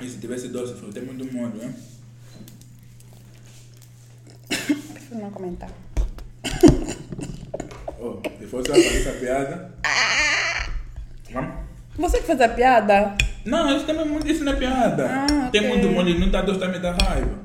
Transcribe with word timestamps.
E 0.00 0.08
se 0.08 0.18
tivesse 0.18 0.48
doce, 0.48 0.74
filho, 0.74 0.92
tem 0.92 1.02
muito 1.04 1.32
molho, 1.32 1.54
né? 1.56 1.74
Prefiro 4.48 5.20
não 5.20 5.30
comentar. 5.30 5.70
Oh, 7.98 8.20
se 8.38 8.46
fosse 8.46 8.68
eu 8.70 8.74
fazer 8.76 9.00
essa 9.00 9.12
piada. 9.18 9.74
Vamos? 11.32 11.54
Você 11.96 12.18
que 12.20 12.26
fez 12.26 12.40
a 12.40 12.48
piada? 12.48 13.16
Não, 13.44 13.76
isso 13.76 13.86
também 13.86 14.02
é 14.02 14.04
muito 14.04 14.28
isso 14.28 14.44
na 14.44 14.54
piada. 14.54 15.08
Ah, 15.10 15.48
Tem 15.50 15.66
muito 15.66 15.88
molho 15.88 16.10
e 16.10 16.18
não 16.18 16.30
tá 16.30 16.42
doce, 16.42 16.60
também 16.60 16.80
dá 16.80 16.92
raiva. 16.92 17.38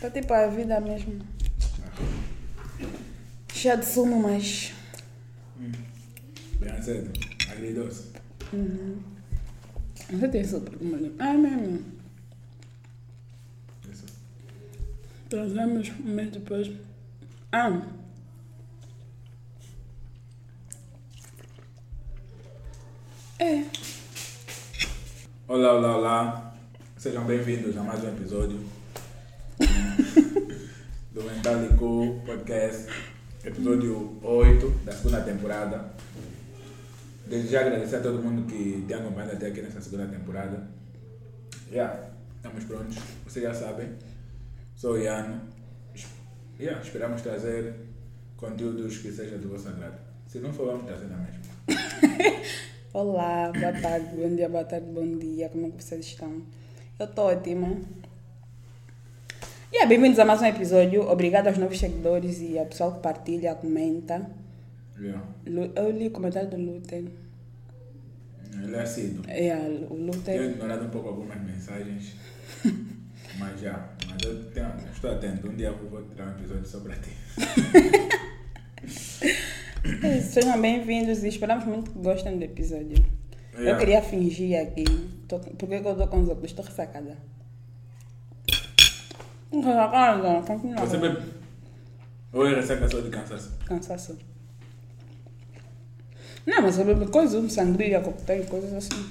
Tá 0.00 0.10
tipo 0.10 0.32
a 0.32 0.46
vida 0.48 0.80
mesmo. 0.80 1.20
Cheia 3.52 3.76
de 3.76 3.84
sumo, 3.84 4.20
mas. 4.20 4.72
Bem 6.58 6.82
cedo. 6.82 7.29
Agridoce. 7.60 8.04
Você 10.10 10.28
tem 10.28 10.42
sopa 10.42 10.70
de 10.70 10.82
molho. 10.82 11.14
Ah, 11.18 11.34
mesmo. 11.34 11.84
Isso. 13.92 14.06
Trazemos 15.28 15.90
um 15.90 16.08
mês 16.08 16.30
depois. 16.30 16.72
Ah. 17.52 17.82
É. 23.38 23.66
Olá, 25.46 25.74
olá, 25.74 25.96
olá. 25.98 26.54
Sejam 26.96 27.26
bem-vindos 27.26 27.76
a 27.76 27.82
mais 27.82 28.02
um 28.02 28.08
episódio 28.08 28.58
do 31.12 31.22
Mentalico 31.24 32.22
Podcast, 32.24 32.86
episódio 33.44 34.18
8 34.22 34.70
da 34.82 34.92
segunda 34.92 35.20
temporada. 35.20 36.00
Desde 37.30 37.48
já 37.48 37.60
agradecer 37.60 37.94
a 37.94 38.00
todo 38.00 38.20
mundo 38.20 38.44
que 38.44 38.84
tem 38.88 38.96
acompanhado 38.96 39.36
até 39.36 39.46
aqui 39.46 39.62
nessa 39.62 39.80
segunda 39.80 40.04
temporada. 40.08 40.66
Já, 41.70 42.10
estamos 42.34 42.64
prontos, 42.64 42.96
vocês 43.24 43.44
já 43.44 43.54
sabem. 43.54 43.88
Sou 44.74 44.94
o 44.94 44.98
Iano. 44.98 45.40
Yeah, 46.58 46.82
esperamos 46.82 47.22
trazer 47.22 47.72
conteúdos 48.36 48.98
que 48.98 49.12
sejam 49.12 49.38
do 49.38 49.48
vosso 49.48 49.68
agrado. 49.68 50.00
Se 50.26 50.40
não 50.40 50.52
for, 50.52 50.66
vamos 50.72 50.86
trazer 50.86 51.06
na 51.06 51.18
mesma. 51.18 51.40
Olá, 52.92 53.52
boa 53.52 53.80
tarde, 53.80 54.16
bom 54.16 54.34
dia, 54.34 54.48
boa 54.48 54.64
tarde, 54.64 54.86
bom 54.86 55.16
dia. 55.16 55.48
Como 55.50 55.68
é 55.68 55.70
que 55.70 55.84
vocês 55.84 56.04
estão? 56.04 56.42
Eu 56.98 57.06
tô 57.06 57.28
ótima. 57.28 57.68
E 59.72 59.76
yeah, 59.76 59.88
bem-vindos 59.88 60.18
a 60.18 60.24
mais 60.24 60.42
um 60.42 60.46
episódio. 60.46 61.08
Obrigado 61.08 61.46
aos 61.46 61.58
novos 61.58 61.78
seguidores 61.78 62.40
e 62.40 62.58
ao 62.58 62.66
pessoal 62.66 62.94
que 62.94 62.98
partilha, 62.98 63.54
comenta. 63.54 64.39
Yeah. 65.00 65.22
Eu 65.76 65.90
li 65.90 66.08
o 66.08 66.10
comentário 66.10 66.50
do 66.50 66.56
Luten. 66.58 67.08
Ele 68.62 68.76
é 68.76 68.80
assíduo. 68.82 69.24
É, 69.28 69.54
o 69.56 69.94
Eu 69.94 70.06
Luten. 70.06 70.50
ignorado 70.50 70.84
um 70.84 70.90
pouco 70.90 71.08
algumas 71.08 71.40
mensagens, 71.42 72.14
mas 73.38 73.60
já, 73.60 73.88
mas 74.08 74.22
eu, 74.22 74.44
tenho, 74.50 74.66
eu 74.66 74.92
estou 74.92 75.10
atento. 75.10 75.48
Um 75.48 75.54
dia 75.56 75.68
eu 75.68 75.88
vou 75.88 76.02
tirar 76.04 76.26
um 76.26 76.30
episódio 76.32 76.66
só 76.66 76.80
para 76.80 76.96
ti. 76.96 77.10
É 80.02 80.20
Sejam 80.20 80.60
bem-vindos 80.60 81.22
e 81.24 81.28
esperamos 81.28 81.64
muito 81.64 81.90
que 81.90 81.98
gostem 82.00 82.38
do 82.38 82.44
episódio. 82.44 83.02
Eu 83.54 83.60
Yeah. 83.60 83.78
queria 83.78 84.02
fingir 84.02 84.60
aqui. 84.60 84.84
Tô, 85.26 85.38
por 85.38 85.68
que 85.68 85.80
que 85.80 85.86
eu 85.88 85.96
tô 85.96 86.06
com 86.06 86.20
os 86.22 86.28
óculos? 86.28 86.50
Estou 86.50 86.64
ressacada. 86.64 87.16
Ressacada, 89.52 90.42
continua. 90.46 90.76
Você 90.86 90.96
bebe? 90.98 91.22
Ou 92.32 92.46
é 92.46 92.54
ressaca 92.54 92.88
só 92.88 93.00
de 93.00 93.10
cansaço? 93.10 93.58
Cansaço. 93.64 94.18
Não, 96.46 96.62
mas 96.62 96.78
eu 96.78 96.84
bebo 96.84 97.10
coisas, 97.10 97.52
sangria, 97.52 98.00
coquetel, 98.00 98.44
coisas 98.44 98.72
assim. 98.72 99.04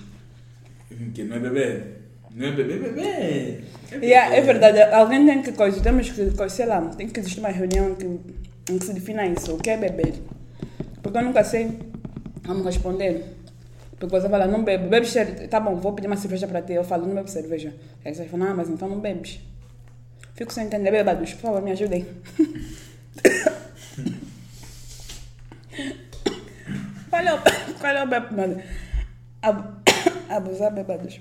Que 1.13 1.23
não 1.23 1.37
é 1.37 1.39
bebê. 1.39 1.83
Não 2.35 2.47
é 2.47 2.51
bebê, 2.51 2.77
bebê. 2.77 3.01
É 3.01 3.61
bebê. 3.91 4.05
Yeah, 4.05 4.35
é 4.35 4.41
verdade, 4.41 4.81
alguém 4.93 5.25
tem 5.25 5.41
que 5.41 5.51
coisa, 5.53 5.81
temos 5.81 6.09
que, 6.09 6.31
coisa, 6.31 6.55
sei 6.55 6.65
lá, 6.65 6.81
tem 6.81 7.07
que 7.07 7.19
existir 7.19 7.39
uma 7.39 7.49
reunião 7.49 7.95
que, 7.95 8.05
em 8.05 8.77
que 8.77 8.85
se 8.85 8.93
defina 8.93 9.25
isso, 9.25 9.53
o 9.53 9.57
que 9.57 9.69
é 9.69 9.77
beber. 9.77 10.13
Porque 11.01 11.17
eu 11.17 11.23
nunca 11.23 11.43
sei 11.43 11.79
como 12.45 12.63
responder. 12.63 13.35
Porque 13.99 14.15
você 14.19 14.29
fala, 14.29 14.47
não 14.47 14.63
bebo, 14.63 14.87
bebes 14.87 15.09
cerveja, 15.09 15.47
tá 15.47 15.59
bom, 15.59 15.75
vou 15.75 15.93
pedir 15.93 16.07
uma 16.07 16.15
cerveja 16.17 16.47
para 16.47 16.61
ti, 16.61 16.73
eu 16.73 16.83
falo, 16.83 17.05
não 17.05 17.15
bebo 17.15 17.27
cerveja. 17.27 17.73
Aí 18.05 18.13
você 18.13 18.25
fala, 18.25 18.51
ah, 18.51 18.53
mas 18.53 18.69
então 18.69 18.87
não 18.87 18.99
bebes. 18.99 19.39
Fico 20.35 20.53
sem 20.53 20.65
entender, 20.65 20.91
bebados, 20.91 21.33
por 21.33 21.41
favor, 21.41 21.61
me 21.61 21.71
ajudem. 21.71 22.05
Qual 27.19 27.27
é 27.27 27.33
o, 27.33 27.39
qual 27.79 27.95
é 27.95 28.03
o? 28.05 28.07
Ab- 29.41 29.79
Abusar 30.29 30.71
bebados. 30.73 31.19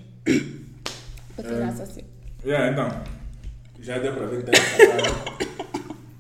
Essa 1.38 1.82
assim. 1.82 2.02
Yeah, 2.44 2.70
então, 2.70 2.88
já 3.80 3.98
deu 3.98 4.14
para 4.14 4.26
ver 4.26 4.44
que 4.44 4.50
está 4.50 4.76
ressacado. 4.76 5.38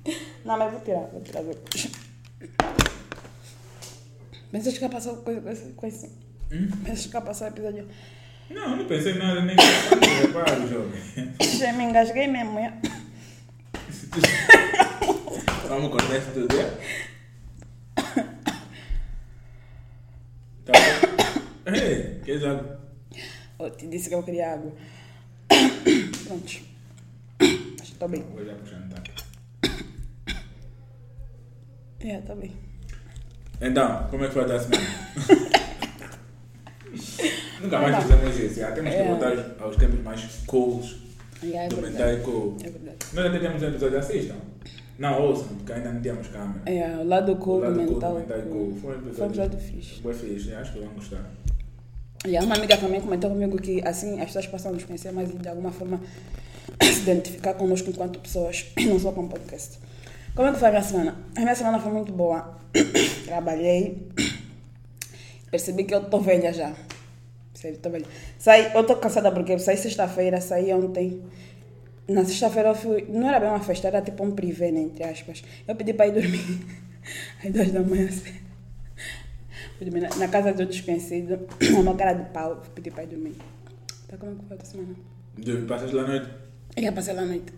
Não, 0.44 0.58
mas 0.58 0.72
vou 0.72 0.80
tirar, 0.80 1.00
vou 1.12 1.20
tirar 1.20 1.42
depois. 1.42 1.88
Pensas 4.50 4.78
que 4.78 4.84
ia 4.84 4.88
passar 4.88 5.12
coisa 5.16 5.40
com. 5.40 5.72
Com 5.74 5.86
esse. 5.86 6.10
Pensas 6.84 7.06
que 7.06 7.14
ia 7.16 7.20
passar 7.20 7.44
o 7.44 7.48
episódio. 7.48 7.86
Não, 8.50 8.76
não 8.76 8.86
pensei 8.86 9.12
em 9.12 9.18
nada, 9.18 9.42
nem 9.42 9.54
que 9.56 10.26
reparo, 10.26 10.66
jovem. 10.66 11.00
Já 11.58 11.72
me 11.74 11.84
engasguei 11.84 12.26
mesmo. 12.26 12.58
é. 12.58 12.72
Vamos 15.68 15.90
cortar 15.90 16.16
isso 16.16 16.30
tudo, 16.32 16.56
é? 16.58 16.70
Tá 20.64 20.72
bom. 20.72 22.17
Ei, 22.28 22.38
quer 22.38 22.48
água? 22.48 22.78
Eu 23.58 23.70
te 23.70 23.86
disse 23.88 24.08
que 24.08 24.14
eu 24.14 24.22
queria 24.22 24.52
água. 24.54 24.72
Pronto. 26.26 26.44
Acho 27.40 27.56
que 27.78 27.82
estou 27.82 28.08
bem. 28.08 28.22
Vou 28.22 28.44
já 28.44 28.54
puxando, 28.54 28.94
tá? 28.94 29.02
É, 32.00 32.18
estou 32.18 32.36
bem. 32.36 32.52
Então, 33.60 34.06
como 34.10 34.24
é 34.24 34.28
que 34.28 34.34
foi 34.34 34.44
a 34.44 34.58
semana? 34.60 34.84
Nunca 37.60 37.78
mais 37.80 38.02
fizemos 38.04 38.38
isso, 38.38 38.60
já 38.60 38.70
temos 38.72 38.90
que 38.90 38.96
É. 38.96 39.08
voltar 39.08 39.32
aos- 39.60 39.76
tempos 39.76 40.00
mais 40.02 40.22
cools 40.46 40.96
Yeah, 41.42 41.68
do. 41.74 41.80
Mentai 41.82 42.16
Cool. 42.20 42.56
É 42.64 42.70
verdade. 42.70 42.96
Nós 43.12 43.26
até 43.26 43.38
temos 43.38 43.62
um 43.62 43.66
episódio, 43.66 43.98
assistam. 43.98 44.34
Não, 44.98 45.22
ouçam, 45.22 45.46
porque 45.56 45.72
ainda 45.72 45.92
não 45.92 46.00
tínhamos 46.02 46.26
câmera. 46.28 46.60
É, 46.66 46.96
o 46.96 47.04
lado 47.06 47.36
cool 47.36 47.58
O 47.58 47.60
lado 47.60 47.74
do. 47.74 48.14
Mentai 48.18 48.42
Cool. 48.42 48.76
Foi 48.80 48.96
um 48.98 49.08
episódio 49.26 49.58
fixe. 49.60 50.00
Foi 50.02 50.12
fixe, 50.14 50.52
acho 50.54 50.72
que 50.72 50.80
vão 50.80 50.88
gostar. 50.94 51.24
E 52.26 52.36
uma 52.38 52.56
amiga 52.56 52.76
também 52.76 53.00
comentou 53.00 53.30
comigo 53.30 53.56
que 53.60 53.80
assim 53.86 54.20
as 54.20 54.26
pessoas 54.26 54.46
passam 54.46 54.70
a 54.72 54.74
nos 54.74 54.84
conhecer 54.84 55.12
mais 55.12 55.30
e 55.30 55.34
de 55.34 55.48
alguma 55.48 55.70
forma 55.70 56.00
se 56.82 57.00
identificar 57.00 57.54
conosco 57.54 57.90
enquanto 57.90 58.18
pessoas, 58.18 58.66
não 58.86 58.98
só 58.98 59.12
com 59.12 59.28
podcast. 59.28 59.78
Como 60.34 60.48
é 60.48 60.52
que 60.52 60.58
foi 60.58 60.68
a 60.68 60.70
minha 60.72 60.82
semana? 60.82 61.16
A 61.36 61.40
minha 61.40 61.54
semana 61.54 61.78
foi 61.78 61.92
muito 61.92 62.12
boa. 62.12 62.58
Trabalhei. 63.24 64.08
Percebi 65.50 65.84
que 65.84 65.94
eu 65.94 66.04
tô 66.04 66.20
velha 66.20 66.52
já. 66.52 66.74
Sério, 67.54 67.78
tô 67.78 67.90
velha. 67.90 68.06
Saí, 68.38 68.72
eu 68.74 68.84
tô 68.84 68.96
cansada 68.96 69.32
porque 69.32 69.58
saí 69.58 69.76
sexta-feira, 69.76 70.40
saí 70.40 70.72
ontem. 70.72 71.22
Na 72.08 72.24
sexta-feira 72.24 72.70
eu 72.70 72.74
fui. 72.74 73.06
Não 73.08 73.28
era 73.28 73.40
bem 73.40 73.48
uma 73.48 73.60
festa, 73.60 73.88
era 73.88 74.02
tipo 74.02 74.24
um 74.24 74.30
privê, 74.30 74.70
né, 74.70 74.80
entre 74.80 75.04
aspas. 75.04 75.42
Eu 75.66 75.74
pedi 75.74 75.92
para 75.92 76.06
ir 76.08 76.12
dormir. 76.12 76.66
Às 77.44 77.52
duas 77.52 77.72
da 77.72 77.80
manhã. 77.80 78.06
assim. 78.08 78.47
Fui 79.78 79.88
dormir 79.88 80.08
na, 80.18 80.28
casa 80.28 80.52
de 80.52 80.64
um 80.64 80.66
desconhecido. 80.66 81.38
Uma 81.78 81.94
cara 81.94 82.12
de 82.12 82.28
pau. 82.30 82.60
Pedi 82.74 82.90
para 82.90 83.04
ir 83.04 83.06
dormir. 83.06 83.36
Tá 84.08 84.16
como 84.16 84.32
é 84.32 84.34
que 84.34 84.44
foi 84.48 84.56
a 84.60 84.64
semana? 84.64 84.94
De, 85.36 85.56
passas 85.66 85.92
lá 85.92 86.02
à 86.02 86.06
noite. 86.08 86.28
Eu 86.76 86.82
ia 86.82 86.92
passar 86.92 87.14
lá 87.14 87.22
à 87.22 87.26
noite. 87.26 87.52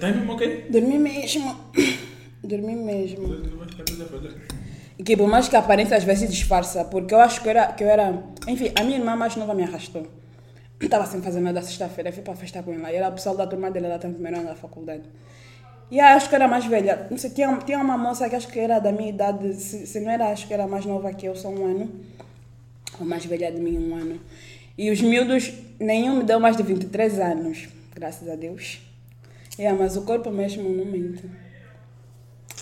Tá 0.00 0.08
mesmo 0.08 0.32
ok? 0.32 0.66
Dormi 0.70 0.98
mesmo. 0.98 1.54
Dormi 2.42 2.74
mesmo. 2.74 3.34
A. 3.34 4.60
E 4.98 5.02
que 5.02 5.14
por 5.14 5.28
mais 5.28 5.46
que 5.46 5.56
a 5.56 5.58
aparência 5.58 5.94
às 5.96 6.04
vezes 6.04 6.30
disfarça, 6.30 6.84
porque 6.84 7.12
eu 7.12 7.20
acho 7.20 7.42
que 7.42 7.48
eu 7.48 7.50
era. 7.50 7.66
Que 7.72 7.84
eu 7.84 7.88
era 7.88 8.22
enfim, 8.48 8.72
a 8.74 8.82
minha 8.82 8.98
irmã 8.98 9.14
mais 9.14 9.36
nova 9.36 9.52
me 9.52 9.62
arrastou. 9.62 10.06
Estava 10.80 11.04
sem 11.04 11.20
fazer 11.20 11.40
nada 11.40 11.60
sexta-feira, 11.60 12.10
fui 12.12 12.22
para 12.22 12.34
festa 12.34 12.62
com 12.62 12.72
ela. 12.72 12.90
E 12.90 12.96
era 12.96 13.10
o 13.10 13.12
pessoal 13.12 13.36
da 13.36 13.46
turma 13.46 13.70
dela, 13.70 13.86
ela 13.88 13.96
estava 13.96 14.14
primeiro 14.14 14.38
ano 14.38 14.48
da 14.48 14.54
faculdade. 14.54 15.02
E 15.90 15.98
eu 15.98 16.04
acho 16.04 16.28
que 16.28 16.34
era 16.34 16.46
mais 16.46 16.64
velha. 16.66 17.06
Não 17.10 17.18
sei, 17.18 17.30
tinha, 17.30 17.54
tinha 17.58 17.78
uma 17.78 17.98
moça 17.98 18.28
que 18.28 18.36
acho 18.36 18.48
que 18.48 18.58
era 18.58 18.78
da 18.78 18.92
minha 18.92 19.08
idade, 19.08 19.52
se, 19.54 19.86
se 19.86 20.00
não 20.00 20.10
era, 20.10 20.28
acho 20.30 20.46
que 20.46 20.54
era 20.54 20.66
mais 20.66 20.84
nova 20.86 21.12
que 21.12 21.26
eu, 21.26 21.34
só 21.34 21.48
um 21.48 21.64
ano. 21.64 21.90
Ou 22.98 23.06
mais 23.06 23.24
velha 23.24 23.50
de 23.50 23.60
mim, 23.60 23.76
um 23.78 23.96
ano. 23.96 24.20
E 24.78 24.90
os 24.90 25.00
miúdos, 25.00 25.52
nenhum 25.78 26.18
me 26.18 26.24
deu 26.24 26.38
mais 26.38 26.56
de 26.56 26.62
23 26.62 27.18
anos, 27.18 27.68
graças 27.94 28.28
a 28.28 28.36
Deus. 28.36 28.80
É, 29.58 29.72
mas 29.72 29.96
o 29.96 30.02
corpo 30.02 30.30
mesmo 30.30 30.68
não 30.68 30.84
mente. 30.84 31.24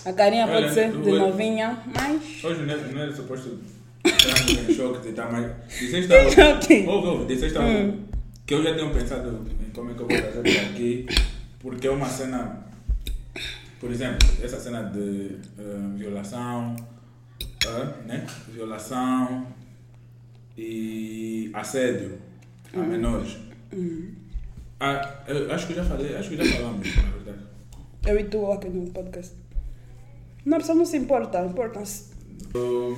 A 0.04 0.12
carinha 0.12 0.46
Olha, 0.46 0.62
pode 0.62 0.74
ser 0.74 0.92
de 0.92 1.02
tu- 1.02 1.18
novinha, 1.18 1.82
mas. 1.86 2.42
Hoje 2.44 2.62
não 2.62 2.74
é, 2.74 2.76
não 2.92 3.02
é 3.02 3.12
suposto 3.12 3.58
estar 4.04 4.70
em 4.70 4.74
choque 4.74 5.00
de 5.02 5.08
estar 5.10 5.30
mais. 5.30 5.52
Disseste 5.68 6.12
algo. 6.12 6.30
Hum. 6.70 6.88
Ouve, 6.88 7.06
ouve, 7.08 7.24
disseste 7.34 7.58
algo. 7.58 7.98
Que 8.46 8.54
eu 8.54 8.62
já 8.62 8.74
tenho 8.74 8.90
pensado 8.92 9.46
em 9.60 9.70
como 9.70 9.90
é 9.90 9.94
que 9.94 10.00
eu 10.00 10.08
vou 10.08 10.16
para 10.16 10.50
aqui, 10.70 11.06
porque 11.60 11.86
é 11.86 11.90
uma 11.90 12.08
cena. 12.08 12.66
Por 13.80 13.90
exemplo, 13.90 14.26
essa 14.42 14.58
cena 14.58 14.82
de 14.84 15.36
eh, 15.58 15.96
violação, 15.96 16.74
eh, 17.66 18.06
né? 18.06 18.26
Violação, 18.48 19.46
e 20.58 21.50
assédio 21.54 22.18
a 22.74 22.78
Uhum. 22.78 22.86
menores. 22.88 23.36
Ah, 24.80 25.22
eu 25.28 25.52
acho 25.52 25.66
que 25.66 25.72
eu 25.72 25.76
já 25.76 25.84
falei, 25.84 26.16
acho 26.16 26.28
que 26.28 26.36
já 26.36 26.56
falamos, 26.56 26.96
na 26.96 27.02
verdade. 27.10 27.38
Eu 28.06 28.18
e 28.18 28.24
tu 28.24 28.50
aqui 28.50 28.68
no 28.68 28.90
podcast. 28.90 29.34
Não, 30.44 30.56
a 30.56 30.60
pessoa 30.60 30.76
não 30.76 30.84
se 30.84 30.96
importa, 30.96 31.44
importa-se. 31.44 32.12
Uh, 32.54 32.96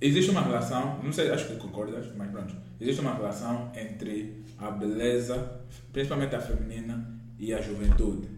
existe 0.00 0.30
uma 0.30 0.42
relação, 0.42 1.00
não 1.02 1.12
sei, 1.12 1.30
acho 1.30 1.46
que 1.48 1.56
concordas, 1.56 2.06
mas 2.16 2.30
pronto. 2.30 2.54
Existe 2.80 3.00
uma 3.00 3.14
relação 3.14 3.72
entre 3.74 4.44
a 4.58 4.70
beleza, 4.70 5.60
principalmente 5.92 6.34
a 6.34 6.40
feminina, 6.40 7.14
e 7.38 7.52
a 7.52 7.60
juventude. 7.60 8.28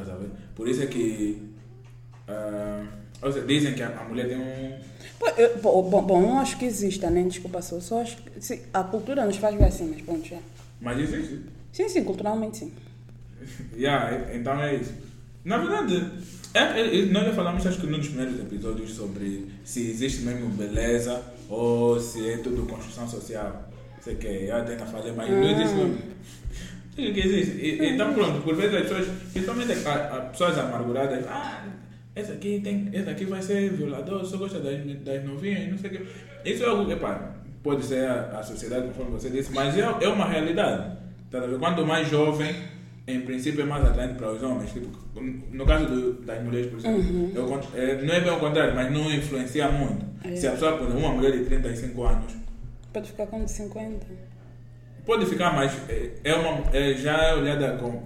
Estás 0.00 0.16
a 0.16 0.20
ver? 0.20 0.30
Por 0.54 0.68
isso 0.68 0.82
é 0.82 0.86
que. 0.86 1.42
ah, 2.28 2.84
ou 3.22 3.32
seja, 3.32 3.46
dizem 3.46 3.74
que 3.74 3.82
a, 3.82 4.00
a 4.00 4.04
mulher 4.04 4.28
tem 4.28 4.38
um. 4.38 4.78
Pô, 5.62 5.82
Bom, 5.82 6.02
bom, 6.02 6.20
não 6.22 6.38
acho 6.38 6.56
que 6.58 6.64
exista, 6.64 7.10
nem 7.10 7.26
desculpa 7.28 7.60
só. 7.62 7.80
Só 7.80 8.00
acho 8.02 8.16
que 8.18 8.40
sim, 8.40 8.60
a 8.72 8.82
cultura 8.84 9.24
nos 9.24 9.36
faz 9.36 9.56
ver 9.56 9.64
assim, 9.64 9.90
mas 9.92 10.02
pronto, 10.02 10.26
já. 10.26 10.38
Mas 10.80 10.98
existe. 10.98 11.40
Sim, 11.72 11.88
sim, 11.88 12.04
culturalmente 12.04 12.58
sim. 12.58 12.72
Yeah, 13.76 14.34
então 14.34 14.60
é 14.60 14.76
isso. 14.76 14.92
Na 15.44 15.58
verdade, 15.58 16.10
é, 16.54 16.58
é- 16.60 16.98
é- 17.00 17.06
nós 17.06 17.24
já 17.26 17.32
falamos, 17.32 17.66
acho 17.66 17.80
que 17.80 17.86
num 17.86 17.98
dos 17.98 18.08
primeiros 18.08 18.38
episódios, 18.40 18.92
sobre 18.94 19.46
se 19.64 19.90
existe 19.90 20.22
mesmo 20.22 20.48
beleza 20.50 21.22
ou 21.48 21.98
se 22.00 22.28
é 22.28 22.36
tudo 22.38 22.66
construção 22.66 23.08
social. 23.08 23.68
Sei 24.00 24.14
que 24.16 24.26
eu 24.26 24.56
até 24.56 24.76
não 24.76 24.86
falei, 24.86 25.12
mas 25.12 25.28
não 25.30 25.50
existe 25.50 25.74
mesmo. 25.76 25.98
Sei 26.98 27.12
que 27.12 27.20
existe. 27.20 27.56
E- 27.58 27.94
Então, 27.94 28.12
pronto, 28.12 28.40
por 28.42 28.54
vezes 28.56 28.74
as 28.74 28.82
pessoas, 28.82 29.06
principalmente 29.32 29.72
a, 29.86 29.92
a 30.16 30.20
pessoas 30.22 30.58
amarguradas, 30.58 31.24
ah, 31.28 31.64
esse 32.16 32.32
aqui, 32.32 32.60
tem, 32.62 32.88
esse 32.92 33.08
aqui 33.08 33.24
vai 33.24 33.40
ser 33.40 33.70
violador, 33.72 34.24
só 34.24 34.36
gosta 34.36 34.58
das, 34.58 34.82
das 35.04 35.24
novinhas, 35.24 35.70
não 35.70 35.78
sei 35.78 35.90
o 35.90 35.92
quê. 35.92 36.02
Isso 36.44 36.64
é 36.64 36.68
algo, 36.68 36.90
epá, 36.90 37.34
pode 37.62 37.84
ser 37.84 38.04
a, 38.04 38.38
a 38.38 38.42
sociedade, 38.42 38.88
conforme 38.88 39.12
você 39.12 39.30
disse, 39.30 39.52
mas 39.52 39.76
é, 39.78 39.82
é 39.82 40.08
uma 40.08 40.26
realidade. 40.26 40.96
Tá? 41.30 41.40
Quanto 41.58 41.86
mais 41.86 42.08
jovem, 42.08 42.52
em 43.06 43.20
princípio 43.20 43.60
é 43.62 43.64
mais 43.64 43.84
atraente 43.84 44.14
para 44.14 44.32
os 44.32 44.42
homens. 44.42 44.72
Tipo, 44.72 44.88
no 45.52 45.64
caso 45.64 45.86
do, 45.86 46.12
das 46.22 46.42
mulheres, 46.42 46.66
por 46.70 46.78
exemplo, 46.80 47.32
é 47.36 47.40
o 47.40 47.46
con- 47.46 47.60
é, 47.74 48.02
não 48.02 48.14
é 48.14 48.20
bem 48.20 48.30
o 48.32 48.38
contrário, 48.40 48.74
mas 48.74 48.90
não 48.92 49.12
influencia 49.12 49.68
muito. 49.70 50.04
É. 50.24 50.34
Se 50.34 50.48
a 50.48 50.52
pessoa, 50.52 50.72
por 50.76 50.88
exemplo, 50.88 51.04
uma 51.04 51.14
mulher 51.14 51.30
de 51.32 51.44
35 51.44 52.02
anos, 52.02 52.32
Pode 52.92 53.08
ficar 53.10 53.26
com 53.26 53.44
de 53.44 53.50
50. 53.52 54.06
Pode 55.08 55.24
ficar 55.26 55.52
mais. 55.54 55.72
É, 55.88 56.10
é 56.22 56.34
uma, 56.34 56.62
é, 56.72 56.92
já 56.94 57.16
é 57.16 57.34
olhada 57.34 57.76
com. 57.78 58.02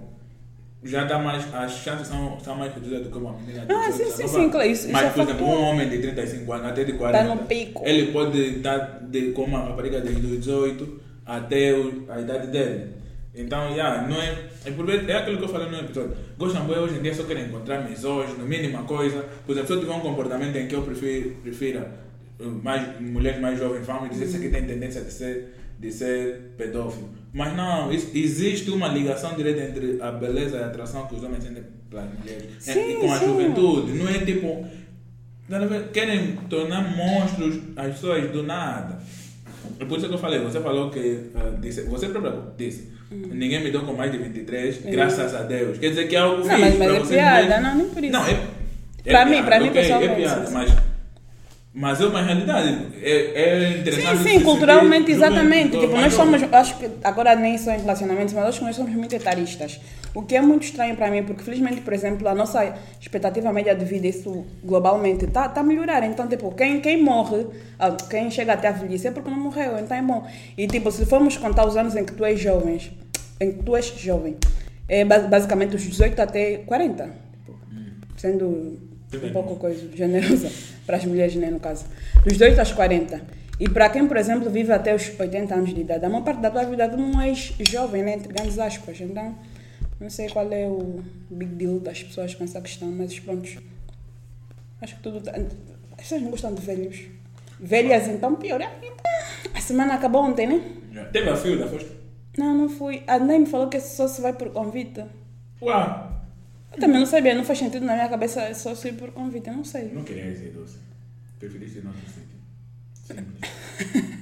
Já 0.83 1.03
dá 1.03 1.19
mais. 1.19 1.53
As 1.53 1.71
chances 1.83 2.07
são, 2.07 2.39
são 2.39 2.55
mais 2.55 2.73
reduzidas 2.73 3.03
do 3.03 3.11
que 3.11 3.17
uma 3.17 3.33
menina 3.33 3.65
de 3.65 3.73
Ah, 3.73 3.89
18, 3.89 3.97
sim, 3.97 4.03
sim, 4.03 4.23
19 4.23 4.27
sim, 4.45 4.49
claro, 4.49 4.69
isso- 4.69 4.89
Mas, 4.91 5.01
isso 5.01 5.09
é 5.09 5.13
por 5.13 5.21
exemplo, 5.29 5.47
um 5.47 5.61
homem 5.63 5.89
de 5.89 5.97
35 5.99 6.53
anos 6.53 6.67
até 6.67 6.83
de 6.83 6.93
40. 6.93 7.17
Tá 7.27 7.35
no 7.35 7.43
pico. 7.43 7.83
Ele 7.85 8.11
pode 8.11 8.39
estar 8.57 8.77
de, 9.03 9.31
com 9.33 9.43
uma 9.43 9.59
rapariga 9.59 9.97
os 9.99 10.21
18 10.39 10.99
até 11.25 11.73
o- 11.73 12.05
a 12.09 12.19
idade 12.21 12.47
dele. 12.47 12.91
Então, 13.35 13.71
yeah, 13.71 14.07
não 14.07 14.21
é, 14.21 14.29
é, 14.65 15.11
é 15.11 15.17
aquilo 15.17 15.37
que 15.37 15.43
eu 15.43 15.49
falei 15.49 15.67
no 15.69 15.79
episódio. 15.79 16.15
Gostam 16.37 16.65
bem 16.67 16.77
hoje 16.77 16.97
em 16.99 17.01
dia 17.01 17.13
só 17.15 17.23
querem 17.23 17.45
encontrar 17.45 17.81
misógino, 17.89 18.45
mínima 18.45 18.83
coisa. 18.83 19.25
Por 19.45 19.53
exemplo, 19.53 19.67
se 19.67 19.73
eu 19.73 19.79
tiver 19.79 19.93
um 19.93 20.01
comportamento 20.01 20.55
em 20.55 20.67
que 20.67 20.75
eu 20.75 20.83
prefiro, 20.83 21.31
prefira 21.41 21.91
uh, 22.39 22.45
mais, 22.63 22.99
mulheres 23.01 23.41
mais 23.41 23.57
jovens, 23.57 23.85
vão 23.87 24.03
me 24.03 24.09
dizer 24.09 24.39
que 24.39 24.49
tem 24.49 24.65
tendência 24.65 25.01
de 25.01 25.11
ser, 25.11 25.55
de 25.83 25.91
ser 25.91 26.53
pedófilo. 26.57 27.09
Mas 27.33 27.55
não, 27.55 27.91
is- 27.91 28.09
existe 28.15 28.71
uma 28.71 28.87
ligação 28.87 29.35
direta 29.35 29.61
entre 29.63 29.97
a 30.01 30.11
beleza 30.11 30.57
e 30.57 30.63
a 30.63 30.67
atração 30.67 31.05
que 31.07 31.15
os 31.15 31.23
homens 31.23 31.43
sentem 31.43 31.63
pelas 31.89 32.05
mulheres 32.17 32.45
Sim, 32.59 32.91
e 32.91 32.95
com 32.95 33.11
a 33.11 33.17
sim. 33.19 33.25
juventude. 33.25 33.91
Não 33.93 34.07
é 34.09 34.19
tipo. 34.19 34.65
Querem 35.91 36.37
tornar 36.49 36.95
monstros 36.95 37.59
as 37.75 37.87
pessoas 37.93 38.31
do 38.31 38.43
nada. 38.43 38.97
É 39.79 39.85
por 39.85 39.97
isso 39.97 40.07
que 40.07 40.13
eu 40.13 40.17
falei, 40.19 40.39
você 40.39 40.59
falou 40.59 40.89
que 40.89 41.29
ah, 41.35 41.55
disse, 41.59 41.81
você 41.83 42.07
próprio 42.09 42.43
disse, 42.57 42.91
ninguém 43.11 43.61
me 43.63 43.69
deu 43.71 43.81
com 43.81 43.93
mais 43.93 44.11
de 44.11 44.17
23, 44.17 44.81
graças 44.85 45.35
a 45.35 45.43
Deus. 45.43 45.77
Quer 45.77 45.89
dizer 45.89 46.07
que 46.07 46.15
é 46.15 46.19
algo 46.19 46.37
Não, 46.37 46.43
fixe 46.55 46.59
mas- 46.61 46.77
mas 46.77 47.11
é 47.11 47.15
piada, 47.15 47.59
não, 47.61 47.75
nem 47.77 47.89
por 47.89 48.03
isso. 48.03 48.13
Não, 48.13 48.25
é, 48.25 48.31
é 49.05 49.11
Pra 49.11 49.25
mim- 49.25 49.31
piada, 49.31 49.47
pra 49.47 49.59
mim, 49.59 49.69
ok, 49.69 49.81
pessoalmente, 49.81 50.11
É 50.11 50.15
piada, 50.15 50.45
sim, 50.47 50.53
mas, 50.53 50.71
mas 51.73 51.99
é 51.99 52.05
uma 52.05 52.21
realidade. 52.21 52.87
É, 53.01 53.41
é 53.41 53.77
interessante. 53.79 54.17
Sim, 54.17 54.23
sim, 54.29 54.39
culturalmente, 54.41 55.11
exatamente. 55.11 55.71
Tipo, 55.79 55.93
nós 55.95 56.13
somos, 56.13 56.43
acho 56.53 56.77
que 56.77 56.89
agora 57.03 57.35
nem 57.35 57.57
só 57.57 57.71
em 57.71 57.79
relacionamentos, 57.79 58.33
mas 58.33 58.45
acho 58.45 58.59
que 58.59 58.65
nós 58.65 58.75
somos 58.75 58.91
muito 58.93 59.15
etaristas. 59.15 59.79
O 60.13 60.21
que 60.21 60.35
é 60.35 60.41
muito 60.41 60.61
estranho 60.63 60.95
para 60.95 61.09
mim, 61.09 61.23
porque 61.23 61.43
felizmente, 61.43 61.81
por 61.81 61.91
exemplo, 61.91 62.27
a 62.27 62.35
nossa 62.35 62.75
expectativa 63.01 63.51
média 63.51 63.73
de 63.73 63.83
vida, 63.85 64.05
isso 64.07 64.45
globalmente, 64.63 65.25
está 65.25 65.49
tá 65.49 65.61
a 65.61 65.63
melhorar. 65.63 66.03
Então, 66.03 66.27
tipo, 66.27 66.51
quem, 66.53 66.79
quem 66.79 67.01
morre, 67.01 67.47
ah, 67.79 67.89
quem 68.07 68.29
chega 68.29 68.53
até 68.53 68.67
a 68.67 68.71
velhice 68.71 69.07
é 69.07 69.11
porque 69.11 69.31
não 69.31 69.39
morreu, 69.39 69.79
então 69.79 69.97
é 69.97 70.01
bom. 70.03 70.27
E, 70.55 70.67
tipo, 70.67 70.91
se 70.91 71.05
formos 71.07 71.35
contar 71.37 71.65
os 71.65 71.75
anos 71.75 71.95
em 71.95 72.05
que 72.05 72.13
tu 72.13 72.23
és 72.23 72.39
jovem, 72.39 72.79
em 73.41 73.51
que 73.51 73.63
tu 73.63 73.75
és 73.75 73.85
jovem, 73.97 74.37
é 74.87 75.03
ba- 75.03 75.17
basicamente 75.17 75.75
os 75.75 75.81
18 75.81 76.19
até 76.21 76.57
40. 76.57 77.05
Tipo, 77.45 77.57
sendo 78.15 78.77
um 79.21 79.31
pouco 79.31 79.55
coisa 79.55 79.87
generosa 79.95 80.51
para 80.85 80.97
as 80.97 81.05
mulheres, 81.05 81.35
né, 81.35 81.49
no 81.49 81.59
caso. 81.59 81.85
Dos 82.23 82.33
18 82.33 82.59
aos 82.59 82.71
40. 82.71 83.21
E 83.59 83.69
para 83.69 83.89
quem, 83.89 84.07
por 84.07 84.17
exemplo, 84.17 84.49
vive 84.49 84.71
até 84.71 84.93
os 84.95 85.11
80 85.19 85.53
anos 85.53 85.73
de 85.73 85.81
idade, 85.81 86.05
a 86.05 86.09
maior 86.09 86.23
parte 86.23 86.41
da 86.41 86.49
tua 86.49 86.63
vida 86.65 86.89
tu 86.89 86.97
não 86.97 87.21
és 87.21 87.53
jovem, 87.69 88.03
né, 88.03 88.15
entre 88.15 88.31
grandes 88.33 88.57
aspas. 88.57 88.99
Então, 88.99 89.35
não 89.99 90.09
sei 90.09 90.29
qual 90.29 90.51
é 90.51 90.67
o 90.67 91.01
big 91.29 91.55
deal 91.55 91.79
das 91.79 92.03
pessoas 92.03 92.33
com 92.35 92.43
essa 92.43 92.59
questão, 92.59 92.91
mas 92.91 93.17
pronto. 93.19 93.49
Acho 94.81 94.95
que 94.95 95.01
tudo. 95.01 95.21
Tá... 95.21 95.31
As 95.31 95.97
pessoas 95.97 96.21
não 96.21 96.31
gostam 96.31 96.53
de 96.53 96.61
velhos. 96.61 97.01
Velhas, 97.59 98.07
então, 98.07 98.35
pior. 98.35 98.59
A 99.53 99.61
semana 99.61 99.93
acabou 99.93 100.23
ontem, 100.23 100.47
né? 100.47 100.61
Teve 101.11 101.29
a 101.29 101.35
fio 101.35 101.57
da 101.57 101.67
foste? 101.67 101.89
Não, 102.37 102.53
não 102.53 102.69
fui. 102.69 103.03
A 103.07 103.19
Ney 103.19 103.39
me 103.39 103.45
falou 103.45 103.69
que 103.69 103.79
só 103.79 104.07
se 104.07 104.21
vai 104.21 104.33
por 104.33 104.49
convite. 104.51 105.03
Uau! 105.61 106.12
Eu 106.73 106.79
também 106.79 106.99
não 106.99 107.05
sabia, 107.05 107.35
não 107.35 107.43
faz 107.43 107.59
sentido 107.59 107.85
na 107.85 107.93
minha 107.93 108.09
cabeça 108.09 108.53
só 108.55 108.73
se 108.73 108.91
por 108.93 109.11
convite, 109.11 109.47
eu 109.47 109.53
não 109.55 109.63
sei. 109.63 109.91
Não 109.93 110.03
queria 110.03 110.25
ir 110.25 110.51
doce. 110.51 110.77
Preferiste 111.39 111.77
ir 111.79 111.83
noutro 111.83 112.01
sítio. 112.07 112.23
Simples. 112.93 114.13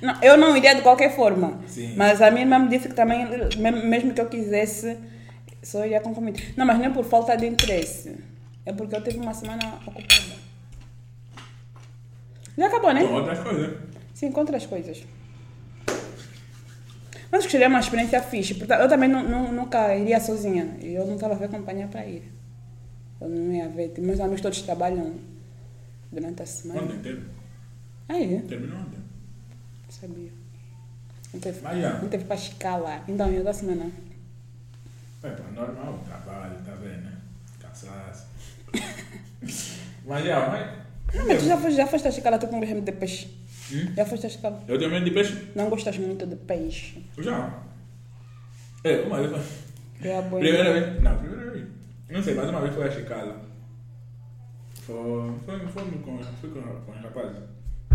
Não, 0.00 0.22
eu 0.22 0.36
não 0.38 0.56
iria 0.56 0.74
de 0.74 0.80
qualquer 0.82 1.14
forma. 1.14 1.60
Sim. 1.66 1.94
Mas 1.96 2.22
a 2.22 2.30
minha 2.30 2.42
irmã 2.44 2.58
me 2.58 2.68
disse 2.68 2.88
que 2.88 2.94
também, 2.94 3.26
me- 3.58 3.70
mesmo 3.84 4.14
que 4.14 4.20
eu 4.20 4.28
quisesse, 4.28 4.96
só 5.62 5.84
iria 5.84 6.00
com 6.00 6.14
convite. 6.14 6.54
Não, 6.56 6.64
mas 6.64 6.78
não 6.78 6.86
é 6.86 6.90
por 6.90 7.04
falta 7.04 7.36
de 7.36 7.46
interesse. 7.46 8.16
É 8.64 8.72
porque 8.72 8.96
eu 8.96 9.02
tive 9.04 9.18
uma 9.18 9.34
semana 9.34 9.74
ocupada. 9.86 10.40
Já 12.56 12.66
acabou, 12.66 12.94
né? 12.94 13.04
Com 13.06 13.14
outras 13.14 13.38
coisas. 13.40 13.76
Sim, 14.14 14.32
com 14.32 14.40
outras 14.40 14.64
coisas. 14.66 15.02
Mas 17.30 17.44
que 17.46 17.52
seria 17.52 17.68
uma 17.68 17.78
experiência 17.80 18.20
fixe. 18.22 18.58
Eu 18.60 18.88
também 18.88 19.08
não, 19.08 19.22
não- 19.22 19.52
nunca 19.52 19.94
iria 19.94 20.18
sozinha. 20.20 20.76
E 20.80 20.94
eu 20.94 21.06
não 21.06 21.14
estava 21.14 21.34
a 21.34 21.36
ver 21.36 21.48
companhia 21.48 21.86
para 21.86 22.04
ir. 22.06 22.32
Eu 23.20 23.28
não 23.28 23.52
ia 23.52 23.68
ver. 23.68 23.92
Meus 23.98 24.18
amigos 24.18 24.40
todos 24.40 24.62
trabalham 24.62 25.14
durante 26.10 26.42
a 26.42 26.46
semana. 26.46 26.82
Ontem 26.82 26.98
teve. 26.98 27.22
Ah, 28.08 28.18
é? 28.20 28.40
Terminou 28.40 28.78
ontem. 28.78 28.98
Sabia. 29.88 30.30
Não 31.32 31.38
teve, 31.40 31.60
já. 31.80 31.98
não 32.00 32.08
teve 32.08 32.24
para 32.24 32.76
lá. 32.76 33.04
Então, 33.06 33.30
eu 33.30 33.44
da 33.44 33.52
semana. 33.52 33.90
É, 35.22 35.28
pá, 35.30 35.44
normal, 35.54 36.00
trabalho, 36.08 36.56
tá 36.64 36.72
vendo, 36.72 37.02
né? 37.02 37.12
Cansaço. 37.60 38.26
mas 40.06 40.24
já, 40.24 40.48
mas. 40.48 41.14
Não, 41.14 41.26
mas 41.26 41.38
tu 41.38 41.44
já 41.44 41.56
foste, 41.56 41.76
já 41.76 41.86
foste 41.86 42.08
a 42.08 42.10
Chicala, 42.10 42.38
tu 42.38 42.48
com 42.48 42.58
regime 42.58 42.80
de 42.80 42.92
peixe. 42.92 43.28
Hum? 43.72 43.92
Já 43.96 44.04
foste 44.04 44.28
Chicala. 44.30 44.62
Eu 44.66 44.78
tenho 44.78 44.90
medo 44.90 45.04
de 45.04 45.10
peixe? 45.12 45.48
Não 45.54 45.68
gostas 45.70 45.96
muito 45.98 46.26
de 46.26 46.36
peixe. 46.36 47.04
Já. 47.18 47.62
É, 48.84 49.00
uma 49.02 49.18
vez. 49.22 49.32
É. 50.02 50.22
Primeira 50.22 50.72
vez. 50.72 51.02
Não, 51.02 51.18
primeira 51.18 51.50
vez. 51.50 51.66
Não 52.10 52.22
sei, 52.22 52.34
mas 52.34 52.48
uma 52.50 52.60
vez 52.60 52.74
foi 52.74 52.88
a 52.88 52.90
Chicala. 52.90 53.40
Foi. 54.82 55.32
Foi, 55.46 55.58
foi 55.68 55.84
com, 56.00 56.18
fui 56.40 56.50
com, 56.50 56.62
com 56.62 56.92
os 56.92 56.98
rapazes. 57.00 57.42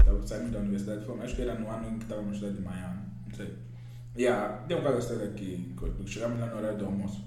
Tava 0.03 0.25
saindo 0.27 0.51
da 0.51 0.59
universidade, 0.59 1.03
foi, 1.03 1.19
acho 1.21 1.35
que 1.35 1.41
era 1.41 1.55
no 1.55 1.69
ano 1.69 1.87
em 1.89 1.97
que 1.97 2.03
estávamos 2.03 2.33
na 2.33 2.35
cidade 2.35 2.55
de 2.57 2.61
Miami. 2.61 2.99
Não 3.27 3.35
sei. 3.35 3.53
Yeah, 4.17 4.57
tem 4.67 4.77
um 4.77 4.83
caso 4.83 4.99
história 4.99 5.25
aqui, 5.25 5.73
chegamos 6.07 6.39
lá 6.39 6.45
no 6.45 6.57
horário 6.57 6.77
do 6.77 6.85
almoço. 6.85 7.25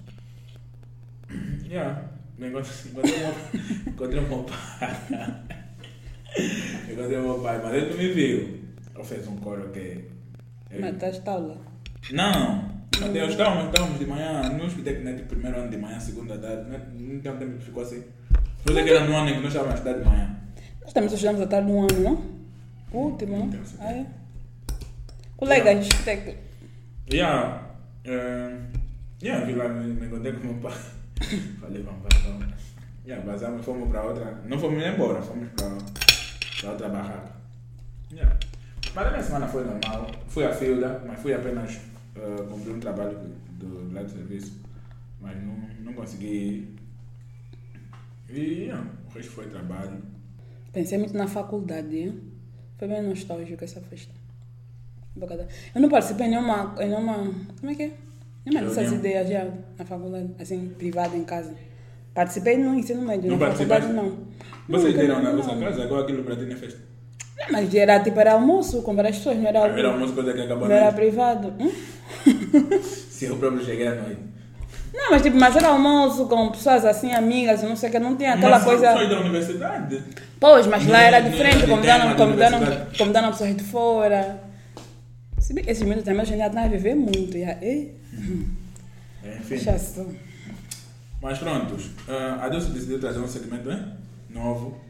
Yeah, 1.69 2.03
encontrei 2.87 3.19
meu- 3.19 3.93
encontrei 3.93 4.21
pai. 4.45 5.43
Encontrei 6.91 7.19
o 7.19 7.23
meu 7.23 7.39
pai, 7.41 7.61
mas 7.63 7.75
ele 7.75 7.91
não 7.91 7.97
me 7.97 8.09
viu. 8.13 8.59
Eu 8.95 9.05
fiz 9.05 9.27
um 9.29 9.37
coro 9.37 9.69
que. 9.71 9.79
ele- 9.79 10.09
Mas 10.81 10.95
estás 10.95 11.19
taula. 11.21 11.57
não, 12.13 12.69
até 12.97 13.21
nós 13.21 13.31
estávamos, 13.31 13.67
estávamos 13.67 13.99
de 13.99 14.07
manhã, 14.07 14.43
não 14.51 14.67
escutei 14.67 14.97
que 14.97 15.03
nem 15.05 15.19
primeiro 15.19 15.59
ano 15.61 15.71
de 15.71 15.77
manhã, 15.77 15.99
segunda 16.01 16.37
tarde, 16.39 16.69
não, 16.71 16.79
não 16.79 17.21
tem 17.21 17.37
tempo 17.37 17.59
que 17.59 17.65
ficou 17.65 17.83
assim. 17.83 18.03
Só 18.67 18.75
sei 18.75 18.85
que 18.85 18.91
era 18.91 19.05
no 19.07 19.17
ano 19.17 19.31
em 19.31 19.35
que 19.35 19.41
nós 19.41 19.49
estávamos 19.49 19.75
a 19.75 19.79
estudar 19.79 19.99
de 19.99 20.05
manhã. 20.05 20.37
Nós 20.83 20.93
também 20.93 21.09
só 21.09 21.15
estudamos 21.15 21.41
a 21.43 21.47
tarde 21.47 21.71
no 21.71 21.81
ano, 21.81 22.01
não? 22.01 22.39
O 22.93 22.99
último, 23.07 23.37
não? 23.39 23.47
Então. 23.47 23.61
Ah, 23.81 23.93
é? 23.93 24.07
Colegas, 25.37 25.89
tem- 26.05 26.37
Yeah, 27.13 27.63
uh, 28.07 28.79
yeah, 29.23 29.45
vi 29.47 29.53
lá, 29.55 29.69
me, 29.69 29.95
me 29.95 30.07
encontrei 30.07 30.33
com 30.33 30.41
o 30.41 30.45
meu 30.47 30.55
pai. 30.57 30.75
Falei, 31.61 31.83
vamos, 31.83 32.01
vamos, 32.03 32.41
vamos. 32.41 32.55
Yeah, 33.07 33.25
vazamos, 33.25 33.65
fomos 33.65 33.89
para 33.89 34.03
outra, 34.03 34.43
não 34.47 34.59
fomos 34.59 34.85
embora, 34.85 35.23
fomos 35.23 35.49
para, 35.57 35.69
para 36.61 36.71
outra 36.71 36.89
barraca. 36.89 37.33
Yeah. 38.13 38.37
Mas 38.95 39.07
a 39.07 39.11
minha 39.11 39.23
semana 39.23 39.49
foi 39.49 39.65
normal. 39.65 40.11
Fui 40.29 40.45
à 40.45 40.53
Filda, 40.53 41.03
mas 41.07 41.21
fui 41.21 41.35
apenas 41.35 41.77
uh, 42.17 42.45
cumprir 42.49 42.75
um 42.75 42.81
trabalho 42.81 43.19
do 43.53 43.93
lado 43.93 44.07
de 44.07 44.13
serviço. 44.13 44.61
Mas 45.21 45.37
não, 45.43 45.57
não 45.81 45.93
consegui. 45.93 46.77
E 48.29 48.41
yeah, 48.41 48.87
o 49.09 49.15
resto 49.15 49.33
foi 49.33 49.47
trabalho. 49.49 50.03
Pensei 50.73 50.99
muito 50.99 51.17
na 51.17 51.27
faculdade. 51.27 51.97
hein? 51.97 52.21
Foi 52.79 52.89
bem 52.89 53.03
nostálgico 53.03 53.65
essa 53.65 53.81
festa. 53.81 54.13
Bacana. 55.17 55.49
Eu 55.75 55.81
não 55.81 55.89
participei 55.89 56.27
em 56.27 56.31
nenhuma. 56.31 56.75
Em 56.79 56.89
nenhuma 56.89 57.15
como 57.61 57.73
é 57.73 57.75
que 57.75 57.83
é? 57.83 57.93
Nenhuma 58.47 58.67
dessas 58.69 58.93
ideias 58.93 59.29
já 59.29 59.53
na 59.77 59.85
faculdade, 59.85 60.35
assim, 60.39 60.69
privada 60.71 61.17
em 61.17 61.25
casa. 61.25 61.55
Participei 62.15 62.57
no 62.57 62.75
ensino 62.75 63.03
médio, 63.03 63.31
Não 63.31 63.39
na 63.39 63.51
faculdade 63.51 63.93
não. 63.93 64.13
Vocês 64.69 64.95
deram 64.95 65.23
na 65.23 65.31
vossa 65.33 65.57
casa, 65.57 65.83
agora 65.85 66.03
aquilo 66.03 66.23
para 66.25 66.37
ti 66.37 66.43
não 66.43 66.53
é 66.53 66.57
festa. 66.57 66.81
Não, 67.39 67.47
mas 67.53 67.73
era 67.75 68.01
tipo, 68.01 68.19
era 68.19 68.33
almoço 68.33 68.83
com 68.83 68.95
várias 68.97 69.17
pessoas, 69.19 69.37
não 69.39 69.47
era, 69.47 69.61
Era 69.61 69.91
uma 69.91 70.09
coisa 70.13 70.33
que 70.33 70.41
acabou 70.41 70.69
não 70.69 70.75
era 70.75 70.85
noite. 70.87 70.97
privado. 70.97 71.55
Hum? 71.61 71.71
Se 72.83 73.27
eu 73.27 73.37
próprio 73.37 73.65
cheguei 73.65 73.87
à 73.87 73.95
noite. 73.95 74.21
Não, 74.93 75.11
mas 75.11 75.23
tipo, 75.23 75.37
mas 75.39 75.55
era 75.55 75.69
almoço 75.69 76.27
com 76.27 76.51
pessoas 76.51 76.85
assim, 76.85 77.13
amigas, 77.13 77.63
não 77.63 77.77
sei 77.77 77.89
o 77.89 77.93
que, 77.93 77.99
não 77.99 78.17
tinha 78.17 78.35
aquela 78.35 78.57
Mas 78.57 78.65
coisa. 78.65 78.93
Foi 78.93 79.09
da 79.09 79.21
universidade. 79.21 80.03
Pois, 80.41 80.67
mas 80.67 80.87
lá 80.87 80.99
Não, 80.99 81.05
era 81.05 81.21
diferente, 81.21 81.57
era 81.57 81.63
de 82.09 82.15
convidaram, 82.17 83.31
pessoas 83.31 83.57
de 83.57 83.65
fora. 83.65 84.41
Se 85.39 85.53
bem 85.55 85.65
que 85.65 85.71
esses 85.71 85.83
minutos 85.83 86.05
também 86.05 86.21
a 86.23 86.25
gente 86.25 86.39
já 86.39 86.47
está 86.49 86.63
a 86.65 86.69
viver 86.69 86.95
muito. 86.95 87.39
Já. 87.39 87.57
Ei, 87.63 87.95
Enfim. 88.13 89.47
deixa 89.49 89.79
só. 89.79 90.05
Mas 91.21 91.39
prontos. 91.39 91.91
ah, 92.09 92.45
a 92.45 92.49
Dulce 92.49 92.71
decidiu 92.71 93.01
trazer 93.01 93.19
um 93.19 93.29
segmento 93.29 93.71
hein? 93.71 93.93
novo. 94.31 94.81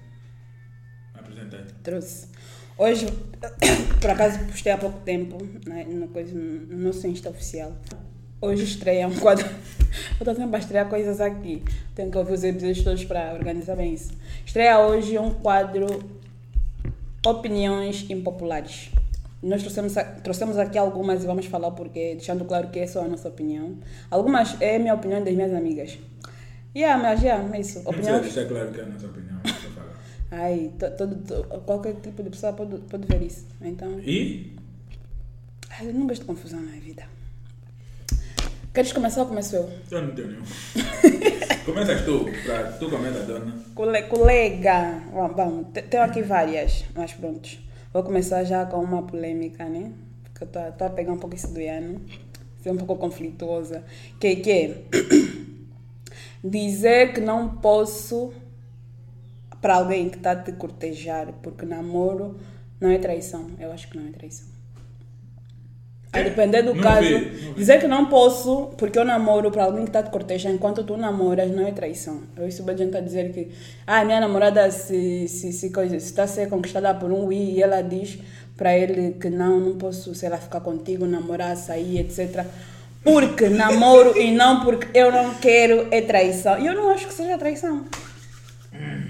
Apresentei. 1.14 1.60
Trouxe. 1.82 2.28
Hoje, 2.76 3.06
por 4.00 4.10
acaso, 4.10 4.38
postei 4.46 4.72
há 4.72 4.78
pouco 4.78 5.00
tempo 5.00 5.38
né, 5.66 5.84
no, 5.84 6.08
coisa, 6.08 6.34
no 6.34 6.78
nosso 6.78 7.06
Insta 7.06 7.30
oficial. 7.30 7.72
Hoje 8.40 8.64
estreia 8.64 9.08
um 9.08 9.16
quadro. 9.16 9.46
Eu 9.48 10.18
estou 10.20 10.34
sempre 10.34 10.56
a 10.56 10.58
estrear 10.58 10.88
coisas 10.88 11.20
aqui. 11.20 11.64
Tenho 11.94 12.10
que 12.10 12.18
ouvir 12.18 12.34
os 12.34 12.44
episódios 12.44 12.84
todos 12.84 13.04
para 13.04 13.32
organizar 13.34 13.74
bem 13.74 13.94
isso. 13.94 14.12
Estreia 14.44 14.78
hoje 14.78 15.18
um 15.18 15.30
quadro 15.34 15.86
Opiniões 17.26 18.08
Impopulares. 18.08 18.90
Nós 19.42 19.62
trouxemos, 19.62 19.96
a- 19.96 20.04
trouxemos 20.04 20.58
aqui 20.58 20.76
algumas 20.78 21.22
e 21.22 21.26
vamos 21.26 21.46
falar 21.46 21.70
porque, 21.72 22.14
deixando 22.16 22.44
claro 22.44 22.68
que 22.68 22.80
é 22.80 22.86
só 22.86 23.04
a 23.04 23.08
nossa 23.08 23.28
opinião. 23.28 23.76
Algumas 24.10 24.60
é 24.60 24.76
a 24.76 24.78
minha 24.78 24.94
opinião 24.94 25.22
das 25.22 25.34
minhas 25.34 25.54
amigas. 25.54 25.98
Yeah, 26.76 27.00
mas 27.02 27.22
yeah, 27.22 27.42
é 27.56 27.60
isso. 27.60 27.78
Não 27.82 27.92
precisa 27.92 28.16
Opinião. 28.16 28.20
deixar 28.20 28.46
claro 28.48 28.72
que 28.72 28.80
é 28.80 28.82
a 28.82 28.86
nossa 28.86 29.06
opinião. 29.06 29.40
Ai, 30.30 30.70
to- 30.78 30.90
todo, 30.90 31.16
to- 31.16 31.44
qualquer 31.60 31.94
tipo 31.94 32.22
de 32.22 32.30
pessoa 32.30 32.52
pode, 32.52 32.76
pode 32.82 33.06
ver 33.06 33.22
isso. 33.22 33.46
Então, 33.62 33.98
E? 34.00 34.54
ai, 35.70 35.88
eu 35.88 35.94
não 35.94 36.06
gosto 36.06 36.20
de 36.22 36.26
confusão 36.26 36.60
na 36.60 36.72
vida. 36.72 37.04
Queres 38.74 38.92
começar 38.92 39.22
ou 39.22 39.26
começo 39.28 39.56
eu? 39.56 39.70
Eu 39.90 40.02
não 40.02 40.14
tenho 40.14 40.28
nenhum. 40.28 40.42
Começas 41.64 42.00
tu, 42.02 42.24
pra, 42.44 42.72
tu 42.72 42.88
comenta, 42.88 43.20
dona. 43.24 43.52
Cole- 43.74 44.02
colega, 44.04 45.02
vamos, 45.12 45.66
te- 45.72 45.82
tenho 45.82 46.02
aqui 46.02 46.22
várias, 46.22 46.84
mas 46.94 47.12
prontos. 47.12 47.58
Vou 47.92 48.02
começar 48.02 48.44
já 48.44 48.66
com 48.66 48.78
uma 48.78 49.02
polêmica, 49.02 49.64
né? 49.64 49.92
Porque 50.24 50.44
eu 50.44 50.68
estou 50.68 50.86
a 50.86 50.90
pegar 50.90 51.12
um 51.12 51.18
pouco 51.18 51.34
isso 51.34 51.52
do 51.52 51.60
ano, 51.60 52.00
ser 52.60 52.70
um 52.70 52.76
pouco 52.76 52.96
conflituosa. 52.96 53.82
Que 54.20 54.36
que 54.36 54.50
é? 54.50 54.82
Dizer 56.44 57.14
que 57.14 57.20
não 57.20 57.56
posso 57.56 58.32
para 59.60 59.76
alguém 59.76 60.08
que 60.08 60.18
está 60.18 60.32
a 60.32 60.36
te 60.36 60.52
cortejar, 60.52 61.32
porque 61.42 61.64
namoro 61.64 62.36
não 62.80 62.90
é 62.90 62.98
traição. 62.98 63.50
Eu 63.58 63.72
acho 63.72 63.88
que 63.88 63.96
não 63.96 64.06
é 64.06 64.10
traição. 64.10 64.57
A 66.10 66.22
depender 66.22 66.62
do 66.62 66.74
Não 66.74 66.82
caso, 66.82 67.06
vi, 67.06 67.18
vi. 67.18 67.52
dizer 67.54 67.80
que 67.80 67.86
não 67.86 68.06
posso, 68.06 68.70
porque 68.78 68.98
eu 68.98 69.04
namoro 69.04 69.50
para 69.50 69.64
alguém 69.64 69.82
que 69.82 69.90
está 69.90 70.02
te 70.02 70.10
cortejando 70.10 70.54
enquanto 70.54 70.82
tu 70.82 70.96
namoras, 70.96 71.50
não 71.50 71.66
é 71.66 71.70
traição. 71.70 72.22
Eu 72.34 72.48
isso 72.48 72.64
gente 72.76 72.96
a 72.96 73.00
dizer 73.00 73.30
que, 73.32 73.48
ah, 73.86 74.04
minha 74.04 74.18
namorada 74.18 74.70
se 74.70 75.28
se 75.28 75.52
se 75.52 75.70
coisa, 75.70 76.00
se 76.00 76.06
está 76.06 76.22
a 76.22 76.26
ser 76.26 76.48
conquistada 76.48 76.94
por 76.94 77.12
um 77.12 77.26
Wii 77.26 77.56
e 77.56 77.62
ela 77.62 77.82
diz 77.82 78.18
para 78.56 78.76
ele 78.76 79.16
que 79.20 79.28
não, 79.28 79.60
não 79.60 79.76
posso, 79.76 80.14
sei 80.14 80.28
lá, 80.30 80.38
ficar 80.38 80.60
contigo, 80.60 81.04
namorar, 81.06 81.56
sair, 81.56 82.00
etc. 82.00 82.44
Porque 83.04 83.48
namoro 83.48 84.18
e 84.18 84.32
não 84.32 84.60
porque 84.64 84.88
eu 84.98 85.12
não 85.12 85.34
quero 85.34 85.88
é 85.90 86.00
traição. 86.00 86.58
E 86.58 86.66
eu 86.66 86.74
não 86.74 86.90
acho 86.90 87.06
que 87.06 87.12
seja 87.12 87.38
traição. 87.38 87.84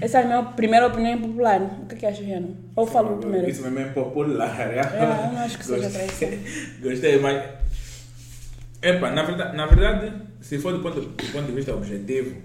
Essa 0.01 0.19
é 0.19 0.23
a 0.23 0.25
minha 0.25 0.43
primeira 0.43 0.87
opinião 0.87 1.19
popular. 1.19 1.61
O 1.61 1.85
que, 1.85 1.95
é 1.95 1.97
que 1.97 2.05
achas, 2.05 2.25
Renan? 2.25 2.55
Ou 2.75 2.87
falo 2.87 3.17
primeiro? 3.17 3.49
Isso 3.49 3.61
mesmo 3.61 3.79
é 3.79 3.85
popular. 3.85 4.59
É, 4.59 4.79
eu 4.79 5.33
não 5.33 5.41
acho 5.41 5.57
que 5.57 5.65
seja 5.65 5.89
Gostei. 5.89 6.39
Gostei, 6.81 7.19
mas. 7.19 7.43
Epa, 8.81 9.11
na 9.11 9.23
verdade, 9.23 9.57
na 9.57 9.65
verdade, 9.65 10.13
se 10.39 10.57
for 10.57 10.71
do 10.71 10.79
ponto, 10.79 11.01
do 11.01 11.31
ponto 11.31 11.45
de 11.45 11.51
vista 11.51 11.73
objetivo, 11.73 12.37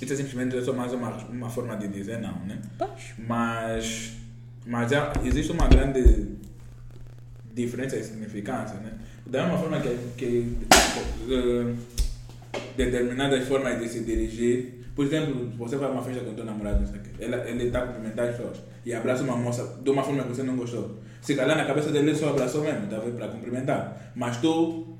isso 0.00 0.12
é 0.12 0.16
simplesmente 0.16 0.62
só 0.62 0.72
mais 0.72 0.92
uma, 0.92 1.10
uma 1.28 1.50
forma 1.50 1.76
de 1.76 1.88
dizer 1.88 2.20
não, 2.20 2.38
né? 2.46 2.60
Pois. 2.78 3.14
Mas, 3.18 4.12
mas 4.64 4.90
já 4.90 5.12
existe 5.24 5.50
uma 5.50 5.66
grande 5.66 6.28
diferença 7.52 7.96
de 7.96 8.04
significância, 8.04 8.78
né? 8.78 8.92
Da 9.26 9.42
mesma 9.42 9.58
forma 9.58 9.80
que, 9.80 9.96
que 10.16 10.56
eh, 11.28 11.74
determinadas 12.76 13.48
formas 13.48 13.80
de 13.80 13.88
se 13.88 14.04
dirigir, 14.04 14.85
por 14.96 15.04
exemplo, 15.04 15.50
você 15.58 15.76
vai 15.76 15.88
a 15.88 15.92
uma 15.92 16.02
festa 16.02 16.24
com 16.24 16.30
o 16.30 16.34
teu 16.34 16.44
namorado, 16.46 16.80
não 16.80 16.86
sei 16.86 16.98
o 16.98 17.02
quê, 17.02 17.10
ele 17.20 17.64
está 17.64 17.80
a 17.80 17.86
cumprimentar 17.86 18.28
as 18.28 18.36
pessoas 18.36 18.62
e 18.82 18.94
abraça 18.94 19.22
uma 19.22 19.36
moça 19.36 19.78
de 19.82 19.90
uma 19.90 20.02
forma 20.02 20.22
que 20.22 20.30
você 20.30 20.42
não 20.42 20.56
gostou. 20.56 20.98
Se 21.20 21.34
calhar 21.34 21.54
na 21.54 21.66
cabeça 21.66 21.90
dele 21.90 22.10
ele 22.10 22.16
só 22.16 22.30
abraçou 22.30 22.62
mesmo, 22.62 22.86
talvez 22.88 23.14
para 23.14 23.28
cumprimentar. 23.28 24.12
Mas 24.14 24.38
tu 24.38 24.95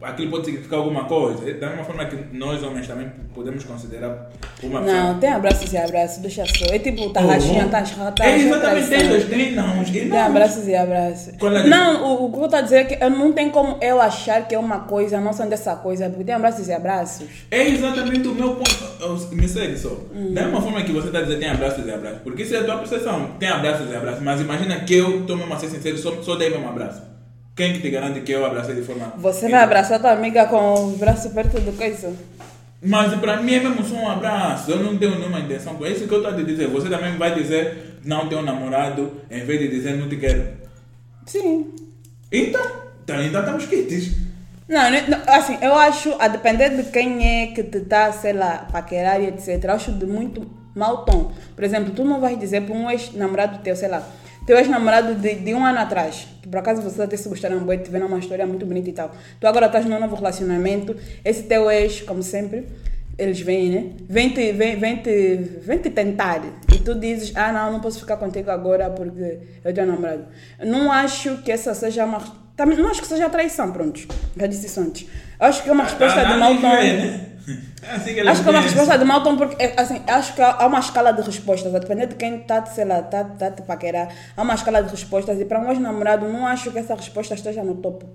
aquilo 0.00 0.30
pode 0.30 0.46
significar 0.46 0.78
alguma 0.78 1.04
coisa. 1.04 1.52
Da 1.54 1.68
mesma 1.68 1.84
forma 1.84 2.04
que 2.06 2.36
nós 2.36 2.62
homens 2.62 2.86
também 2.86 3.10
podemos 3.34 3.64
considerar 3.64 4.30
uma 4.62 4.80
Não, 4.80 5.18
tem 5.18 5.30
abraços 5.30 5.72
e 5.72 5.76
abraços, 5.76 6.18
deixa 6.18 6.44
só. 6.46 6.66
É 6.66 6.78
tipo, 6.78 7.10
tá 7.10 7.20
rachinha, 7.20 7.68
tá 7.68 7.82
tá 7.82 8.26
É 8.26 8.38
exatamente 8.38 8.88
tem 8.88 9.08
dois 9.08 9.24
tem 9.24 9.52
não, 9.52 9.84
Tem 9.84 10.18
abraços 10.18 10.68
e 10.68 10.74
abraços. 10.74 11.34
A 11.40 11.62
Não, 11.64 12.04
o, 12.04 12.26
o 12.26 12.32
que 12.32 12.38
eu 12.38 12.44
estou 12.44 12.58
a 12.58 12.62
dizer 12.62 12.76
é 12.76 12.84
que 12.84 13.04
eu 13.04 13.10
não 13.10 13.32
tem 13.32 13.50
como 13.50 13.78
eu 13.82 14.00
achar 14.00 14.46
que 14.46 14.54
é 14.54 14.58
uma 14.58 14.80
coisa, 14.80 15.20
não 15.20 15.32
sendo 15.32 15.52
essa 15.52 15.74
coisa, 15.76 16.08
porque 16.08 16.24
tem 16.24 16.34
abraços 16.34 16.68
e 16.68 16.72
abraços. 16.72 17.26
É 17.50 17.68
exatamente 17.68 18.28
o 18.28 18.34
meu 18.34 18.54
ponto. 18.54 19.34
Me 19.34 19.48
segue 19.48 19.76
só. 19.76 19.96
Hum. 20.14 20.32
Da 20.32 20.42
mesma 20.42 20.60
forma 20.60 20.82
que 20.82 20.92
você 20.92 21.08
está 21.08 21.22
dizendo 21.22 21.40
tem 21.40 21.50
abraços 21.50 21.86
e 21.86 21.90
abraços. 21.90 22.20
Porque 22.22 22.42
isso 22.42 22.54
é 22.54 22.58
a 22.58 22.64
tua 22.64 22.78
percepção. 22.78 23.30
Tem 23.38 23.48
abraços 23.48 23.90
e 23.90 23.94
abraços. 23.94 24.22
Mas 24.22 24.40
imagina 24.40 24.80
que 24.80 24.94
eu 24.94 25.20
estou 25.20 25.36
mesmo 25.36 25.54
a 25.54 25.58
ser 25.58 25.68
sincero 25.68 25.98
só, 25.98 26.22
só 26.22 26.36
dei 26.36 26.56
um 26.56 26.68
abraço. 26.68 27.17
Quem 27.58 27.72
que 27.72 27.80
te 27.80 27.90
garante 27.90 28.20
que 28.20 28.30
eu 28.30 28.46
abracei 28.46 28.76
de 28.76 28.82
forma. 28.82 29.14
Você 29.16 29.48
vai 29.48 29.64
abraçar 29.64 29.98
tua 29.98 30.12
amiga 30.12 30.46
com 30.46 30.92
o 30.92 30.96
braço 30.96 31.30
perto 31.30 31.58
do 31.58 31.76
coisa? 31.76 32.14
Mas 32.80 33.12
para 33.14 33.42
mim 33.42 33.54
é 33.54 33.60
mesmo 33.60 33.82
só 33.82 33.96
um 33.96 34.08
abraço. 34.08 34.70
Eu 34.70 34.78
não 34.78 34.96
tenho 34.96 35.18
nenhuma 35.18 35.40
intenção 35.40 35.74
com 35.74 35.84
isso 35.84 36.06
que 36.06 36.14
eu 36.14 36.18
estou 36.18 36.32
a 36.32 36.36
te 36.36 36.44
dizer. 36.44 36.68
Você 36.68 36.88
também 36.88 37.16
vai 37.16 37.34
dizer 37.34 37.98
não 38.04 38.28
tenho 38.28 38.42
namorado 38.42 39.22
em 39.28 39.44
vez 39.44 39.58
de 39.58 39.66
dizer 39.70 39.96
não 39.96 40.08
te 40.08 40.14
quero. 40.18 40.46
Sim. 41.26 41.74
Então, 42.30 42.64
então 43.02 43.20
então 43.20 43.40
estamos 43.40 43.66
quites. 43.66 44.12
Não, 44.68 44.88
né, 44.88 45.06
não, 45.08 45.18
assim, 45.26 45.58
eu 45.60 45.74
acho, 45.74 46.14
a 46.20 46.28
depender 46.28 46.76
de 46.76 46.84
quem 46.92 47.42
é 47.42 47.46
que 47.48 47.64
te 47.64 47.78
está, 47.78 48.12
sei 48.12 48.34
lá, 48.34 48.68
paquerar 48.70 49.20
e 49.20 49.26
etc, 49.26 49.64
eu 49.64 49.72
acho 49.72 49.90
de 49.90 50.06
muito 50.06 50.48
mau 50.76 51.04
tom. 51.04 51.32
Por 51.56 51.64
exemplo, 51.64 51.92
tu 51.92 52.04
não 52.04 52.20
vais 52.20 52.38
dizer 52.38 52.60
para 52.60 52.74
um 52.76 52.88
ex-namorado 52.88 53.58
teu, 53.64 53.74
sei 53.74 53.88
lá, 53.88 54.06
teu 54.48 54.56
ex-namorado 54.56 55.14
de, 55.14 55.34
de 55.34 55.52
um 55.52 55.62
ano 55.62 55.78
atrás, 55.78 56.26
que 56.40 56.48
por 56.48 56.56
acaso 56.56 56.80
vocês 56.80 56.98
até 56.98 57.18
se 57.18 57.28
gostaram 57.28 57.60
muito, 57.60 57.84
tiveram 57.84 58.06
uma 58.06 58.18
história 58.18 58.46
muito 58.46 58.64
bonita 58.64 58.88
e 58.88 58.94
tal. 58.94 59.14
Tu 59.38 59.46
agora 59.46 59.66
estás 59.66 59.84
num 59.84 60.00
novo 60.00 60.16
relacionamento, 60.16 60.96
esse 61.22 61.42
teu 61.42 61.70
ex, 61.70 62.00
como 62.00 62.22
sempre, 62.22 62.66
eles 63.18 63.38
vêm, 63.42 63.68
né? 63.68 63.90
Vem 64.08 64.30
te, 64.30 64.50
vem, 64.52 64.76
vem, 64.76 64.96
te, 65.02 65.36
vem 65.60 65.76
te 65.76 65.90
tentar. 65.90 66.40
E 66.74 66.78
tu 66.78 66.94
dizes, 66.94 67.30
ah, 67.36 67.52
não, 67.52 67.72
não 67.72 67.80
posso 67.80 68.00
ficar 68.00 68.16
contigo 68.16 68.50
agora 68.50 68.88
porque 68.88 69.38
eu 69.62 69.74
tenho 69.74 69.86
namorado. 69.86 70.24
Não 70.64 70.90
acho 70.90 71.42
que 71.42 71.52
essa 71.52 71.74
seja 71.74 72.06
uma. 72.06 72.18
Também 72.56 72.78
não 72.78 72.88
acho 72.88 73.02
que 73.02 73.06
seja 73.06 73.28
traição, 73.28 73.70
pronto. 73.70 74.00
Já 74.34 74.46
disse 74.46 74.64
isso 74.64 74.80
antes. 74.80 75.06
Acho 75.38 75.62
que 75.62 75.68
é 75.68 75.72
uma 75.72 75.84
resposta 75.84 76.24
de 76.24 76.36
mau 76.38 76.56
tom. 76.56 77.37
É 77.82 77.94
assim 77.96 78.14
que 78.14 78.20
Acho 78.20 78.42
que 78.42 78.48
é 78.48 78.52
uma 78.52 78.60
resposta 78.60 78.98
de 78.98 79.04
mau 79.04 79.22
tom 79.22 79.36
porque, 79.36 79.62
é, 79.62 79.74
assim, 79.80 80.02
acho 80.06 80.34
que 80.34 80.42
há 80.42 80.66
uma 80.66 80.80
escala 80.80 81.12
de 81.12 81.22
respostas, 81.22 81.74
a 81.74 81.78
depender 81.78 82.06
de 82.06 82.14
quem 82.16 82.36
está, 82.40 82.64
sei 82.66 82.84
lá, 82.84 83.00
está 83.00 83.24
tá 83.24 83.50
te 83.50 83.62
paquerar, 83.62 84.08
há 84.36 84.42
uma 84.42 84.54
escala 84.54 84.82
de 84.82 84.90
respostas 84.90 85.40
e 85.40 85.44
para 85.44 85.58
um 85.60 85.70
ex-namorado 85.70 86.28
não 86.28 86.46
acho 86.46 86.70
que 86.70 86.78
essa 86.78 86.94
resposta 86.94 87.34
esteja 87.34 87.62
no 87.62 87.74
topo. 87.76 88.06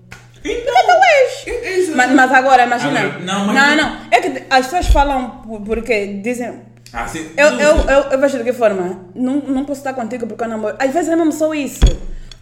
Então, 0.46 0.74
ex! 0.75 1.48
é 1.48 1.80
isso. 1.80 1.96
Mas, 1.96 2.12
mas 2.12 2.32
agora, 2.32 2.63
imagina. 2.63 3.00
Agora, 3.00 3.20
não, 3.20 3.48
não, 3.48 3.54
mas- 3.54 3.78
não, 3.78 3.98
É 4.12 4.20
que 4.22 4.44
as 4.50 4.66
pessoas 4.66 4.88
falam 4.88 5.42
por- 5.42 5.62
porque 5.62 6.20
dizem. 6.22 6.62
Assim, 6.92 7.32
Eu, 7.36 7.48
eu, 7.60 7.75
eu, 7.90 8.00
eu 8.12 8.20
vejo 8.20 8.38
de 8.38 8.44
que 8.44 8.54
forma? 8.54 9.00
Não, 9.16 9.38
não 9.38 9.66
posso 9.66 9.80
estar 9.80 9.94
contigo 9.94 10.28
porque 10.28 10.44
eu 10.44 10.48
namoro. 10.48 10.75
Às 10.78 10.92
vezes 10.92 11.10
é 11.10 11.16
mesmo 11.16 11.32
só 11.32 11.54
isso. 11.54 11.80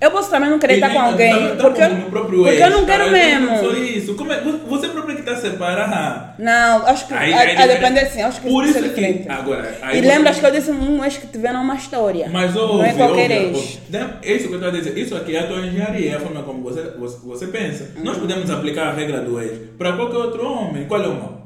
Eu 0.02 0.10
posso 0.10 0.32
também 0.32 0.50
não 0.50 0.58
querer 0.58 0.74
estar 0.76 0.90
com 0.90 1.00
alguém, 1.00 1.32
tá- 1.32 1.56
tá 1.56 1.64
porque, 1.64 1.82
próprio 2.10 2.38
porque 2.44 2.56
ex, 2.56 2.62
eu 2.62 2.70
não 2.72 2.86
quero 2.86 3.04
cara, 3.06 3.12
mesmo. 3.12 3.58
Só 3.60 3.72
isso. 3.78 4.16
Como 4.16 4.34
é, 4.34 4.42
você 4.68 4.88
próprio 4.90 5.14
que 5.16 5.22
está 5.22 5.34
a 5.34 5.36
separar. 5.38 6.36
Não, 6.40 6.88
acho 6.88 7.08
que 7.08 7.14
Aí- 7.14 7.32
a, 7.32 7.38
aí 7.38 7.42
a 7.42 7.46
diferente. 7.52 7.68
depender 7.80 8.06
sim, 8.08 8.22
acho 8.24 8.42
que 8.42 8.50
Por 8.50 8.66
isso 8.66 8.80
é 8.80 8.90
que- 8.90 9.26
agora, 9.30 9.78
e 9.94 9.96
você- 9.98 10.02
lembras 10.02 10.40
que 10.40 10.46
eu 10.48 10.52
disse 10.52 10.72
um 10.72 11.06
ex 11.06 11.18
que 11.18 11.28
tiveram 11.28 11.62
uma 11.62 11.76
história. 11.76 12.28
Mas 12.34 12.56
não 12.56 12.64
ouve, 12.78 12.90
é 12.90 12.94
qualquer 12.94 13.32
ouve, 13.32 13.34
ex. 13.34 13.56
ouve. 13.58 13.80
Dem- 13.90 14.10
Isso 14.24 14.48
que 14.48 14.54
eu 14.54 14.56
estou 14.56 14.70
a 14.70 14.72
dizer, 14.72 14.98
isso 14.98 15.16
aqui 15.16 15.36
é 15.36 15.40
a 15.40 15.48
tua 15.48 15.60
engenharia, 15.60 16.14
é 16.14 16.16
a 16.16 16.20
forma 16.20 16.42
como 16.42 16.64
você, 16.64 16.82
você, 16.98 17.18
você 17.24 17.48
pensa. 17.48 17.92
Nós 18.04 18.18
podemos 18.18 18.50
aplicar 18.50 18.88
a 18.88 18.94
regra 18.94 19.22
do 19.22 19.40
ex 19.40 19.52
para 19.78 19.94
qualquer 19.94 20.18
outro 20.18 20.44
homem. 20.52 20.86
Qual 20.86 21.00
é 21.02 21.08
o 21.08 21.14
mal? 21.14 21.41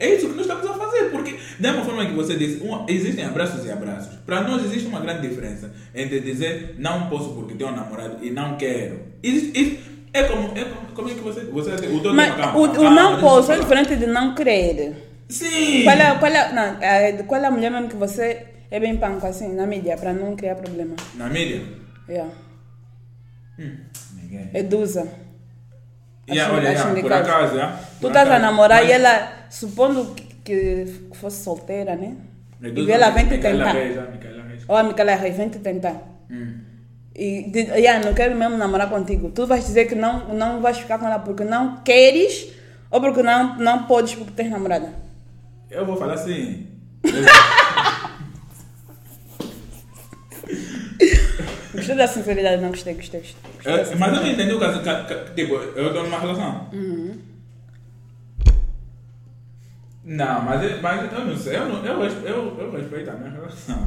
É 0.00 0.14
isso 0.14 0.28
que 0.30 0.34
nós 0.34 0.46
estamos 0.46 0.66
a 0.70 0.74
fazer, 0.74 1.10
porque 1.10 1.38
da 1.60 1.70
mesma 1.72 1.84
forma 1.84 2.06
que 2.06 2.12
você 2.14 2.34
disse, 2.36 2.62
um- 2.64 2.84
existem 2.88 3.24
abraços 3.24 3.64
e 3.66 3.70
abraços. 3.70 4.16
Para 4.26 4.40
nós 4.42 4.64
existe 4.64 4.88
uma 4.88 4.98
grande 5.00 5.28
diferença 5.28 5.70
entre 5.94 6.20
dizer 6.20 6.74
não 6.78 7.08
posso 7.10 7.34
porque 7.34 7.54
tenho 7.54 7.70
um 7.70 7.76
namorado 7.76 8.16
e 8.24 8.30
não 8.30 8.56
quero. 8.56 9.00
Existe, 9.22 9.60
isso- 9.60 9.90
é 10.12 10.24
como, 10.24 10.56
é 10.58 10.64
como, 10.64 10.86
como 10.94 11.08
é 11.10 11.14
que 11.14 11.20
você, 11.20 11.40
você 11.44 11.70
o 11.86 12.14
Mas 12.14 12.54
o, 12.56 12.62
o 12.80 12.90
não 12.90 13.20
posso 13.20 13.52
é 13.52 13.58
diferente 13.58 13.94
de 13.94 14.06
não 14.06 14.34
querer. 14.34 14.96
Sim! 15.28 15.84
Qual 15.84 15.96
é, 15.96 16.18
qual, 16.18 16.32
é, 16.32 16.52
não, 16.52 16.82
é, 16.82 17.12
qual 17.22 17.40
é 17.40 17.46
a 17.46 17.50
mulher 17.50 17.70
mesmo 17.70 17.88
que 17.88 17.94
você 17.96 18.46
é 18.70 18.80
bem 18.80 18.96
panco 18.96 19.24
assim 19.26 19.54
na 19.54 19.66
mídia 19.66 19.96
para 19.96 20.12
não 20.12 20.34
criar 20.34 20.56
problema? 20.56 20.96
Na 21.14 21.28
mídia? 21.28 21.62
Yeah. 22.08 22.32
Hum, 23.58 23.76
ninguém. 24.20 24.50
Edusa. 24.54 25.06
Yeah, 26.30 26.54
olha, 26.54 26.70
yeah, 26.70 27.00
por 27.00 27.12
acaso, 27.12 27.54
yeah, 27.54 27.78
Tu 28.00 28.06
estás 28.06 28.30
a 28.30 28.38
namorar 28.38 28.80
Mas- 28.80 28.88
e 28.88 28.92
ela, 28.92 29.32
supondo 29.50 30.14
que, 30.14 30.24
que 30.44 31.16
fosse 31.16 31.42
solteira, 31.44 31.96
né? 31.96 32.16
E 32.62 32.90
ela 32.90 33.10
vem 33.10 33.26
te 33.26 33.38
tentar. 33.38 33.72
Reis, 33.72 33.98
ah, 33.98 34.08
Micaela 34.12 34.42
Reis. 34.44 34.64
Ou 34.68 34.76
a 34.76 34.82
Micaela 34.82 35.14
Reis 35.14 35.36
vem 35.36 35.48
te 35.48 35.58
tentar. 35.58 35.96
Hum. 36.30 36.60
E 37.14 37.50
de, 37.50 37.60
yeah, 37.72 38.04
não 38.04 38.14
quero 38.14 38.36
mesmo 38.36 38.56
namorar 38.56 38.88
contigo. 38.88 39.30
Tu 39.30 39.46
vais 39.46 39.64
dizer 39.64 39.86
que 39.86 39.94
não, 39.94 40.28
não 40.34 40.60
vais 40.60 40.78
ficar 40.78 40.98
com 40.98 41.06
ela 41.06 41.18
porque 41.18 41.44
não 41.44 41.78
queres 41.82 42.48
ou 42.90 43.00
porque 43.00 43.22
não, 43.22 43.56
não 43.58 43.84
podes 43.84 44.14
porque 44.14 44.32
tens 44.32 44.50
namorada. 44.50 44.92
Eu 45.70 45.86
vou 45.86 45.96
falar 45.96 46.14
assim. 46.14 46.66
Gostei 51.74 51.94
da 51.94 52.06
sinceridade, 52.06 52.60
não 52.62 52.70
gostei, 52.70 52.94
gostei. 52.94 53.20
gostei. 53.20 53.52
Gostei 53.54 53.94
Eu- 53.94 53.98
mas 53.98 54.14
eu 54.14 54.20
não 54.22 54.28
entendi 54.30 54.52
o 54.52 54.58
caso. 54.60 54.80
ca- 54.82 55.04
ca- 55.04 55.24
Tipo, 55.34 55.54
eu 55.54 55.86
estou 55.88 56.02
numa 56.04 56.18
relação. 56.18 56.66
Não, 60.04 60.40
mas, 60.42 60.62
eu- 60.62 60.82
mas 60.82 61.12
eu 61.12 61.24
não 61.24 61.36
sei. 61.36 61.56
Eu, 61.56 61.68
não, 61.68 61.84
eu, 61.84 62.02
eu, 62.02 62.56
eu 62.58 62.70
respeito 62.72 63.10
a 63.10 63.12
minha 63.14 63.30
relação. 63.30 63.84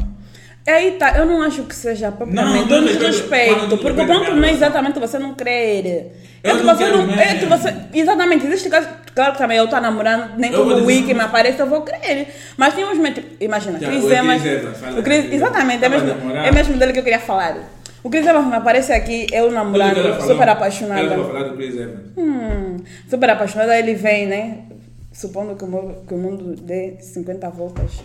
Aí 0.65 0.91
tá, 0.91 1.17
eu 1.17 1.25
não 1.25 1.41
acho 1.41 1.63
que 1.63 1.75
seja 1.75 2.09
propriamente 2.09 2.69
Não, 2.69 2.77
um 2.77 2.81
não 2.81 2.87
respeito- 2.87 2.99
desrespeito, 3.11 3.77
porque 3.79 4.01
o 4.01 4.07
ponto 4.07 4.31
não 4.33 4.43
é 4.45 4.51
exatamente 4.53 4.97
você 4.97 5.19
não 5.19 5.33
querer. 5.33 6.13
É 6.41 6.51
Eu 6.51 6.57
que 6.57 6.63
não 6.63 6.75
você 6.77 6.87
não. 6.87 7.13
É 7.15 7.35
que 7.35 7.45
mesmo. 7.45 7.49
você. 7.49 7.73
Exatamente, 7.93 8.45
existe 8.45 8.69
caso. 8.69 8.87
Claro 9.13 9.33
que 9.33 9.37
também 9.39 9.57
eu 9.57 9.65
estou 9.65 9.81
namorando, 9.81 10.37
nem 10.37 10.51
todo 10.51 10.69
dizer- 10.75 10.85
week 10.85 11.13
me 11.13 11.19
aparece, 11.19 11.59
eu 11.59 11.67
vou 11.67 11.81
querer. 11.81 12.33
Mas 12.55 12.73
tem 12.75 12.85
uns 12.85 12.95
momentos. 12.95 13.23
Imagina, 13.41 13.77
Cris 13.77 14.03
o 14.05 14.13
Emas. 14.13 14.41
O 14.41 15.03
Chris- 15.03 15.25
Cris 15.25 15.33
Exatamente, 15.33 15.83
é 15.83 15.89
mesmo, 15.89 16.09
é 16.31 16.51
mesmo 16.51 16.77
dele 16.77 16.93
que 16.93 16.99
eu 16.99 17.03
queria 17.03 17.19
falar. 17.19 17.57
O 18.03 18.09
Cris 18.09 18.27
Evans 18.27 18.51
aparece 18.53 18.91
aqui, 18.91 19.27
eu 19.31 19.49
namorando, 19.49 19.95
falou, 19.95 20.21
super 20.21 20.49
apaixonada. 20.49 21.03
estava 21.03 21.25
falando 21.25 21.49
do 21.51 21.55
Chris 21.55 21.75
Evans. 21.75 22.01
Hum, 22.17 22.77
super 23.09 23.29
apaixonada, 23.29 23.79
ele 23.79 23.95
vem, 23.95 24.27
né? 24.27 24.65
Supondo 25.13 25.55
que 25.55 25.63
o, 25.63 26.03
que 26.05 26.13
o 26.13 26.17
mundo 26.17 26.55
dê 26.61 26.97
50 26.99 27.49
voltas. 27.49 28.03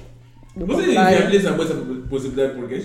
Do 0.55 0.67
Você 0.67 0.91
inviabiliza 0.91 1.51
essa 1.51 1.75
possibilidade 2.09 2.55
porque 2.55 2.81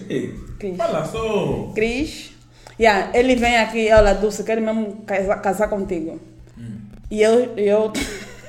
Cris. 0.59 0.77
Fala 0.77 1.05
só. 1.05 1.71
Cris. 1.75 2.31
Yeah, 2.79 3.11
ele 3.13 3.35
vem 3.35 3.57
aqui, 3.57 3.91
olha, 3.91 4.15
Dulce, 4.15 4.43
quero 4.43 4.61
mesmo 4.61 5.03
casar, 5.05 5.41
casar 5.41 5.67
contigo. 5.67 6.19
Hum. 6.57 6.77
E 7.11 7.21
eu, 7.21 7.53
eu 7.55 7.93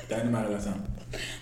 Está 0.01 0.23
numa 0.23 0.39
relação. 0.39 0.73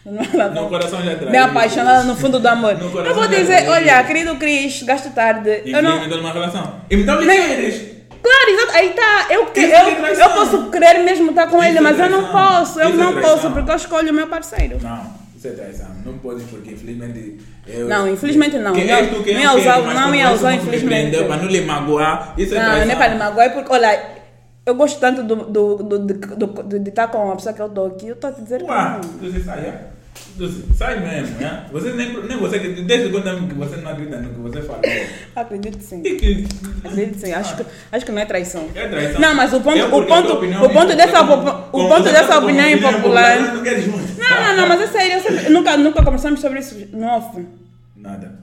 Não, 0.05 0.63
No 0.63 0.69
coração 0.69 1.01
já 1.01 1.15
traz. 1.15 1.31
me 1.31 1.37
apaixonada 1.37 2.03
no 2.03 2.15
fundo 2.15 2.39
do 2.39 2.47
amor. 2.47 2.73
Eu 2.79 2.89
vou 3.15 3.23
já 3.23 3.27
dizer, 3.27 3.69
olha, 3.69 4.03
querido 4.03 4.35
Cris, 4.35 4.83
gasto 4.83 5.09
tarde. 5.13 5.61
Eu 5.65 5.81
não. 5.81 5.95
Infelizmente, 5.97 6.17
numa 6.21 6.33
relação. 6.33 6.75
Então, 6.89 7.19
lhe 7.21 7.25
Nem- 7.27 7.47
queres. 7.47 7.93
Claro, 8.21 8.49
exato. 8.51 8.77
Aí 8.77 8.89
tá. 8.89 9.27
Eu, 9.29 9.45
que- 9.47 9.59
é 9.61 9.81
eu, 9.81 10.05
eu 10.15 10.29
posso 10.31 10.69
querer 10.71 10.99
mesmo 11.03 11.29
estar 11.29 11.47
com 11.47 11.57
Isso 11.57 11.67
ele, 11.67 11.77
é 11.77 11.81
mas 11.81 11.99
eu 11.99 12.09
não 12.09 12.25
posso. 12.31 12.79
Eu 12.79 12.89
Isso 12.89 12.99
é 12.99 13.03
não 13.03 13.11
traição. 13.13 13.31
posso 13.35 13.51
porque 13.51 13.71
eu 13.71 13.75
escolho 13.75 14.11
o 14.11 14.13
meu 14.13 14.27
parceiro. 14.27 14.77
Não, 14.81 15.13
isso 15.37 15.47
é 15.47 15.51
traição. 15.51 15.87
Não 16.05 16.17
pode 16.17 16.43
porque 16.45 16.71
infelizmente. 16.71 17.39
Eu, 17.67 17.87
Não, 17.87 18.07
infelizmente 18.07 18.57
não. 18.57 18.73
Que 18.73 18.83
Não, 18.85 19.07
tu 19.07 19.23
quem 19.23 19.33
não 19.35 19.41
eu 19.41 19.49
ia 19.59 19.61
usar- 19.61 19.81
não 19.81 20.13
isso 20.15 20.33
usar, 20.33 20.51
não 20.51 20.57
me 20.57 20.57
infelizmente. 20.63 21.23
Para 21.23 21.37
não 21.37 21.45
lhe 21.47 21.61
magoar. 21.61 22.33
Isso 22.37 22.55
é 22.55 22.59
Não, 22.59 22.65
traição. 22.65 22.87
nem 22.87 22.95
para 22.97 23.07
lhe 23.07 23.15
magoar, 23.19 23.45
é 23.47 23.49
porque, 23.49 23.71
olha, 23.73 24.01
eu 24.65 24.75
gosto 24.75 24.99
tanto 25.01 25.23
do, 25.23 25.35
do, 25.35 25.75
do, 25.77 25.99
de, 25.99 26.13
do- 26.13 26.79
de- 26.79 26.89
estar 26.89 27.07
com 27.07 27.25
uma 27.25 27.35
pessoa 27.35 27.53
que 27.53 27.61
eu 27.61 27.67
estou 27.67 27.87
aqui, 27.87 28.07
eu 28.07 28.13
estou 28.15 28.29
a 28.29 28.33
te 28.33 28.41
dizer 28.41 28.59
que 28.63 28.69
Ué, 28.71 28.99
não. 29.01 29.01
você 29.01 29.37
é? 29.37 29.41
Você 29.41 29.92
sai 30.75 30.99
mesmo, 30.99 31.41
é? 31.43 31.65
Você 31.71 31.91
nem, 31.93 32.13
nem 32.23 32.37
você, 32.37 32.59
que- 32.59 32.81
desde 32.81 33.09
quando 33.09 33.29
é 33.29 33.35
que 33.35 33.53
você 33.53 33.77
não 33.77 33.91
acredita 33.91 34.17
no 34.17 34.29
que 34.29 34.39
você 34.39 34.61
falou. 34.61 34.81
Acredito 35.35 35.81
sim. 35.81 36.01
Que. 36.01 36.47
Acredito 36.83 37.19
sim. 37.19 37.31
Acho 37.33 37.55
que, 37.57 37.65
acho 37.91 38.05
que 38.05 38.11
não 38.11 38.21
é 38.21 38.25
traição. 38.25 38.67
É 38.75 38.87
traição. 38.87 39.21
Não, 39.21 39.35
mas 39.35 39.53
o 39.53 39.61
ponto, 39.61 39.77
É 39.77 39.85
o 39.85 39.89
ponto, 39.89 40.33
o 40.33 40.69
ponto 40.69 40.91
é 40.91 40.95
dessa, 40.95 41.23
como- 41.25 41.49
o 41.49 41.53
como 41.71 41.87
ponto 41.89 42.03
dessa 42.03 42.27
tá 42.27 42.39
opinião 42.39 42.67
impopular. 42.69 43.39
Não. 43.39 43.63
Não, 43.63 44.57
não, 44.57 44.67
mas 44.67 44.81
é 44.81 44.87
sério, 44.87 45.13
eu 45.13 45.21
sempre- 45.21 45.49
nunca, 45.49 45.77
nunca 45.77 46.03
conversamos 46.03 46.39
sobre 46.39 46.59
isso 46.59 46.75
no 46.93 47.07
off. 47.07 47.45
Nada. 47.95 48.39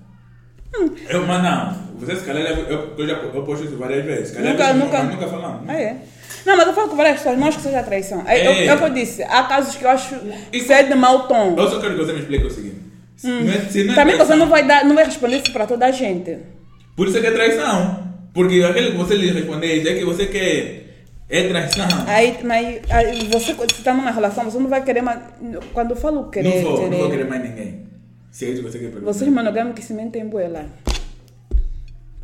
Eu, 1.09 1.26
mas 1.26 1.42
não. 1.42 1.90
Você 2.00 2.16
se 2.16 2.24
calhar, 2.24 2.46
eu, 2.46 2.64
eu, 2.66 2.94
eu 2.96 3.07
já 3.07 3.14
eu 3.14 3.42
posto 3.42 3.64
isso 3.64 3.76
várias 3.76 4.05
vezes. 4.05 4.31
Calhar, 4.31 4.53
Nunca, 4.53 4.72
não- 4.72 4.87
nunca. 4.87 4.98
mas 5.03 5.11
nunca 5.14 5.26
falamos. 5.29 5.68
Ah, 5.68 5.74
é? 5.74 5.96
Não, 6.46 6.57
mas 6.57 6.66
eu 6.66 6.72
falo 6.74 6.88
com 6.88 6.96
várias 6.96 7.18
pessoas, 7.18 7.38
não 7.38 7.46
acho 7.48 7.59
que 7.59 7.64
seja 7.64 7.83
traição. 7.83 8.22
É, 8.26 8.46
eu, 8.46 8.53
É. 8.53 8.66
é 8.66 8.74
o 8.74 8.79
que 8.79 8.85
eu 8.85 8.90
disse, 8.90 9.22
há 9.22 9.42
casos 9.44 9.76
que 9.76 9.85
eu 9.85 9.90
acho 9.90 10.14
que 10.50 10.72
é 10.72 10.83
de 10.83 10.94
mau 10.94 11.29
tom. 11.29 11.55
Eu 11.57 11.68
só 11.68 11.81
quero 11.81 11.94
que 11.96 12.05
você 12.05 12.12
me 12.12 12.20
explique 12.20 12.46
o 12.46 12.50
seguinte. 12.50 12.76
Se 13.16 13.26
não 13.29 13.53
é, 13.53 13.61
se 13.61 13.85
não 13.85 13.90
é 13.90 13.92
Hum. 13.92 13.94
Também 13.94 14.14
você 14.14 14.24
traição, 14.24 14.37
não 14.37 14.48
vai, 14.48 14.66
dar, 14.66 14.85
não 14.85 14.94
vai 14.94 15.05
responder 15.05 15.37
isso 15.38 15.53
para 15.53 15.66
toda 15.66 15.87
a 15.87 15.90
gente. 15.90 16.38
Por 16.96 17.09
isso 17.09 17.18
é 17.18 17.20
que 17.20 17.26
é 17.26 17.31
traição. 17.31 18.11
Porque 18.33 18.62
aquele 18.62 18.92
que 18.92 18.96
você 18.96 19.14
lhe 19.14 19.31
responder 19.31 19.87
é 19.87 19.94
que 19.98 20.05
você 20.05 20.26
quer. 20.26 20.81
É 21.29 21.48
traição. 21.48 21.87
Aí, 22.07 22.38
mas 22.42 22.81
aí 22.90 23.29
você, 23.31 23.53
você 23.53 23.64
está 23.79 23.94
numa 23.94 24.11
relação, 24.11 24.44
você 24.44 24.59
não 24.59 24.68
vai 24.68 24.83
querer 24.83 25.03
mais. 25.03 25.20
Quando 25.72 25.90
eu 25.92 25.96
falo 25.96 26.29
querer, 26.31 26.48
não 26.48 26.62
vou, 26.62 26.76
querer, 26.76 26.90
não 26.90 26.98
vou 26.98 27.11
querer 27.11 27.29
mais 27.29 27.42
ninguém. 27.42 27.87
Se 28.31 28.46
é 28.46 28.48
isso 28.50 28.62
que 28.62 28.70
você 28.70 28.79
quer 28.79 28.90
perguntar. 28.90 29.12
vocês 29.12 29.31
monogâmicos 29.31 29.81
que 29.81 29.87
se 29.87 29.92
mentem 29.92 30.22
em 30.22 30.29
boela. 30.29 30.66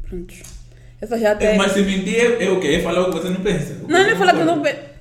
Prontos. 0.09 0.56
Essa 1.01 1.19
já 1.19 1.31
É, 1.31 1.35
tem. 1.35 1.57
Mas 1.59 1.73
se 1.73 1.83
mentir 1.83 2.17
é, 2.41 2.45
é 2.47 2.51
o 2.51 2.61
quê? 2.61 2.69
É 2.69 2.83
falar 2.83 3.03
o 3.03 3.13
que 3.13 3.19
você 3.19 3.29
não 3.29 3.41
pensa. 3.41 3.75
Não, 3.87 3.99
você 4.01 4.07
nem 4.07 4.17
falar 4.17 4.33
que 4.35 4.41
eu 4.41 4.45
não. 4.47 4.61
pensa. 4.63 4.77
pe- 4.77 4.97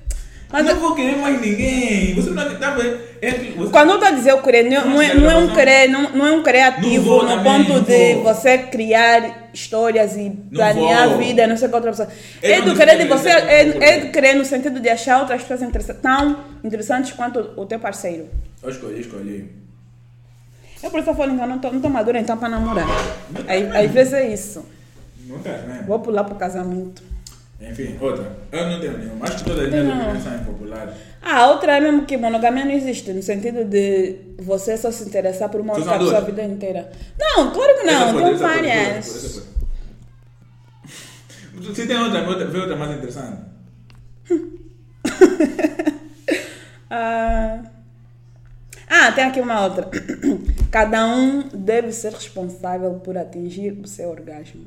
Mas 0.52 0.64
não 0.66 0.76
vou 0.76 0.94
querer 0.94 1.16
mais 1.16 1.40
ninguém. 1.40 2.14
Você 2.14 2.30
não 2.30 2.52
está 2.52 2.70
vendo? 2.70 3.00
É 3.20 3.30
você... 3.30 3.70
quando 3.72 3.88
eu 3.90 3.94
estou 3.94 4.08
a 4.08 4.12
dizer 4.12 4.32
o 4.34 4.42
querer, 4.42 4.62
não, 4.64 4.90
não 4.90 5.02
é, 5.02 5.14
não 5.14 5.30
é 5.30 5.36
um 5.36 5.54
querer, 5.54 5.88
não, 5.88 6.10
não 6.12 6.26
é 6.26 6.32
um 6.32 6.42
querer 6.42 6.60
ativo 6.62 7.02
vou 7.04 7.22
no 7.22 7.28
também, 7.30 7.44
ponto 7.64 7.72
não 7.72 7.82
de 7.82 8.14
vou. 8.14 8.22
você 8.24 8.58
criar 8.58 9.48
histórias 9.54 10.16
e 10.16 10.30
planear 10.54 11.04
a 11.04 11.16
vida, 11.16 11.46
não 11.46 11.56
sei 11.56 11.68
qual 11.68 11.82
outra 11.82 11.90
pessoa. 11.92 12.08
Eu 12.42 12.54
É 12.54 12.58
não 12.58 12.66
do 12.66 12.76
querer 12.76 12.98
de 12.98 13.06
você, 13.06 13.30
é, 13.30 13.68
é 13.94 13.98
de 14.00 14.10
querer 14.10 14.34
no 14.34 14.44
sentido 14.44 14.78
de 14.78 14.88
achar 14.90 15.18
outras 15.20 15.40
pessoas 15.42 15.62
interessa- 15.62 15.94
tão 15.94 16.44
interessantes 16.62 17.12
quanto 17.12 17.52
o 17.56 17.64
teu 17.64 17.78
parceiro. 17.80 18.28
Eu 18.62 18.70
escolhi, 18.70 19.00
escolhi. 19.00 19.50
Eu 20.82 20.90
por 20.90 21.00
isso 21.00 21.08
eu 21.10 21.14
falo, 21.14 21.32
então 21.32 21.46
não 21.46 21.56
não 21.72 21.80
tô 21.80 21.88
madura 21.88 22.20
então 22.20 22.36
para 22.36 22.50
namorar. 22.50 22.86
Aí, 23.48 23.66
às 23.86 23.90
vezes 23.90 24.12
é 24.12 24.28
isso. 24.28 24.64
Não 25.26 25.38
tá, 25.40 25.50
né? 25.50 25.84
Vou 25.86 25.98
pular 26.00 26.24
pro 26.24 26.36
casamento. 26.36 27.02
Enfim, 27.60 27.96
outra. 28.00 28.36
Eu 28.52 28.70
não 28.70 28.80
tenho 28.80 28.98
nenhuma. 28.98 29.24
Acho 29.24 29.38
que 29.38 29.44
todas 29.44 29.64
as 29.64 29.70
minhas 29.70 29.88
opiniões 29.88 30.22
são 30.22 30.34
impopulares. 30.36 30.94
Ah, 31.22 31.46
outra 31.48 31.76
é 31.76 31.80
mesmo 31.80 32.04
que 32.04 32.16
monogamia 32.16 32.64
não 32.64 32.72
existe, 32.72 33.12
no 33.12 33.22
sentido 33.22 33.64
de 33.64 34.16
você 34.38 34.76
só 34.76 34.90
se 34.90 35.04
interessar 35.04 35.48
por 35.48 35.60
uma 35.60 35.74
duas? 35.74 35.88
pessoa 35.88 36.18
a 36.18 36.20
vida 36.20 36.42
inteira. 36.42 36.92
Não, 37.18 37.50
claro 37.52 37.78
que 37.78 37.84
não, 37.84 38.12
pode, 38.12 38.24
tem 38.24 38.36
várias. 38.36 39.42
Se 41.74 41.86
tem 41.86 41.96
outra, 41.98 42.28
outra, 42.28 42.46
vê 42.46 42.58
outra 42.58 42.76
mais 42.76 42.96
interessante. 42.96 43.38
Ah, 46.88 47.64
ah, 48.88 49.10
tem 49.10 49.24
aqui 49.24 49.40
uma 49.40 49.64
outra. 49.64 49.90
Cada 50.70 51.04
um 51.04 51.48
deve 51.48 51.90
ser 51.90 52.12
responsável 52.12 52.94
por 53.00 53.18
atingir 53.18 53.72
o 53.72 53.88
seu 53.88 54.08
orgasmo. 54.08 54.66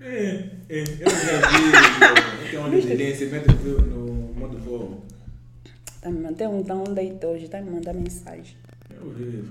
É, 0.00 0.44
é, 0.68 0.80
eu 0.80 0.84
já 0.86 1.48
vi. 1.48 2.44
Eu 2.44 2.50
tenho 2.50 2.62
uma 2.62 2.70
tendência, 2.80 3.26
mete 3.28 3.46
no 3.52 4.32
modo 4.34 4.58
voo. 4.58 5.02
Tá 6.00 6.10
me 6.10 6.20
mandando 6.20 6.56
um 6.56 6.62
tão 6.62 6.84
leite 6.88 7.24
hoje, 7.26 7.48
tá 7.48 7.60
me 7.60 7.70
mandando 7.70 8.00
mensagem. 8.00 8.56
Eu 8.90 9.10
vi. 9.10 9.44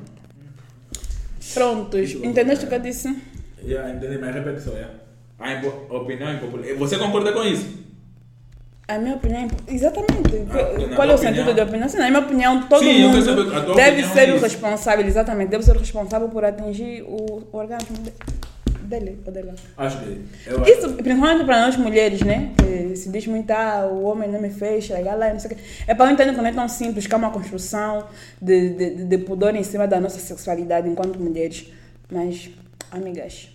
Prontos, 1.53 2.12
entendeste 2.15 2.65
o 2.65 2.67
que 2.69 2.75
eu 2.75 2.79
disse? 2.79 3.15
Já 3.63 3.89
entendi, 3.91 4.17
mas 4.17 4.33
repete 4.33 4.62
só, 4.62 4.71
já. 4.71 4.89
A 5.38 5.53
impo- 5.53 5.95
opinião 5.95 6.33
impopular. 6.33 6.65
Você 6.77 6.97
concorda 6.97 7.31
com 7.31 7.43
isso? 7.43 7.79
A 8.88 8.97
minha 8.97 9.15
opinião, 9.15 9.41
é- 9.67 9.73
exatamente. 9.73 10.35
Ah, 10.49 10.95
Qual 10.95 11.09
é 11.09 11.13
o 11.13 11.17
sentido 11.17 11.53
de 11.53 11.62
opinião? 11.62 11.88
Na 11.95 12.07
minha 12.09 12.19
opinião, 12.19 12.67
todo 12.67 12.83
Sim, 12.83 13.03
mundo 13.03 13.21
deve 13.75 14.01
opinião 14.01 14.13
ser 14.13 14.29
é 14.29 14.33
o 14.33 14.39
responsável, 14.39 15.05
exatamente, 15.05 15.49
deve 15.49 15.63
ser 15.63 15.75
o 15.75 15.79
responsável 15.79 16.27
por 16.29 16.43
atingir 16.43 17.03
o 17.03 17.47
orgasmo 17.51 17.95
de- 17.99 18.13
Dele 18.89 19.19
ou 19.25 19.32
dela. 19.32 19.54
Acho 19.78 19.99
que. 19.99 20.21
Eu, 20.47 20.63
Isso, 20.65 20.93
principalmente 20.93 21.45
para 21.45 21.62
nós 21.65 21.78
mulheres, 21.78 22.21
né? 22.21 22.52
Que 22.58 22.95
se 22.95 23.10
diz 23.10 23.28
muito, 23.28 23.52
ah, 23.52 23.88
o 23.91 24.04
homem 24.04 24.28
não 24.30 24.41
me 24.41 24.49
fez 24.49 24.86
chegar 24.86 25.15
lá, 25.15 25.32
não 25.32 25.39
sei 25.39 25.52
o 25.52 25.56
quê. 25.56 25.62
É 25.88 25.93
para 25.93 26.06
eu 26.10 26.13
entender 26.13 26.32
que 26.34 26.38
não 26.38 26.47
é 26.47 26.52
tão 26.52 26.67
simples, 26.67 27.06
que 27.06 27.13
é 27.13 27.17
uma 27.17 27.30
construção 27.32 28.06
de, 28.41 28.69
de, 28.69 28.89
de- 28.95 29.04
de 29.06 29.17
pudor 29.19 29.56
em 29.56 29.63
cima 29.63 29.88
da 29.88 29.99
nossa 29.99 30.19
sexualidade 30.19 30.89
enquanto 30.89 31.19
mulheres. 31.19 31.67
Mas, 32.12 32.49
amigas, 32.91 33.49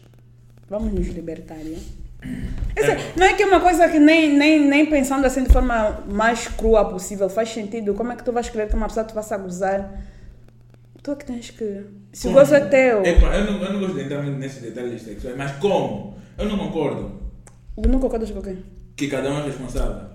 vamos 0.71 0.93
nos 0.93 1.09
libertar, 1.09 1.57
né? 1.57 1.79
Essa- 2.77 2.93
É. 2.93 3.13
Não 3.17 3.27
é 3.27 3.35
que 3.35 3.43
é 3.43 3.47
uma 3.47 3.61
coisa 3.61 3.89
que 3.89 3.99
nem, 3.99 4.33
nem, 4.37 4.65
nem 4.67 4.87
pensando 4.87 5.27
assim 5.27 5.43
de 5.43 5.53
forma 5.53 6.05
mais 6.09 6.47
crua 6.49 6.85
possível 6.89 7.29
faz 7.29 7.49
sentido. 7.53 7.93
Como 7.95 8.13
é 8.13 8.17
que 8.17 8.23
tu 8.25 8.33
vais 8.33 8.49
querer 8.49 8.69
que 8.69 8.75
uma 8.77 8.87
pessoa 8.87 9.05
te 9.05 9.13
faça 9.13 9.37
gozar? 9.37 9.91
Tu 11.05 11.11
é 11.13 11.15
que 11.17 11.25
tens 11.27 11.51
que. 11.51 11.85
Se 12.15 12.29
o 12.29 12.33
gozo 12.33 12.55
é 12.55 12.61
teu. 12.61 13.03
Eu, 13.05 13.21
não, 13.21 13.63
eu 13.63 13.73
não 13.75 13.81
gosto 13.81 13.95
de 13.95 14.05
entrar 14.05 14.23
muito 14.23 14.39
nesses 14.39 14.63
detalhes 14.63 15.03
sexuais, 15.03 15.37
mas 15.37 15.53
como? 15.59 16.17
Eu 16.39 16.47
não 16.49 16.57
concordo 16.59 17.21
Não 17.77 18.01
concordas 18.01 18.31
com 18.31 18.41
quem? 18.41 18.57
que 18.97 19.09
cada 19.09 19.31
um 19.31 19.41
é 19.41 19.45
responsável. 19.45 20.15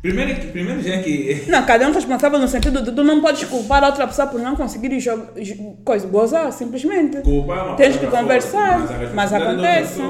Primeiro, 0.00 0.34
primeiro 0.50 0.80
já 0.82 0.98
que. 1.02 1.44
Não, 1.48 1.64
cada 1.66 1.86
um 1.86 1.90
é 1.90 1.94
responsável 1.94 2.38
no 2.38 2.46
sentido 2.48 2.82
de 2.82 2.92
tu 2.92 3.02
não 3.02 3.20
podes 3.22 3.44
culpar 3.44 3.82
a 3.82 3.88
outra 3.88 4.06
pessoa 4.06 4.28
por 4.28 4.38
não 4.40 4.54
conseguir 4.54 4.98
jo- 4.98 5.28
jo- 5.36 5.78
coisa, 5.84 6.06
gozar, 6.08 6.52
simplesmente. 6.52 7.22
Culpar 7.22 7.58
é 7.58 7.62
uma 7.62 7.76
Tens 7.76 7.96
que 7.96 8.06
conversar, 8.06 8.86
forte, 8.86 9.14
mas 9.14 9.32
é 9.32 9.36
acontece. 9.36 10.00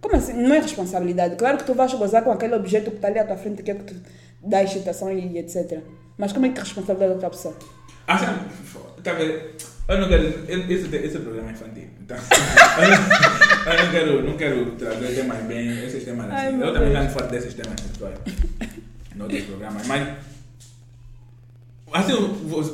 Como 0.00 0.16
assim? 0.16 0.32
Não 0.34 0.54
é 0.54 0.58
responsabilidade. 0.60 1.36
Claro 1.36 1.56
que 1.58 1.64
tu 1.64 1.72
vais 1.74 1.94
gozar 1.94 2.22
com 2.24 2.32
aquele 2.32 2.54
objeto 2.54 2.90
que 2.90 2.96
está 2.96 3.08
ali 3.08 3.18
à 3.20 3.24
tua 3.24 3.36
frente, 3.36 3.62
que 3.62 3.70
é 3.70 3.74
que 3.74 3.84
te 3.94 4.02
dá 4.44 4.62
excitação 4.62 5.10
e 5.12 5.38
etc. 5.38 5.78
Mas 6.18 6.32
como 6.32 6.46
é 6.46 6.48
que 6.50 6.58
é 6.58 6.62
responsabilidade 6.62 7.10
da 7.10 7.14
outra 7.14 7.30
pessoa? 7.30 7.54
Ah, 8.08 8.18
tá? 9.02 9.12
Eu 9.88 9.98
não 9.98 10.08
quero. 10.08 10.24
Esse, 10.48 10.96
esse 10.96 11.18
programa 11.18 11.50
é 11.50 11.52
infantil. 11.52 11.84
Então, 12.00 12.16
eu, 12.78 12.86
não, 12.88 13.76
eu 13.76 13.84
não 13.84 13.90
quero, 13.92 14.22
não 14.22 14.36
quero 14.36 14.70
trazer 14.72 15.14
temas 15.14 15.38
bem, 15.44 15.84
esses 15.84 16.04
temas 16.04 16.30
Ai, 16.30 16.48
assim. 16.48 16.60
Eu 16.60 16.72
também 16.72 16.92
já 16.92 17.02
não 17.02 17.10
falo 17.10 17.28
desses 17.28 17.54
temas 17.54 17.80
sexuais 17.80 18.18
no 19.14 19.24
outros 19.24 19.42
programas. 19.44 19.86
Mas. 19.86 20.08
Assim, 21.92 22.12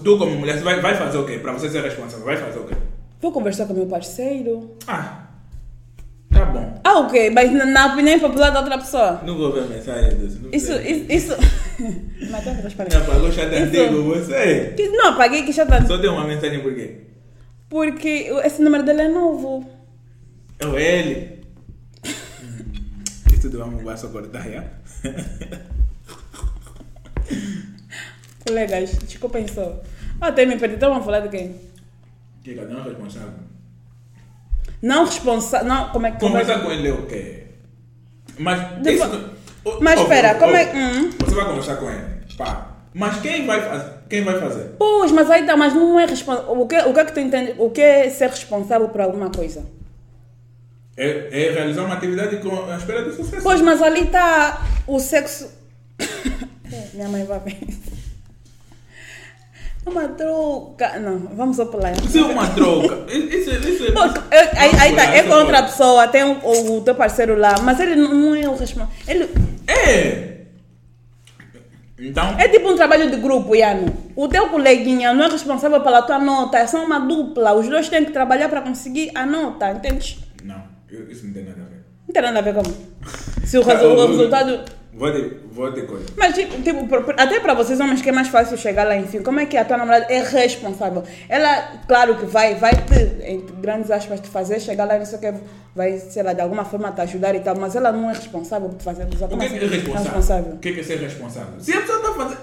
tu 0.04 0.18
como 0.18 0.36
mulher, 0.36 0.60
vai, 0.62 0.80
vai 0.80 0.94
fazer 0.94 1.18
o 1.18 1.26
quê? 1.26 1.38
Para 1.38 1.52
você 1.52 1.68
ser 1.68 1.82
responsável, 1.82 2.24
vai 2.24 2.36
fazer 2.36 2.58
o 2.60 2.64
quê? 2.64 2.76
Vou 3.20 3.32
conversar 3.32 3.66
com 3.66 3.74
meu 3.74 3.86
parceiro. 3.86 4.76
Ah, 4.86 5.27
tá 6.30 6.44
bom. 6.46 6.80
Ah, 6.84 6.98
ok, 7.00 7.30
mas 7.30 7.52
na, 7.52 7.66
na 7.66 7.92
opinião 7.92 8.18
popular 8.20 8.50
da 8.50 8.60
outra 8.60 8.78
pessoa. 8.78 9.20
Não 9.24 9.36
vou 9.36 9.52
ver 9.52 9.68
mensagem 9.68 10.16
disso. 10.18 10.40
não 10.42 10.50
Isso, 10.52 10.72
isso, 10.72 11.12
isso. 11.12 11.36
Mas 12.30 12.44
tá 12.44 12.54
transparente. 12.54 12.94
Não 12.94 13.02
apagou 13.02 13.30
chat 13.32 13.52
Isso. 13.54 13.62
antigo, 13.64 14.02
você. 14.04 14.74
Que- 14.76 14.88
Não, 14.88 15.10
apaguei 15.10 15.44
que 15.44 15.52
já 15.52 15.64
tá. 15.64 15.84
Só 15.86 15.98
tem 15.98 16.10
uma 16.10 16.24
mensagem 16.26 16.60
por 16.60 16.74
quê? 16.74 16.96
Porque 17.68 18.30
esse 18.44 18.60
número 18.62 18.82
dele 18.84 19.02
é 19.02 19.08
novo. 19.08 19.68
É 20.58 20.66
o 20.66 20.76
ele. 20.78 21.38
Isso 23.32 23.42
tudo 23.42 23.58
vamos 23.58 23.82
vai 23.84 23.96
só 23.96 24.08
cortar, 24.08 24.48
já? 24.50 24.64
Colegas, 28.46 28.96
Chico 29.08 29.28
pensou. 29.28 29.82
Ah, 30.20 30.32
tem 30.32 30.46
me 30.46 30.56
perdido. 30.58 30.76
Então 30.78 30.90
vamos 30.90 31.04
falar 31.04 31.20
de 31.20 31.28
quem? 31.28 31.54
Que 32.42 32.54
cada 32.54 32.74
um 32.74 32.80
é 32.80 32.82
responsável. 32.84 33.47
Não 34.82 35.04
responsável. 35.04 35.66
Não, 35.66 35.88
como 35.90 36.06
é 36.06 36.10
que 36.12 36.20
Conversar 36.20 36.60
com 36.60 36.70
ele 36.70 36.88
é 36.88 36.92
o 36.92 37.06
quê? 37.06 37.44
Mas. 38.38 38.60
Depois- 38.82 39.12
isso- 39.12 39.30
Mas 39.80 40.00
espera, 40.00 40.36
o- 40.36 40.38
como 40.38 40.52
o- 40.52 40.56
é- 40.56 40.72
hum. 40.74 41.10
Você 41.18 41.34
vai 41.34 41.44
conversar 41.46 41.76
com 41.76 41.90
ele. 41.90 42.04
Pá. 42.36 42.68
Mas 42.94 43.20
quem 43.20 43.46
vai 43.46 43.60
fazer? 43.60 43.92
Quem 44.08 44.24
vai 44.24 44.40
fazer? 44.40 44.70
Pois, 44.78 45.12
mas 45.12 45.30
aí 45.30 45.44
tá, 45.44 45.56
mas 45.56 45.74
não 45.74 45.98
é 46.00 46.06
responsável. 46.06 46.52
O 46.60 46.66
que, 46.66 46.76
o 46.78 46.94
que 46.94 47.00
é 47.00 47.04
que 47.04 47.12
tu 47.12 47.20
entende? 47.20 47.54
O 47.58 47.70
que 47.70 47.80
é 47.80 48.08
ser 48.08 48.30
responsável 48.30 48.88
por 48.88 49.00
alguma 49.00 49.30
coisa? 49.30 49.64
É, 50.96 51.28
é 51.30 51.52
realizar 51.52 51.82
uma 51.84 51.94
atividade 51.94 52.38
com 52.38 52.70
a 52.70 52.76
espera 52.76 53.04
de 53.04 53.14
sucesso. 53.14 53.42
Pois, 53.42 53.60
mas 53.60 53.82
ali 53.82 54.02
está 54.04 54.66
o 54.86 54.98
sexo. 54.98 55.50
É, 56.00 56.88
Minha 56.94 57.08
mãe 57.08 57.24
vai 57.24 57.38
ver 57.40 57.58
isso. 57.68 57.87
Uma 59.88 60.08
troca. 60.08 60.98
Não, 60.98 61.18
vamos 61.34 61.56
pular. 61.56 61.92
Isso 61.92 62.18
é 62.18 62.22
uma 62.22 62.46
troca. 62.50 63.12
Isso, 63.12 63.50
isso, 63.50 63.68
isso, 63.68 63.92
Pô, 63.92 64.00
eu- 64.04 64.48
aí, 64.56 64.70
aí 64.80 64.94
tá, 64.96 65.04
é 65.14 65.22
com 65.22 65.34
outra 65.34 65.62
pessoa, 65.62 66.06
tem 66.08 66.22
o, 66.24 66.76
o, 66.76 66.80
teu 66.82 66.94
parceiro 66.94 67.36
lá, 67.38 67.54
mas 67.62 67.80
ele 67.80 67.96
não, 67.96 68.12
não 68.14 68.34
é 68.34 68.48
o 68.48 68.54
responsável. 68.56 68.92
Ele, 69.06 69.28
É! 69.66 70.28
Então. 72.00 72.36
É 72.38 72.46
tipo 72.48 72.70
um 72.70 72.76
trabalho 72.76 73.10
de 73.10 73.16
grupo, 73.16 73.56
Iano. 73.56 73.92
O 74.14 74.28
teu 74.28 74.48
coleguinha 74.48 75.12
não 75.12 75.24
é 75.24 75.28
responsável 75.28 75.80
pela 75.80 76.00
tua 76.02 76.18
nota, 76.18 76.56
é 76.58 76.66
só 76.66 76.84
uma 76.84 77.00
dupla. 77.00 77.54
Os 77.54 77.68
dois 77.68 77.88
têm 77.88 78.04
que 78.04 78.12
trabalhar 78.12 78.48
para 78.48 78.60
conseguir 78.60 79.10
a 79.16 79.26
nota, 79.26 79.70
entende? 79.72 80.18
Não, 80.44 80.62
isso 81.08 81.26
não 81.26 81.32
tem 81.32 81.44
nada 81.44 81.60
a 81.62 81.64
ver. 81.64 81.84
Não 82.06 82.12
tem 82.12 82.22
nada 82.22 82.38
a 82.38 82.42
ver 82.42 82.54
com. 82.54 82.62
Se 83.44 83.58
o, 83.58 83.62
resu- 83.62 83.86
o 83.86 84.06
resultado. 84.06 84.60
Vou 84.92 85.12
ter, 85.12 85.42
vou 85.52 85.70
ter 85.72 85.86
coisa. 85.86 86.06
Mas, 86.16 86.34
tipo, 86.34 86.60
tipo, 86.62 87.12
até 87.16 87.38
para 87.40 87.54
vocês 87.54 87.78
homens 87.78 88.00
que 88.02 88.08
é 88.08 88.12
mais 88.12 88.28
fácil 88.28 88.56
chegar 88.56 88.84
lá, 88.84 88.96
enfim, 88.96 89.22
como 89.22 89.38
é 89.38 89.46
que 89.46 89.56
a 89.56 89.64
tua 89.64 89.76
namorada 89.76 90.06
é 90.08 90.22
responsável? 90.22 91.04
Ela, 91.28 91.82
claro 91.86 92.16
que 92.16 92.24
vai, 92.24 92.54
vai 92.54 92.72
te, 92.74 93.22
entre 93.24 93.54
grandes 93.60 93.90
aspas, 93.90 94.18
te 94.20 94.28
fazer 94.28 94.60
chegar 94.60 94.86
lá 94.86 94.96
e 94.96 94.98
não 94.98 95.06
sei 95.06 95.18
o 95.18 95.20
que, 95.20 95.34
vai, 95.74 95.98
sei 95.98 96.22
lá, 96.22 96.32
de 96.32 96.40
alguma 96.40 96.64
forma 96.64 96.90
te 96.90 97.00
ajudar 97.02 97.34
e 97.34 97.40
tal, 97.40 97.56
mas 97.56 97.76
ela 97.76 97.92
não 97.92 98.10
é 98.10 98.14
responsável 98.14 98.68
por 98.68 98.78
te 98.78 98.84
fazer 98.84 99.06
usar. 99.14 99.26
O 99.26 99.28
Como 99.28 99.40
que 99.40 99.46
é, 99.46 99.50
que 99.50 99.56
é 99.64 99.68
responsável? 99.68 100.02
responsável? 100.04 100.52
O 100.54 100.58
que 100.58 100.68
é, 100.68 100.72
que 100.72 100.80
é 100.80 100.82
ser 100.82 100.98
responsável? 100.98 101.60
Se 101.60 101.72
a 101.72 101.80
pessoa 101.80 101.98
está 101.98 102.12
fazendo. 102.14 102.40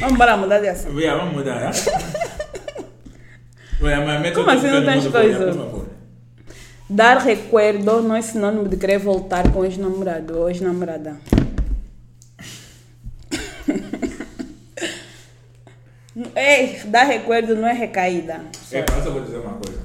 Vamos 0.00 0.14
embora 0.14 0.36
mudar 0.36 0.60
dessa. 0.60 0.90
Vê, 0.90 1.10
vamos 1.10 1.34
mudar, 1.34 1.72
mas 3.80 4.20
mete 4.20 4.34
Como 4.34 4.50
assim 4.50 4.68
não 4.68 4.84
tens 4.84 5.06
coisa? 5.06 5.86
Dar 6.88 7.18
recuerdo 7.18 8.00
não 8.00 8.14
é 8.14 8.22
sinônimo 8.22 8.68
de 8.68 8.76
querer 8.76 8.98
voltar 8.98 9.52
com 9.52 9.58
o 9.58 9.64
ex-namorado 9.64 10.38
ou 10.38 10.48
ex-namorada. 10.48 11.16
Ei, 16.36 16.80
dar 16.86 17.02
recuerdo 17.02 17.56
não 17.56 17.66
é 17.66 17.72
recaída. 17.72 18.44
É, 18.70 18.84
mas 18.88 19.04
eu 19.04 19.12
vou 19.12 19.24
dizer 19.24 19.38
uma 19.38 19.54
coisa. 19.54 19.80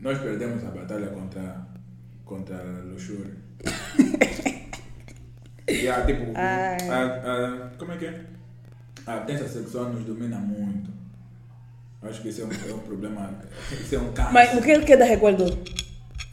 Nós 0.00 0.18
perdemos 0.18 0.64
a 0.64 0.70
batalha 0.70 1.08
contra, 1.08 1.66
contra 2.24 2.56
a 2.56 2.84
luxúria. 2.84 3.34
e 5.66 5.88
a, 5.88 6.06
tipo, 6.06 6.32
a, 6.36 6.76
a, 6.76 7.70
como 7.76 7.90
é 7.90 7.96
que 7.96 8.06
é? 8.06 8.20
A 9.04 9.18
tensão 9.18 9.48
sexual 9.48 9.86
nos 9.86 10.04
domina 10.04 10.38
muito. 10.38 10.92
Acho 12.02 12.22
que 12.22 12.28
isso 12.28 12.42
é 12.42 12.44
um, 12.44 12.70
é 12.70 12.74
um 12.74 12.78
problema, 12.78 13.30
isso 13.72 13.94
é 13.94 13.98
um 13.98 14.12
câncer. 14.12 14.32
Mas 14.32 14.54
o 14.56 14.62
que 14.62 14.70
ele 14.70 14.84
quer 14.84 14.96
dar 14.96 15.06
recuerdo? 15.06 15.58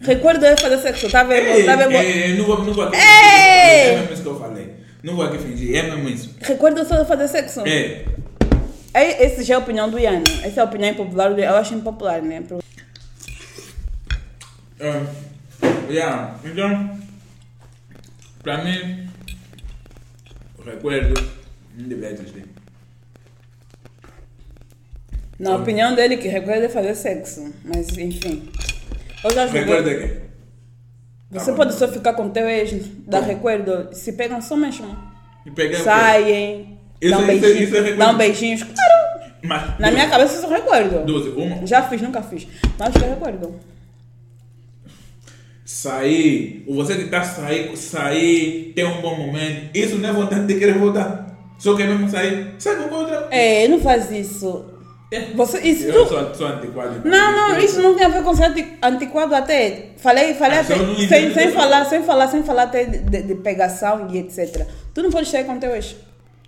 Recuerdo 0.02 0.45
é 0.45 0.58
fazer 0.58 0.78
sexo, 0.80 1.10
tá 1.10 1.23
vendo? 1.23 1.65
Tá 1.65 1.76
vendo? 1.78 1.91
ei, 1.93 2.23
ei, 2.32 2.38
não 2.38 2.45
vou, 2.45 2.63
não 2.63 2.73
vou 2.73 2.84
aqui 2.84 2.97
fingir. 2.97 3.10
É 3.10 3.97
mesmo 3.99 4.13
isso 4.13 4.21
que 4.21 4.28
eu 4.28 4.39
falei. 4.39 4.73
Não 5.02 5.15
vou 5.15 5.26
aqui 5.26 5.38
fingir, 5.38 5.76
é 5.76 5.84
mesmo 5.84 6.10
isso. 6.10 6.36
Recuerdo 6.41 6.82
é 6.82 6.86
só 6.86 7.06
fazer 7.06 7.28
sexo. 7.30 7.62
É, 7.65 9.26
Essa 9.26 9.43
já 9.43 9.54
é 9.56 9.58
a 9.58 9.60
opinião 9.60 9.89
do 9.89 9.97
Ian. 9.97 10.21
Essa 10.43 10.60
é 10.60 10.62
a 10.62 10.65
opinião 10.65 10.91
impopular. 10.91 11.34
do- 11.34 11.39
Eu 11.41 11.56
acho 11.56 11.73
impopular, 11.73 12.21
né? 12.21 12.43
Ah, 14.80 15.06
yeah, 15.89 16.36
então, 16.43 16.99
para 18.43 18.63
mim, 18.63 19.08
o 20.58 20.63
recuerdo 20.63 21.13
não 21.78 21.88
deveria 21.88 22.17
existir. 22.17 22.45
Na 25.39 25.56
opinião 25.56 25.96
dele, 25.96 26.17
que 26.17 26.28
recuerdo 26.28 26.65
é 26.65 26.69
fazer 26.69 26.96
sexo. 26.96 27.54
Mas, 27.65 27.98
enfim. 27.98 28.50
Eu 29.24 29.32
já 29.32 29.43
julguei. 29.46 29.62
Recuerdo 29.62 29.89
é 29.89 29.96
quê? 29.96 30.13
Você 31.32 31.52
pode 31.54 31.74
só 31.74 31.88
ficar 31.88 32.13
com 32.13 32.30
teu 32.30 32.48
ex, 32.48 32.74
dar 33.08 33.19
Como? 33.22 33.32
recuerdo, 33.32 33.89
se 33.93 34.13
pegam 34.13 34.39
só 34.41 34.56
mesmo. 34.56 34.96
E 35.46 35.50
o 35.50 35.84
Saem, 35.84 36.78
Isso- 37.02 37.12
dão 37.12 37.19
isso- 37.22 37.28
beijinhos, 37.41 37.62
isso 37.67 37.76
é 37.76 37.80
recuerdo. 37.80 37.98
dão 37.98 38.17
beijinhos. 38.17 38.63
Claro? 38.63 39.34
Mas, 39.41 39.80
na 39.80 39.91
minha 39.91 40.08
cabeça 40.10 40.38
isso 40.38 40.46
é 40.46 40.56
recuerdo. 40.58 41.06
12, 41.06 41.30
uma. 41.30 41.65
Já 41.65 41.82
fiz, 41.89 42.02
nunca 42.02 42.22
fiz. 42.22 42.48
Mas 42.78 42.89
acho 42.89 43.00
que 43.00 43.06
é 43.06 43.10
recuerdo. 43.10 43.56
Sair, 45.65 46.63
ou 46.67 46.76
você 46.76 46.96
que 46.96 47.04
está 47.04 47.24
sair, 47.24 47.76
sair, 47.78 48.74
ter 48.76 48.86
um 48.86 49.02
bom 49.02 49.15
momento, 49.17 49.69
isso 49.76 49.96
não 49.98 50.10
é 50.10 50.13
vontade 50.13 50.46
de 50.46 50.56
querer 50.60 50.78
voltar. 50.78 51.36
Só 51.58 51.76
quer 51.76 51.88
mesmo 51.88 52.08
sair, 52.10 52.54
sai 52.60 52.76
com 52.88 52.93
outra. 52.96 53.28
É, 53.32 53.67
não 53.67 53.80
faz 53.80 54.12
isso. 54.12 54.65
É. 55.15 55.28
Você, 55.36 55.60
isso 55.60 55.84
Eu 55.86 56.06
tu... 56.06 56.10
sou, 56.10 56.36
sou 56.36 56.47
antiquado. 56.47 57.02
Não, 57.08 57.32
não, 57.49 57.58
isso 57.60 57.82
não 57.82 57.95
tem 57.95 58.06
a 58.06 58.10
ver 58.10 58.23
com 58.23 58.36
ser 58.36 58.45
anti- 58.45 58.73
antiquado 58.82 59.36
até. 59.36 59.89
Falei, 59.97 60.34
falei 60.34 60.58
Ah, 60.58 60.62
até, 60.62 60.76
sem, 61.08 61.34
sem 61.34 61.52
falar, 61.52 61.86
sem 61.86 62.04
falar, 62.04 62.28
sem 62.28 62.43
falar 62.43 62.63
até 62.63 62.86
de, 62.86 63.21
de- 63.21 63.36
pegação 63.36 64.08
e 64.12 64.17
etc. 64.17 64.65
Tu 64.93 65.04
não 65.04 65.12
pode 65.12 65.28
sair 65.30 65.43
com 65.45 65.60
teu 65.60 65.76
ex. 65.76 65.95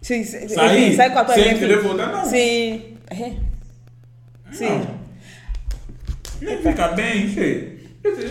Se, 0.02 0.24
se, 0.24 0.50
Sair? 0.50 0.88
enfim, 0.88 0.96
sai 0.96 1.12
com 1.12 1.20
a 1.20 1.26
tua 1.26 1.36
Sem 1.36 1.58
querer 1.58 1.80
voltar, 1.82 2.08
não. 2.12 2.26
Se... 2.26 2.96
É. 3.10 3.32
Sim. 4.52 4.70
Não. 4.70 5.06
Nem 6.42 6.58
fica 6.62 6.88
bem, 6.90 7.28
cheio. 7.30 7.75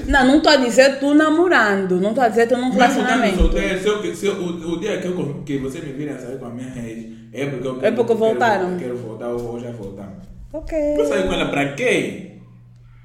Não, 0.06 0.26
não 0.26 0.36
estou 0.38 0.52
a 0.52 0.56
dizer 0.56 0.98
tu 1.00 1.14
namorando, 1.14 2.00
não 2.00 2.10
estou 2.10 2.24
a 2.24 2.28
dizer 2.28 2.46
tu 2.48 2.56
num 2.56 2.70
relacionamento. 2.70 3.36
solteiro, 3.36 3.80
se 3.80 3.86
eu, 3.88 4.14
se 4.14 4.26
eu, 4.26 4.34
o, 4.34 4.72
o 4.72 4.80
dia 4.80 4.98
que, 5.00 5.06
eu, 5.08 5.42
que 5.44 5.58
você 5.58 5.80
me 5.80 5.92
vir 5.92 6.10
a 6.10 6.18
sair 6.18 6.38
com 6.38 6.46
a 6.46 6.50
minha 6.50 6.68
ex, 6.86 7.06
é 7.32 7.46
porque 7.46 7.66
eu 7.66 7.78
É 7.82 7.90
porque 7.90 8.06
quero- 8.14 8.18
voltaram. 8.18 8.66
Quero, 8.76 8.78
quero 8.78 8.96
voltar 8.98 9.28
ou 9.28 9.58
já 9.58 9.70
voltamos. 9.72 10.24
Ok. 10.52 10.78
Eu 10.98 11.04
sair 11.06 11.26
com 11.26 11.32
ela 11.32 11.46
pra 11.50 11.72
quê? 11.74 12.30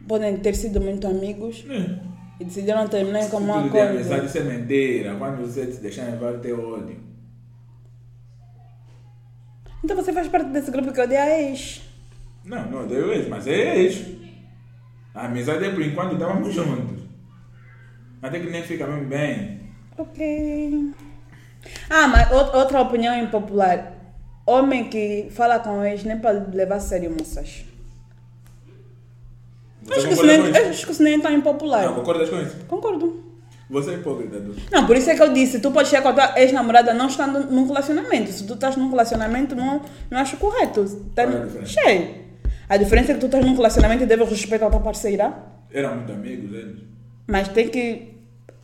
podem 0.08 0.38
ter 0.38 0.56
sido 0.56 0.82
muito 0.82 1.06
amigos 1.08 1.64
Né? 1.66 2.00
e 2.40 2.44
decidiram 2.46 2.88
terminar 2.88 3.30
como 3.30 3.46
uma 3.52 3.70
coisa. 3.70 3.90
amizade, 3.92 4.26
isso 4.26 4.38
é 4.40 4.42
mentira. 4.44 5.16
Quando 5.20 5.42
você 5.46 5.68
te 5.68 5.78
deixar 5.78 6.06
levar, 6.06 6.34
ter 6.40 6.54
ódio. 6.54 6.98
Então 9.84 9.96
você 9.96 10.12
faz 10.12 10.28
parte 10.28 10.50
desse 10.50 10.72
grupo 10.72 10.92
que 10.92 11.00
odeia 11.02 11.24
a 11.24 11.42
ex. 11.42 11.82
Não, 12.44 12.70
não 12.70 12.88
deu 12.88 13.14
ex, 13.14 13.28
mas 13.28 13.48
é 13.48 13.78
ex. 13.78 14.02
A 15.14 15.26
amizade 15.26 15.66
é 15.66 15.70
por 15.72 15.82
enquanto 15.82 16.14
estávamos 16.14 16.54
juntos. 16.54 17.04
Até 18.22 18.40
que 18.40 18.50
nem 18.50 18.64
fica 18.64 18.86
bem. 18.86 19.62
Ok. 19.98 20.92
Ah, 21.90 22.08
mas 22.08 22.32
out- 22.32 22.56
outra 22.56 22.82
opinião 22.82 23.18
impopular. 23.18 23.94
Homem 24.46 24.90
que 24.90 25.28
fala 25.32 25.60
com 25.60 25.84
ex 25.84 26.04
nem 26.04 26.18
pode 26.20 26.56
levar 26.56 26.76
a 26.76 26.80
sério 26.80 27.12
moças. 27.12 27.66
Acho 29.90 30.08
que, 30.08 30.24
nem, 30.26 30.50
isso? 30.50 30.58
acho 30.70 30.86
que 30.86 30.92
isso 30.92 31.04
nem 31.04 31.14
é 31.16 31.20
tão 31.22 31.32
impopular. 31.32 31.86
Não, 31.86 31.96
concordas 31.96 32.30
com 32.30 32.40
isso? 32.42 32.58
Concordo. 32.68 33.24
Você 33.70 33.92
é 33.92 33.94
hipócrita. 33.96 34.42
Não, 34.72 34.86
por 34.88 34.96
isso 34.98 35.10
é 35.10 35.16
que 35.16 35.22
eu 35.22 35.32
disse, 35.32 35.60
tu 35.60 35.72
pode 35.72 35.90
chegar 35.90 36.02
com 36.02 36.10
a 36.10 36.14
tua 36.14 36.40
ex-namorada 36.42 36.94
não 36.94 37.08
estando 37.08 37.40
num 37.52 37.68
relacionamento. 37.68 38.32
Se 38.32 38.46
tu 38.46 38.56
estás 38.56 38.76
num 38.76 38.90
relacionamento, 38.90 39.56
não, 39.56 39.82
não 40.10 40.20
acho 40.20 40.38
correto. 40.38 40.86
Tá, 41.16 41.24
é? 41.24 41.66
Cheio. 41.66 42.29
A 42.70 42.78
diferença 42.78 43.12
é 43.12 43.16
que 43.16 43.20
tu 43.22 43.26
estás 43.26 43.44
num 43.44 43.56
relacionamento 43.56 44.04
e 44.04 44.06
deves 44.06 44.30
respeitar 44.30 44.68
a 44.68 44.70
tua 44.70 44.80
parceira, 44.80 45.34
Eram 45.74 45.96
muito 45.96 46.12
amigos 46.14 46.54
eles. 46.56 46.78
mas 47.28 47.48
tem 47.48 47.68
que 47.68 48.14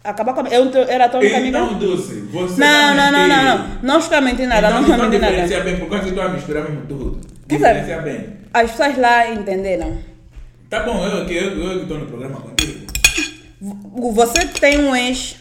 acabar 0.03 0.33
com 0.33 0.41
a... 0.41 0.49
Eu 0.49 0.69
teu- 0.71 0.83
era 0.87 1.05
a 1.05 1.09
tua 1.09 1.19
única 1.19 1.37
amiga? 1.37 1.57
Então, 1.59 1.73
Dulce, 1.79 2.13
você 2.31 2.61
Não, 2.61 2.95
não, 2.95 3.11
não, 3.11 3.27
não, 3.27 3.43
mentindo. 3.43 3.79
não. 3.83 3.93
Não 3.93 3.99
estou 3.99 4.17
a 4.17 4.21
mentir 4.21 4.47
nada, 4.47 4.67
então, 4.67 4.71
não 4.73 4.81
estou 4.81 4.93
a 4.93 4.97
então 4.97 5.09
mentir 5.09 5.21
nada. 5.21 5.33
diferencia 5.41 5.63
bem, 5.63 5.79
por 5.79 5.89
causa 5.89 6.05
que 6.05 6.11
tu 6.11 6.21
a 6.21 6.29
misturar 6.29 6.63
mesmo 6.63 6.85
tudo. 6.87 7.19
Diferencia 7.47 7.97
bem. 8.01 8.29
As 8.53 8.71
pessoas 8.71 8.97
lá 8.97 9.31
entenderam. 9.31 9.97
Tá 10.69 10.81
bom, 10.83 11.03
eu 11.05 11.25
que 11.25 11.33
eu, 11.35 11.51
eu 11.63 11.81
estou 11.83 11.97
no 11.97 12.05
programa 12.05 12.39
contigo. 12.41 12.85
Você 14.13 14.45
tem 14.59 14.79
um 14.79 14.95
ex, 14.95 15.37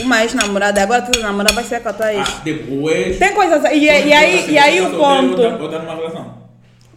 uma 0.00 0.22
ex-namorada, 0.22 0.82
agora 0.82 1.02
tu 1.02 1.20
namorar 1.20 1.52
vai 1.52 1.62
ser 1.64 1.80
com 1.80 1.88
a 1.90 1.92
tua 1.92 2.12
ex. 2.12 2.28
Ah, 2.28 2.40
depois. 2.42 3.18
Tem 3.18 3.32
coisas. 3.34 3.62
E, 3.72 3.84
e 3.84 3.90
aí, 3.90 4.50
e 4.50 4.58
aí 4.58 4.80
o 4.80 4.90
ponto. 4.90 5.40
Ou 5.42 5.68
tá 5.70 5.78
numa 5.78 5.94
relação. 5.94 6.39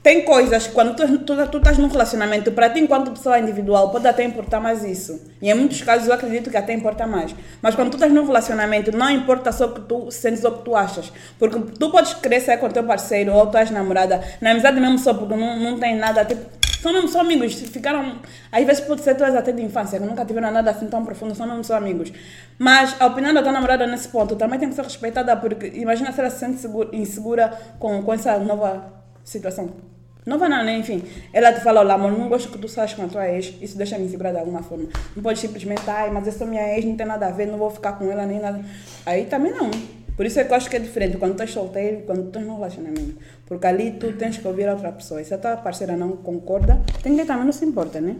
Tem 0.03 0.25
coisas 0.25 0.67
que 0.67 0.73
quando 0.73 0.97
tu, 0.97 1.19
tu, 1.19 1.47
tu 1.47 1.57
estás 1.59 1.77
num 1.77 1.87
relacionamento, 1.87 2.51
para 2.51 2.69
ti, 2.69 2.81
enquanto 2.81 3.11
pessoa 3.11 3.39
individual, 3.39 3.89
pode 3.89 4.05
até 4.05 4.21
importar 4.25 4.59
mais 4.59 4.83
isso. 4.83 5.31
E 5.41 5.49
em 5.49 5.53
muitos 5.53 5.81
casos 5.81 6.09
eu 6.09 6.13
acredito 6.13 6.49
que 6.51 6.57
até 6.57 6.73
importa 6.73 7.07
mais. 7.07 7.33
Mas 7.61 7.73
quando 7.73 7.91
tu 7.91 7.93
estás 7.93 8.11
num 8.11 8.25
relacionamento, 8.25 8.91
não 8.91 9.09
importa 9.09 9.53
só 9.53 9.67
o 9.67 9.73
que 9.73 9.79
tu 9.79 10.11
sentes 10.11 10.43
ou 10.43 10.51
o 10.51 10.57
que 10.57 10.65
tu 10.65 10.75
achas. 10.75 11.09
Porque 11.39 11.57
tu 11.79 11.89
podes 11.89 12.15
querer 12.15 12.41
sair 12.41 12.57
com 12.57 12.65
o 12.65 12.69
teu 12.69 12.83
parceiro 12.83 13.31
ou 13.33 13.47
tua 13.47 13.61
ex-namorada, 13.61 14.21
na 14.41 14.51
amizade 14.51 14.77
mesmo 14.77 14.99
só 14.99 15.13
porque 15.13 15.35
não, 15.37 15.57
não 15.57 15.79
tem 15.79 15.95
nada, 15.95 16.25
tipo, 16.25 16.41
são 16.81 16.91
mesmo 16.91 17.07
só 17.07 17.21
amigos, 17.21 17.53
ficaram. 17.53 18.17
Às 18.51 18.65
vezes 18.65 18.83
pode 18.83 19.01
ser 19.03 19.15
tuas 19.15 19.33
até 19.33 19.53
de 19.53 19.61
infância, 19.61 19.97
que 19.97 20.05
nunca 20.05 20.25
tiveram 20.25 20.51
nada 20.51 20.69
assim 20.69 20.87
tão 20.87 21.05
profundo, 21.05 21.33
são 21.33 21.47
mesmo 21.47 21.63
só 21.63 21.77
amigos. 21.77 22.11
Mas 22.59 22.93
a 22.99 23.05
opinião 23.05 23.33
da 23.33 23.41
tua 23.41 23.53
namorada 23.53 23.87
nesse 23.87 24.09
ponto 24.09 24.35
também 24.35 24.59
tem 24.59 24.67
que 24.67 24.75
ser 24.75 24.83
respeitada, 24.83 25.33
porque 25.37 25.67
imagina 25.75 26.11
se 26.11 26.19
ela 26.19 26.29
se 26.29 26.39
sente 26.39 26.57
segura- 26.57 26.89
insegura 26.91 27.57
com, 27.79 28.03
com 28.03 28.13
essa 28.13 28.37
nova 28.37 28.91
situação. 29.23 29.92
Não, 30.25 30.37
né? 30.37 30.77
Enfim, 30.77 31.03
ela 31.33 31.51
te 31.51 31.59
fala, 31.61 31.81
olha, 31.81 31.93
amor, 31.95 32.11
não 32.11 32.29
gosto 32.29 32.49
que 32.49 32.57
tu 32.57 32.67
saias 32.67 32.93
com 32.93 33.03
a 33.03 33.07
tua 33.07 33.27
ex, 33.29 33.53
isso 33.61 33.77
deixa 33.77 33.97
me 33.97 34.05
insegura 34.05 34.31
de 34.31 34.39
alguma 34.39 34.63
forma. 34.63 34.85
Não 35.15 35.21
pode 35.21 35.39
simplesmente, 35.39 35.81
ai, 35.87 36.09
mas 36.11 36.27
essa 36.27 36.45
minha 36.45 36.75
ex 36.77 36.85
não 36.85 36.95
tem 36.95 37.05
nada 37.05 37.27
a 37.27 37.31
ver, 37.31 37.45
não 37.47 37.57
vou 37.57 37.69
ficar 37.69 37.93
com 37.93 38.09
ela 38.09 38.25
nem 38.25 38.39
nada. 38.39 38.63
Aí 39.05 39.25
também 39.25 39.51
não. 39.51 39.69
Por 40.15 40.25
isso 40.25 40.39
é 40.39 40.43
que 40.43 40.51
eu 40.51 40.55
acho 40.57 40.69
que 40.69 40.75
é 40.75 40.79
diferente 40.79 41.17
quando 41.17 41.35
tu 41.35 41.41
és 41.41 41.49
solteiro 41.51 41.99
e 41.99 42.01
quando 42.03 42.21
tu 42.23 42.27
estás 42.27 42.45
num 42.45 42.55
relacionamento. 42.55 43.17
Porque 43.47 43.65
ali 43.65 43.91
tu 43.91 44.13
tens 44.13 44.37
que 44.37 44.47
ouvir 44.47 44.67
a 44.69 44.73
outra 44.73 44.91
pessoa. 44.91 45.19
E 45.21 45.25
se 45.25 45.33
a 45.33 45.37
tua 45.39 45.57
parceira 45.57 45.97
não 45.97 46.11
concorda, 46.17 46.81
tem 47.01 47.15
quem 47.15 47.25
também 47.25 47.45
não 47.45 47.51
se 47.51 47.65
importa, 47.65 47.99
né? 47.99 48.15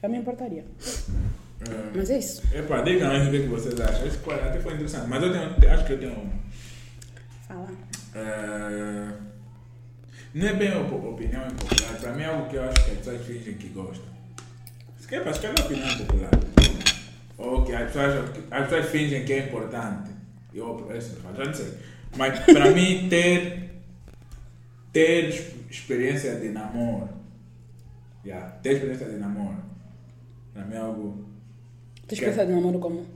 Eu 0.00 0.08
me 0.08 0.18
importaria. 0.18 0.64
Mas 1.94 2.08
é 2.10 2.18
isso. 2.18 2.42
Epá, 2.54 2.82
diga 2.82 3.06
mais 3.08 3.26
o 3.26 3.30
que, 3.30 3.36
é 3.36 3.40
que 3.40 3.46
vocês 3.48 3.80
acham. 3.80 4.06
Isso 4.06 4.18
foi- 4.18 4.34
até 4.34 4.60
foi 4.60 4.74
interessante. 4.74 5.08
Mas 5.08 5.22
eu 5.22 5.32
tenho, 5.32 5.72
acho 5.74 5.84
que 5.86 5.92
eu 5.92 5.98
tenho. 5.98 6.30
Fala. 7.48 7.68
eh, 8.14 9.08
não 10.34 10.46
é 10.48 10.52
bem 10.54 10.76
op- 10.76 10.92
opinião 11.06 11.46
impopular. 11.46 12.00
Para 12.00 12.12
mim 12.12 12.22
é 12.22 12.26
algo 12.26 12.48
que 12.48 12.56
eu 12.56 12.64
acho 12.64 12.84
que 12.84 12.90
as 12.92 12.98
pessoas 12.98 13.26
fingem 13.26 13.54
que 13.54 13.68
gostam. 13.68 14.06
Se 14.98 15.06
quer, 15.08 15.22
que 15.40 15.46
é 15.46 15.50
uma 15.50 15.64
opinião 15.64 15.88
impopular. 15.90 16.30
Ou 17.38 17.64
que 17.64 17.72
as 17.74 17.86
pessoas, 17.92 18.30
as 18.50 18.62
pessoas 18.68 18.86
fingem 18.90 19.24
que 19.24 19.32
é 19.32 19.46
importante. 19.46 20.10
Eu, 20.54 20.90
assim, 20.96 21.16
já 21.36 21.44
não 21.44 21.54
sei. 21.54 21.74
Mas 22.16 22.38
para 22.40 22.70
mim, 22.70 23.08
ter, 23.08 23.70
ter 24.92 25.24
ex- 25.24 25.52
experiência 25.70 26.36
de 26.36 26.50
namoro. 26.50 27.08
Yeah, 28.24 28.46
ter 28.62 28.74
experiência 28.74 29.06
de 29.08 29.16
namoro. 29.16 29.56
Para 30.52 30.64
mim 30.66 30.74
é 30.74 30.78
algo 30.78 31.24
Tu 32.02 32.08
Que- 32.08 32.14
esquece 32.14 32.44
de 32.46 32.52
namoro 32.52 32.78
como? 32.78 33.06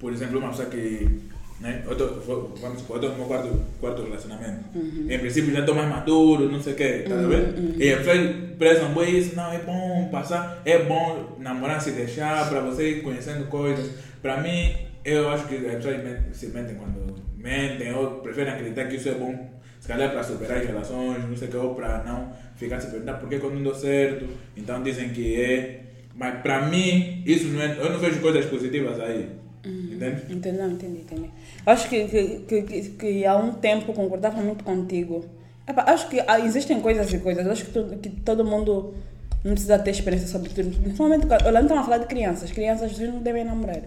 por 0.00 0.12
exemplo, 0.12 0.38
uma 0.38 0.50
pessoa 0.50 0.68
que. 0.68 1.20
Né, 1.64 1.82
vou- 2.26 2.52
vamos 2.60 2.80
supor, 2.80 3.02
eu 3.02 3.08
no 3.12 3.16
meu 3.16 3.24
quarto, 3.24 3.58
quarto 3.80 4.02
relacionamento. 4.02 4.64
Em 5.08 5.18
princípio 5.18 5.50
já 5.50 5.60
estou 5.60 5.74
mais 5.74 5.88
maduro, 5.88 6.52
não 6.52 6.60
sei 6.60 6.74
o 6.74 6.76
quê, 6.76 7.04
tá 7.08 7.14
vendo? 7.16 7.82
E 7.82 7.90
as 7.90 7.98
pessoas 8.04 8.36
prezam 8.58 8.92
bem 8.92 9.16
isso, 9.18 9.34
não, 9.34 9.50
é 9.50 9.58
bom 9.60 10.08
passar, 10.12 10.60
é 10.66 10.80
bom 10.80 11.38
namorar, 11.38 11.80
se 11.80 11.92
deixar, 11.92 12.50
para 12.50 12.60
você 12.60 12.90
ir 12.98 13.02
conhecendo 13.02 13.46
coisas. 13.46 13.92
Para 14.20 14.42
mim, 14.42 14.74
eu 15.06 15.30
acho 15.30 15.48
que 15.48 15.54
as 15.54 15.76
pessoas 15.76 15.96
se 16.32 16.46
mentem 16.48 16.74
quando 16.74 17.14
mentem, 17.38 17.94
ou 17.94 18.16
preferem 18.20 18.52
acreditar 18.52 18.84
que 18.84 18.96
isso 18.96 19.08
é 19.08 19.14
bom, 19.14 19.48
se 19.80 19.88
calhar 19.88 20.10
para 20.10 20.22
superar 20.22 20.58
as 20.58 20.66
relações, 20.66 21.24
não 21.26 21.34
sei 21.34 21.48
o 21.48 21.50
que, 21.50 21.56
ou 21.56 21.74
para 21.74 22.04
não 22.04 22.30
ficar 22.56 22.78
se 22.78 22.90
perguntando 22.90 23.20
por 23.20 23.28
que 23.30 23.38
quando 23.38 23.54
não 23.54 23.62
deu 23.62 23.74
certo, 23.74 24.26
então 24.54 24.82
dizem 24.82 25.08
que 25.08 25.40
é. 25.42 25.80
Mas 26.14 26.42
para 26.42 26.66
mim, 26.66 27.22
isso 27.24 27.46
não 27.48 27.62
é, 27.62 27.74
eu 27.78 27.90
não 27.90 27.98
vejo 27.98 28.20
coisas 28.20 28.44
positivas 28.44 29.00
aí. 29.00 29.30
Entende? 29.66 30.22
Entendi, 30.30 30.58
não, 30.58 30.70
entendi, 30.72 30.98
entendi. 30.98 31.30
Acho 31.66 31.88
que, 31.88 32.04
que, 32.04 32.62
que, 32.62 32.80
que, 32.90 33.24
há 33.26 33.36
um 33.36 33.52
tempo 33.54 33.92
concordava 33.92 34.40
muito 34.40 34.62
contigo. 34.64 35.24
Epá, 35.66 35.84
acho 35.88 36.08
que 36.08 36.22
ah, 36.26 36.38
existem 36.40 36.80
coisas 36.80 37.10
e 37.12 37.18
coisas. 37.18 37.46
Acho 37.46 37.64
que, 37.64 37.72
tu- 37.72 37.96
que 38.02 38.10
todo 38.10 38.44
mundo 38.44 38.94
não 39.42 39.52
precisa 39.52 39.78
ter 39.78 39.90
experiência 39.92 40.28
sobre 40.28 40.50
tudo. 40.50 40.76
Principalmente, 40.78 41.26
quando- 41.26 41.46
estamos 41.46 41.72
a 41.72 41.82
falar 41.84 41.98
de 41.98 42.06
crianças. 42.06 42.50
Crianças 42.52 42.98
não 42.98 43.20
devem 43.20 43.44
namorar. 43.44 43.80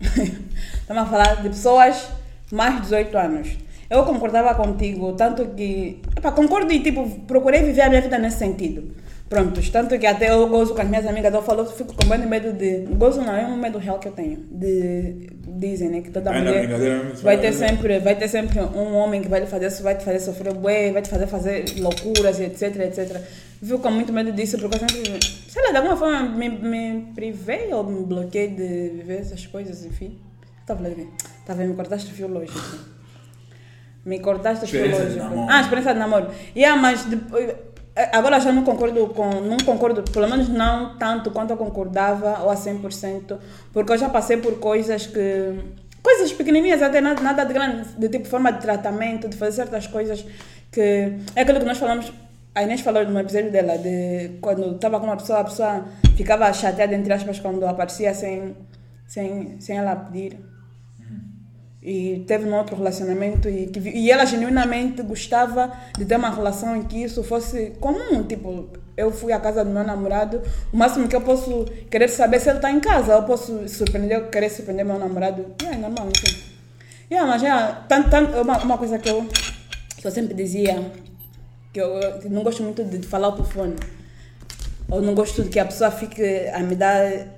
estamos 0.00 1.02
a 1.02 1.06
falar 1.06 1.42
de 1.42 1.48
pessoas 1.50 2.08
mais 2.50 2.76
de 2.76 2.80
18 2.82 3.18
anos. 3.18 3.48
Eu 3.90 4.02
concordava 4.04 4.54
contigo, 4.54 5.12
tanto 5.12 5.46
que. 5.48 6.00
Epá, 6.16 6.32
concordo 6.32 6.72
e 6.72 6.80
tipo, 6.82 7.08
procurei 7.26 7.62
viver 7.62 7.82
a 7.82 7.88
minha 7.88 8.00
vida 8.00 8.18
nesse 8.18 8.38
sentido. 8.38 8.94
Prontos, 9.28 9.68
tanto 9.70 9.98
que 9.98 10.06
até 10.06 10.30
eu 10.30 10.48
gozo 10.48 10.72
com 10.72 10.80
as 10.80 10.88
minhas 10.88 11.04
amigas, 11.04 11.34
eu 11.34 11.42
falo, 11.42 11.62
eu 11.62 11.66
fico 11.66 11.92
com 11.94 12.08
bem 12.08 12.24
medo 12.26 12.52
de. 12.52 12.86
Gozo 12.94 13.20
não, 13.22 13.34
é 13.34 13.44
um 13.44 13.56
medo 13.56 13.76
real 13.76 13.98
que 13.98 14.06
eu 14.06 14.12
tenho. 14.12 14.36
De. 14.50 15.34
Dizem, 15.48 15.88
né? 15.88 16.00
Que 16.00 16.10
toda 16.10 16.30
Ai, 16.30 16.38
mulher 16.42 16.68
mesmo, 16.68 17.22
vai 17.22 17.36
ter 17.40 17.50
né? 17.50 17.52
sempre, 17.52 17.98
vai 17.98 18.14
ter 18.14 18.28
sempre 18.28 18.60
um 18.60 18.94
homem 18.94 19.22
que 19.22 19.28
vai 19.28 19.40
lhe 19.40 19.46
fazer, 19.46 19.68
vai 19.82 19.96
te 19.96 20.04
fazer 20.04 20.20
sofrer 20.20 20.52
bué, 20.54 20.92
vai 20.92 21.02
te 21.02 21.08
fazer 21.08 21.26
fazer 21.26 21.64
loucuras, 21.80 22.38
etc, 22.38 22.76
etc. 22.80 23.20
Viu 23.60 23.78
com 23.80 23.90
muito 23.90 24.12
medo 24.12 24.30
disso, 24.32 24.58
porque 24.58 24.76
eu 24.76 24.80
sempre, 24.80 25.18
sei 25.48 25.62
lá, 25.62 25.70
de 25.70 25.76
alguma 25.78 25.96
forma 25.96 26.22
me, 26.28 26.48
me 26.48 27.12
privei 27.14 27.72
ou 27.72 27.82
me 27.82 28.04
bloqueei 28.04 28.48
de 28.48 28.90
viver 28.96 29.20
essas 29.20 29.44
coisas, 29.46 29.84
enfim. 29.84 30.18
Tá 30.66 30.76
falando 30.76 30.94
bem. 30.94 31.08
Tá 31.44 31.54
vendo? 31.54 31.70
Me 31.70 31.74
cortaste 31.76 32.12
o 32.12 32.14
fio 32.14 32.28
lógico. 32.28 32.60
Me 34.04 34.20
cortaste 34.20 34.64
o 34.64 34.68
fio 34.68 34.84
Experiência 34.86 35.10
de 35.10 35.18
lógico. 35.18 35.34
namoro. 35.34 35.52
Ah, 35.52 35.60
experiência 35.62 35.92
de 35.94 35.98
namoro. 35.98 36.30
Yeah, 36.54 36.80
mas 36.80 37.04
depois, 37.06 37.54
agora 38.12 38.38
já 38.40 38.52
não 38.52 38.62
concordo 38.62 39.06
com, 39.08 39.28
não 39.40 39.56
concordo, 39.58 40.02
pelo 40.02 40.28
menos 40.28 40.48
não 40.48 40.96
tanto 40.98 41.30
quanto 41.30 41.50
eu 41.50 41.56
concordava 41.56 42.42
ou 42.42 42.50
a 42.50 42.54
100%, 42.54 43.38
porque 43.72 43.92
eu 43.92 43.98
já 43.98 44.08
passei 44.08 44.36
por 44.36 44.58
coisas 44.58 45.06
que 45.06 45.54
coisas 46.02 46.32
pequenininhas, 46.32 46.82
até 46.82 47.00
nada, 47.00 47.20
nada 47.20 47.44
de 47.44 47.52
grande, 47.52 47.88
de 47.98 48.08
tipo 48.08 48.28
forma 48.28 48.52
de 48.52 48.60
tratamento, 48.60 49.28
de 49.28 49.36
fazer 49.36 49.56
certas 49.56 49.86
coisas 49.86 50.24
que 50.70 51.14
é 51.34 51.40
aquilo 51.40 51.58
que 51.58 51.64
nós 51.64 51.78
falamos 51.78 52.12
a 52.56 52.62
Inês 52.62 52.80
falou 52.80 53.04
no 53.04 53.20
episódio 53.20 53.52
dela, 53.52 53.76
de 53.76 54.38
quando 54.40 54.76
estava 54.76 54.98
com 54.98 55.04
uma 55.04 55.16
pessoa, 55.18 55.40
a 55.40 55.44
pessoa 55.44 55.84
ficava 56.16 56.50
chateada, 56.54 56.94
entre 56.94 57.12
aspas, 57.12 57.38
quando 57.38 57.62
aparecia 57.66 58.14
sem, 58.14 58.56
sem, 59.06 59.60
sem 59.60 59.76
ela 59.76 59.94
pedir. 59.94 60.38
E 61.86 62.24
teve 62.26 62.48
um 62.48 62.54
outro 62.56 62.74
relacionamento 62.74 63.48
e, 63.48 63.68
que, 63.68 63.78
e 63.78 64.10
ela 64.10 64.24
genuinamente 64.24 65.02
gostava 65.02 65.72
de 65.96 66.04
ter 66.04 66.16
uma 66.16 66.30
relação 66.30 66.74
em 66.74 66.82
que 66.82 67.04
isso 67.04 67.22
fosse 67.22 67.74
comum. 67.78 68.24
Tipo, 68.24 68.68
eu 68.96 69.12
fui 69.12 69.32
à 69.32 69.38
casa 69.38 69.64
do 69.64 69.70
meu 69.70 69.84
namorado, 69.84 70.42
o 70.72 70.76
máximo 70.76 71.06
que 71.06 71.14
eu 71.14 71.20
posso 71.20 71.64
querer 71.88 72.08
saber 72.08 72.40
se 72.40 72.48
ele 72.48 72.58
está 72.58 72.72
em 72.72 72.80
casa, 72.80 73.12
eu 73.12 73.22
posso 73.22 73.68
surpreender, 73.68 74.28
querer 74.30 74.50
surpreender 74.50 74.84
meu 74.84 74.98
namorado. 74.98 75.54
É 75.64 75.76
normal, 75.76 76.08
enfim. 76.08 76.56
Yeah, 77.08 77.30
mas 77.30 77.44
é, 77.44 77.76
tanto, 77.88 78.10
tanto, 78.10 78.36
uma, 78.36 78.58
uma 78.58 78.78
coisa 78.78 78.98
que 78.98 79.08
eu, 79.08 79.24
que 79.96 80.04
eu 80.04 80.10
sempre 80.10 80.34
dizia, 80.34 80.90
que 81.72 81.80
eu, 81.80 81.86
eu 81.86 82.30
não 82.30 82.42
gosto 82.42 82.64
muito 82.64 82.82
de 82.82 83.06
falar 83.06 83.28
ao 83.28 83.36
telefone. 83.36 83.76
Eu 84.90 85.02
não 85.02 85.14
gosto 85.14 85.44
de 85.44 85.50
que 85.50 85.60
a 85.60 85.64
pessoa 85.64 85.92
fique 85.92 86.48
a 86.52 86.58
me 86.64 86.74
dar 86.74 87.28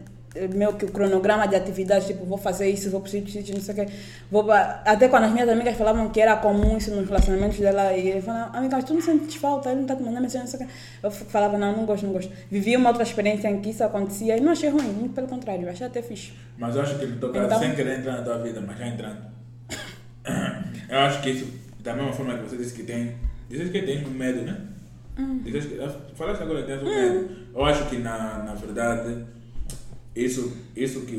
eh, 0.44 0.48
meio 0.48 0.72
que 0.74 0.84
o 0.84 0.88
cronograma 0.90 1.46
de 1.46 1.56
atividades, 1.56 2.06
tipo, 2.06 2.24
vou 2.24 2.38
fazer 2.38 2.68
isso, 2.68 2.90
vou 2.90 3.00
para 3.00 3.10
sítio, 3.10 3.54
não 3.54 3.60
sei 3.60 3.74
o 3.74 3.76
quê. 3.76 3.92
Vou 4.30 4.44
pra... 4.44 4.82
Até 4.84 5.08
quando 5.08 5.24
as 5.24 5.32
minhas 5.32 5.48
amigas 5.48 5.76
falavam 5.76 6.08
que 6.10 6.20
era 6.20 6.36
comum 6.36 6.76
isso 6.76 6.90
nos 6.90 7.06
relacionamentos 7.06 7.58
dela, 7.58 7.92
e 7.92 8.08
ele 8.08 8.22
falava, 8.22 8.56
amiga, 8.56 8.76
mas 8.76 8.84
tu 8.84 8.94
não 8.94 9.00
sentes 9.02 9.34
falta, 9.36 9.68
ele 9.68 9.76
não 9.76 9.82
está 9.82 9.96
te 9.96 10.02
mandando 10.02 10.22
mensagem, 10.22 10.42
não 10.42 10.46
sei 10.46 10.60
o 10.60 10.66
quê. 10.66 10.74
Eu 11.02 11.10
falava, 11.10 11.58
não, 11.58 11.76
não 11.76 11.84
gosto, 11.84 12.06
não 12.06 12.12
gosto. 12.12 12.32
Vivi 12.50 12.76
uma 12.76 12.88
outra 12.90 13.02
experiência 13.02 13.48
em 13.48 13.60
que 13.60 13.70
isso 13.70 13.82
acontecia 13.84 14.36
e 14.36 14.40
não 14.40 14.52
achei 14.52 14.70
ruim, 14.70 14.88
muito 14.92 15.14
pelo 15.14 15.26
contrário, 15.26 15.68
achei 15.68 15.86
até 15.86 16.00
fixe. 16.02 16.32
Mas 16.56 16.74
eu 16.76 16.82
acho 16.82 16.98
que 16.98 17.06
teu 17.06 17.32
caso, 17.32 17.46
Então- 17.46 17.58
sem 17.60 17.74
querer 17.74 17.98
entrar 17.98 18.12
na 18.18 18.22
tua 18.22 18.38
vida, 18.38 18.60
mas 18.60 18.78
já 18.78 18.86
entrando. 18.86 19.18
eu 20.88 20.98
acho 20.98 21.20
que 21.22 21.30
isso, 21.30 21.46
da 21.80 21.94
mesma 21.94 22.12
forma 22.12 22.34
que 22.36 22.42
você 22.48 22.56
disse 22.56 22.74
que 22.74 22.82
tem. 22.82 23.14
Dizes 23.48 23.70
que 23.70 23.82
tem 23.82 24.04
medo, 24.06 24.42
né? 24.42 24.56
Dizes 25.42 25.66
que, 25.66 25.76
falaste 26.14 26.42
agora 26.42 26.62
que 26.62 26.66
tens 26.68 26.82
um 26.82 26.84
medo. 26.84 27.28
Eu 27.54 27.64
acho 27.64 27.86
que 27.86 27.98
na, 27.98 28.44
na 28.44 28.54
verdade, 28.54 29.24
isso, 30.24 30.56
isso 30.74 31.02
que, 31.02 31.16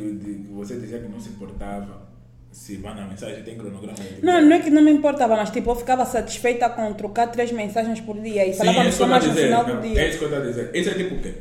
você 0.51 0.77
dizia 0.77 0.99
que 0.99 1.07
não 1.07 1.19
se 1.19 1.29
importava, 1.29 2.09
se 2.51 2.77
na 2.79 3.07
mensagem, 3.07 3.43
tem 3.43 3.57
cronograma. 3.57 3.97
Não, 4.21 4.41
não 4.41 4.55
é 4.55 4.59
que 4.59 4.69
não 4.69 4.81
me 4.81 4.91
importava, 4.91 5.35
mas 5.35 5.51
tipo, 5.51 5.69
eu 5.69 5.75
ficava 5.75 6.05
satisfeita 6.05 6.69
com 6.69 6.93
trocar 6.93 7.27
três 7.27 7.51
mensagens 7.51 8.01
por 8.01 8.19
dia 8.19 8.45
e 8.47 8.53
Sim, 8.53 8.59
falava 8.59 8.87
é 8.87 8.91
só 8.91 9.07
no 9.07 9.21
final 9.21 9.67
não, 9.67 9.79
do 9.79 9.85
É 9.85 9.89
dia. 9.89 10.09
isso 10.09 10.17
que 10.17 10.23
eu 10.25 10.29
estou 10.29 10.43
a 10.43 10.45
dizer. 10.45 10.75
Isso 10.75 10.89
é 10.89 10.93
tipo 10.95 11.15
o 11.15 11.21
quê? 11.21 11.33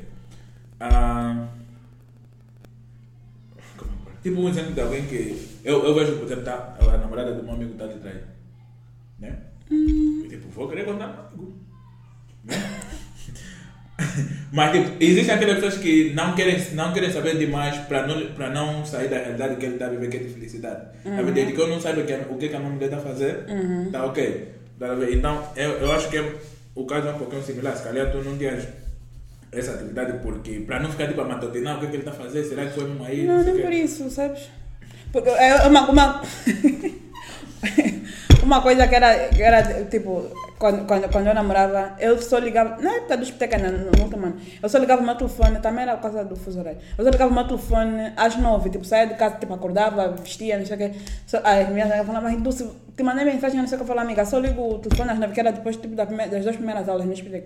Ah, 0.78 1.48
é 3.66 4.22
tipo 4.22 4.40
um 4.40 4.48
exemplo 4.48 4.72
de 4.72 4.80
alguém 4.80 5.06
que. 5.06 5.48
Eu, 5.64 5.84
eu 5.84 5.94
vejo, 5.94 6.16
por 6.16 6.24
exemplo, 6.26 6.44
tá, 6.44 6.76
a 6.80 6.98
namorada 6.98 7.34
do 7.34 7.42
meu 7.42 7.54
amigo 7.54 7.72
está 7.72 7.86
de 7.86 7.98
trás. 7.98 8.18
Né? 9.18 9.36
Hum. 9.70 10.22
E, 10.24 10.28
tipo, 10.28 10.48
vou 10.50 10.68
querer 10.68 10.84
contar 10.84 11.08
pro 11.08 11.34
amigo. 11.34 11.54
Né? 12.44 12.54
Mas 14.52 14.72
tipo, 14.72 14.90
existem 15.00 15.34
aquelas 15.34 15.56
pessoas 15.56 15.76
que 15.78 16.12
não 16.14 16.34
querem, 16.34 16.58
não 16.72 16.92
querem 16.92 17.10
saber 17.12 17.36
demais 17.36 17.76
para 17.86 18.06
não, 18.06 18.26
pra 18.32 18.48
não 18.50 18.84
sair 18.84 19.08
da 19.08 19.18
realidade 19.18 19.56
que 19.56 19.66
ele 19.66 19.74
está 19.74 19.86
a 19.86 19.90
viver, 19.90 20.08
que 20.08 20.16
é 20.16 20.20
de 20.20 20.28
felicidade. 20.32 20.82
Uhum. 21.04 21.18
A 21.18 21.22
verdade 21.22 21.40
é 21.40 21.52
que 21.52 21.60
eu 21.60 21.66
não 21.68 21.80
saiba 21.80 22.00
o 22.00 22.04
que, 22.06 22.12
o 22.14 22.36
que 22.38 22.48
que 22.48 22.54
a 22.56 22.58
minha 22.60 22.70
mulher 22.70 22.86
está 22.86 22.98
a 22.98 23.00
fazer, 23.00 23.44
tá 23.92 24.04
ok. 24.06 24.48
Tá 24.78 24.92
a 24.92 24.94
ver? 24.94 25.14
Então, 25.14 25.42
eu, 25.56 25.70
eu 25.70 25.92
acho 25.92 26.08
que 26.08 26.16
é- 26.16 26.32
o 26.74 26.86
caso 26.86 27.08
é 27.08 27.10
um 27.12 27.18
pouquinho 27.18 27.42
similar. 27.42 27.76
Se 27.76 27.82
calhar 27.82 28.12
tu 28.12 28.18
não 28.18 28.38
tinhas 28.38 28.64
essa 29.50 29.72
atividade 29.72 30.20
porque, 30.22 30.60
para 30.60 30.78
não 30.80 30.90
ficar 30.90 31.08
tipo 31.08 31.20
a 31.20 31.24
matutinar, 31.24 31.76
o 31.76 31.80
que, 31.80 31.86
que 31.88 31.96
ele 31.96 32.02
está 32.02 32.12
a 32.12 32.14
fazer? 32.14 32.44
Será 32.44 32.66
que 32.66 32.74
foi 32.74 32.84
mesmo 32.84 33.04
aí? 33.04 33.26
Não, 33.26 33.42
sei 33.42 33.52
nem 33.52 33.62
o 33.62 33.64
por 33.64 33.72
isso, 33.72 34.08
sabes? 34.10 34.42
Porque 35.12 35.28
é 35.30 35.66
uma, 35.66 35.90
uma, 35.90 36.22
uma 38.42 38.60
coisa 38.62 38.86
que 38.86 38.94
era, 38.94 39.08
era 39.38 39.84
tipo, 39.84 40.24
quando, 40.58 40.86
quando, 40.86 41.10
quando 41.10 41.26
eu 41.26 41.34
namorava, 41.34 41.94
eu 41.98 42.20
só 42.20 42.38
ligava, 42.38 42.80
na 42.80 42.92
época 42.94 43.16
dos 43.16 43.30
pequenos, 43.30 43.98
nunca 43.98 44.16
mano, 44.16 44.36
eu 44.62 44.68
só 44.68 44.78
ligava 44.78 45.02
o 45.02 45.04
meu 45.04 45.14
telefone, 45.16 45.58
também 45.58 45.82
era 45.82 45.96
por 45.96 46.02
causa 46.02 46.24
do 46.24 46.36
fuso 46.36 46.60
horário, 46.60 46.78
eu 46.96 47.04
só 47.04 47.10
ligava 47.10 47.30
o 47.30 47.34
meu 47.34 47.46
telefone 47.46 48.12
às 48.16 48.36
nove, 48.36 48.70
tipo, 48.70 48.84
saía 48.84 49.06
de 49.08 49.14
casa, 49.14 49.36
tipo, 49.36 49.52
acordava, 49.54 50.08
vestia, 50.12 50.58
não 50.58 50.66
sei 50.66 50.76
o 50.76 50.78
quê, 50.78 50.92
só, 51.26 51.38
as 51.38 51.68
minhas 51.68 51.88
amigas 51.90 52.06
falavam, 52.06 52.30
mas 52.30 52.40
Dulce, 52.40 52.70
te 52.96 53.02
mandei 53.02 53.24
mensagem, 53.24 53.58
não 53.60 53.66
sei 53.66 53.76
o 53.76 53.78
que, 53.78 53.82
eu 53.84 53.88
falava, 53.88 54.06
amiga, 54.06 54.24
só 54.24 54.38
ligo 54.38 54.74
o 54.74 54.78
telefone 54.78 55.10
às 55.10 55.18
nove, 55.18 55.32
que 55.34 55.40
era 55.40 55.52
depois 55.52 55.76
tipo, 55.76 55.94
da 55.94 56.06
prime- 56.06 56.28
das 56.28 56.42
duas 56.44 56.56
primeiras 56.56 56.88
aulas, 56.88 57.06
me 57.06 57.14
expliquei. 57.14 57.44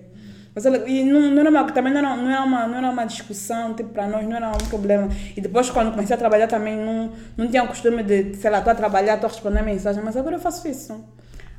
Mas 0.54 0.66
ela- 0.66 0.86
e 0.88 1.02
não, 1.04 1.20
não 1.30 1.40
era 1.40 1.50
uma, 1.50 1.64
também 1.72 1.92
não 1.92 2.00
era, 2.00 2.16
não, 2.16 2.30
era 2.30 2.42
uma, 2.44 2.66
não 2.66 2.76
era 2.78 2.90
uma 2.90 3.04
discussão, 3.06 3.74
tipo, 3.74 3.90
para 3.90 4.06
nós, 4.06 4.26
não 4.26 4.36
era 4.36 4.50
um 4.50 4.68
problema. 4.68 5.08
E 5.36 5.40
depois, 5.40 5.70
quando 5.70 5.90
comecei 5.92 6.14
a 6.14 6.18
trabalhar 6.18 6.46
também, 6.46 6.76
não, 6.76 7.10
não 7.36 7.48
tinha 7.48 7.62
o 7.64 7.68
costume 7.68 8.02
de, 8.02 8.34
sei 8.36 8.50
lá, 8.50 8.58
estou 8.58 8.72
a 8.72 8.76
trabalhar, 8.76 9.14
estou 9.14 9.28
a 9.28 9.32
responder 9.32 9.62
mensagem, 9.62 10.02
mas 10.04 10.16
agora 10.16 10.36
eu 10.36 10.40
faço 10.40 10.66
isso. 10.68 11.02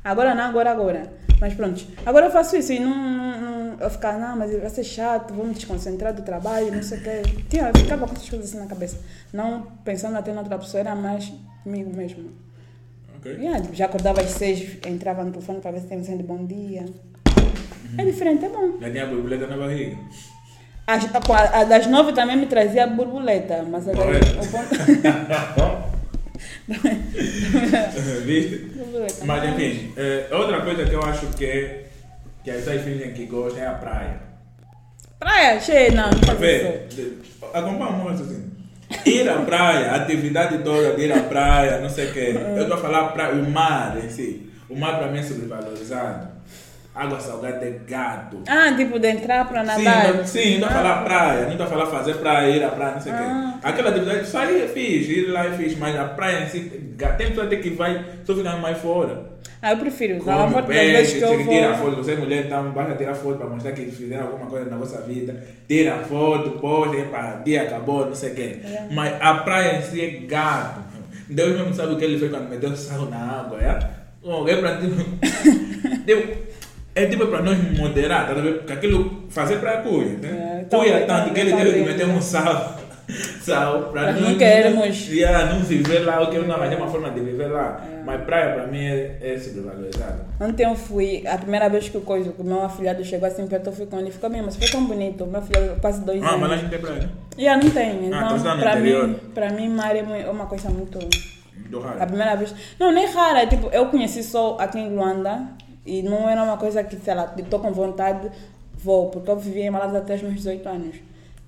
Agora 0.04 0.34
não, 0.34 0.44
agora, 0.44 0.70
agora. 0.70 1.12
Mas 1.40 1.54
pronto, 1.54 1.84
agora 2.06 2.26
eu 2.26 2.30
faço 2.30 2.56
isso 2.56 2.72
e 2.72 2.78
não, 2.78 2.94
não, 2.94 3.40
não 3.40 3.76
eu 3.80 3.90
ficava, 3.90 4.18
não, 4.18 4.36
mas 4.36 4.52
vai 4.60 4.70
ser 4.70 4.84
chato, 4.84 5.34
vou 5.34 5.44
me 5.46 5.54
desconcentrar 5.54 6.12
do 6.14 6.22
trabalho, 6.22 6.72
não 6.72 6.82
sei 6.82 6.98
o 6.98 7.02
quê. 7.02 7.22
Tinha, 7.48 7.68
eu 7.68 7.74
ficava 7.76 8.06
com 8.06 8.12
essas 8.14 8.28
coisas 8.28 8.48
assim 8.50 8.58
na 8.58 8.66
cabeça. 8.66 8.98
Não 9.32 9.62
pensando 9.84 10.16
até 10.16 10.32
na 10.32 10.40
outra 10.40 10.58
pessoa, 10.58 10.80
era 10.80 10.94
mais 10.94 11.32
comigo 11.64 11.94
mesmo. 11.96 12.30
Ok. 13.16 13.32
Yeah, 13.32 13.64
já 13.72 13.86
acordava 13.86 14.20
às 14.20 14.30
seis, 14.30 14.78
entrava 14.86 15.24
no 15.24 15.32
telefone 15.32 15.60
para 15.60 15.72
ver 15.72 15.80
se 15.80 15.86
tem 15.86 16.00
de 16.00 16.22
bom 16.22 16.44
dia. 16.44 16.84
É 17.98 18.04
diferente, 18.04 18.44
é 18.44 18.48
bom. 18.48 18.78
Já 18.80 18.90
tinha 18.90 19.06
borboleta 19.06 19.46
na 19.46 19.56
barriga. 19.56 19.96
As- 20.86 21.04
a, 21.14 21.60
a- 21.60 21.64
das 21.64 21.86
nove 21.86 22.12
também 22.12 22.36
me 22.36 22.46
trazia 22.46 22.86
borboleta, 22.86 23.64
mas 23.70 23.88
agora 23.88 24.18
ponto. 24.50 25.84
Viste? 28.24 28.56
borboleta. 28.76 29.24
Mas 29.24 29.44
enfim, 29.50 29.92
eh, 29.96 30.26
outra 30.32 30.60
coisa 30.62 30.84
que 30.84 30.92
eu 30.94 31.02
acho 31.02 31.26
que, 31.28 31.80
que 32.42 32.50
as 32.50 32.56
pessoas 32.58 32.82
fingem 32.82 33.12
que 33.12 33.26
gostam 33.26 33.62
é 33.62 33.66
a 33.66 33.72
praia. 33.74 34.20
Praia, 35.18 35.60
cheia, 35.60 35.90
não, 35.92 36.10
não 36.10 36.18
faz 36.36 36.40
isso. 36.40 37.12
Acompanha 37.52 37.90
um 37.90 38.04
monte 38.04 38.22
assim. 38.22 38.50
Ir 39.06 39.28
à 39.28 39.36
praia, 39.40 39.92
a 39.92 39.96
atividade 39.96 40.58
toda 40.58 40.94
de 40.94 41.02
ir 41.02 41.12
à 41.12 41.20
praia, 41.22 41.78
não 41.80 41.88
sei 41.88 42.10
o 42.10 42.12
quê. 42.12 42.34
Eu 42.56 42.62
estou 42.62 42.76
a 42.76 42.80
falar 42.80 43.08
praia, 43.12 43.34
o 43.34 43.50
mar 43.50 43.96
em 44.02 44.08
si. 44.10 44.50
O 44.68 44.76
mar 44.78 44.98
para 44.98 45.08
mim 45.08 45.18
é 45.18 45.22
sobrevalorizado. 45.22 46.33
Água 46.94 47.18
salgada 47.18 47.64
é 47.66 47.76
gato. 47.88 48.38
Ah, 48.46 48.72
tipo 48.76 49.00
de 49.00 49.08
entrar 49.08 49.48
para 49.48 49.62
Sim, 49.76 49.82
nadar. 49.84 50.14
não, 50.14 50.24
sim, 50.24 50.58
não 50.58 50.68
estou 50.68 50.68
a 50.68 50.70
falar 50.72 51.04
praia, 51.04 51.46
não 51.48 51.66
falar 51.66 51.86
fazer 51.86 52.14
praia, 52.18 52.56
ir 52.56 52.62
à 52.62 52.68
praia, 52.68 52.92
não 52.94 53.00
sei 53.00 53.12
o 53.12 53.14
Ah. 53.16 53.54
quê. 53.60 53.68
Aquela 53.68 53.90
atividade, 53.90 54.28
sair 54.28 54.62
é 54.62 54.68
fixe, 54.68 55.10
ir 55.20 55.26
lá 55.30 55.46
é 55.46 55.52
fixe, 55.52 55.74
mas 55.76 55.98
a 55.98 56.04
praia 56.04 56.44
em 56.44 56.48
si, 56.48 56.60
tem 56.60 57.26
pessoa 57.28 57.46
até 57.46 57.56
que 57.56 57.70
vai 57.70 58.00
só 58.24 58.32
ficar 58.36 58.56
mais 58.58 58.78
fora. 58.78 59.34
Ah, 59.60 59.72
eu 59.72 59.78
prefiro. 59.78 60.16
A 60.16 60.18
Come 60.20 60.30
maior 60.36 60.52
parte 60.52 60.66
das 60.68 60.76
vezes 60.76 61.12
peixe, 61.14 61.18
que 61.18 61.24
eu 61.24 61.38
que 61.38 61.44
vou. 61.44 61.54
tira 61.54 61.74
foto, 61.74 61.96
você 61.96 62.12
é 62.12 62.16
mulher, 62.16 62.44
então 62.46 62.70
basta 62.70 62.94
tirar 62.94 63.14
foto 63.14 63.38
para 63.38 63.46
mostrar 63.48 63.72
que 63.72 63.86
fizeram 63.86 64.26
alguma 64.26 64.46
coisa 64.46 64.70
na 64.70 64.76
vossa 64.76 65.00
vida. 65.00 65.34
Tira 65.66 65.96
foto, 65.98 66.50
posta, 66.60 66.96
epa, 66.96 67.40
dia 67.44 67.62
acabou, 67.62 68.06
não 68.06 68.14
sei 68.14 68.30
o 68.30 68.34
quê. 68.36 68.58
É. 68.62 68.86
Mas 68.92 69.14
a 69.20 69.34
praia 69.34 69.78
em 69.78 69.82
si 69.82 70.00
é 70.00 70.10
gato. 70.26 70.80
Deus 71.28 71.58
mesmo 71.58 71.74
sabe 71.74 71.94
o 71.94 71.96
que 71.96 72.04
ele 72.04 72.18
fez 72.18 72.30
quando 72.30 72.48
meteu 72.50 72.76
sal 72.76 73.06
na 73.06 73.40
água, 73.40 73.58
é? 73.60 73.78
Oh, 74.22 74.46
é 74.46 74.56
para 74.56 74.76
tipo, 74.76 74.94
tipo, 76.06 76.53
é 76.94 77.06
tipo 77.06 77.26
para 77.26 77.42
nós 77.42 77.58
moderar, 77.78 78.26
tá 78.28 78.34
a? 78.34 78.58
Porque 78.58 78.72
aquilo 78.72 79.24
fazer 79.28 79.56
praia 79.58 79.78
cuia, 79.82 80.06
É, 80.06 80.26
né? 80.26 80.62
então, 80.66 80.80
Cuia 80.80 81.02
então, 81.02 81.16
tanto 81.18 81.34
que 81.34 81.40
ele 81.40 81.50
então, 81.50 81.58
teve 81.60 81.72
que 81.72 81.78
então. 81.80 81.92
meter 81.92 82.06
um 82.08 82.20
sal. 82.22 82.78
Sal, 83.42 83.90
para 83.92 84.04
Para 84.04 84.12
nós 84.12 84.20
não 84.30 84.38
queremos. 84.38 85.08
Yeah, 85.08 85.52
não 85.52 85.60
viver 85.60 85.98
lá, 86.06 86.22
o 86.22 86.30
que 86.30 86.38
não 86.38 86.54
arranjar 86.54 86.78
uma 86.78 86.88
forma 86.88 87.10
de 87.10 87.20
viver 87.20 87.48
lá. 87.48 87.84
Mas 88.02 88.22
praia 88.24 88.54
para 88.54 88.66
mim 88.66 88.82
é, 88.82 89.18
é 89.20 89.38
sobrevalorizada. 89.38 90.24
Ontem 90.40 90.64
eu 90.64 90.74
fui, 90.74 91.22
a 91.26 91.36
primeira 91.36 91.68
vez 91.68 91.86
que 91.90 91.98
o 91.98 92.00
coisa, 92.00 92.32
que 92.32 92.40
o 92.40 92.44
meu 92.44 92.62
afilhado 92.64 93.04
chegou 93.04 93.28
assim 93.28 93.46
perto, 93.46 93.66
eu 93.66 93.72
fui 93.74 93.84
com 93.84 93.98
ele, 93.98 94.10
ficou 94.10 94.30
mesmo, 94.30 94.46
mas 94.46 94.56
foi 94.56 94.68
tão 94.68 94.86
bonito. 94.86 95.26
Meu 95.26 95.38
afilhado 95.38 95.78
quase 95.82 96.00
dois 96.00 96.22
Ah, 96.22 96.38
mas 96.38 96.40
lá 96.40 96.46
a 96.46 96.46
anos. 96.46 96.60
gente 96.62 96.70
tem 96.70 96.78
praia, 96.80 96.98
né? 97.00 97.08
Já 97.36 97.56
não 97.58 97.70
tem, 97.70 97.90
Ah, 97.90 97.94
então 98.06 98.18
então 98.24 98.38
você 98.38 98.44
tá 98.44 98.56
para 98.56 98.76
mim, 98.76 99.16
para 99.34 99.50
mim, 99.50 99.68
mar 99.68 99.94
é 99.94 99.98
é 99.98 100.30
uma 100.30 100.46
coisa 100.46 100.70
muito. 100.70 100.98
Do 101.68 101.80
A 101.80 101.88
raro. 101.88 102.06
primeira 102.06 102.36
vez. 102.36 102.54
Não, 102.80 102.90
nem 102.90 103.06
rara, 103.06 103.42
é 103.42 103.46
tipo, 103.46 103.68
eu 103.70 103.86
conheci 103.86 104.22
só 104.22 104.56
aqui 104.58 104.78
em 104.78 104.88
Luanda 104.94 105.42
e 105.86 106.02
não 106.02 106.28
era 106.28 106.42
uma 106.42 106.56
coisa 106.56 106.82
que, 106.84 106.96
sei 106.96 107.14
lá, 107.14 107.34
estou 107.38 107.60
com 107.60 107.72
vontade, 107.72 108.30
vou, 108.74 109.10
porque 109.10 109.30
eu 109.30 109.38
vivia 109.38 109.64
em 109.66 109.70
Malada 109.70 109.98
até 109.98 110.14
os 110.16 110.22
meus 110.22 110.34
18 110.36 110.68
anos. 110.68 110.96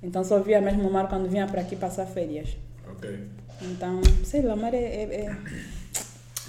Então 0.02 0.22
só 0.22 0.38
via 0.38 0.60
mesmo 0.60 0.88
o 0.88 0.92
mar 0.92 1.08
quando 1.08 1.28
vinha 1.28 1.46
para 1.46 1.60
aqui 1.62 1.74
passar 1.76 2.06
férias. 2.06 2.56
Ok. 2.90 3.18
Então, 3.62 4.00
sei 4.24 4.42
lá, 4.42 4.54
mar 4.54 4.72
é- 4.74 4.76
é- 4.78 5.26
é... 5.26 5.36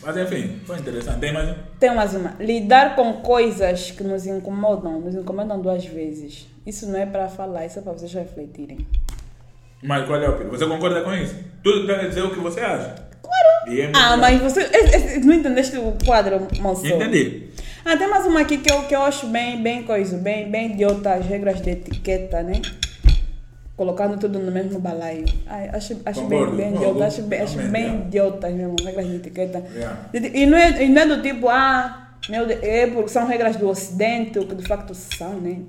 Mas 0.03 0.15
enfim, 0.17 0.59
foi 0.65 0.77
interessante. 0.77 1.19
Tem 1.19 1.33
mais 1.33 1.49
um? 1.49 1.55
Tem 1.79 1.95
mais 1.95 2.13
uma. 2.13 2.35
Lidar 2.39 2.95
com 2.95 3.13
coisas 3.13 3.89
que 3.91 4.03
nos 4.03 4.27
incomodam, 4.27 5.01
nos 5.01 5.15
incomodam 5.15 5.59
duas 5.59 5.85
vezes. 5.85 6.47
Isso 6.65 6.85
não 6.87 6.99
é 6.99 7.05
para 7.05 7.27
falar, 7.29 7.65
isso 7.65 7.79
é 7.79 7.81
para 7.81 7.93
vocês 7.93 8.13
refletirem. 8.13 8.85
Mas 9.81 10.05
qual 10.05 10.21
é 10.21 10.29
opinião? 10.29 10.51
Você 10.51 10.65
concorda 10.67 11.01
com 11.01 11.13
isso? 11.13 11.35
Tudo 11.63 11.87
deve 11.87 12.09
dizer 12.09 12.21
o 12.23 12.31
que 12.31 12.39
você 12.39 12.59
acha. 12.59 13.07
Claro. 13.21 13.77
É 13.79 13.91
Ah, 13.95 14.17
mas 14.17 14.39
você. 14.41 14.61
esse- 14.61 14.95
esse- 14.97 15.19
não 15.19 15.33
entendeste 15.33 15.77
o 15.77 15.93
quadro, 16.05 16.47
moço? 16.59 16.85
Entendi. 16.85 17.49
Tem 17.95 18.07
mais 18.07 18.25
uma 18.25 18.41
aqui 18.41 18.57
que 18.57 18.69
eu, 18.69 18.83
que 18.83 18.93
eu 18.93 19.01
acho 19.01 19.27
bem, 19.27 19.63
bem 19.63 19.81
coisa, 19.83 20.17
bem, 20.17 20.51
bem 20.51 20.73
idiota, 20.73 21.13
as 21.13 21.25
regras 21.25 21.61
de 21.61 21.69
etiqueta, 21.69 22.43
né? 22.43 22.61
Colocando 23.77 24.17
tudo 24.19 24.39
no 24.39 24.51
mesmo 24.51 24.77
balaio. 24.77 25.23
Ai, 25.47 25.69
acho 25.69 25.95
acho 26.05 26.21
Concordo, 26.21 26.55
bem, 26.57 26.65
bem 26.65 26.71
concordo. 26.73 26.91
idiota, 26.91 27.07
acho 27.07 27.21
bem, 27.21 27.41
acho 27.41 27.57
bem 27.57 27.83
yeah. 27.83 28.05
idiotas 28.05 28.53
mesmo, 28.53 28.75
regras 28.83 29.07
de 29.07 29.15
etiqueta. 29.15 29.63
Yeah. 29.73 30.09
E, 30.13 30.41
e 30.41 30.45
não 30.45 30.57
é, 30.57 30.83
e 30.83 30.89
não 30.89 31.01
é 31.01 31.05
do 31.05 31.21
tipo, 31.21 31.47
ah, 31.47 32.09
meu 32.27 32.45
Deus, 32.45 32.59
é 32.61 32.87
porque 32.87 33.07
são 33.07 33.25
regras 33.25 33.55
do 33.55 33.69
Ocidente, 33.69 34.37
que 34.37 34.55
de 34.55 34.67
facto 34.67 34.93
são, 34.93 35.39
né? 35.39 35.61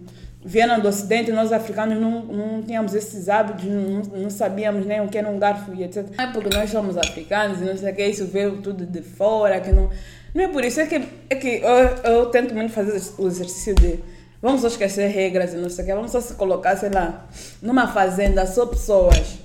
Vieram 0.44 0.80
do 0.80 0.88
Ocidente, 0.88 1.30
nós 1.30 1.52
africanos 1.52 2.00
não, 2.00 2.24
não 2.24 2.62
tínhamos 2.62 2.94
esses 2.94 3.28
hábitos, 3.28 3.64
não, 3.64 4.02
não 4.22 4.30
sabíamos 4.30 4.84
nem 4.86 5.00
o 5.00 5.08
que 5.08 5.18
era 5.18 5.28
um 5.28 5.38
garfo 5.38 5.72
e 5.72 5.84
etc. 5.84 6.04
Não 6.16 6.24
é 6.24 6.32
porque 6.32 6.56
nós 6.56 6.68
somos 6.68 6.96
africanos 6.96 7.60
e 7.60 7.64
não 7.64 7.76
sei 7.76 7.92
o 7.92 7.94
que, 7.94 8.06
isso 8.06 8.26
veio 8.26 8.56
tudo 8.60 8.84
de 8.84 9.02
fora, 9.02 9.60
que 9.60 9.70
não. 9.70 9.88
Não 10.38 10.44
é 10.44 10.48
por 10.50 10.64
isso, 10.64 10.78
é 10.80 10.86
que, 10.86 11.02
é 11.28 11.34
que 11.34 11.48
eu, 11.56 12.12
eu 12.12 12.26
tento 12.26 12.54
muito 12.54 12.72
fazer 12.72 12.92
o 13.18 13.26
exercício 13.26 13.74
de. 13.74 13.98
Vamos 14.40 14.60
só 14.60 14.68
esquecer 14.68 15.08
regras 15.08 15.52
e 15.52 15.56
não 15.56 15.68
sei 15.68 15.82
o 15.82 15.86
que, 15.88 15.92
vamos 15.92 16.12
só 16.12 16.20
se 16.20 16.34
colocar, 16.34 16.76
sei 16.76 16.90
lá, 16.90 17.26
numa 17.60 17.88
fazenda, 17.88 18.46
só 18.46 18.64
pessoas. 18.64 19.36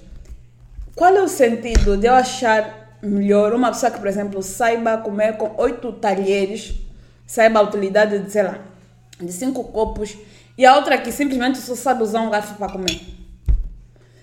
Qual 0.96 1.12
é 1.12 1.20
o 1.20 1.28
sentido 1.28 1.98
de 1.98 2.06
eu 2.06 2.14
achar 2.14 3.00
melhor 3.02 3.54
uma 3.54 3.72
pessoa 3.72 3.92
que, 3.92 3.98
por 3.98 4.08
exemplo, 4.08 4.44
saiba 4.44 5.00
comer 5.00 5.36
com 5.36 5.60
oito 5.64 5.94
talheres, 5.94 6.76
saiba 7.26 7.58
a 7.60 7.64
utilidade 7.64 8.20
de, 8.20 8.32
sei 8.32 8.44
lá, 8.44 8.60
de 9.20 9.34
cinco 9.34 9.64
copos, 9.64 10.16
e 10.56 10.64
a 10.64 10.76
outra 10.76 11.00
que 11.00 11.12
simplesmente 11.12 11.58
só 11.58 11.74
sabe 11.74 12.04
usar 12.04 12.22
um 12.22 12.30
garfo 12.30 12.54
para 12.54 12.72
comer? 12.72 13.02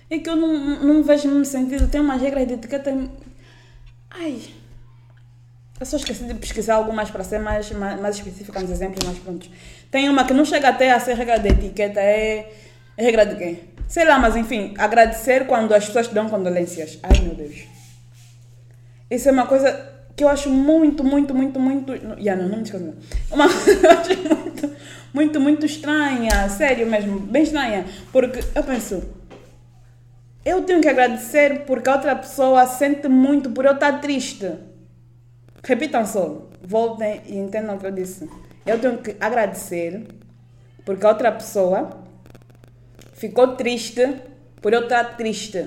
É 0.09 0.21
que 0.21 0.31
eu 0.31 0.37
não, 0.37 0.85
não 0.85 1.03
vejo 1.03 1.27
mesmo 1.27 1.45
sentido. 1.45 1.89
Tem 1.89 2.01
umas 2.01 2.23
regras 2.23 2.47
de 2.47 2.55
etiqueta. 2.55 2.97
Ai. 4.09 4.60
Eu 5.81 5.87
só 5.87 5.97
esqueci 5.97 6.25
de 6.25 6.35
pesquisar 6.35 6.75
algo 6.75 6.93
mais 6.93 7.11
para 7.11 7.25
ser 7.25 7.39
mais, 7.39 7.71
mais, 7.73 7.99
mais 7.99 8.17
específica 8.17 8.61
nos 8.61 8.71
exemplos, 8.71 9.03
mas 9.03 9.19
pronto. 9.19 9.49
Tem 9.91 10.11
uma 10.11 10.27
que 10.27 10.35
não 10.35 10.45
chega 10.45 10.69
até 10.69 10.91
a 10.91 11.01
ser 11.01 11.15
regra 11.15 11.39
de 11.39 11.49
etiqueta, 11.49 11.99
é, 11.99 12.53
é 12.99 13.03
regra 13.03 13.25
de 13.25 13.37
quem? 13.37 13.61
Sei 13.89 14.05
lá, 14.05 14.19
mas 14.19 14.37
enfim, 14.37 14.75
agradecer 14.77 15.47
quando 15.47 15.73
as 15.73 15.87
pessoas 15.87 16.09
te 16.09 16.15
dão 16.15 16.29
condolências. 16.29 16.99
Ai 17.03 17.19
meu 17.21 17.35
Deus. 17.35 17.65
Isso 19.11 19.31
é 19.31 19.33
uma 19.33 19.47
coisa 19.47 19.89
que 20.15 20.23
eu 20.23 20.29
acho 20.29 20.51
muito, 20.51 21.03
muito, 21.03 21.35
muito, 21.35 21.59
muito. 21.59 21.95
Yeah, 22.19 22.43
não, 22.43 22.51
não 22.51 22.59
me 22.59 22.65
esqueço. 22.65 22.95
Uma 23.31 23.49
coisa 23.51 23.81
que 23.81 23.87
eu 23.87 23.91
acho 23.91 24.19
muito, 24.19 24.77
muito, 25.15 25.41
muito 25.41 25.65
estranha. 25.65 26.47
Sério 26.51 26.87
mesmo, 26.87 27.21
bem 27.21 27.43
estranha. 27.43 27.87
Porque 28.13 28.41
eu 28.55 28.63
penso, 28.63 29.03
eu 30.45 30.61
tenho 30.61 30.83
que 30.83 30.89
agradecer 30.89 31.65
porque 31.65 31.89
a 31.89 31.95
outra 31.95 32.15
pessoa 32.15 32.67
sente 32.67 33.09
muito 33.09 33.49
por 33.49 33.65
eu 33.65 33.73
estar 33.73 33.99
triste. 34.03 34.69
Repitam 35.63 36.07
só, 36.07 36.49
voltem 36.63 37.21
e 37.27 37.37
entendam 37.37 37.77
o 37.77 37.79
que 37.79 37.87
eu 37.87 37.91
disse. 37.91 38.29
Eu 38.67 38.79
tenho 38.79 38.99
que 38.99 39.17
agradecer 39.21 40.07
porque 40.85 41.05
a 41.05 41.11
outra 41.11 41.31
pessoa 41.33 41.91
ficou 43.15 43.57
triste 43.57 44.17
por 44.61 44.73
eu 44.73 44.83
estar 44.83 45.17
triste. 45.17 45.67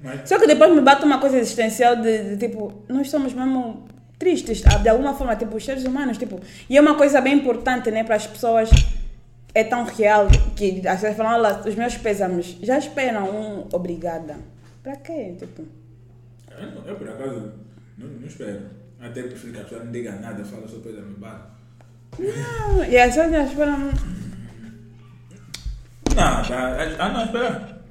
Mas, 0.00 0.28
Só 0.28 0.38
que 0.38 0.46
depois 0.46 0.74
me 0.74 0.80
bate 0.80 1.04
uma 1.04 1.20
coisa 1.20 1.38
existencial 1.38 1.96
de, 1.96 2.30
de, 2.30 2.36
tipo, 2.36 2.82
nós 2.88 3.08
somos 3.08 3.32
mesmo 3.32 3.86
tristes, 4.18 4.62
de 4.62 4.88
alguma 4.88 5.14
forma, 5.14 5.34
tipo, 5.36 5.56
os 5.56 5.64
seres 5.64 5.84
humanos, 5.84 6.18
tipo, 6.18 6.40
e 6.68 6.76
é 6.76 6.80
uma 6.80 6.96
coisa 6.96 7.20
bem 7.20 7.34
importante, 7.34 7.90
né, 7.90 8.04
para 8.04 8.16
as 8.16 8.26
pessoas, 8.26 8.70
é 9.54 9.64
tão 9.64 9.84
real 9.84 10.28
que 10.56 10.86
as 10.86 11.00
pessoas 11.00 11.16
falam, 11.16 11.40
olha, 11.40 11.60
os 11.68 11.74
meus 11.74 11.96
pésames, 11.96 12.56
já 12.62 12.78
esperam 12.78 13.28
um 13.30 13.68
obrigada. 13.72 14.36
Para 14.82 14.96
quê? 14.96 15.34
Tipo, 15.38 15.62
eu, 16.50 16.84
eu, 16.86 16.96
por 16.96 17.08
acaso, 17.08 17.52
não, 17.96 18.08
não 18.08 18.26
espero. 18.26 18.81
Até 19.02 19.22
prefiro 19.24 19.52
que 19.52 19.60
a 19.60 19.62
pessoa 19.64 19.84
não 19.84 19.92
diga 19.92 20.12
nada, 20.12 20.44
fala 20.44 20.68
só 20.68 20.78
coisa 20.78 21.02
me 21.02 21.14
bate. 21.16 21.42
não, 22.18 22.84
e 22.84 22.96
as 22.96 23.14
já 23.14 23.42
esperam, 23.42 23.78
Não, 23.78 23.94
tá. 26.14 26.76
Ah, 26.98 27.08
não, 27.08 27.24
espera. 27.24 27.82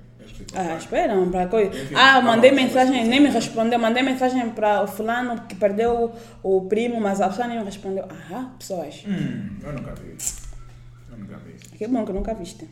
ah, 0.55 0.78
esperam 0.78 1.30
para 1.32 1.47
coisa. 1.47 1.72
Ah, 1.95 2.14
tá 2.16 2.22
mandei 2.22 2.51
mensagem, 2.51 2.97
tá 2.97 3.03
bom. 3.03 3.09
nem 3.09 3.20
me 3.20 3.30
respondeu, 3.30 3.80
mandei 3.80 4.03
mensagem 4.03 4.49
para 4.51 4.84
o 4.84 4.88
fulano 4.88 5.41
que 5.47 5.55
perdeu 5.55 6.14
o, 6.43 6.57
o 6.57 6.66
primo, 6.70 6.99
mas 7.01 7.20
a 7.20 7.28
pessoa 7.30 7.47
nem 7.47 7.57
me 7.59 7.66
respondeu. 7.66 8.05
Ah, 8.32 8.49
pessoas, 8.57 9.03
Hum, 9.07 9.57
eu 9.64 9.74
nunca 9.74 9.93
vi 9.95 10.16
isso. 10.18 10.41
Eu 11.12 11.18
nunca 11.18 11.38
vi 11.38 11.55
isso. 11.55 11.70
que 11.76 11.88
bom 11.88 12.05
que 12.05 12.14
nunca 12.14 12.34
viste. 12.34 12.70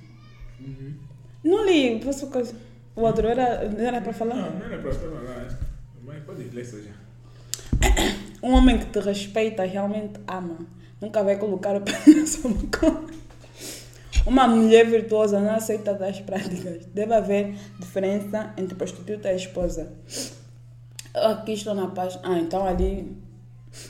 Não 1.43 1.65
li, 1.65 1.99
posso 2.03 2.27
coisa. 2.27 2.53
O 2.95 3.01
outro 3.01 3.27
era, 3.27 3.63
era 3.79 4.01
para 4.01 4.13
falar? 4.13 4.35
Não, 4.35 4.59
não 4.59 4.65
era 4.65 4.77
para 4.77 4.93
falar. 4.93 5.21
é. 5.41 5.47
Mas 6.05 6.23
pode 6.23 6.43
ler 6.43 6.61
isso 6.61 6.81
já. 6.83 6.91
Um 8.41 8.53
homem 8.53 8.77
que 8.77 8.85
te 8.85 8.99
respeita 8.99 9.63
realmente 9.63 10.19
ama. 10.27 10.57
Nunca 11.01 11.23
vai 11.23 11.37
colocar 11.37 11.75
o 11.75 11.81
pé 11.81 11.93
na 12.15 12.25
sua 12.25 12.51
boca. 12.51 13.03
Uma 14.25 14.47
mulher 14.47 14.85
virtuosa 14.85 15.39
não 15.39 15.55
aceita 15.55 15.95
tais 15.95 16.19
práticas. 16.19 16.85
Deve 16.93 17.13
haver 17.13 17.55
diferença 17.79 18.53
entre 18.57 18.75
prostituta 18.75 19.31
e 19.31 19.35
esposa. 19.35 19.91
Aqui 21.13 21.53
estou 21.53 21.73
na 21.73 21.87
paz. 21.87 22.19
Ah, 22.23 22.37
então 22.37 22.65
ali. 22.65 23.17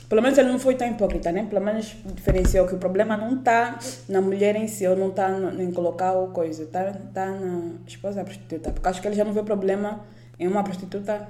Pelo 0.08 0.20
menos 0.20 0.36
ele 0.38 0.48
não 0.48 0.58
foi 0.58 0.74
tão 0.74 0.88
hipócrita, 0.88 1.32
né? 1.32 1.46
Pelo 1.48 1.64
menos 1.64 1.96
diferenciou 2.14 2.66
que 2.66 2.74
o 2.74 2.78
problema 2.78 3.16
não 3.16 3.38
está 3.38 3.78
na 4.08 4.20
mulher 4.20 4.54
em 4.54 4.68
si, 4.68 4.86
ou 4.86 4.94
não 4.94 5.08
está 5.08 5.30
em 5.58 5.72
colocar 5.72 6.12
o 6.12 6.28
coisa, 6.28 6.64
está 6.64 6.92
tá 7.14 7.26
na 7.30 7.72
esposa 7.86 8.22
prostituta. 8.22 8.72
Porque 8.72 8.88
acho 8.88 9.00
que 9.00 9.08
ele 9.08 9.16
já 9.16 9.24
não 9.24 9.32
vê 9.32 9.42
problema 9.42 10.00
em 10.38 10.46
uma 10.46 10.62
prostituta. 10.62 11.28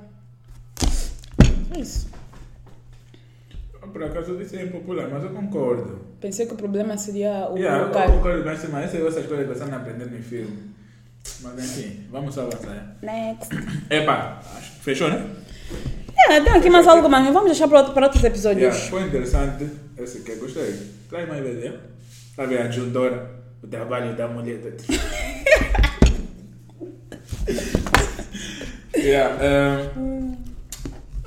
É 1.74 1.80
isso. 1.80 2.19
Por 3.92 4.02
acaso 4.02 4.32
eu 4.32 4.38
disse 4.38 4.56
é 4.56 4.64
impopular, 4.64 5.08
mas 5.10 5.24
eu 5.24 5.30
concordo. 5.30 6.00
Pensei 6.20 6.46
que 6.46 6.54
o 6.54 6.56
problema 6.56 6.96
seria 6.96 7.48
o 7.50 7.56
Yeah, 7.58 7.84
eu 7.84 7.90
colocar. 7.90 8.10
concordo, 8.12 8.44
mas 8.44 8.68
mas 8.68 8.84
essas 8.94 9.06
essas 9.06 9.26
coisas 9.26 9.46
que 9.46 9.54
você 9.54 9.64
não 9.70 9.78
aprendendo 9.78 10.16
em 10.16 10.22
filme. 10.22 10.70
Mas 11.42 11.58
enfim, 11.58 12.06
vamos 12.10 12.36
avançar. 12.38 12.96
Next. 13.02 13.48
Epa, 13.90 14.40
fechou, 14.82 15.08
né? 15.08 15.26
É, 16.28 16.40
tem 16.40 16.52
aqui 16.52 16.70
mais 16.70 16.86
algo, 16.86 17.08
mas 17.08 17.24
vamos 17.32 17.50
deixar 17.50 17.66
para, 17.68 17.78
outro, 17.78 17.94
para 17.94 18.06
outros 18.06 18.22
episódios. 18.22 18.62
Yeah, 18.62 18.90
foi 18.90 19.02
interessante. 19.02 19.68
Esse 19.98 20.20
que 20.20 20.32
eu 20.32 20.38
gostei. 20.38 20.74
Traz 21.08 21.28
mais 21.28 21.42
né? 21.42 21.74
Sabe, 22.36 22.56
a 22.58 22.64
adjuntora, 22.64 23.30
o 23.62 23.66
trabalho 23.66 24.14
da 24.16 24.28
mulher. 24.28 24.60
yeah, 28.96 29.92
um, 29.96 30.36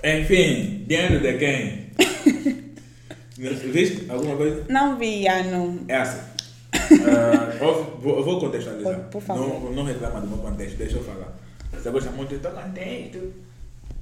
enfim, 0.04 0.86
dinheiro 0.88 1.20
de 1.20 1.34
quem? 1.38 1.84
Viste 3.50 4.10
alguma 4.10 4.36
coisa? 4.38 4.66
Não 4.70 4.98
vi, 4.98 5.28
ano. 5.28 5.84
É 5.88 5.98
assim. 5.98 6.20
Eu 7.62 7.98
vou, 8.00 8.24
vou 8.24 8.40
contextualizar. 8.40 8.96
Por- 8.96 9.04
por 9.10 9.22
favor. 9.22 9.48
Não, 9.64 9.72
não 9.72 9.84
reclama 9.86 10.22
do 10.22 10.28
meu 10.28 10.38
contexto, 10.38 10.78
deixa 10.78 10.98
eu 10.98 11.04
falar. 11.04 11.34
Você 11.72 11.90
gosta 11.90 12.12
muito 12.12 12.34
do 12.36 12.40
teu 12.40 12.52
contexto? 12.52 13.34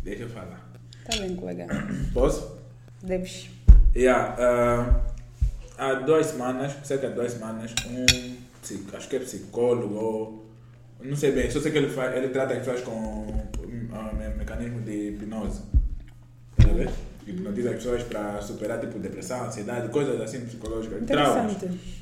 Deixa 0.04 0.24
eu 0.24 0.30
falar. 0.30 0.70
Tá 1.06 1.18
bem, 1.18 1.36
colega. 1.36 1.68
Posso? 2.14 2.58
Deves. 3.04 3.50
Yeah, 3.96 4.36
ah, 4.40 5.02
há 5.78 5.94
duas 5.96 6.28
semanas, 6.28 6.74
cerca 6.84 7.10
de 7.10 7.16
duas 7.16 7.32
semanas, 7.34 7.74
um, 7.90 8.06
acho 8.96 9.10
que 9.10 9.16
é 9.16 9.20
psicólogo, 9.20 10.46
não 11.04 11.16
sei 11.16 11.32
bem, 11.34 11.52
só 11.52 11.60
sei 11.60 11.72
que 11.72 11.78
ele, 11.80 11.90
faz, 11.90 12.16
ele 12.16 12.30
trata 12.30 12.54
as 12.54 12.60
pessoas 12.60 12.82
com 12.82 12.92
um, 12.92 13.90
ah, 13.92 14.14
me- 14.14 14.36
mecanismo 14.36 14.80
de 14.82 15.10
hipnose. 15.10 15.62
Tá 16.58 16.70
a 16.70 16.74
Hipnotiza 17.32 17.70
as 17.70 17.76
pessoas 17.78 18.04
para 18.04 18.42
superar 18.42 18.80
tipo 18.80 19.00
depressão, 19.00 19.46
ansiedade, 19.46 19.88
coisas 19.90 20.20
assim 20.22 20.42
psicológicas. 20.42 21.06
traumas. 21.06 21.54
Interessante. 21.54 22.02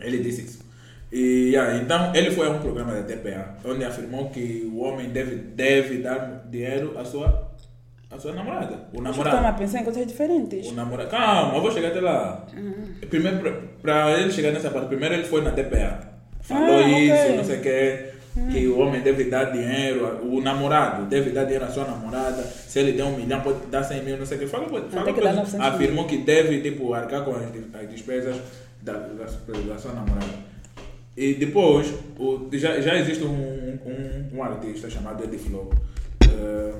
Ele 0.00 0.18
disse 0.18 0.42
isso. 0.42 0.68
E 1.10 1.50
yeah, 1.54 1.76
então 1.82 2.14
ele 2.14 2.30
foi 2.30 2.46
a 2.46 2.50
um 2.50 2.58
programa 2.58 2.92
da 2.92 3.02
TPA 3.02 3.56
onde 3.64 3.82
afirmou 3.82 4.28
que 4.28 4.70
o 4.72 4.80
homem 4.80 5.08
deve, 5.08 5.36
deve 5.36 5.98
dar 6.02 6.44
dinheiro 6.50 6.98
à 6.98 7.04
sua, 7.04 7.50
à 8.10 8.18
sua 8.18 8.32
namorada. 8.34 8.74
O 8.92 8.98
Estão 8.98 9.02
namorado. 9.02 9.46
a 9.46 9.52
pensar 9.54 9.80
em 9.80 9.84
coisas 9.84 10.06
diferentes. 10.06 10.66
O 10.68 10.74
namorado. 10.74 11.08
Calma, 11.10 11.56
eu 11.56 11.62
vou 11.62 11.72
chegar 11.72 11.88
até 11.88 12.00
lá. 12.00 12.46
Primeiro, 13.08 13.68
para 13.80 14.20
ele 14.20 14.30
chegar 14.30 14.52
nessa 14.52 14.70
parte, 14.70 14.88
primeiro 14.88 15.14
ele 15.14 15.24
foi 15.24 15.40
na 15.42 15.50
TPA. 15.52 16.08
Falou 16.42 16.76
Ah, 16.76 16.88
isso, 16.90 17.36
não 17.36 17.44
sei 17.44 17.58
o 17.58 17.62
quê. 17.62 18.07
Que 18.50 18.66
o 18.68 18.78
homem 18.78 19.00
deve 19.00 19.24
dar 19.24 19.46
dinheiro, 19.52 20.20
o 20.24 20.40
namorado 20.40 21.06
deve 21.06 21.30
dar 21.30 21.44
dinheiro 21.44 21.64
à 21.64 21.68
sua 21.68 21.84
namorada. 21.84 22.42
Se 22.42 22.78
ele 22.78 22.92
der 22.92 23.04
um 23.04 23.16
milhão, 23.16 23.40
pode 23.40 23.66
dar 23.66 23.82
100 23.82 24.04
mil, 24.04 24.16
não 24.16 24.26
sei 24.26 24.36
o 24.36 24.40
quê. 24.40 24.46
Fala, 24.46 24.68
fala 24.68 25.04
tem 25.04 25.14
que 25.14 25.20
dar 25.20 25.34
coisa. 25.34 25.34
900 25.34 25.52
mil. 25.52 25.62
Afirmou 25.62 26.06
que 26.06 26.18
deve 26.18 26.60
tipo, 26.60 26.94
arcar 26.94 27.24
com 27.24 27.32
as, 27.32 27.42
as 27.42 27.90
despesas 27.90 28.36
da, 28.82 28.92
da, 28.92 29.24
da 29.24 29.78
sua 29.78 29.92
namorada. 29.92 30.48
E 31.16 31.34
depois, 31.34 31.92
o, 32.18 32.48
já, 32.52 32.80
já 32.80 32.96
existe 32.96 33.24
um, 33.24 33.32
um, 33.32 34.36
um 34.36 34.42
artista 34.42 34.88
chamado 34.88 35.24
Eddie 35.24 35.38
Flow, 35.38 35.68
eh, 36.22 36.74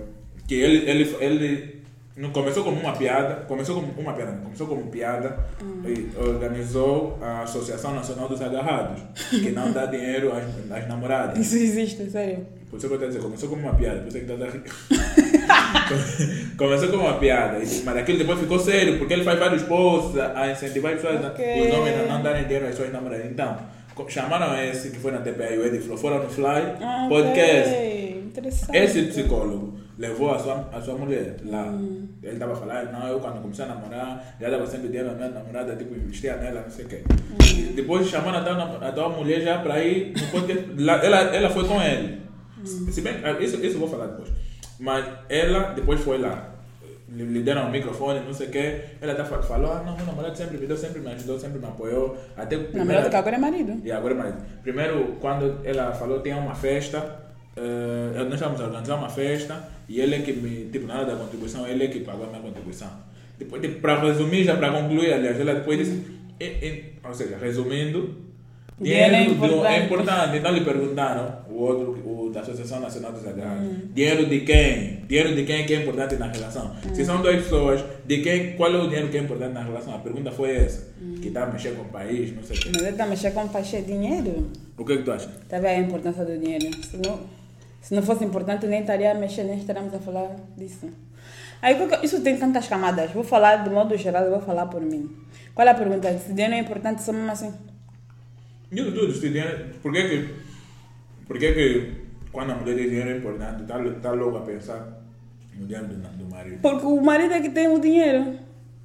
que 0.46 0.54
ele, 0.54 0.88
ele, 0.88 1.16
ele 1.18 1.77
não 2.18 2.30
começou 2.30 2.64
como 2.64 2.80
uma 2.80 2.92
piada, 2.92 3.44
começou 3.46 3.76
como 3.76 3.92
uma 4.00 4.12
piada, 4.12 4.32
não, 4.32 4.42
começou 4.42 4.66
como 4.66 4.86
piada 4.90 5.38
e 5.86 6.10
organizou 6.18 7.16
a 7.22 7.42
Associação 7.42 7.94
Nacional 7.94 8.28
dos 8.28 8.42
Agarrados, 8.42 9.00
que 9.30 9.50
não 9.52 9.72
dá 9.72 9.86
dinheiro 9.86 10.32
às, 10.32 10.44
às 10.76 10.88
namoradas. 10.88 11.38
Isso 11.38 11.56
existe, 11.56 12.10
sério. 12.10 12.44
Por 12.70 12.76
isso 12.76 12.86
que 12.86 12.92
eu 12.92 12.96
estou 12.96 13.04
a 13.08 13.10
dizer, 13.10 13.22
começou 13.22 13.48
como 13.48 13.62
uma 13.62 13.74
piada, 13.74 14.00
por 14.00 14.08
isso 14.08 14.18
que 14.18 14.30
está 14.30 14.44
a 14.44 14.50
rir. 14.50 14.62
começou 16.58 16.88
como 16.90 17.04
uma 17.04 17.14
piada, 17.18 17.58
mas 17.84 17.96
aquilo 17.96 18.18
depois 18.18 18.38
ficou 18.40 18.58
sério, 18.58 18.98
porque 18.98 19.14
ele 19.14 19.24
faz 19.24 19.38
vários 19.38 19.62
posts 19.62 20.18
a 20.18 20.50
incentivar 20.50 20.92
as 20.94 21.00
pessoas, 21.00 21.24
a- 21.24 21.28
Ok. 21.28 21.68
os 21.68 21.74
homens 21.74 22.00
a 22.00 22.06
não 22.12 22.22
darem 22.22 22.44
dinheiro 22.44 22.66
às 22.66 22.74
suas 22.74 22.92
namoradas. 22.92 23.26
Então, 23.26 23.56
chamaram 24.08 24.60
esse 24.62 24.90
que 24.90 24.98
foi 24.98 25.12
na 25.12 25.18
TPA 25.18 25.50
e 25.50 25.58
o 25.58 25.66
Eddie 25.66 25.80
falou, 25.80 25.96
foram 25.98 26.22
no 26.22 26.28
Fly 26.28 26.44
Ah, 26.80 27.06
Podcast. 27.08 27.70
ok. 27.74 28.22
Interessante. 28.26 28.76
Esse 28.76 29.02
psicólogo 29.04 29.74
levou 29.98 30.30
a 30.32 30.38
sua, 30.38 30.68
a 30.72 30.80
sua 30.80 30.94
mulher 30.96 31.36
lá. 31.44 31.66
Ele 32.22 32.32
estava 32.32 32.54
falando, 32.54 32.92
não, 32.92 33.08
eu 33.08 33.20
quando 33.20 33.42
comecei 33.42 33.64
a 33.64 33.68
namorar, 33.68 34.36
já 34.40 34.48
dava 34.50 34.66
sempre 34.66 34.88
dinheiro 34.88 35.10
à 35.10 35.14
minha 35.14 35.28
namorada, 35.28 35.74
tipo, 35.76 35.94
investia 35.94 36.36
nela, 36.36 36.62
não 36.62 36.70
sei 36.70 36.84
o 36.84 36.88
quê. 36.88 37.02
E 37.56 37.72
depois 37.74 38.06
chamaram 38.08 38.38
a 38.38 38.42
tua, 38.44 38.54
nam- 38.54 38.78
a 38.80 38.92
tua 38.92 39.08
mulher 39.08 39.40
já 39.40 39.58
para 39.58 39.82
ir 39.84 40.12
ela, 41.02 41.18
ela 41.36 41.50
foi 41.50 41.64
com 41.66 41.80
ele. 41.82 42.22
Se 42.64 43.00
bem, 43.00 43.14
isso, 43.40 43.56
isso 43.64 43.76
eu 43.76 43.80
vou 43.80 43.88
falar 43.88 44.06
depois. 44.08 44.30
Mas 44.80 45.04
ela 45.28 45.72
depois 45.74 46.00
foi 46.00 46.18
lá. 46.18 46.54
Lhe 47.10 47.42
deram 47.42 47.68
o 47.68 47.70
microfone, 47.70 48.20
não 48.20 48.34
sei 48.34 48.48
o 48.48 48.50
quê. 48.50 48.80
Ela 49.00 49.24
fa- 49.24 49.40
falou, 49.42 49.72
ah, 49.72 49.82
não, 49.84 49.96
meu 49.96 50.04
namorado 50.04 50.36
sempre 50.36 50.58
me 50.58 50.66
deu, 50.66 50.76
sempre 50.76 51.00
me 51.00 51.10
ajudou, 51.12 51.38
sempre 51.38 51.58
me 51.58 51.64
apoiou. 51.64 52.16
Até 52.36 52.56
Namorado 52.74 53.08
que 53.08 53.16
agora 53.16 53.36
é 53.36 53.38
marido. 53.38 53.80
e 53.82 53.90
agora, 53.90 54.14
mas 54.14 54.34
primeiro, 54.62 55.16
quando 55.20 55.58
ela 55.64 55.92
falou 55.92 56.20
tinha 56.22 56.36
uma 56.36 56.54
festa, 56.54 57.27
eh, 57.58 58.24
nós 58.24 58.34
estávamos 58.34 58.60
a 58.60 58.64
organizar 58.64 58.94
uma 58.96 59.08
festa 59.08 59.68
e 59.88 60.00
ele 60.00 60.14
é 60.14 60.18
que 60.20 60.32
me, 60.32 60.66
tipo, 60.70 60.86
na 60.86 60.96
hora 61.00 61.06
da 61.06 61.16
contribuição, 61.16 61.66
ele 61.66 61.84
é 61.84 61.88
que 61.88 62.00
pagou 62.00 62.24
a 62.26 62.28
minha 62.28 62.40
contribuição. 62.40 62.88
Depois, 63.38 63.60
tipo, 63.62 63.80
para 63.80 64.00
resumir, 64.00 64.44
já 64.44 64.56
para 64.56 64.70
concluir, 64.72 65.12
aliás, 65.12 65.38
ela 65.40 65.54
depois 65.54 65.78
disse, 65.78 66.02
e- 66.40 66.44
e- 66.44 66.84
ou 67.04 67.14
seja, 67.14 67.36
resumindo, 67.40 68.26
Dinheiro, 68.80 69.10
Dinheiro 69.10 69.30
é 69.32 69.34
importante. 69.34 69.66
é 69.74 69.84
importante. 69.86 70.36
Então 70.36 70.52
lhe 70.52 70.60
perguntaram, 70.60 71.38
o 71.50 71.54
outro, 71.54 71.90
o 72.08 72.30
da 72.32 72.42
Associação 72.42 72.78
Nacional 72.78 73.10
dos 73.10 73.26
Agrários, 73.26 73.92
dinheiro 73.92 74.26
de 74.26 74.40
quem? 74.42 75.00
Dinheiro 75.08 75.34
de 75.34 75.42
quem 75.44 75.62
é 75.62 75.64
que 75.64 75.74
é 75.74 75.82
importante 75.82 76.14
na 76.14 76.28
relação? 76.28 76.76
Se 76.94 77.04
são 77.04 77.20
duas 77.20 77.42
pessoas, 77.42 77.82
de 78.06 78.18
quem, 78.18 78.52
qual 78.52 78.72
é 78.72 78.78
o 78.78 78.86
dinheiro 78.86 79.08
que 79.08 79.16
é 79.16 79.20
importante 79.20 79.52
na 79.52 79.64
relação? 79.64 79.96
A 79.96 79.98
pergunta 79.98 80.30
foi 80.30 80.54
essa. 80.54 80.86
Que 81.20 81.26
está 81.26 81.42
a 81.42 81.46
mexer 81.46 81.74
com 81.74 81.82
o 81.82 81.86
país, 81.86 82.32
não 82.36 82.42
sei 82.44 82.56
o 82.56 82.60
quê. 82.60 82.68
Mas 82.72 82.82
ele 82.82 82.90
está 82.90 83.02
a 83.02 83.06
mexer 83.08 83.30
com 83.32 83.48
paixão 83.48 83.82
dinheiro. 83.82 84.46
O 84.76 84.84
que 84.84 84.92
é 84.92 84.96
que 84.98 85.02
tu 85.02 85.10
achas? 85.10 85.28
Está 85.42 85.56
a 85.56 85.60
ver 85.60 85.68
a 85.68 85.78
importância 85.80 86.24
do 86.24 86.38
dinheiro. 86.38 86.70
Se 86.84 86.96
não, 86.98 87.18
se 87.80 87.94
não 87.94 88.02
fosse 88.02 88.24
importante, 88.24 88.66
nem 88.66 88.80
estaria 88.80 89.10
a 89.12 89.14
mexer, 89.14 89.44
nem 89.44 89.58
estaríamos 89.58 89.94
a 89.94 89.98
falar 89.98 90.34
disso. 90.56 90.88
Aí, 91.60 91.74
que- 91.74 92.04
isso 92.06 92.20
tem 92.22 92.36
tantas 92.36 92.68
camadas. 92.68 93.10
Vou 93.12 93.24
falar 93.24 93.56
de 93.64 93.70
modo 93.70 93.96
geral, 93.96 94.28
vou 94.30 94.40
falar 94.40 94.66
por 94.66 94.80
mim. 94.80 95.10
Qual 95.54 95.66
é 95.66 95.70
a 95.70 95.74
pergunta? 95.74 96.16
Se 96.18 96.32
dinheiro 96.32 96.54
é 96.54 96.58
importante, 96.58 97.02
só 97.02 97.12
mesmo 97.12 97.30
assim. 97.30 97.52
Digo 98.70 98.92
tudo, 98.92 99.12
se 99.12 99.28
dinheiro, 99.28 99.70
por 99.82 99.92
que 99.92 100.02
que, 100.08 100.34
por 101.26 101.38
que 101.38 101.52
que 101.52 101.92
quando 102.30 102.52
a 102.52 102.54
mulher 102.54 102.76
diz 102.76 102.88
dinheiro 102.90 103.10
é 103.10 103.16
importante, 103.16 103.62
está 103.62 103.78
tá 104.02 104.10
logo 104.12 104.36
a 104.36 104.40
pensar 104.42 105.00
no 105.58 105.66
dinheiro 105.66 105.88
do, 105.88 105.94
do 105.96 106.30
marido? 106.30 106.58
Porque 106.60 106.86
o 106.86 107.00
marido 107.02 107.32
é 107.34 107.40
que 107.40 107.48
tem 107.50 107.66
o 107.68 107.78
dinheiro. 107.80 108.38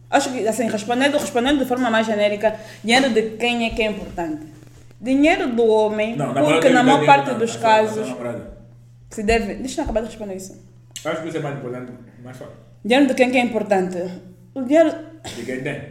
Acho 0.09 0.31
que, 0.31 0.47
assim, 0.47 0.67
respondendo, 0.69 1.17
respondendo 1.17 1.59
de 1.59 1.65
forma 1.65 1.89
mais 1.91 2.05
genérica, 2.07 2.55
dinheiro 2.83 3.09
de 3.09 3.31
quem 3.37 3.65
é 3.65 3.69
que 3.71 3.81
é 3.81 3.87
importante? 3.87 4.47
Dinheiro 5.01 5.49
do 5.49 5.65
homem, 5.65 6.15
Não, 6.15 6.33
porque 6.33 6.69
na 6.69 6.81
maior 6.83 7.05
parte 7.05 7.33
dos 7.35 7.55
na 7.55 7.61
casos 7.61 7.93
sua 7.95 8.05
namorada. 8.15 8.52
Se 9.13 9.23
deve. 9.23 9.55
Deixa 9.55 9.81
eu 9.81 9.83
acabar 9.83 10.01
de 10.01 10.07
responder 10.07 10.35
isso. 10.35 10.53
Acho 11.05 11.21
que 11.21 11.27
isso 11.29 11.37
é 11.37 11.41
mais 11.41 11.57
importante, 11.57 11.91
mais 12.23 12.37
fácil. 12.37 12.55
Dinheiro 12.83 13.07
de 13.07 13.13
quem 13.13 13.31
que 13.31 13.37
é 13.37 13.41
importante? 13.41 13.97
O 14.55 14.61
dinheiro. 14.63 14.91
De 15.35 15.43
quem 15.45 15.61
tem. 15.63 15.81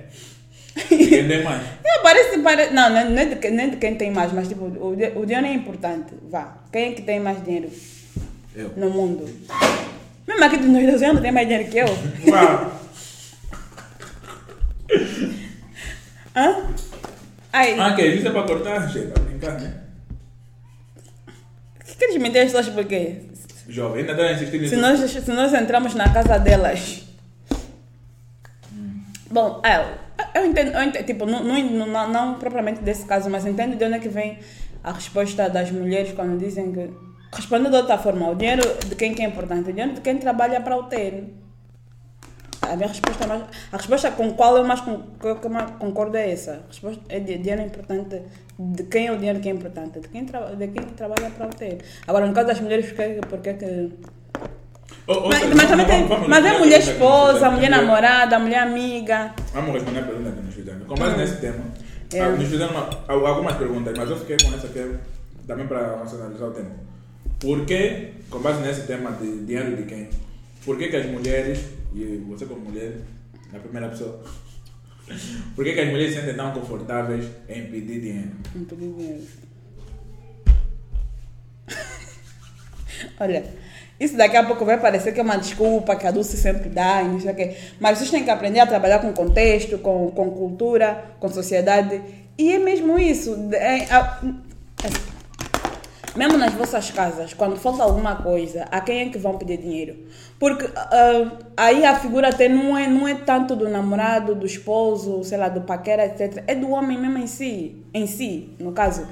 De 0.88 1.06
quem 1.06 1.28
tem 1.28 1.44
mais. 1.44 1.62
É, 1.84 1.98
parece, 2.02 2.38
parece, 2.38 2.72
não, 2.72 2.88
não 2.88 2.96
é- 2.98 3.04
não 3.04 3.18
é 3.18 3.26
de, 3.26 3.36
que- 3.36 3.50
não 3.50 3.64
é 3.64 3.68
de 3.68 3.76
quem 3.76 3.94
tem 3.94 4.10
mais, 4.10 4.32
mas 4.32 4.48
tipo, 4.48 4.64
o, 4.64 4.92
o 5.20 5.26
dinheiro 5.26 5.46
é 5.46 5.52
importante. 5.52 6.14
Vá. 6.30 6.56
Quem 6.72 6.92
é 6.92 6.92
que 6.94 7.02
tem 7.02 7.20
mais 7.20 7.44
dinheiro 7.44 7.68
Eu. 8.56 8.70
no 8.76 8.88
mundo? 8.88 9.28
Mesmo 10.26 10.44
aqui 10.44 10.56
dos 10.56 10.68
meus 10.68 10.86
dois 10.86 11.02
anos 11.02 11.20
tem 11.20 11.30
mais 11.32 11.46
dinheiro 11.46 11.70
que 11.70 11.76
eu. 11.78 11.88
Uau! 12.32 12.80
Hã? 16.34 16.66
Ai, 17.52 17.78
Ah, 17.78 17.94
que 17.94 18.02
isso 18.06 18.28
é 18.28 18.30
para 18.30 18.42
cortar, 18.44 18.90
para 18.90 19.22
brincar, 19.24 19.60
né? 19.60 19.81
Que 22.02 22.06
queres 22.06 22.22
mentir 22.22 22.42
as 22.42 22.52
pessoas 22.52 22.68
por 22.68 22.84
quê? 22.84 23.22
Jovem, 23.68 24.00
ainda 24.00 24.12
está 24.12 24.24
a 24.24 24.32
insistir 24.32 24.60
nisso. 24.60 24.74
Se 24.74 24.80
nós, 24.80 25.00
se 25.00 25.30
nós 25.30 25.54
entramos 25.54 25.94
na 25.94 26.12
casa 26.12 26.38
delas. 26.38 27.02
Bom, 29.30 29.62
é, 29.64 30.38
eu 30.38 30.46
entendo, 30.46 30.72
eu 30.72 30.82
entendo 30.82 31.06
tipo, 31.06 31.24
não, 31.26 31.42
não, 31.42 31.86
não, 31.86 32.08
não 32.08 32.34
propriamente 32.34 32.82
desse 32.82 33.06
caso, 33.06 33.30
mas 33.30 33.46
entendo 33.46 33.76
de 33.76 33.84
onde 33.84 33.94
é 33.94 33.98
que 33.98 34.08
vem 34.08 34.38
a 34.82 34.92
resposta 34.92 35.48
das 35.48 35.70
mulheres 35.70 36.12
quando 36.12 36.38
dizem 36.38 36.72
que. 36.72 36.90
Respondendo 37.34 37.70
de 37.70 37.76
outra 37.76 37.96
forma, 37.96 38.28
o 38.28 38.34
dinheiro 38.34 38.62
de 38.86 38.94
quem 38.94 39.14
que 39.14 39.22
é 39.22 39.24
importante? 39.24 39.70
O 39.70 39.72
dinheiro 39.72 39.94
de 39.94 40.00
quem 40.02 40.18
trabalha 40.18 40.60
para 40.60 40.76
o 40.76 40.82
ter. 40.82 41.32
A 42.62 42.76
minha 42.76 42.88
resposta, 42.88 43.26
mais, 43.26 43.42
a 43.72 43.76
resposta 43.76 44.10
com 44.12 44.28
a 44.28 44.32
qual 44.32 44.56
eu 44.56 44.64
mais, 44.64 44.80
con- 44.80 45.02
que 45.20 45.48
mais 45.48 45.70
concordo 45.78 46.16
é 46.16 46.30
essa. 46.32 46.52
A 46.64 46.66
resposta 46.68 47.00
é 47.08 47.18
de 47.20 47.38
dinheiro 47.38 47.62
é 47.62 47.66
importante. 47.66 48.22
De 48.58 48.82
quem 48.84 49.06
é 49.08 49.12
o 49.12 49.16
dinheiro 49.16 49.40
que 49.40 49.48
é 49.48 49.52
importante? 49.52 49.98
De 50.00 50.08
quem, 50.08 50.24
tra, 50.24 50.40
de 50.54 50.68
quem 50.68 50.82
que 50.84 50.92
trabalha 50.94 51.28
para 51.30 51.46
o 51.46 51.50
ter. 51.50 51.78
Agora, 52.06 52.26
no 52.26 52.32
caso 52.32 52.46
das 52.48 52.60
mulheres, 52.60 52.86
por 52.86 52.94
que, 52.96 53.20
por 53.28 53.38
que 53.40 53.54
que 53.54 53.90
Ou- 55.06 55.22
ou 55.24 55.28
mas, 55.28 55.38
seja, 55.40 55.54
mas 55.56 55.68
também 55.68 55.86
tem, 55.86 56.06
vamos 56.06 56.28
mas 56.28 56.44
é 56.44 56.58
mulher 56.58 56.80
que 56.82 56.90
esposa, 56.90 57.50
mulher 57.50 57.70
namorada, 57.70 58.38
mulher 58.38 58.60
amiga. 58.62 59.34
Vamos 59.52 59.72
responder 59.74 60.00
a 60.00 60.02
pergunta 60.04 60.30
que 60.30 60.40
nos 60.42 60.54
fizeram. 60.54 60.80
Com 60.80 60.94
base 60.94 61.16
nesse 61.16 61.36
tema, 61.40 61.64
É. 62.14 62.20
ah, 62.20 62.28
nos 62.30 62.48
fizeram 62.48 62.70
uma- 62.72 62.90
al- 63.08 63.26
algumas 63.26 63.56
perguntas, 63.56 63.98
mas 63.98 64.08
eu 64.10 64.16
fiquei 64.18 64.36
com 64.36 64.54
essa 64.54 64.66
aqui 64.68 64.94
também 65.46 65.66
para 65.66 65.96
racionalizar 65.96 66.48
o 66.48 66.52
tema. 66.52 66.70
Por 67.40 67.66
que, 67.66 68.12
com 68.30 68.38
base 68.38 68.60
nesse 68.62 68.86
tema 68.86 69.10
de 69.12 69.44
dinheiro 69.44 69.76
de 69.76 69.82
quem, 69.82 70.08
por 70.64 70.78
que, 70.78 70.86
que 70.88 70.96
as 70.96 71.06
mulheres, 71.06 71.64
e 71.94 72.16
você 72.28 72.46
como 72.46 72.60
mulher, 72.60 72.96
na 73.52 73.58
primeira 73.58 73.88
pessoa, 73.88 74.22
por 75.54 75.64
que, 75.64 75.72
que 75.74 75.80
as 75.80 75.90
mulheres 75.90 76.14
se 76.14 76.20
sentem 76.20 76.36
tão 76.36 76.52
confortáveis 76.52 77.26
em 77.48 77.66
pedir 77.66 78.00
dinheiro? 78.00 78.30
Não 78.54 78.64
pedi 78.64 78.88
dinheiro. 78.92 79.22
Olha, 83.18 83.44
isso 83.98 84.16
daqui 84.16 84.36
a 84.36 84.44
pouco 84.44 84.64
vai 84.64 84.80
parecer 84.80 85.12
que 85.12 85.20
é 85.20 85.22
uma 85.22 85.36
desculpa 85.36 85.96
que 85.96 86.06
a 86.06 86.10
Dulce 86.10 86.36
sempre 86.36 86.68
dá, 86.68 87.02
não 87.02 87.20
sei 87.20 87.32
o 87.32 87.34
quê. 87.34 87.56
Mas 87.80 87.98
vocês 87.98 88.10
têm 88.10 88.24
que 88.24 88.30
aprender 88.30 88.60
a 88.60 88.66
trabalhar 88.66 88.98
com 89.00 89.12
contexto, 89.12 89.78
com, 89.78 90.10
com 90.10 90.30
cultura, 90.30 91.04
com 91.20 91.28
sociedade. 91.28 92.00
E 92.38 92.52
é 92.52 92.58
mesmo 92.58 92.98
isso. 92.98 93.48
É, 93.52 93.84
a- 93.92 94.20
é- 94.84 95.11
mesmo 96.14 96.36
nas 96.36 96.52
vossas 96.52 96.90
casas, 96.90 97.32
quando 97.32 97.56
falta 97.56 97.82
alguma 97.82 98.16
coisa, 98.16 98.66
a 98.70 98.80
quem 98.80 99.00
é 99.00 99.08
que 99.08 99.18
vão 99.18 99.38
pedir 99.38 99.58
dinheiro? 99.58 99.96
Porque 100.38 100.68
ah, 100.76 101.38
aí 101.56 101.84
a 101.84 101.98
figura 101.98 102.28
até 102.28 102.48
não 102.48 102.76
é, 102.76 102.86
não 102.86 103.08
é 103.08 103.14
tanto 103.14 103.56
do 103.56 103.68
namorado, 103.68 104.34
do 104.34 104.44
esposo, 104.44 105.24
sei 105.24 105.38
lá, 105.38 105.48
do 105.48 105.62
paquera, 105.62 106.04
etc. 106.04 106.44
É 106.46 106.54
do 106.54 106.70
homem 106.70 106.98
mesmo 106.98 107.18
em 107.18 107.26
si, 107.26 107.84
em 107.94 108.06
si, 108.06 108.50
no 108.58 108.72
caso. 108.72 109.06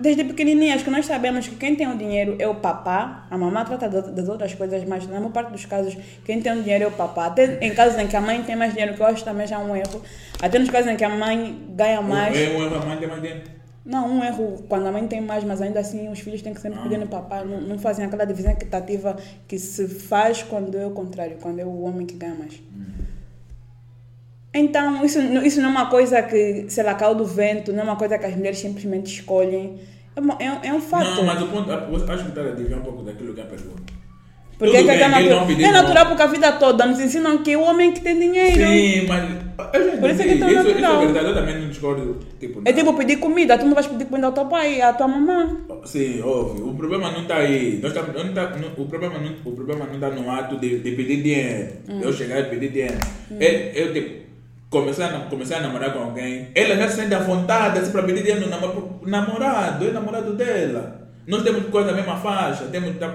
Desde 0.00 0.24
pequenininhas 0.24 0.82
que 0.82 0.90
nós 0.90 1.06
sabemos 1.06 1.46
que 1.46 1.54
quem 1.54 1.76
tem 1.76 1.86
o 1.86 1.96
dinheiro 1.96 2.34
é 2.38 2.48
o 2.48 2.56
papá, 2.56 3.26
a 3.30 3.38
mamãe 3.38 3.64
trata 3.64 3.88
das 3.88 4.28
outras 4.28 4.52
coisas, 4.52 4.82
mas 4.84 5.06
na 5.06 5.20
maior 5.20 5.30
parte 5.30 5.52
dos 5.52 5.64
casos 5.64 5.96
quem 6.24 6.40
tem 6.40 6.52
o 6.52 6.60
dinheiro 6.60 6.84
é 6.84 6.86
o 6.88 6.90
papá. 6.90 7.26
Até 7.26 7.64
em 7.64 7.72
casos 7.72 7.96
em 8.00 8.08
que 8.08 8.16
a 8.16 8.20
mãe 8.20 8.42
tem 8.42 8.56
mais 8.56 8.72
dinheiro, 8.72 8.94
que 8.94 9.00
eu 9.00 9.06
acho 9.06 9.22
também 9.22 9.46
já 9.46 9.56
é 9.56 9.58
um 9.58 9.76
erro. 9.76 10.02
Até 10.40 10.58
nos 10.58 10.70
casos 10.70 10.90
em 10.90 10.96
que 10.96 11.04
a 11.04 11.08
mãe 11.08 11.56
ganha 11.68 12.00
mais. 12.00 12.36
É 12.36 12.48
um 12.48 12.64
erro, 12.64 12.82
a 12.82 12.86
mãe 12.86 12.96
tem 12.96 13.06
mais 13.06 13.22
dinheiro. 13.22 13.61
Não, 13.84 14.08
um 14.08 14.22
erro 14.24 14.62
quando 14.68 14.86
a 14.86 14.92
mãe 14.92 15.06
tem 15.08 15.20
mais, 15.20 15.42
mas 15.42 15.60
ainda 15.60 15.80
assim 15.80 16.08
os 16.08 16.20
filhos 16.20 16.40
têm 16.40 16.54
que 16.54 16.60
sempre 16.60 16.78
pedir 16.80 16.98
no 16.98 17.08
papai. 17.08 17.44
Não, 17.44 17.60
não 17.60 17.78
fazem 17.78 18.04
aquela 18.04 18.24
divisão 18.24 18.52
equitativa 18.52 19.16
que 19.48 19.58
se 19.58 19.88
faz 19.88 20.42
quando 20.42 20.78
é 20.78 20.86
o 20.86 20.90
contrário, 20.92 21.36
quando 21.40 21.58
é 21.58 21.64
o 21.64 21.80
homem 21.82 22.06
que 22.06 22.14
ganha 22.14 22.34
mais. 22.34 22.62
Então, 24.54 25.04
isso, 25.04 25.18
isso 25.18 25.60
não 25.60 25.68
é 25.68 25.72
uma 25.72 25.86
coisa 25.90 26.22
que, 26.22 26.66
sei 26.68 26.84
lá, 26.84 26.94
caiu 26.94 27.14
do 27.14 27.24
vento, 27.24 27.72
não 27.72 27.80
é 27.80 27.84
uma 27.84 27.96
coisa 27.96 28.18
que 28.18 28.26
as 28.26 28.36
mulheres 28.36 28.58
simplesmente 28.58 29.06
escolhem. 29.06 29.80
É, 30.14 30.44
é, 30.44 30.52
um- 30.52 30.64
é 30.64 30.72
um 30.74 30.80
fato. 30.80 31.04
Não, 31.16 31.24
mas 31.24 31.42
o 31.42 31.48
ponto, 31.48 31.70
acho 31.72 32.24
que 32.24 32.28
está 32.28 32.42
a 32.42 32.50
desviar 32.54 32.80
um 32.80 32.82
pouco 32.82 33.02
daquilo 33.02 33.32
que 33.34 33.40
é 33.40 33.44
a 33.44 33.46
pergunta. 33.46 33.92
Porque 34.62 34.78
Tudo 34.78 34.90
é, 34.90 34.96
que 34.96 35.02
é, 35.02 35.08
bem, 35.08 35.64
é 35.64 35.66
no- 35.66 35.72
natural 35.72 36.06
porque 36.06 36.22
a 36.22 36.26
vida 36.26 36.52
toda 36.52 36.86
nos 36.86 37.00
ensinam 37.00 37.38
que 37.38 37.50
é 37.50 37.56
o 37.56 37.62
homem 37.62 37.90
que 37.90 38.00
tem 38.00 38.16
dinheiro. 38.16 38.54
Sim, 38.64 39.06
mas 39.08 39.28
eu 39.74 39.98
Por 39.98 40.08
isso 40.10 40.22
é 40.22 40.24
que 40.24 40.30
é 40.30 40.36
tão 40.38 40.48
isso, 40.48 40.60
isso 40.60 40.68
é 40.68 40.98
verdade, 41.04 41.26
eu 41.26 41.34
também 41.34 41.58
não 41.60 41.68
discordo. 41.68 42.18
Tipo, 42.38 42.62
É 42.64 42.72
tipo 42.72 42.94
pedir 42.94 43.16
comida, 43.16 43.58
tu 43.58 43.66
não 43.66 43.74
vais 43.74 43.88
pedir 43.88 44.04
comida 44.04 44.28
ao 44.28 44.32
teu 44.32 44.44
pai 44.44 44.76
e 44.76 44.82
à 44.82 44.92
tua 44.92 45.08
mamãe. 45.08 45.48
Sim, 45.84 46.22
óbvio. 46.22 46.68
O 46.68 46.74
problema 46.76 47.10
não 47.10 47.22
está 47.22 47.38
aí. 47.38 47.80
Nós 47.82 47.92
não 47.92 48.04
tá, 48.32 48.50
não- 48.56 48.84
o, 48.84 48.86
problema 48.88 49.18
não, 49.18 49.34
o 49.44 49.52
problema 49.56 49.84
não 49.86 49.94
está 49.94 50.10
no 50.10 50.30
ato 50.30 50.56
de, 50.58 50.78
de 50.78 50.92
pedir 50.92 51.22
dinheiro. 51.24 51.68
Eu 52.00 52.12
chegar 52.12 52.38
e 52.38 52.44
pedir 52.44 52.70
dinheiro. 52.70 52.94
É, 53.40 53.72
eu, 53.74 53.92
tipo, 53.92 54.22
começar, 54.70 55.06
a- 55.06 55.20
começar 55.28 55.56
a 55.56 55.60
namorar 55.62 55.92
com 55.92 55.98
alguém, 56.04 56.48
ela 56.54 56.76
já 56.76 56.88
se 56.88 56.96
sente 57.00 57.12
à 57.14 57.18
vontade 57.18 57.80
assim, 57.80 57.90
para 57.90 58.04
pedir 58.04 58.22
dinheiro 58.22 58.42
no 58.42 58.48
namor- 58.48 59.00
namorado. 59.04 59.86
É 59.88 59.90
namorado 59.90 60.34
dela. 60.34 61.01
Nós 61.26 61.42
temos 61.44 61.66
coisa 61.70 61.90
da 61.90 61.94
mesma 61.96 62.16
faixa. 62.16 62.64
Temos, 62.64 62.96
tá, 62.98 63.06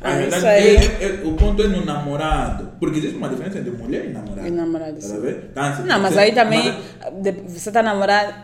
a 0.00 0.10
Ah, 0.10 0.14
verdade 0.16 0.46
é- 0.46 1.04
é- 1.04 1.20
o 1.24 1.34
ponto 1.34 1.62
é 1.62 1.66
no 1.68 1.84
namorado. 1.84 2.72
Porque 2.80 2.98
existe 2.98 3.16
uma 3.16 3.28
diferença 3.28 3.58
entre 3.58 3.70
mulher 3.72 4.06
e 4.06 4.08
namorado. 4.12 4.48
E 4.48 4.50
namorado, 4.50 4.94
Tá 4.94 5.06
a? 5.06 5.50
Tá, 5.54 5.68
assim, 5.70 5.82
Não, 5.82 6.00
mas 6.00 6.16
aí 6.16 6.32
também 6.32 6.74
mas- 7.20 7.34
você 7.52 7.70
tá 7.70 7.82
namorado. 7.82 8.34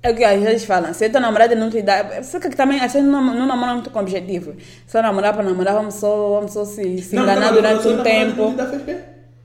É 0.00 0.10
o 0.10 0.14
que 0.14 0.22
às 0.22 0.40
vezes 0.40 0.64
falam, 0.64 0.94
se 0.94 1.08
tua 1.10 1.20
namorada 1.20 1.54
não 1.56 1.68
te 1.70 1.82
dá. 1.82 2.22
Você 2.22 2.38
que 2.38 2.54
também 2.54 2.78
às 2.80 2.92
vezes 2.92 3.08
não, 3.08 3.20
não 3.34 3.46
namora 3.46 3.72
muito 3.72 3.90
com 3.90 3.98
objetivo. 3.98 4.54
Só 4.86 5.02
namorar 5.02 5.32
para 5.34 5.42
namorar, 5.42 5.74
vamos 5.74 5.94
só, 5.94 6.34
vamos 6.36 6.52
só 6.52 6.64
se, 6.64 6.98
se 7.02 7.16
Não, 7.16 7.24
enganar 7.24 7.46
não, 7.46 7.54
durante 7.54 7.82
só 7.82 7.88
um 7.88 7.96
namorado 7.96 8.36
tempo. 8.36 8.54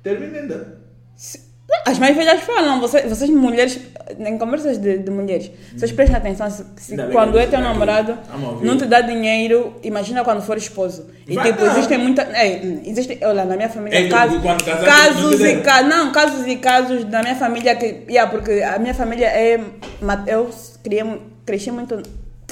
Termina 0.04 0.38
ainda. 0.40 0.78
As 1.86 1.98
mais 1.98 2.16
velhas 2.16 2.42
falam, 2.42 2.80
vocês, 2.80 3.08
vocês 3.10 3.30
mulheres, 3.30 3.80
em 4.20 4.38
conversas 4.38 4.78
de, 4.78 5.00
de 5.00 5.10
mulheres, 5.10 5.50
vocês 5.76 5.92
prestem 5.94 6.18
atenção 6.18 6.50
se, 6.50 6.64
se 6.78 6.96
quando 7.12 7.38
é 7.40 7.48
teu 7.48 7.62
namorado 7.62 8.18
não 8.62 8.78
te 8.78 8.86
dá 8.86 9.00
dinheiro, 9.02 9.76
imagina 9.82 10.24
quando 10.24 10.42
for 10.42 10.58
esposo. 10.58 11.08
E 11.28 11.36
Vai 11.36 11.52
tipo, 11.52 11.64
dar. 11.66 11.72
existem 11.72 11.98
muitas. 11.98 12.28
É, 12.34 12.62
existe, 12.86 13.18
olha, 13.24 13.46
na 13.46 13.56
minha 13.56 13.70
família, 13.70 13.98
É, 13.98 14.10
casos, 14.10 14.44
não 14.44 14.58
casos 14.58 15.38
te 15.38 15.46
e 15.46 15.62
casos. 15.62 15.90
Não, 15.90 16.12
casos 16.12 16.48
e 16.48 16.56
casos 16.58 17.06
da 17.06 17.22
minha 17.22 17.36
família 17.36 17.76
que. 17.76 18.04
Yeah, 18.10 18.30
porque 18.30 18.62
a 18.62 18.78
minha 18.78 18.94
família 18.94 19.28
é. 19.28 19.60
Eu 20.28 20.50
criei, 20.84 21.04
cresci 21.46 21.72
muito 21.72 22.02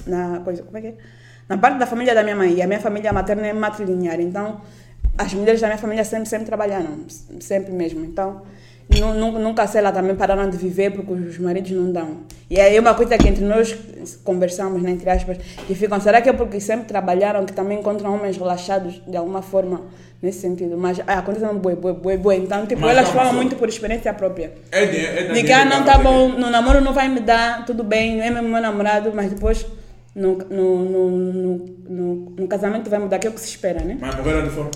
na 0.08 0.40
coisa. 0.40 0.64
Como 0.64 0.78
é 0.78 0.82
que 0.82 0.88
é? 0.88 0.94
Na 1.50 1.58
parte 1.58 1.78
da 1.78 1.86
família 1.86 2.16
da 2.16 2.24
minha 2.24 2.36
mãe. 2.36 2.54
E 2.54 2.62
a 2.62 2.68
minha 2.68 2.80
família 2.80 3.12
materna 3.12 3.46
é 3.46 3.54
matrilinear. 3.54 4.22
Então, 4.22 4.62
as 5.18 5.34
mulheres 5.34 5.60
da 5.60 5.68
minha 5.68 5.78
família 5.78 6.06
sempre, 6.06 6.30
sempre 6.30 6.46
trabalharam. 6.46 7.06
Sempre 7.40 7.74
mesmo. 7.74 8.06
Então. 8.06 8.42
Nu- 9.00 9.14
nu- 9.14 9.40
nunca 9.40 9.66
sei 9.68 9.82
lá 9.82 9.92
também 9.92 10.16
pararam 10.16 10.50
de 10.50 10.58
viver 10.58 10.92
porque 10.92 11.12
os 11.14 11.38
maridos 11.40 11.72
não 11.72 11.92
dão. 11.92 12.18
E 12.50 12.60
aí 12.60 12.76
é 12.76 12.80
uma 12.80 12.94
coisa 12.94 13.18
que 13.18 13.28
entre 13.28 13.46
nós 13.46 13.78
conversamos, 14.24 14.82
né, 14.82 14.92
entre 14.92 15.10
aspas, 15.10 15.38
que 15.68 15.74
ficam, 15.76 16.00
será 16.02 16.22
que 16.22 16.30
é 16.30 16.34
porque 16.34 16.60
sempre 16.60 16.86
trabalharam 16.86 17.46
que 17.46 17.54
também 17.54 17.80
encontram 17.80 18.14
homens 18.14 18.38
relaxados 18.38 19.02
de 19.08 19.16
alguma 19.16 19.42
forma 19.42 19.82
nesse 20.22 20.40
sentido? 20.42 20.78
Mas 20.78 21.00
ah, 21.08 21.20
acontece 21.20 21.46
um 21.46 21.58
boi, 21.58 21.76
boi, 21.76 21.94
boi, 21.94 22.18
boi. 22.18 22.36
Então, 22.38 22.66
tipo, 22.66 22.82
Mas 22.82 22.92
elas 22.98 23.10
falam 23.10 23.32
só. 23.32 23.38
muito 23.38 23.56
por 23.56 23.70
experiência 23.70 24.14
própria. 24.14 24.52
É 24.72 24.84
é 24.84 24.86
De 24.88 24.92
dinheiro 24.98 25.46
que, 25.48 25.52
ah, 25.54 25.64
não 25.66 25.84
tá 25.84 25.94
pra 26.00 26.04
bom, 26.04 26.28
no 26.30 26.50
namoro 26.50 26.82
não 26.82 26.94
vai 26.94 27.08
me 27.08 27.22
dar, 27.22 27.66
tudo 27.66 27.84
bem, 27.84 28.18
não 28.18 28.24
é 28.24 28.30
mesmo 28.30 28.50
meu 28.50 28.62
namorado, 28.62 29.12
mas 29.16 29.30
depois 29.32 29.66
no, 30.14 30.38
no, 30.50 30.84
no, 30.84 31.10
no, 31.10 31.66
no, 31.88 32.16
no 32.38 32.48
casamento 32.48 32.90
vai 32.90 33.00
mudar, 33.00 33.18
que 33.18 33.28
é 33.28 33.30
o 33.30 33.34
que 33.34 33.40
se 33.40 33.48
espera, 33.48 33.80
né? 33.82 33.98
Mas 34.02 34.14
morreram 34.16 34.44
de 34.44 34.50
fome. 34.50 34.70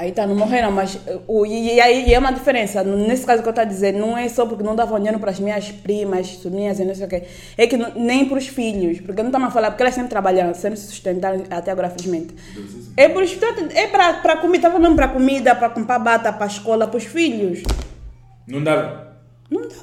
Aí 0.00 0.12
tá, 0.12 0.26
não 0.26 0.36
morreram, 0.36 0.70
mas 0.70 0.94
uh, 0.94 1.20
o, 1.26 1.44
e, 1.44 1.74
e 1.74 1.80
aí 1.80 2.08
e 2.08 2.14
é 2.14 2.18
uma 2.18 2.30
diferença. 2.32 2.84
Nesse 2.84 3.26
caso 3.26 3.42
que 3.42 3.48
eu 3.48 3.50
estou 3.50 3.62
a 3.62 3.66
dizer, 3.66 3.92
não 3.92 4.16
é 4.16 4.28
só 4.28 4.46
porque 4.46 4.62
não 4.62 4.76
davam 4.76 4.96
dinheiro 4.98 5.18
para 5.18 5.30
as 5.30 5.40
minhas 5.40 5.70
primas, 5.72 6.26
sobrinhas 6.28 6.78
e 6.78 6.84
não 6.84 6.94
sei 6.94 7.06
o 7.06 7.08
quê. 7.08 7.24
É 7.56 7.66
que 7.66 7.76
não- 7.76 7.92
nem 7.96 8.24
para 8.28 8.38
os 8.38 8.46
filhos, 8.46 9.00
porque 9.00 9.20
não 9.22 9.28
estamos 9.30 9.48
a 9.48 9.50
falar, 9.50 9.70
porque 9.72 9.82
elas 9.82 9.94
sempre 9.94 10.10
trabalharam, 10.10 10.54
sempre 10.54 10.78
se 10.78 10.86
sustentaram 10.86 11.42
até 11.50 11.72
agora, 11.72 11.90
felizmente. 11.90 12.34
É 12.96 13.08
isso, 13.22 13.38
é 13.74 13.86
para 13.88 14.36
comida, 14.36 14.56
estava 14.68 14.74
falando 14.78 14.94
para 14.96 15.08
comida, 15.08 15.54
para 15.54 15.68
comprar 15.70 15.98
bata, 15.98 16.32
para 16.32 16.44
a 16.44 16.46
escola, 16.46 16.86
para 16.86 16.96
os 16.96 17.04
filhos. 17.04 17.62
Não 18.46 18.62
dava. 18.62 19.14
Não 19.50 19.62
dava. 19.62 19.74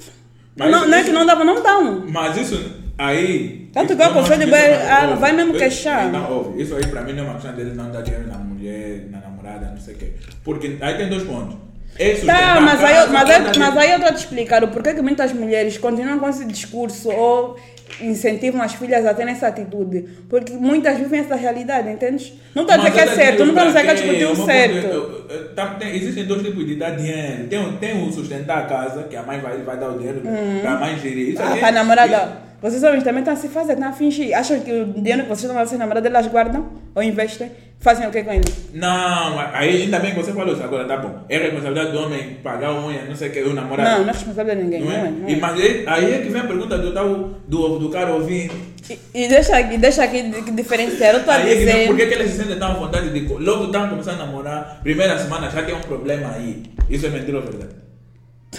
Mas 0.57 0.71
não, 0.71 0.79
isso- 0.79 0.87
não 0.89 0.97
é 0.97 1.03
que 1.03 1.11
não 1.11 1.25
dava, 1.25 1.43
não 1.43 1.61
dão. 1.61 2.05
Mas 2.07 2.37
isso 2.37 2.71
aí. 2.97 3.69
Tanto 3.73 3.87
que 3.87 3.93
eu 3.93 3.97
não 3.97 4.05
é 4.05 4.09
aconselho, 4.19 4.49
vai- 4.49 4.87
ah, 4.89 5.07
ouve, 5.09 5.19
vai 5.19 5.31
mesmo 5.33 5.53
queixar. 5.53 6.09
Não, 6.09 6.31
ouve, 6.31 6.61
isso 6.61 6.73
aí 6.75 6.87
para 6.87 7.01
mim 7.01 7.11
não 7.11 7.23
é 7.23 7.25
uma 7.25 7.33
questão 7.33 7.53
dele 7.53 7.73
não 7.73 7.91
dar 7.91 8.01
dinheiro 8.01 8.27
na 8.27 8.37
mulher, 8.37 9.07
na 9.11 9.19
namorada, 9.19 9.34
não 9.51 9.77
sei 9.79 9.93
o 9.95 9.97
quê. 9.97 10.07
Porque 10.43 10.77
aí 10.81 10.95
tem 10.97 11.09
dois 11.09 11.23
pontos. 11.23 11.55
É 11.97 12.13
Tá, 12.15 12.59
mas 12.59 12.83
aí, 12.83 12.93
casa, 12.93 13.07
mas, 13.13 13.29
aí, 13.29 13.41
mas 13.57 13.77
aí 13.77 13.89
eu 13.91 13.95
estou 13.95 14.09
a 14.09 14.13
te 14.13 14.17
explicar 14.19 14.61
o 14.63 14.67
porquê 14.67 14.93
que 14.93 15.01
muitas 15.01 15.31
mulheres 15.31 15.77
continuam 15.77 16.19
com 16.19 16.27
esse 16.27 16.43
discurso 16.43 17.09
ou 17.09 17.57
incentivam 18.01 18.61
as 18.61 18.73
filhas 18.73 19.05
a 19.05 19.13
terem 19.13 19.31
essa 19.31 19.47
atitude. 19.47 20.01
Porque 20.29 20.51
muitas 20.53 20.97
vivem 20.97 21.21
essa 21.21 21.35
realidade, 21.35 21.89
entendes? 21.89 22.33
Não 22.53 22.63
estou 22.63 22.73
a 22.73 22.77
dizer 22.79 22.89
Mas 22.91 22.93
que 23.03 23.09
é 23.09 23.11
eu 23.11 23.15
certo, 23.15 23.31
digo 23.37 23.45
não 23.45 23.53
estou 23.53 23.63
a 23.63 23.67
dizer 23.67 23.81
que 23.83 23.89
é 23.89 23.93
discutir 23.93 24.25
o 24.41 24.45
certo. 24.45 24.87
eu- 24.87 25.25
eu- 25.29 25.53
tá- 25.55 25.77
Existem 25.83 26.25
dois 26.25 26.41
tipos 26.41 26.65
de 26.65 26.75
dar 26.75 26.91
dinheiro. 26.97 27.47
Tem, 27.47 27.59
o- 27.65 27.73
tem 27.77 28.03
o 28.05 28.11
sustentar 28.11 28.57
a 28.57 28.65
casa, 28.65 29.03
que 29.03 29.15
a 29.15 29.23
mãe 29.23 29.39
vai, 29.39 29.57
vai 29.59 29.77
dar 29.77 29.89
o 29.91 29.97
dinheiro 29.97 30.21
para 30.61 30.71
a 30.73 30.79
mãe 30.79 30.99
gerir. 30.99 31.29
Isso 31.29 31.41
Ah, 31.41 31.55
para 31.57 31.67
a 31.69 31.71
namorada. 31.71 32.37
Vocês 32.69 32.83
homens 32.83 33.03
também 33.03 33.19
estão 33.19 33.33
a 33.33 33.37
se 33.37 33.47
fazer, 33.49 33.73
estão 33.73 33.89
a 33.89 33.93
fingir. 33.93 34.33
Acham 34.35 34.59
que 34.59 34.71
o 34.71 34.85
dinheiro 34.93 35.23
que 35.23 35.29
vocês 35.29 35.51
dão 35.51 35.59
às 35.61 35.71
namoradas, 35.73 36.09
elas 36.11 36.27
guardam 36.27 36.65
ou 36.95 37.03
investem? 37.03 37.51
Fazem 37.79 38.07
o 38.07 38.11
que 38.11 38.23
com 38.23 38.31
ele? 38.31 38.45
Não, 38.73 39.39
aí 39.53 39.83
ainda 39.83 39.99
bem 39.99 40.11
que 40.15 40.21
você 40.21 40.31
falou 40.33 40.53
isso 40.53 40.63
agora, 40.63 40.85
tá 40.87 40.97
bom. 40.97 41.19
É 41.29 41.37
responsabilidade 41.37 41.91
do 41.91 41.99
homem 41.99 42.37
pagar 42.41 42.69
a 42.69 42.85
unha, 42.85 43.03
não 43.05 43.15
sei 43.15 43.29
o 43.29 43.31
que, 43.31 43.41
o 43.43 43.53
namorado. 43.53 43.89
Não, 43.89 43.99
não 44.03 44.09
é 44.09 44.11
responsável 44.13 44.55
de 44.55 44.63
ninguém. 44.63 44.79
Não 44.81 44.87
Não 44.87 44.95
é? 44.95 44.99
é, 45.07 45.11
não 45.11 45.29
E, 45.29 45.33
é. 45.33 45.35
mas 45.37 45.53
aí, 45.61 45.83
aí 45.85 46.13
é 46.13 46.17
que 46.19 46.29
vem 46.29 46.41
a 46.41 46.45
pergunta 46.45 46.77
do, 46.79 46.93
tal, 46.93 47.07
do, 47.47 47.79
do 47.79 47.89
cara 47.89 48.13
ouvindo. 48.13 48.53
E, 48.89 48.99
e 49.13 49.27
deixa, 49.27 49.61
e 49.61 49.77
deixa 49.77 50.03
aqui 50.03 50.23
de- 50.23 50.51
diferenciar. 50.51 51.13
Eu 51.13 51.19
estou 51.19 51.33
a 51.33 51.37
Aí 51.37 51.43
é 51.43 51.53
que 51.53 51.59
dizer. 51.65 51.87
por 51.87 51.95
que, 51.97 52.05
que 52.07 52.13
eles 52.15 52.31
se 52.31 52.37
sentem 52.37 52.57
tão 52.57 52.71
à 52.71 52.73
vontade 52.73 53.09
de. 53.11 53.27
Logo 53.33 53.65
estão 53.65 53.89
começando 53.89 54.21
a 54.21 54.25
namorar, 54.25 54.79
primeira 54.81 55.17
semana 55.19 55.49
já 55.51 55.61
tem 55.61 55.75
um 55.75 55.81
problema 55.81 56.31
aí. 56.33 56.63
Isso 56.89 57.05
é 57.05 57.09
mentira 57.09 57.37
ou 57.37 57.43
verdade? 57.43 57.75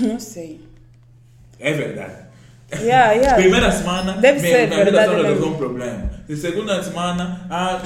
Não 0.01 0.21
sei. 0.21 0.61
É 1.59 1.73
verdade. 1.73 2.26
Yeah, 2.73 3.13
yeah. 3.13 3.35
Primeira 3.41 3.71
semana, 3.71 4.15
Deve 4.15 4.41
minha, 4.41 4.53
ser 4.57 4.67
verdade 4.69 5.15
resolveu 5.15 5.49
um 5.49 5.55
problema. 5.57 6.11
Segunda 6.35 6.83
semana, 6.83 7.47
ah, 7.49 7.81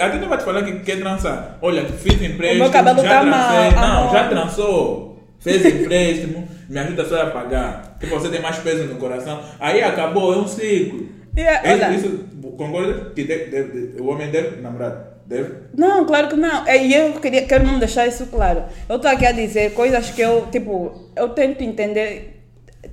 até 0.00 0.18
não 0.18 0.28
vai 0.28 0.38
te 0.38 0.44
falar 0.44 0.62
que 0.62 0.80
quer 0.80 0.98
trançar. 0.98 1.58
Olha, 1.62 1.84
fiz 1.86 2.20
empréstimo, 2.20 2.64
meu 2.64 2.70
cabelo 2.70 3.02
já 3.02 3.08
tá 3.08 3.22
mal, 3.24 3.70
Não, 3.72 3.98
amor. 4.02 4.12
já 4.12 4.28
trançou. 4.28 5.24
Fez 5.40 5.64
empréstimo, 5.64 6.46
me 6.68 6.78
ajuda 6.78 7.04
só 7.06 7.22
a 7.22 7.26
pagar. 7.26 7.96
Que 8.00 8.06
você 8.06 8.28
tem 8.28 8.40
mais 8.42 8.56
peso 8.58 8.84
no 8.84 8.96
coração. 8.96 9.40
Aí 9.60 9.82
acabou, 9.82 10.32
é 10.34 10.36
um 10.38 10.46
ciclo. 10.48 11.08
Yeah, 11.36 11.62
olha. 11.86 11.94
isso, 11.96 12.24
concorda? 12.56 13.10
Que 13.14 13.24
deve- 13.24 13.44
deve- 13.46 14.00
o 14.00 14.06
homem 14.08 14.30
deve 14.30 14.60
namorar. 14.60 15.12
Deve? 15.26 15.50
Não, 15.76 16.04
claro 16.04 16.28
que 16.28 16.36
não. 16.36 16.66
E 16.68 16.94
eu 16.94 17.12
queria, 17.14 17.46
quero 17.46 17.66
não 17.66 17.78
deixar 17.78 18.06
isso 18.06 18.26
claro. 18.26 18.64
Eu 18.88 18.96
estou 18.96 19.10
aqui 19.10 19.24
a 19.26 19.32
dizer 19.32 19.72
coisas 19.72 20.10
que 20.10 20.20
eu, 20.20 20.46
tipo, 20.52 21.10
eu 21.16 21.30
tento 21.30 21.62
entender, 21.62 22.43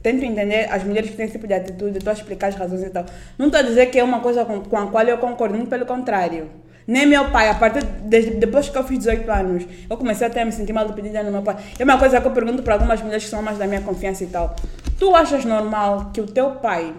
tento 0.02 0.24
entender 0.24 0.68
as 0.72 0.84
mulheres 0.84 1.10
que 1.10 1.16
têm 1.16 1.26
esse 1.26 1.34
tipo 1.34 1.48
de 1.48 1.54
atitude, 1.54 1.98
estou 1.98 2.12
a 2.12 2.14
explicar 2.14 2.48
as 2.48 2.56
razões 2.56 2.84
e 2.84 2.90
tal. 2.90 3.06
Não 3.38 3.48
estou 3.48 3.60
a 3.60 3.64
dizer 3.64 3.88
que 3.88 4.00
é 4.00 4.04
uma 4.04 4.20
coisa 4.20 4.46
com, 4.46 4.62
com 4.62 4.78
a 4.78 4.88
qual 4.88 5.06
eu 5.06 5.18
concordo, 5.18 5.56
muito 5.56 5.70
pelo 5.70 5.86
contrário. 5.86 6.50
Nem 6.88 7.06
meu 7.06 7.30
pai, 7.30 7.48
a 7.48 7.54
partir 7.54 7.84
depois 7.84 8.68
que 8.68 8.78
eu 8.78 8.84
fiz 8.84 9.00
18 9.00 9.32
anos, 9.32 9.64
eu 9.90 9.98
comecei 9.98 10.28
até 10.28 10.42
a 10.42 10.46
me 10.46 10.52
sentir 10.52 10.74
mal 10.74 10.88
de 10.88 10.94
pedir 10.94 11.10
dinheiro 11.10 11.28
no 11.28 11.34
meu 11.34 11.44
pai. 11.44 11.56
É 11.78 11.84
uma 11.84 11.98
coisa 11.98 12.20
que 12.20 12.28
eu 12.28 12.32
pergunto 12.32 12.64
para 12.64 12.74
algumas 12.74 13.02
mulheres 13.02 13.24
que 13.24 13.30
são 13.30 13.42
mais 13.42 13.58
da 13.58 13.68
minha 13.68 13.82
confiança 13.82 14.24
e 14.24 14.28
tal. 14.28 14.56
Tu 14.98 15.16
achas 15.16 15.46
normal 15.46 16.12
que 16.14 16.20
o 16.20 16.26
teu 16.26 16.52
pai 16.52 16.94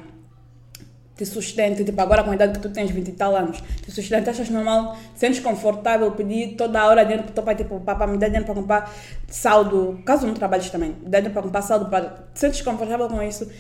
te 1.16 1.26
sustente, 1.26 1.84
tipo, 1.84 2.00
agora 2.00 2.22
com 2.24 2.30
a 2.30 2.34
idade 2.34 2.54
que 2.54 2.60
tu 2.60 2.70
tens, 2.70 2.90
20 2.90 3.08
e 3.08 3.12
tal 3.12 3.36
anos, 3.36 3.60
te 3.60 3.90
sustente, 3.90 4.28
achas 4.28 4.48
normal, 4.48 4.96
te 5.14 5.20
sentes 5.20 5.40
confortável 5.40 6.10
pedir 6.12 6.56
toda 6.56 6.84
hora 6.86 7.02
dinheiro 7.02 7.24
pro 7.24 7.32
teu 7.32 7.42
pai, 7.42 7.54
tipo, 7.54 7.78
papá, 7.80 8.06
me 8.06 8.18
dá 8.18 8.26
dinheiro 8.26 8.46
para 8.46 8.54
comprar 8.54 8.92
saldo, 9.28 10.00
caso 10.04 10.26
não 10.26 10.34
trabalhes 10.34 10.70
também, 10.70 10.90
me 10.90 11.08
dá 11.08 11.18
dinheiro 11.18 11.32
para 11.32 11.42
comprar 11.42 11.62
saldo, 11.62 11.86
para... 11.90 12.28
te 12.32 12.40
sentes 12.40 12.62
confortável 12.62 13.08
com 13.08 13.22
isso? 13.22 13.50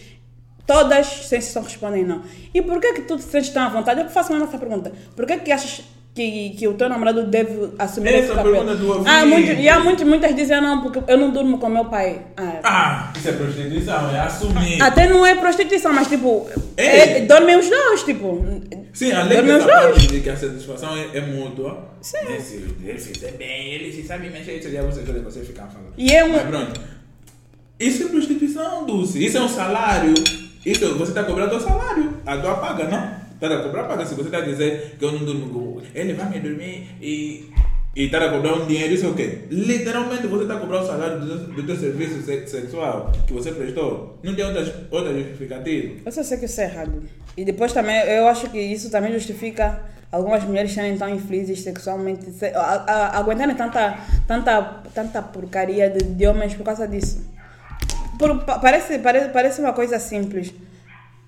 Todas, 0.66 1.06
sem 1.06 1.38
exceção, 1.38 1.62
respondem 1.62 2.04
não. 2.04 2.22
E 2.54 2.62
por 2.62 2.80
que 2.80 2.92
que 2.94 3.02
tu 3.02 3.16
te 3.16 3.24
sentes 3.24 3.50
tão 3.50 3.64
à 3.64 3.68
vontade? 3.68 4.00
Eu 4.00 4.08
faço 4.08 4.32
mesmo 4.32 4.46
essa 4.46 4.58
pergunta. 4.58 4.92
Por 5.16 5.26
que 5.26 5.38
que 5.38 5.50
achas 5.50 5.82
que, 6.14 6.50
que 6.50 6.68
o 6.68 6.74
teu 6.74 6.88
namorado 6.90 7.24
deve 7.26 7.70
assumir 7.78 8.10
Essa 8.10 8.18
esse 8.18 8.34
papel? 8.34 8.52
pergunta 8.52 8.74
do 8.76 8.88
ouvinte. 8.88 9.08
ah, 9.08 9.24
muito, 9.24 9.50
e 9.52 9.68
há 9.68 9.80
muito, 9.80 10.04
muitas 10.04 10.34
dizem, 10.36 10.60
não, 10.60 10.82
porque 10.82 11.02
eu 11.10 11.16
não 11.16 11.30
durmo 11.30 11.56
com 11.58 11.68
meu 11.70 11.86
pai. 11.86 12.20
Ah, 12.36 12.60
Ah, 12.62 13.12
isso 13.16 13.28
é 13.30 13.32
prostituição, 13.32 14.10
é 14.14 14.20
assumir. 14.20 14.82
até 14.82 15.08
não 15.08 15.24
é 15.24 15.34
prostituição, 15.34 15.92
mas 15.92 16.08
tipo, 16.08 16.48
é, 16.76 17.20
dormem 17.22 17.56
os 17.56 17.68
dois, 17.70 18.02
tipo. 18.02 18.44
Sim, 18.92 19.12
além 19.12 19.42
dessa 19.42 19.64
dois. 19.66 19.80
parte 19.94 20.06
de 20.08 20.20
que 20.20 20.28
a 20.28 20.36
satisfação 20.36 20.94
é, 20.94 21.16
é 21.16 21.20
mútua, 21.22 21.88
Sim. 22.02 22.18
né, 22.28 22.38
se 22.40 22.56
ele 22.84 22.98
fizer 22.98 23.32
bem, 23.32 23.72
ele 23.72 23.90
se 23.90 24.06
sabe 24.06 24.28
mexer, 24.28 24.58
isso 24.58 24.70
já 24.70 24.82
você 24.82 25.00
você 25.00 25.40
ficar 25.40 25.66
falando. 25.68 25.94
E 25.96 26.12
é 26.12 26.22
um- 26.24 26.32
Mas 26.32 26.42
pronto. 26.42 26.80
Isso 27.80 28.02
é 28.04 28.08
prostituição, 28.08 28.84
Dulce. 28.84 29.24
Isso 29.24 29.38
é 29.38 29.40
um 29.40 29.48
salário. 29.48 30.12
Isso, 30.64 30.94
você 30.96 31.10
está 31.10 31.24
cobrando 31.24 31.56
o 31.56 31.60
salário. 31.60 32.18
A 32.24 32.36
tua 32.36 32.54
paga, 32.56 32.84
não? 32.84 33.21
Está 33.42 33.56
a 33.58 33.62
cobrar 33.62 33.84
paga. 33.84 34.06
Se 34.06 34.14
você 34.14 34.28
está 34.28 34.38
a 34.38 34.42
dizer 34.42 34.96
que 34.98 35.04
eu 35.04 35.12
não 35.12 35.24
durmo 35.24 35.82
ele, 35.94 36.12
vai 36.14 36.28
me 36.30 36.40
dormir 36.40 36.88
e 37.00 37.50
e 37.94 38.04
está 38.06 38.24
a 38.24 38.30
cobrar 38.30 38.54
um 38.54 38.64
dinheiro, 38.64 38.94
isso 38.94 39.04
é 39.04 39.08
o 39.10 39.14
quê? 39.14 39.40
Literalmente 39.50 40.26
você 40.26 40.44
está 40.44 40.54
a 40.54 40.60
cobrar 40.60 40.80
o 40.80 40.86
salário 40.86 41.20
do, 41.20 41.38
do 41.52 41.62
teu 41.62 41.76
serviço 41.76 42.22
se- 42.22 42.46
sexual 42.46 43.12
que 43.26 43.32
você 43.34 43.52
prestou. 43.52 44.18
Não 44.22 44.34
tem 44.34 44.44
outras, 44.46 44.72
outra 44.90 45.12
justificativa. 45.12 45.96
Eu 46.06 46.10
só 46.10 46.22
sei 46.22 46.38
que 46.38 46.46
isso 46.46 46.58
é 46.62 46.64
errado. 46.64 47.02
E 47.36 47.44
depois 47.44 47.70
também, 47.74 47.96
eu 48.08 48.26
acho 48.28 48.48
que 48.48 48.58
isso 48.58 48.90
também 48.90 49.12
justifica 49.12 49.82
algumas 50.10 50.42
mulheres 50.44 50.72
serem 50.72 50.96
tão 50.96 51.08
infelizes 51.10 51.60
sexualmente, 51.62 52.30
se, 52.32 52.46
a, 52.46 52.60
a, 52.60 53.18
aguentarem 53.18 53.54
tanta, 53.54 53.98
tanta, 54.26 54.62
tanta 54.94 55.20
porcaria 55.20 55.90
de, 55.90 56.02
de 56.02 56.26
homens 56.26 56.54
por 56.54 56.64
causa 56.64 56.88
disso. 56.88 57.30
Por- 58.18 58.38
pa- 58.44 58.58
parece, 58.58 58.98
parece, 59.00 59.28
parece 59.28 59.60
uma 59.60 59.74
coisa 59.74 59.98
simples, 59.98 60.52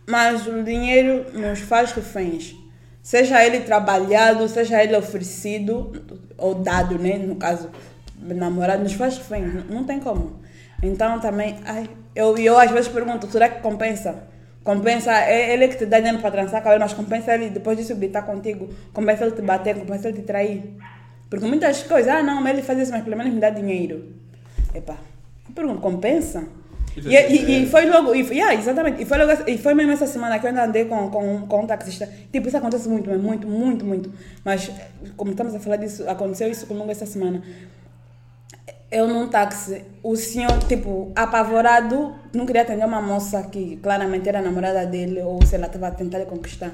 mas 0.06 0.46
o 0.46 0.62
dinheiro 0.62 1.26
nos 1.32 1.60
faz 1.60 1.92
reféns. 1.92 2.54
Seja 3.02 3.44
ele 3.44 3.60
trabalhado, 3.60 4.48
seja 4.48 4.82
ele 4.82 4.96
oferecido, 4.96 5.92
ou 6.38 6.54
dado, 6.54 6.98
né? 6.98 7.18
No 7.18 7.36
caso, 7.36 7.70
namorado, 8.18 8.82
nos 8.82 8.94
faz 8.94 9.18
reféns. 9.18 9.64
Não, 9.68 9.84
tem 9.84 10.00
como. 10.00 10.40
Então 10.82 11.20
também, 11.20 11.56
ai, 11.64 11.88
eu, 12.14 12.36
eu 12.38 12.58
às 12.58 12.70
vezes 12.70 12.88
pergunto, 12.88 13.30
será 13.30 13.48
que 13.48 13.60
compensa? 13.60 14.24
Compensa, 14.62 15.12
é 15.12 15.52
ele 15.52 15.68
que 15.68 15.76
te 15.76 15.86
dá 15.86 15.98
dinheiro 15.98 16.20
para 16.20 16.30
trançar 16.30 16.62
cabelo, 16.62 16.80
mas 16.80 16.94
compensa 16.94 17.34
ele 17.34 17.50
depois 17.50 17.76
disso 17.76 17.94
gritar 17.94 18.22
contigo, 18.22 18.68
compensa 18.92 19.26
ele 19.26 19.34
te 19.36 19.42
bater, 19.42 19.76
compensa 19.76 20.08
ele 20.08 20.18
te 20.18 20.24
trair. 20.24 20.62
Porque 21.28 21.44
muitas 21.44 21.82
coisas, 21.82 22.14
ah 22.14 22.22
não, 22.22 22.46
ele 22.48 22.62
faz 22.62 22.78
isso, 22.78 22.92
mas 22.92 23.04
pelo 23.04 23.16
menos 23.16 23.34
me 23.34 23.40
dá 23.40 23.50
dinheiro. 23.50 24.14
Epá, 24.74 24.96
eu 25.46 25.54
pergunto, 25.54 25.80
compensa? 25.80 26.44
E, 26.96 27.16
é 27.16 27.30
e, 27.30 27.64
e 27.64 27.66
foi 27.66 27.86
logo, 27.86 28.14
e, 28.14 28.20
yeah, 28.20 28.54
exatamente, 28.54 29.02
e 29.02 29.04
foi, 29.04 29.18
logo, 29.18 29.50
e 29.50 29.58
foi 29.58 29.74
mesmo 29.74 29.92
essa 29.92 30.06
semana 30.06 30.38
que 30.38 30.46
eu 30.46 30.50
ainda 30.50 30.64
andei 30.64 30.84
com, 30.84 31.10
com, 31.10 31.46
com 31.46 31.62
um 31.62 31.66
taxista. 31.66 32.08
Tipo, 32.32 32.46
isso 32.46 32.56
acontece 32.56 32.88
muito, 32.88 33.10
muito, 33.10 33.48
muito, 33.48 33.84
muito. 33.84 34.12
Mas, 34.44 34.70
como 35.16 35.32
estamos 35.32 35.54
a 35.54 35.60
falar 35.60 35.76
disso, 35.76 36.08
aconteceu 36.08 36.48
isso 36.48 36.66
comigo 36.66 36.90
essa 36.90 37.06
semana. 37.06 37.42
Eu 38.90 39.08
num 39.08 39.26
táxi, 39.26 39.82
o 40.04 40.14
senhor, 40.14 40.56
tipo, 40.68 41.10
apavorado, 41.16 42.14
não 42.32 42.46
queria 42.46 42.62
atender 42.62 42.84
uma 42.84 43.02
moça 43.02 43.42
que 43.42 43.76
claramente 43.82 44.28
era 44.28 44.40
namorada 44.40 44.86
dele, 44.86 45.20
ou 45.20 45.44
sei 45.44 45.58
lá, 45.58 45.66
estava 45.66 45.88
a 45.88 45.90
tentar 45.90 46.18
lhe 46.18 46.26
conquistar. 46.26 46.72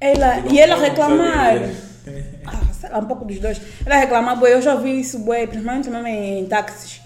Ela, 0.00 0.40
e 0.52 0.58
ela 0.58 0.76
reclamar. 0.76 1.56
Ah, 2.46 2.72
sei 2.72 2.88
lá, 2.88 3.00
um 3.00 3.04
pouco 3.04 3.26
dos 3.26 3.38
dois. 3.38 3.60
Ela 3.84 3.96
reclamar, 3.96 4.38
boy, 4.38 4.50
eu 4.50 4.62
já 4.62 4.72
ouvi 4.72 4.98
isso, 4.98 5.18
boy, 5.18 5.46
principalmente 5.46 5.90
mesmo 5.90 6.06
em 6.06 6.46
táxis. 6.46 7.02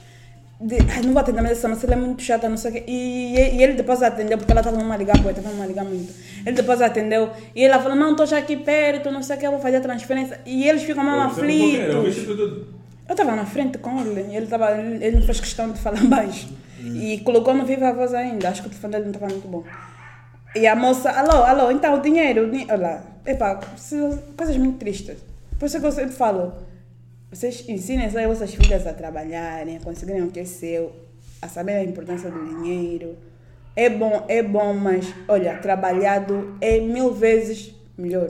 De, 0.63 0.77
Ai, 0.77 1.03
não 1.03 1.13
vou 1.13 1.21
atender 1.21 1.43
mais 1.43 1.59
essa 1.59 1.69
moça, 1.69 1.87
ela 1.87 1.95
é 1.95 1.99
muito 1.99 2.23
chata, 2.23 2.49
não 2.49 2.57
sei 2.57 2.71
o 2.71 2.75
quê. 2.75 2.85
E, 2.87 3.35
e 3.35 3.63
ele 3.63 3.73
depois 3.73 4.03
atendeu, 4.03 4.39
porque 4.39 4.53
ela 4.53 4.61
estava 4.61 4.77
numa 4.77 4.97
ligar, 4.97 5.19
boy, 5.19 5.33
estava 5.33 5.51
numa 5.51 5.67
ligar 5.67 5.85
muito. 5.85 6.13
Ele 6.47 6.55
depois 6.55 6.81
atendeu, 6.81 7.31
e 7.55 7.65
ela 7.65 7.81
falou, 7.81 7.97
não, 7.97 8.13
estou 8.13 8.27
já 8.27 8.39
aqui 8.39 8.57
perto, 8.57 9.11
não 9.11 9.23
sei 9.23 9.37
o 9.37 9.39
que, 9.41 9.47
eu 9.47 9.51
vou 9.51 9.61
fazer 9.61 9.79
a 9.79 9.81
transferência. 9.81 10.41
E 10.47 10.69
eles 10.69 10.83
ficam 10.83 11.05
vi 11.05 11.11
aflitos. 11.11 12.17
Eu 13.09 13.13
estava 13.13 13.35
na 13.35 13.45
frente 13.45 13.79
com 13.79 14.01
ele 14.01 14.27
e 14.31 14.37
ele, 14.37 14.47
tava, 14.47 14.71
ele, 14.71 15.17
não 15.17 15.23
fez 15.23 15.41
questão 15.41 15.71
de 15.71 15.79
falar 15.79 16.03
baixo. 16.05 16.49
E 16.81 17.19
colocou 17.19 17.55
no 17.55 17.65
viva 17.65 17.93
voz 17.93 18.15
ainda. 18.15 18.49
Acho 18.49 18.63
que 18.63 18.69
o 18.69 18.71
telefone 18.71 18.93
dele 18.93 19.05
não 19.05 19.13
estava 19.13 19.33
muito 19.33 19.49
bom. 19.49 19.65
E 20.55 20.67
a 20.67 20.77
moça, 20.77 21.11
alô, 21.11 21.45
alô, 21.45 21.71
então 21.71 21.95
o 21.95 22.01
dinheiro, 22.01 22.45
o 22.45 22.51
dinheiro. 22.51 22.73
Olha 22.73 22.83
lá, 22.83 23.03
epá, 23.27 23.61
coisas 24.37 24.57
muito 24.57 24.79
tristes. 24.79 25.19
Por 25.59 25.67
isso 25.67 25.81
que 25.81 25.87
eu 25.87 25.93
sempre 25.93 26.13
falo, 26.13 26.55
vocês 27.33 27.65
ensinem 27.69 28.05
as 28.07 28.13
vossas 28.13 28.55
filhas 28.55 28.87
a 28.87 28.93
trabalharem, 28.93 29.77
a 29.79 29.81
conseguirem 29.81 30.23
o 30.23 30.31
que 30.31 30.41
é 30.41 30.45
seu, 30.45 30.93
a 31.41 31.49
saber 31.49 31.73
a 31.77 31.83
importância 31.85 32.31
do 32.31 32.39
dinheiro. 32.61 33.17
É 33.75 33.89
bom, 33.89 34.27
é 34.29 34.43
bom, 34.43 34.75
mas 34.75 35.07
olha, 35.27 35.57
trabalhado 35.57 36.57
é 36.61 36.79
mil 36.79 37.15
vezes 37.15 37.75
melhor. 37.97 38.29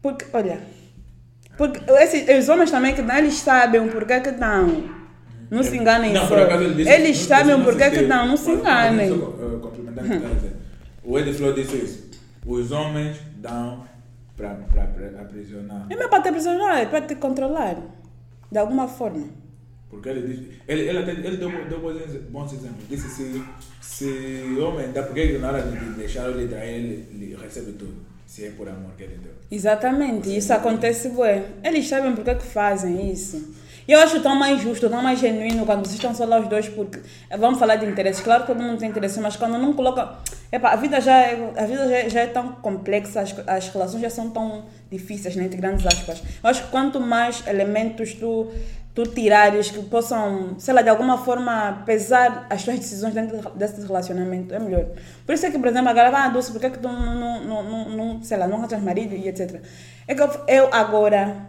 Porque, 0.00 0.24
olha, 0.32 0.60
porque 1.58 1.80
esses, 1.94 2.38
os 2.38 2.48
homens 2.48 2.70
também 2.70 2.94
que 2.94 3.02
dão, 3.02 3.16
eles 3.18 3.34
sabem 3.34 3.80
o 3.80 3.88
porquê 3.90 4.20
que 4.20 4.30
dão. 4.30 4.88
Não 5.50 5.64
se 5.64 5.76
enganem 5.76 6.12
Não, 6.12 6.22
só. 6.22 6.28
por 6.28 6.38
acaso 6.44 6.72
disse- 6.74 6.88
Eles 6.90 7.18
não- 7.18 7.26
sabem 7.26 7.54
não 7.54 7.60
o 7.60 7.64
porquê 7.64 7.90
que 7.90 8.02
dão, 8.04 8.26
não 8.28 8.36
se 8.36 8.50
enganem. 8.52 9.08
só, 9.08 9.34
o 11.04 11.18
Ed 11.18 11.32
Flow 11.34 11.52
disse 11.52 11.76
isso. 11.76 12.10
Os 12.46 12.70
homens 12.70 13.16
dão 13.38 13.84
para 14.40 15.22
aprisionar. 15.22 15.86
Não 15.88 16.02
é 16.02 16.08
para 16.08 16.22
te 16.22 16.28
aprisionar, 16.28 16.78
é 16.78 16.86
para 16.86 17.02
te 17.02 17.14
controlar. 17.16 17.76
De 18.50 18.58
alguma 18.58 18.88
forma. 18.88 19.28
Porque 19.88 20.08
ele 20.08 20.26
disse. 20.26 20.48
Ele, 20.66 20.82
ele, 20.88 20.98
até, 20.98 21.12
ele 21.12 21.36
deu, 21.36 21.50
deu 21.68 21.80
bons, 21.80 21.96
ex- 22.00 22.22
bons 22.30 22.52
exemplos. 22.52 22.88
Disse 22.88 23.08
se, 23.08 23.42
se 23.80 24.04
o 24.58 24.64
homem 24.64 24.90
dá, 24.92 25.02
porque 25.02 25.38
na 25.38 25.48
hora 25.48 25.62
de 25.62 25.76
deixar 25.94 26.28
ele 26.30 26.48
trair, 26.48 26.74
ele, 26.74 27.08
ele 27.12 27.36
recebe 27.40 27.72
tudo. 27.72 27.94
Se 28.26 28.44
é 28.46 28.50
por 28.50 28.68
amor 28.68 28.92
que 28.96 29.02
ele 29.02 29.18
deu. 29.22 29.32
Exatamente, 29.50 30.36
isso 30.36 30.52
acontece, 30.52 31.08
bué. 31.10 31.44
Eles 31.64 31.88
sabem 31.88 32.14
porque 32.14 32.32
que 32.36 32.44
fazem 32.46 33.10
isso. 33.10 33.54
E 33.88 33.92
eu 33.92 34.00
acho 34.00 34.20
tão 34.20 34.34
mais 34.34 34.60
justo, 34.62 34.88
tão 34.88 35.02
mais 35.02 35.18
genuíno 35.18 35.66
quando 35.66 35.80
vocês 35.80 35.94
estão 35.94 36.14
só 36.14 36.24
lá 36.24 36.38
os 36.38 36.48
dois, 36.48 36.68
porque 36.68 37.00
eh, 37.28 37.36
vamos 37.36 37.58
falar 37.58 37.76
de 37.76 37.86
interesses. 37.86 38.20
Claro 38.22 38.42
que 38.42 38.48
todo 38.48 38.62
mundo 38.62 38.78
tem 38.78 38.88
interesse, 38.88 39.18
mas 39.20 39.36
quando 39.36 39.58
não 39.58 39.72
coloca. 39.72 40.14
Epa, 40.52 40.70
a 40.70 40.76
vida 40.76 41.00
já 41.00 41.16
é, 41.16 41.52
a 41.56 41.64
vida 41.64 41.88
já, 41.88 41.96
é- 41.96 42.08
já 42.08 42.20
é 42.20 42.26
tão 42.26 42.52
complexa, 42.52 43.20
as, 43.20 43.34
as 43.46 43.68
relações 43.68 44.00
já 44.02 44.10
são 44.10 44.30
tão 44.30 44.64
difíceis, 44.90 45.36
né, 45.36 45.44
entre 45.44 45.60
grandes 45.60 45.86
aspas. 45.86 46.22
Eu 46.42 46.50
acho 46.50 46.64
que 46.64 46.70
quanto 46.70 47.00
mais 47.00 47.46
elementos 47.46 48.14
tu, 48.14 48.50
tu 48.94 49.04
tirares 49.04 49.70
que 49.70 49.80
possam, 49.84 50.56
sei 50.58 50.74
lá, 50.74 50.82
de 50.82 50.88
alguma 50.88 51.18
forma 51.18 51.82
pesar 51.86 52.46
as 52.50 52.64
tuas 52.64 52.78
decisões 52.78 53.14
dentro 53.14 53.38
desse 53.50 53.80
relacionamento, 53.86 54.52
é 54.54 54.58
melhor. 54.58 54.86
Por 55.24 55.34
isso 55.34 55.46
é 55.46 55.50
que, 55.50 55.58
por 55.58 55.68
exemplo, 55.68 55.88
a 55.88 55.92
galera 55.92 56.24
ah, 56.24 56.28
Dulce, 56.28 56.50
por 56.52 56.60
que, 56.60 56.70
que 56.70 56.78
tu 56.78 56.88
não, 56.88 57.44
não, 57.44 57.62
não, 57.62 57.88
não, 57.88 58.22
sei 58.22 58.36
lá, 58.36 58.46
não 58.48 58.58
arranjas 58.58 58.82
marido 58.82 59.14
e 59.14 59.28
etc. 59.28 59.60
É 60.08 60.14
que 60.14 60.22
eu, 60.22 60.30
eu 60.48 60.68
agora. 60.74 61.48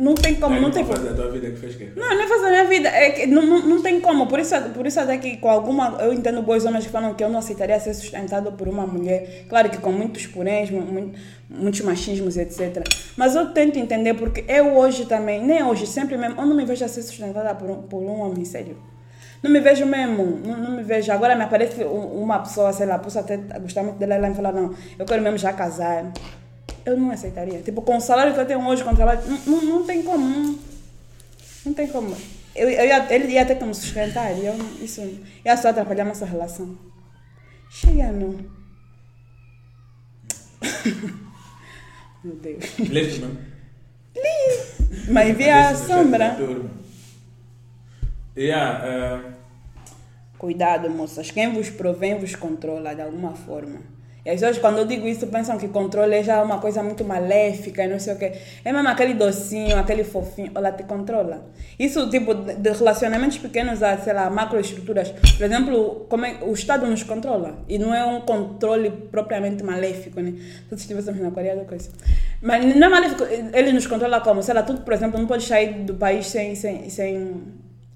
Não 0.00 0.14
tem 0.14 0.34
como, 0.36 0.54
não 0.54 0.62
uma 0.62 0.70
tem 0.70 0.84
como. 0.84 0.98
da 0.98 1.12
tua 1.14 1.30
vida 1.30 1.50
que 1.50 1.56
fez 1.56 1.74
que 1.76 1.92
Não, 1.94 2.08
não 2.16 2.22
é 2.22 2.26
fazer 2.26 2.46
a 2.46 2.50
minha 2.50 2.64
vida. 2.64 2.88
É 2.88 3.10
que 3.10 3.26
não, 3.26 3.42
não, 3.44 3.58
não 3.66 3.82
tem 3.82 4.00
como. 4.00 4.26
Por 4.26 4.38
isso, 4.40 4.54
por 4.74 4.86
isso 4.86 4.98
até 4.98 5.18
que 5.18 5.36
com 5.36 5.50
alguma. 5.50 5.98
Eu 6.00 6.12
entendo 6.12 6.40
bons 6.42 6.64
homens 6.64 6.86
que 6.86 6.90
falam 6.90 7.12
que 7.14 7.22
eu 7.22 7.28
não 7.28 7.38
aceitaria 7.38 7.78
ser 7.78 7.92
sustentado 7.94 8.50
por 8.52 8.66
uma 8.66 8.86
mulher. 8.86 9.44
Claro 9.48 9.68
que 9.68 9.78
com 9.78 9.92
muitos 9.92 10.26
poréns, 10.26 10.70
mu- 10.70 10.80
mu- 10.80 11.12
muitos 11.48 11.80
machismos, 11.82 12.36
etc. 12.36 12.82
Mas 13.16 13.34
eu 13.36 13.52
tento 13.52 13.78
entender 13.78 14.14
porque 14.14 14.44
eu 14.48 14.76
hoje 14.76 15.04
também, 15.04 15.44
nem 15.44 15.62
hoje, 15.62 15.86
sempre 15.86 16.16
mesmo, 16.16 16.40
eu 16.40 16.46
não 16.46 16.56
me 16.56 16.64
vejo 16.64 16.84
a 16.84 16.88
ser 16.88 17.02
sustentada 17.02 17.54
por 17.54 17.68
um, 17.70 17.82
por 17.82 17.98
um 18.02 18.20
homem 18.20 18.44
sério. 18.44 18.76
Não 19.42 19.50
me 19.50 19.58
vejo 19.60 19.86
mesmo, 19.86 20.38
não, 20.44 20.56
não 20.56 20.70
me 20.76 20.82
vejo. 20.82 21.10
Agora 21.12 21.34
me 21.34 21.42
aparece 21.44 21.82
um- 21.84 22.22
uma 22.22 22.38
pessoa, 22.40 22.72
sei 22.72 22.86
lá, 22.86 22.98
posso 22.98 23.18
até 23.18 23.36
gostar 23.60 23.82
muito 23.82 23.96
dela 23.98 24.14
e 24.14 24.16
ela 24.18 24.28
me 24.28 24.34
falar, 24.34 24.52
não, 24.52 24.74
eu 24.98 25.04
quero 25.06 25.22
mesmo 25.22 25.38
já 25.38 25.52
casar. 25.52 26.10
Eu 26.84 26.96
não 26.96 27.10
aceitaria. 27.10 27.60
Tipo, 27.60 27.82
com 27.82 27.96
o 27.96 28.00
salário 28.00 28.34
que 28.34 28.40
eu 28.40 28.46
tenho 28.46 28.66
hoje, 28.66 28.82
com 28.82 28.90
o 28.90 28.96
trabalho, 28.96 29.20
não, 29.26 29.38
não, 29.46 29.62
não 29.64 29.86
tem 29.86 30.02
como. 30.02 30.24
Não, 30.26 30.58
não 31.66 31.74
tem 31.74 31.88
como. 31.88 32.16
Eu, 32.54 32.68
eu 32.68 32.84
ia, 32.86 33.14
ele 33.14 33.32
ia 33.32 33.44
ter 33.44 33.56
que 33.56 33.64
me 33.64 33.74
sustentar. 33.74 34.32
E 34.36 34.46
eu, 34.46 34.54
isso 34.82 35.00
ia 35.44 35.56
só 35.56 35.68
atrapalhar 35.68 36.04
a 36.04 36.08
nossa 36.08 36.24
relação. 36.24 36.76
Chega, 37.70 38.10
não. 38.12 38.38
Meu 42.24 42.36
Deus. 42.36 42.64
Leste 42.78 43.20
mesmo. 43.20 43.38
Mas 45.10 45.36
vi 45.36 45.48
a 45.48 45.74
sombra. 45.74 46.36
Yeah, 48.36 48.86
eh, 48.86 49.32
Cuidado, 50.38 50.88
moças. 50.88 51.30
Quem 51.30 51.52
vos 51.52 51.68
provém 51.68 52.18
vos 52.18 52.34
controla 52.34 52.94
de 52.94 53.02
alguma 53.02 53.34
forma. 53.34 53.80
E 54.24 54.30
as 54.30 54.40
pessoas, 54.40 54.58
quando 54.58 54.78
eu 54.78 54.84
digo 54.84 55.06
isso, 55.08 55.26
pensam 55.28 55.56
que 55.56 55.68
controle 55.68 56.14
é 56.14 56.22
já 56.22 56.42
uma 56.42 56.58
coisa 56.58 56.82
muito 56.82 57.04
maléfica 57.04 57.84
e 57.84 57.88
não 57.88 57.98
sei 57.98 58.14
o 58.14 58.18
quê. 58.18 58.32
É 58.64 58.72
mesmo 58.72 58.88
aquele 58.88 59.14
docinho, 59.14 59.78
aquele 59.78 60.04
fofinho, 60.04 60.50
ela 60.54 60.70
te 60.72 60.82
controla. 60.82 61.46
Isso, 61.78 62.08
tipo, 62.10 62.34
de 62.34 62.70
relacionamentos 62.70 63.38
pequenos 63.38 63.82
a, 63.82 63.96
sei 63.96 64.12
lá, 64.12 64.28
macroestruturas. 64.28 65.10
Por 65.10 65.44
exemplo, 65.44 66.06
como 66.08 66.26
é, 66.26 66.38
o 66.42 66.52
Estado 66.52 66.86
nos 66.86 67.02
controla. 67.02 67.58
E 67.68 67.78
não 67.78 67.94
é 67.94 68.04
um 68.04 68.20
controle 68.20 68.90
propriamente 68.90 69.64
maléfico, 69.64 70.20
né? 70.20 70.34
Se 70.68 70.74
estivéssemos 70.74 71.20
na 71.20 71.30
Coreia 71.30 71.56
do 71.56 71.64
coisa. 71.64 71.90
Mas 72.42 72.76
não 72.76 72.86
é 72.86 72.90
maléfico, 72.90 73.24
ele 73.54 73.72
nos 73.72 73.86
controla 73.86 74.20
como? 74.20 74.42
Sei 74.42 74.52
lá, 74.54 74.62
tu, 74.62 74.74
por 74.78 74.92
exemplo, 74.92 75.18
não 75.18 75.26
pode 75.26 75.44
sair 75.44 75.84
do 75.84 75.94
país 75.94 76.26
sem, 76.26 76.54
sem, 76.54 76.90
sem 76.90 77.42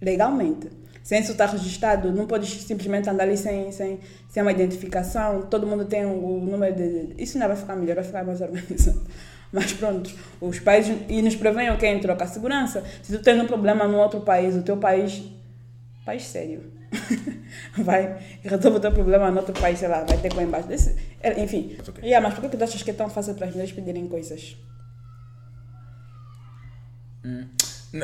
legalmente. 0.01 0.84
Sem 1.05 1.21
isso 1.21 1.33
estar 1.33 1.51
registrado, 1.51 2.11
não 2.11 2.27
podes 2.27 2.63
simplesmente 2.63 3.11
andar 3.11 3.25
ali 3.25 3.37
sem, 3.37 3.71
sem, 3.71 4.01
sem 4.27 4.43
uma 4.43 4.51
identificação. 4.51 5.43
Todo 5.43 5.67
mundo 5.67 5.85
tem 5.85 6.07
o 6.07 6.41
número 6.41 6.75
de. 6.75 7.23
Isso 7.23 7.39
não 7.39 7.47
vai 7.47 7.57
ficar 7.57 7.77
melhor, 7.77 7.97
vai 7.97 8.05
ficar 8.05 8.25
mais 8.25 8.41
organizado. 8.41 9.03
Mas 9.53 9.75
pronto, 9.75 10.11
os 10.41 10.59
países. 10.61 10.97
E 11.07 11.21
nos 11.21 11.37
prevêem 11.37 11.71
o 11.71 11.77
que 11.77 11.87
em 11.87 12.01
troca? 12.01 12.25
A 12.25 12.27
segurança. 12.27 12.83
Se 13.03 13.15
tu 13.15 13.23
tens 13.23 13.39
um 13.39 13.47
problema 13.47 13.87
no 13.87 13.99
outro 13.99 14.23
país, 14.23 14.57
o 14.57 14.63
teu 14.63 14.79
país. 14.79 15.23
País 16.07 16.25
sério. 16.25 16.73
vai 17.77 18.19
resolve 18.43 18.79
o 18.79 18.81
teu 18.81 18.93
problema 18.93 19.31
no 19.31 19.39
outro 19.39 19.53
país, 19.61 19.79
sei 19.79 19.89
lá, 19.89 20.05
vai 20.05 20.17
ter 20.17 20.33
com 20.33 20.41
embaixo. 20.41 20.69
Desse, 20.69 20.97
é, 21.21 21.39
enfim. 21.43 21.75
Mas 21.77 21.87
ok. 21.87 22.03
Yeah, 22.03 22.27
mas 22.27 22.39
por 22.39 22.49
que 22.49 22.57
tu 22.57 22.65
achas 22.65 22.83
que 22.83 22.91
é 22.91 22.95
tão 22.95 23.11
fácil 23.11 23.35
para 23.35 23.47
as 23.47 23.53
mulheres 23.53 23.73
pedirem 23.73 24.09
coisas? 24.09 24.57
Não, 27.23 27.47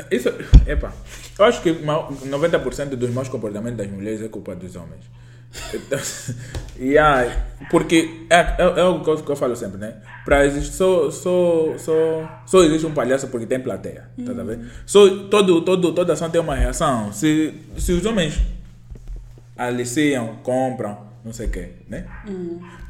Isso, 0.09 0.29
epa, 0.65 0.93
eu 1.37 1.45
acho 1.45 1.61
que 1.61 1.71
mal- 1.83 2.11
90% 2.25 2.95
dos 2.95 3.09
maus 3.09 3.27
comportamentos 3.27 3.77
das 3.77 3.87
mulheres 3.89 4.21
é 4.21 4.27
culpa 4.29 4.55
dos 4.55 4.75
homens. 4.75 5.03
Então, 5.73 5.99
yeah, 6.79 7.45
porque 7.69 8.25
é, 8.29 8.37
é, 8.39 8.55
é 8.79 8.83
o 8.85 9.01
que 9.03 9.09
eu, 9.29 9.35
falo 9.35 9.53
sempre, 9.55 9.77
né? 9.79 9.95
Pra 10.23 10.45
existir, 10.45 10.73
só, 10.75 11.11
só, 11.11 11.77
só, 11.77 12.41
só 12.45 12.63
existe 12.63 12.85
um 12.87 12.93
palhaço 12.93 13.27
porque 13.27 13.45
tem 13.45 13.59
plateia, 13.59 14.05
tá 14.25 14.31
a 14.31 14.43
ver? 14.45 14.59
Só, 14.85 15.09
todo, 15.29 15.61
todo, 15.61 15.91
toda 15.93 16.13
ação 16.13 16.29
tem 16.29 16.39
uma 16.39 16.55
reação. 16.55 17.11
Se, 17.11 17.53
se 17.77 17.91
os 17.91 18.05
homens 18.05 18.39
aliciam, 19.57 20.37
compram, 20.43 20.97
não 21.23 21.33
sei 21.33 21.47
o 21.47 21.49
quê, 21.49 21.69
né? 21.89 22.05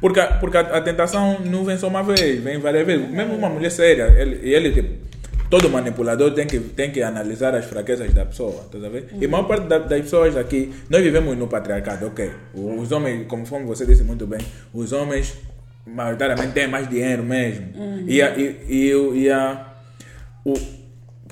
Porque, 0.00 0.20
a- 0.20 0.34
porque 0.38 0.56
a, 0.56 0.60
a 0.60 0.80
tentação 0.80 1.40
não 1.40 1.64
vem 1.64 1.76
só 1.76 1.88
uma 1.88 2.02
vez, 2.02 2.42
vem 2.42 2.58
várias 2.58 2.86
vezes. 2.86 3.10
Mesmo 3.10 3.34
uma 3.34 3.48
mulher 3.48 3.70
séria, 3.70 4.04
ele, 4.16 4.40
e 4.48 4.54
ele 4.54 4.72
tipo, 4.72 5.11
todo 5.52 5.68
manipulador 5.68 6.32
tem 6.32 6.46
que, 6.46 6.58
tem 6.58 6.90
que 6.90 7.02
analisar 7.02 7.54
as 7.54 7.66
fraquezas 7.66 8.10
da 8.14 8.24
pessoa, 8.24 8.64
tá 8.72 8.78
a 8.78 8.88
ver? 8.88 9.08
E 9.20 9.26
a 9.26 9.28
maior 9.28 9.44
parte 9.46 9.66
da- 9.66 9.80
das 9.80 10.00
pessoas 10.00 10.34
aqui, 10.34 10.72
nós 10.88 11.02
vivemos 11.02 11.36
no 11.36 11.46
patriarcado, 11.46 12.06
ok? 12.06 12.30
Os 12.54 12.90
homens, 12.90 13.26
conforme 13.28 13.66
você 13.66 13.84
disse 13.84 14.02
muito 14.02 14.26
bem, 14.26 14.40
os 14.72 14.92
homens 14.94 15.34
maioritariamente 15.86 16.52
têm 16.54 16.66
mais 16.68 16.88
dinheiro 16.88 17.22
mesmo. 17.22 17.66
E, 18.08 18.22
a, 18.22 18.30
e, 18.38 18.44
e, 18.66 19.20
e 19.24 19.30
a, 19.30 19.74
o, 20.42 20.54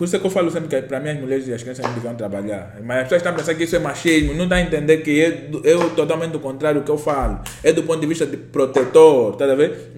por 0.00 0.04
isso 0.06 0.16
é 0.16 0.18
que 0.18 0.24
eu 0.26 0.30
falo 0.30 0.50
sempre 0.50 0.68
que 0.70 0.80
para 0.88 0.98
mim 0.98 1.10
as 1.10 1.20
mulheres 1.20 1.46
e 1.46 1.52
as 1.52 1.60
crianças 1.62 1.84
não 1.84 1.92
deviam 1.92 2.14
trabalhar. 2.14 2.78
Mas 2.82 2.96
as 3.00 3.02
pessoas 3.02 3.20
estão 3.20 3.34
pensando 3.34 3.56
que 3.58 3.64
isso 3.64 3.76
é 3.76 3.78
machismo, 3.78 4.32
não 4.32 4.48
dá 4.48 4.56
a 4.56 4.62
entender 4.62 4.96
que 5.02 5.20
é, 5.22 5.30
do- 5.30 5.60
é 5.68 5.76
o- 5.76 5.90
totalmente 5.90 6.34
o 6.34 6.40
contrário 6.40 6.80
do 6.80 6.84
que 6.86 6.90
eu 6.90 6.96
falo. 6.96 7.40
É 7.62 7.70
do 7.70 7.82
ponto 7.82 8.00
de 8.00 8.06
vista 8.06 8.24
de 8.24 8.38
protetor, 8.38 9.36
tá 9.36 9.44
a 9.44 9.54
ver? 9.54 9.92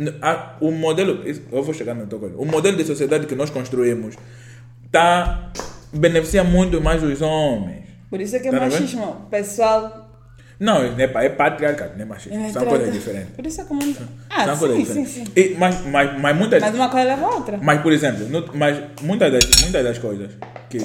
O 0.60 0.72
modelo, 0.72 1.20
eu 1.52 1.62
vou 1.62 1.72
chegar 1.72 1.94
no 1.94 2.04
teu 2.08 2.18
coisa. 2.18 2.34
O 2.36 2.44
modelo 2.44 2.76
de 2.76 2.84
sociedade 2.84 3.26
que 3.26 3.36
nós 3.36 3.48
construímos 3.50 4.16
tá, 4.90 5.52
beneficia 5.92 6.42
muito 6.42 6.80
mais 6.80 7.00
os 7.02 7.22
homens. 7.22 7.82
Por 8.10 8.20
isso 8.20 8.34
é 8.36 8.40
que 8.40 8.48
é 8.48 8.50
Tá 8.50 8.58
ver? 8.58 8.64
machismo. 8.70 9.26
Pessoal. 9.30 10.01
Não, 10.62 10.76
é, 10.84 10.94
é 11.24 11.28
patriarcado, 11.28 11.94
não 11.96 12.02
é 12.02 12.04
machismo. 12.04 12.38
é, 12.46 12.50
São 12.50 12.64
coisas 12.64 12.92
diferentes. 12.92 13.30
Por 13.34 13.44
isso 13.44 13.60
é 13.60 13.64
muito. 13.64 14.00
Ah, 14.30 14.44
São 14.44 14.56
sim, 14.56 14.66
sim, 14.68 14.78
diferentes. 14.78 15.12
sim. 15.12 15.24
E, 15.34 15.56
mas, 15.58 15.84
mas, 15.86 16.20
mas 16.20 16.36
muitas 16.36 16.62
Mas 16.62 16.72
uma 16.74 16.88
coisa 16.88 17.06
leva 17.08 17.26
a 17.26 17.30
outra. 17.34 17.58
Mas, 17.60 17.80
por 17.80 17.92
exemplo, 17.92 18.28
no, 18.28 18.48
mas 18.54 18.78
muitas, 19.02 19.32
das, 19.32 19.60
muitas 19.60 19.82
das 19.82 19.98
coisas 19.98 20.30
que, 20.70 20.78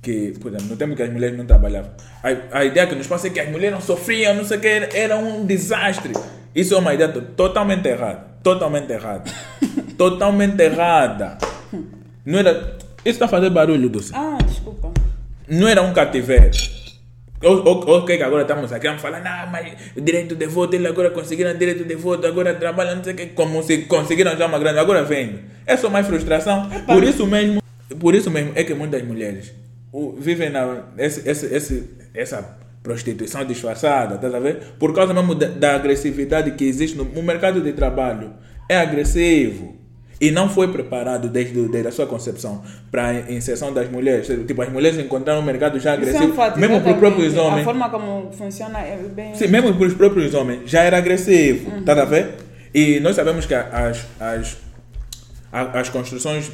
que, 0.00 0.38
por 0.40 0.48
exemplo, 0.48 0.68
no 0.68 0.76
tempo 0.76 0.96
que 0.96 1.02
as 1.02 1.12
mulheres 1.12 1.36
não 1.36 1.44
trabalhavam, 1.44 1.90
a, 2.22 2.58
a 2.60 2.64
ideia 2.64 2.86
que 2.86 2.94
nos 2.94 3.06
passa 3.06 3.26
é 3.26 3.30
que 3.30 3.40
as 3.40 3.50
mulheres 3.50 3.72
não 3.74 3.80
sofriam, 3.82 4.32
não 4.34 4.44
sei 4.44 4.56
o 4.56 4.60
que, 4.60 4.66
era, 4.94 5.16
um 5.18 5.44
desastre. 5.44 6.14
Isso 6.54 6.72
é 6.74 6.78
uma 6.78 6.94
ideia 6.94 7.10
to- 7.12 7.20
totalmente 7.20 7.86
errada. 7.86 8.24
Totalmente 8.42 8.90
errada. 8.90 9.24
totalmente 9.98 10.58
errada. 10.62 11.36
Não 12.24 12.38
era. 12.38 12.78
Isso 13.04 13.16
está 13.16 13.28
fazendo 13.28 13.52
barulho, 13.52 13.88
Dulce. 13.90 14.12
Ah, 14.14 14.38
desculpa. 14.46 14.90
Não 15.46 15.68
era 15.68 15.82
um 15.82 15.92
cativeiro. 15.92 16.56
O- 17.42 17.48
o- 17.70 17.90
Ok, 17.96 18.16
que 18.18 18.22
agora 18.22 18.42
estamos 18.42 18.70
aqui, 18.72 18.86
vamos 18.86 19.00
falar, 19.00 19.20
não, 19.20 19.50
mas 19.50 19.72
direito 19.96 20.34
de 20.34 20.46
voto, 20.46 20.74
eles 20.74 20.86
agora 20.90 21.10
conseguiram 21.10 21.56
direito 21.56 21.84
de 21.84 21.94
voto, 21.94 22.26
agora 22.26 22.52
trabalham, 22.54 22.96
não 22.96 23.04
sei 23.04 23.14
o 23.14 23.16
que, 23.16 23.26
como 23.28 23.62
se 23.62 23.78
conseguiram 23.86 24.36
já 24.36 24.46
uma 24.46 24.58
grande, 24.58 24.78
agora 24.78 25.02
vem. 25.04 25.40
É 25.66 25.74
só 25.76 25.88
mais 25.88 26.06
frustração. 26.06 26.68
Por 26.86 27.02
isso 27.02 27.26
mesmo, 27.26 27.62
Por 27.98 28.14
isso 28.14 28.30
mesmo 28.30 28.52
é 28.54 28.62
que 28.62 28.74
muitas 28.74 29.02
mulheres 29.02 29.52
o- 29.92 30.12
vivem 30.18 30.50
na, 30.50 30.84
esse, 30.98 31.28
esse, 31.28 31.46
esse, 31.46 31.90
essa 32.14 32.58
prostituição 32.82 33.44
disfarçada, 33.44 34.16
tá 34.18 34.36
a 34.36 34.40
ver? 34.40 34.58
Por 34.78 34.94
causa 34.94 35.12
mesmo 35.14 35.34
da, 35.34 35.46
da 35.48 35.74
agressividade 35.76 36.50
que 36.52 36.64
existe 36.64 36.96
no, 36.96 37.04
no 37.04 37.22
mercado 37.22 37.60
de 37.60 37.72
trabalho. 37.72 38.32
É 38.68 38.76
agressivo. 38.76 39.79
E 40.20 40.30
não 40.30 40.48
foi 40.48 40.68
preparado 40.68 41.28
desde, 41.28 41.66
desde 41.68 41.88
a 41.88 41.92
sua 41.92 42.06
concepção 42.06 42.62
para 42.90 43.06
a 43.06 43.32
inserção 43.32 43.72
das 43.72 43.90
mulheres. 43.90 44.26
Tipo, 44.46 44.60
as 44.62 44.68
mulheres 44.70 44.98
encontraram 44.98 45.40
um 45.40 45.44
mercado 45.44 45.78
já 45.80 45.94
Isso 45.96 46.04
é 46.04 46.08
agressivo, 46.08 46.32
um 46.32 46.36
fato, 46.36 46.58
mesmo 46.58 46.80
para 46.80 46.92
os 46.92 46.98
próprios 46.98 47.36
homens. 47.36 47.62
A 47.62 47.64
forma 47.64 47.88
como 47.88 48.30
funciona 48.32 48.80
é 48.80 48.98
bem... 48.98 49.34
Sim, 49.34 49.48
mesmo 49.48 49.74
para 49.74 49.86
os 49.86 49.94
próprios 49.94 50.34
homens 50.34 50.70
já 50.70 50.82
era 50.82 50.98
agressivo, 50.98 51.82
tá 51.82 51.92
a 52.00 52.04
ver? 52.04 52.34
E 52.74 53.00
nós 53.00 53.16
sabemos 53.16 53.46
que 53.46 53.54
as, 53.54 54.06
as, 54.20 54.56
as 55.52 55.88
construções 55.88 56.50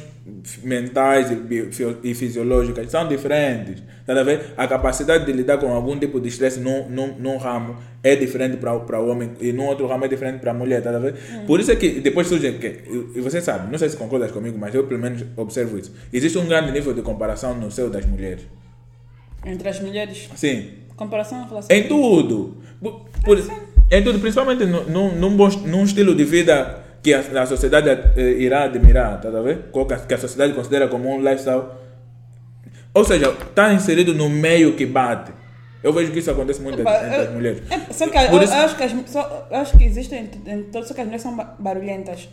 mentais 0.63 1.29
e, 1.31 2.13
fisiológicas 2.15 2.89
são 2.89 3.07
diferentes, 3.07 3.81
tá 4.05 4.19
a 4.19 4.23
ver? 4.23 4.53
A 4.57 4.67
capacidade 4.67 5.25
de 5.25 5.31
lidar 5.31 5.57
com 5.57 5.71
algum 5.71 5.97
tipo 5.97 6.19
de 6.19 6.27
estresse 6.29 6.59
num, 6.59 6.89
num, 6.89 7.15
num 7.17 7.37
ramo 7.37 7.75
é 8.03 8.15
diferente 8.15 8.57
para 8.57 8.99
o 8.99 9.07
homem 9.09 9.31
e 9.39 9.51
num 9.51 9.65
outro 9.65 9.85
ramo 9.87 10.05
é 10.05 10.07
diferente 10.07 10.39
para 10.39 10.51
a 10.51 10.53
mulher, 10.53 10.81
tá 10.81 10.91
ver? 10.97 11.13
Por 11.45 11.59
isso 11.59 11.71
é 11.71 11.75
que 11.75 11.99
depois 11.99 12.27
surge 12.27 12.51
que, 12.53 12.67
e- 13.15 13.21
você 13.21 13.39
sabe, 13.41 13.71
não 13.71 13.77
sei 13.77 13.89
se 13.89 13.97
concordas 13.97 14.31
comigo, 14.31 14.57
mas 14.57 14.73
eu 14.73 14.83
pelo 14.85 14.99
menos 14.99 15.23
observo 15.35 15.77
isso. 15.77 15.93
Existe 16.11 16.37
um 16.37 16.47
grande 16.47 16.71
nível 16.71 16.93
de 16.93 17.01
comparação 17.01 17.53
no 17.53 17.69
seio 17.69 17.89
das 17.89 18.05
mulheres. 18.05 18.43
Entre 19.45 19.69
as 19.69 19.79
mulheres. 19.79 20.29
Sim, 20.35 20.69
Comparação 20.95 21.43
em 21.43 21.47
relação... 21.47 21.75
em 21.77 21.83
tudo. 21.87 22.57
Por- 22.81 23.05
por- 23.23 23.37
em 23.91 24.03
tudo, 24.03 24.19
principalmente 24.19 24.65
nu- 24.65 24.83
num, 24.89 25.15
num, 25.15 25.37
bom- 25.37 25.47
num 25.67 25.83
estilo 25.83 26.15
de 26.15 26.25
vida 26.25 26.83
que 27.07 27.13
a, 27.13 27.41
a 27.43 27.45
sociedade 27.45 27.89
eh, 28.17 28.21
irá 28.45 28.63
admirar, 28.63 29.21
tá 29.21 29.29
a 29.29 29.41
ver? 29.41 29.69
Qual 29.71 29.85
que 29.85 29.93
a- 29.93 30.17
sociedade 30.17 30.53
considera 30.53 30.87
como 30.89 31.09
um 31.09 31.19
lifestyle. 31.21 31.63
Ou 32.93 33.03
seja, 33.05 33.29
está 33.29 33.73
inserido 33.73 34.13
no 34.13 34.29
meio 34.29 34.73
que 34.75 34.85
bate. 34.85 35.31
Eu 35.83 35.93
vejo 35.93 36.11
que 36.11 36.19
isso 36.19 36.29
acontece 36.31 36.59
muito 36.61 36.81
entre, 36.81 36.93
entre 36.93 37.15
as 37.21 37.31
mulheres. 37.31 37.61
É, 37.69 37.93
só 37.93 38.07
que 38.07 38.17
eu, 38.17 38.43
isso- 38.43 38.53
eu 38.53 38.59
acho 38.59 38.75
que 38.75 38.83
as, 38.83 38.91
só, 39.09 39.47
eu 39.49 39.57
acho 39.57 39.77
que 39.77 39.85
existem 39.85 40.29
em, 40.45 40.63
todos, 40.63 40.87
só 40.89 40.93
que 40.93 40.99
as 41.01 41.05
mulheres 41.07 41.21
são 41.21 41.35
ba- 41.35 41.55
barulhentas. 41.57 42.27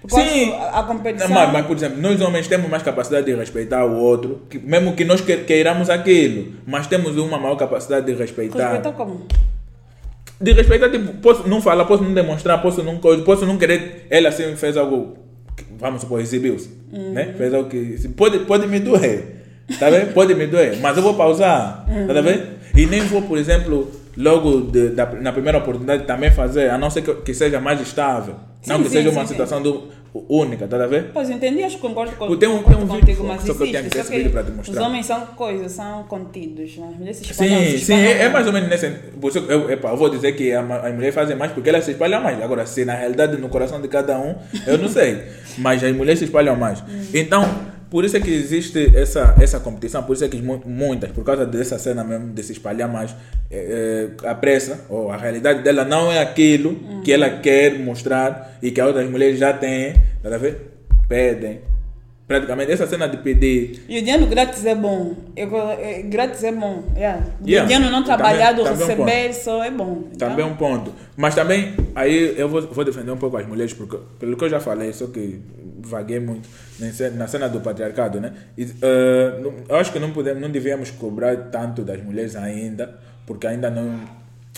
Porque 0.00 0.14
eu 0.14 0.20
acho 0.22 0.30
Sim, 0.32 0.52
a, 0.54 0.80
a 0.80 0.82
competição... 0.84 1.28
Mas, 1.30 1.52
mas, 1.52 1.66
por 1.66 1.76
exemplo, 1.76 2.00
nós 2.00 2.20
homens 2.20 2.46
temos 2.46 2.70
mais 2.70 2.82
capacidade 2.82 3.26
de 3.26 3.34
respeitar 3.34 3.84
o 3.84 3.96
outro, 3.96 4.42
que, 4.48 4.58
mesmo 4.58 4.94
que 4.94 5.04
nós 5.04 5.20
que- 5.20 5.38
queiramos 5.44 5.90
aquilo, 5.90 6.54
mas 6.66 6.86
temos 6.86 7.16
uma 7.18 7.38
maior 7.38 7.56
capacidade 7.56 8.06
de 8.06 8.14
respeitar. 8.14 8.58
Respeitar 8.72 8.92
como? 8.92 9.26
De 10.40 10.52
respeitar, 10.52 10.90
tipo, 10.90 11.12
posso 11.14 11.48
não 11.48 11.60
falar, 11.62 11.84
posso 11.84 12.02
não 12.02 12.12
demonstrar, 12.12 12.60
posso 12.60 12.82
não, 12.82 12.98
posso 12.98 13.46
não 13.46 13.56
querer. 13.56 14.06
Ela 14.10 14.28
assim 14.30 14.54
fez 14.56 14.76
algo, 14.76 15.16
vamos 15.78 16.00
supor, 16.02 16.20
exibiu-se, 16.20 16.70
né? 16.92 17.34
Fez 17.38 17.54
algo 17.54 17.68
que 17.68 18.08
pode, 18.16 18.40
pode 18.40 18.66
me 18.66 18.80
doer, 18.80 19.36
tá 19.78 19.88
vendo? 19.90 20.12
Pode 20.12 20.34
me 20.34 20.46
doer, 20.46 20.78
mas 20.80 20.96
eu 20.96 21.02
vou 21.02 21.14
pausar, 21.14 21.86
tá 22.06 22.20
vendo? 22.20 22.42
E 22.76 22.84
nem 22.86 23.00
vou, 23.02 23.22
por 23.22 23.38
exemplo, 23.38 23.90
logo 24.16 24.62
de- 24.62 24.88
da, 24.90 25.06
na 25.12 25.32
primeira 25.32 25.58
oportunidade 25.58 26.04
também 26.04 26.30
fazer, 26.32 26.68
a 26.70 26.76
não 26.76 26.90
ser 26.90 27.02
que, 27.02 27.14
que 27.14 27.32
seja 27.34 27.60
mais 27.60 27.80
estável, 27.80 28.34
não 28.66 28.76
Sim, 28.78 28.82
que 28.82 28.88
sim, 28.88 28.96
seja 28.96 29.10
uma 29.10 29.22
sim. 29.22 29.28
situação 29.28 29.62
do, 29.62 29.84
única, 30.14 30.68
tá 30.68 30.86
vendo? 30.86 31.12
Pois 31.12 31.28
entendi, 31.28 31.62
acho 31.64 31.76
que 31.76 31.82
concordo 31.82 32.14
com 32.16 32.36
Tem 32.36 32.48
um- 32.48 32.62
tem 32.62 32.76
um 32.76 32.86
contigo, 32.86 33.06
vídeo 33.06 33.24
mas 33.24 33.40
só 33.42 33.46
que 33.46 33.50
eu 33.62 33.66
tenho 33.66 33.78
existe, 33.78 33.98
esse 33.98 34.08
só 34.08 34.14
vídeo 34.16 34.30
para 34.30 34.44
te 34.44 34.50
mostrar. 34.52 34.72
Os 34.74 34.86
homens 34.86 35.06
são 35.06 35.26
coisas, 35.26 35.72
são 35.72 36.04
contidos, 36.04 36.76
né? 36.76 36.86
As 36.90 36.96
mulheres 36.96 37.16
se 37.16 37.30
espalham, 37.30 37.60
Sim, 37.64 37.78
sim, 37.78 37.94
é, 37.94 38.22
é 38.22 38.28
mais 38.28 38.46
ou 38.46 38.52
menos 38.52 38.68
nesse. 38.68 38.86
Isso 38.86 39.38
eu, 39.48 39.70
epa, 39.70 39.88
eu 39.88 39.96
vou 39.96 40.08
dizer 40.08 40.32
que 40.32 40.52
a 40.52 40.60
as 40.60 40.94
mulheres 40.94 41.14
fazem 41.14 41.36
mais 41.36 41.50
porque 41.52 41.68
elas 41.68 41.84
se 41.84 41.90
espalham 41.92 42.20
mais. 42.22 42.40
Agora, 42.42 42.64
se 42.66 42.84
na 42.84 42.94
realidade 42.94 43.36
no 43.38 43.48
coração 43.48 43.80
de 43.82 43.88
cada 43.88 44.18
um, 44.18 44.36
eu 44.66 44.78
não 44.78 44.88
sei. 44.88 45.22
Mas 45.58 45.82
as 45.82 45.94
mulheres 45.94 46.18
se 46.18 46.24
espalham 46.26 46.56
mais. 46.56 46.82
Então, 47.12 47.48
por 47.90 48.04
isso 48.04 48.16
é 48.16 48.20
que 48.20 48.30
existe 48.30 48.90
essa, 48.96 49.34
essa 49.40 49.60
competição, 49.60 50.02
por 50.02 50.14
isso 50.14 50.24
é 50.24 50.28
que 50.28 50.40
mu- 50.40 50.62
muitas, 50.64 51.10
por 51.12 51.24
causa 51.24 51.44
dessa 51.46 51.78
cena 51.78 52.02
mesmo, 52.04 52.32
de 52.32 52.42
se 52.42 52.52
espalhar 52.52 52.88
mais, 52.88 53.14
é, 53.50 54.08
é, 54.24 54.28
a 54.28 54.34
pressa, 54.34 54.84
ou 54.88 55.10
a 55.10 55.16
realidade 55.16 55.62
dela 55.62 55.84
não 55.84 56.10
é 56.12 56.20
aquilo 56.20 56.76
que 57.04 57.12
ela 57.12 57.30
quer 57.38 57.78
mostrar 57.78 58.58
e 58.62 58.70
que 58.70 58.80
as 58.80 58.86
outras 58.86 59.08
mulheres 59.10 59.38
já 59.38 59.52
têm, 59.52 59.94
tá 60.22 60.34
a 60.34 60.38
ver? 60.38 60.70
Pedem. 61.08 61.60
Praticamente, 62.26 62.72
essa 62.72 62.86
cena 62.86 63.06
de 63.06 63.18
pedir 63.18 63.84
E 63.86 63.98
o 63.98 64.02
dinheiro 64.02 64.24
grátis 64.26 64.64
é 64.64 64.74
bom. 64.74 65.14
Eu, 65.36 65.54
é, 65.72 66.00
grátis 66.04 66.42
é 66.42 66.50
bom. 66.50 66.82
Yeah. 66.96 67.22
Yeah. 67.46 67.64
O 67.64 67.68
dinheiro 67.68 67.92
não 67.92 68.02
Também- 68.02 68.16
trabalhado, 68.16 68.64
também 68.64 68.82
um 68.82 68.86
receber 68.88 69.34
só 69.34 69.62
é 69.62 69.70
bom. 69.70 70.04
Também 70.18 70.42
é 70.42 70.48
um 70.48 70.56
ponto. 70.56 70.90
Mas 71.18 71.34
também, 71.34 71.74
aí 71.94 72.32
eu 72.38 72.48
vou, 72.48 72.62
vou 72.62 72.82
defender 72.82 73.10
um 73.10 73.18
pouco 73.18 73.36
as 73.36 73.46
mulheres, 73.46 73.74
porque 73.74 73.98
pelo 74.18 74.38
que 74.38 74.44
eu 74.44 74.48
já 74.48 74.58
falei, 74.58 74.90
só 74.94 75.06
que 75.06 75.38
vaguei 75.86 76.18
muito 76.20 76.48
na 76.80 76.90
cena, 76.92 77.16
na 77.16 77.26
cena 77.26 77.48
do 77.48 77.60
patriarcado, 77.60 78.20
né? 78.20 78.32
E, 78.56 78.64
não- 79.42 79.54
eu 79.68 79.76
acho 79.76 79.92
que 79.92 79.98
não, 79.98 80.10
podemos, 80.12 80.40
não 80.40 80.50
devíamos 80.50 80.90
cobrar 80.90 81.36
tanto 81.50 81.82
das 81.82 82.02
mulheres 82.02 82.36
ainda, 82.36 82.98
porque 83.26 83.46
ainda 83.46 83.70
não. 83.70 84.00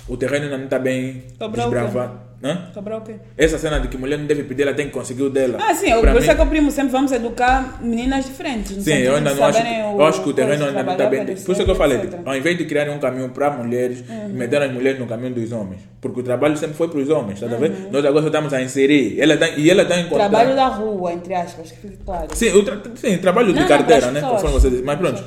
O 0.09 0.17
terreno 0.17 0.45
ainda 0.45 0.59
não 0.59 0.65
está 0.67 0.79
bem 0.79 1.25
desbravado. 1.65 2.21
Hã? 2.47 2.71
Cobrar 2.73 2.99
o 2.99 3.01
quê? 3.01 3.15
Essa 3.37 3.59
cena 3.59 3.81
de 3.81 3.89
que 3.89 3.97
mulher 3.97 4.19
não 4.19 4.27
deve 4.27 4.45
pedir, 4.45 4.63
ela 4.63 4.75
tem 4.75 4.87
que 4.87 4.93
conseguir 4.93 5.23
o 5.25 5.31
dela. 5.31 5.59
Ah, 5.61 5.75
sim, 5.75 5.91
eu, 5.91 6.01
por 6.01 6.17
isso 6.21 6.31
é 6.31 6.35
que 6.35 6.41
eu 6.41 6.47
primo 6.47 6.71
sempre 6.71 6.93
vamos 6.93 7.11
educar 7.11 7.79
meninas 7.83 8.25
diferentes. 8.25 8.83
Sim, 8.85 8.93
eu 8.99 9.17
ainda 9.17 9.31
de 9.31 9.37
não 9.41 9.47
acho. 9.47 9.59
Eu 9.59 10.05
acho 10.05 10.23
que 10.23 10.29
o 10.29 10.33
terreno 10.33 10.65
ainda 10.67 10.83
não 10.83 10.93
está 10.93 11.07
bem. 11.07 11.25
Por 11.27 11.53
isso 11.53 11.65
que 11.65 11.71
eu 11.71 11.75
falei, 11.75 11.99
tipo, 11.99 12.17
ao 12.25 12.37
invés 12.37 12.57
de 12.57 12.65
criarem 12.65 12.95
um 12.95 12.99
caminho 12.99 13.29
para 13.31 13.51
mulheres, 13.51 14.05
meteram 14.31 14.67
as 14.67 14.73
mulheres 14.73 14.99
no 15.01 15.07
caminho 15.07 15.35
dos 15.35 15.51
homens. 15.53 15.81
Porque 16.01 16.21
o 16.21 16.23
trabalho 16.23 16.57
sempre 16.57 16.77
foi 16.77 16.89
para 16.89 17.01
os 17.01 17.09
homens, 17.09 17.41
tá 17.41 17.47
a 17.47 17.57
ver? 17.57 17.73
Nós 17.91 18.05
agora 18.05 18.27
estamos 18.27 18.53
a 18.53 18.63
inserir. 18.63 19.21
Ela 19.21 19.37
tá, 19.37 19.49
e 19.49 19.69
ela 19.69 19.83
está 19.83 19.99
encontrando. 19.99 20.31
Trabalho 20.31 20.55
da 20.55 20.69
rua, 20.69 21.13
entre 21.13 21.35
aspas, 21.35 21.73
que 21.73 21.79
fique 21.79 21.97
claro. 22.05 22.29
Sim, 22.35 22.51
o 22.53 22.63
tra 22.65 22.79
sim, 22.95 23.19
trabalho 23.19 23.53
de 23.53 23.61
Não, 23.61 23.67
carteira, 23.67 24.03
para 24.03 24.09
as 24.09 24.15
né? 24.15 24.21
Conforme 24.31 24.53
você 24.61 24.71
disse. 24.71 24.83
Mas 24.83 24.99
pronto, 24.99 25.25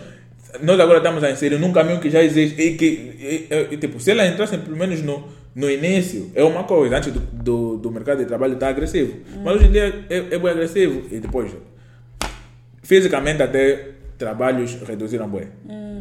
nós 0.61 0.79
agora 0.79 0.97
estamos 0.99 1.23
a 1.23 1.31
inserir 1.31 1.59
num 1.59 1.71
caminho 1.73 1.99
que 1.99 2.09
já 2.09 2.23
existe 2.23 2.61
e 2.61 2.75
que, 2.77 2.85
e- 2.85 3.47
e- 3.51 3.67
e, 3.73 3.77
tipo, 3.77 3.99
se 3.99 4.11
ela 4.11 4.25
entrasse 4.25 4.57
pelo 4.57 4.77
menos 4.77 5.01
no, 5.01 5.27
no 5.55 5.69
início, 5.69 6.31
é 6.35 6.43
uma 6.43 6.63
coisa, 6.63 6.97
antes 6.97 7.11
do, 7.11 7.19
do, 7.19 7.77
do 7.77 7.91
mercado 7.91 8.19
de 8.19 8.25
trabalho 8.25 8.53
estar 8.53 8.69
agressivo. 8.69 9.17
Mas 9.43 9.55
hoje 9.55 9.67
em 9.67 9.71
dia 9.71 10.05
é, 10.09 10.17
é 10.17 10.39
bem 10.39 10.49
agressivo 10.49 11.03
e 11.11 11.19
depois, 11.19 11.51
fisicamente 12.83 13.41
até 13.41 13.89
trabalhos 14.17 14.77
reduziram 14.85 15.29
bem. 15.29 15.47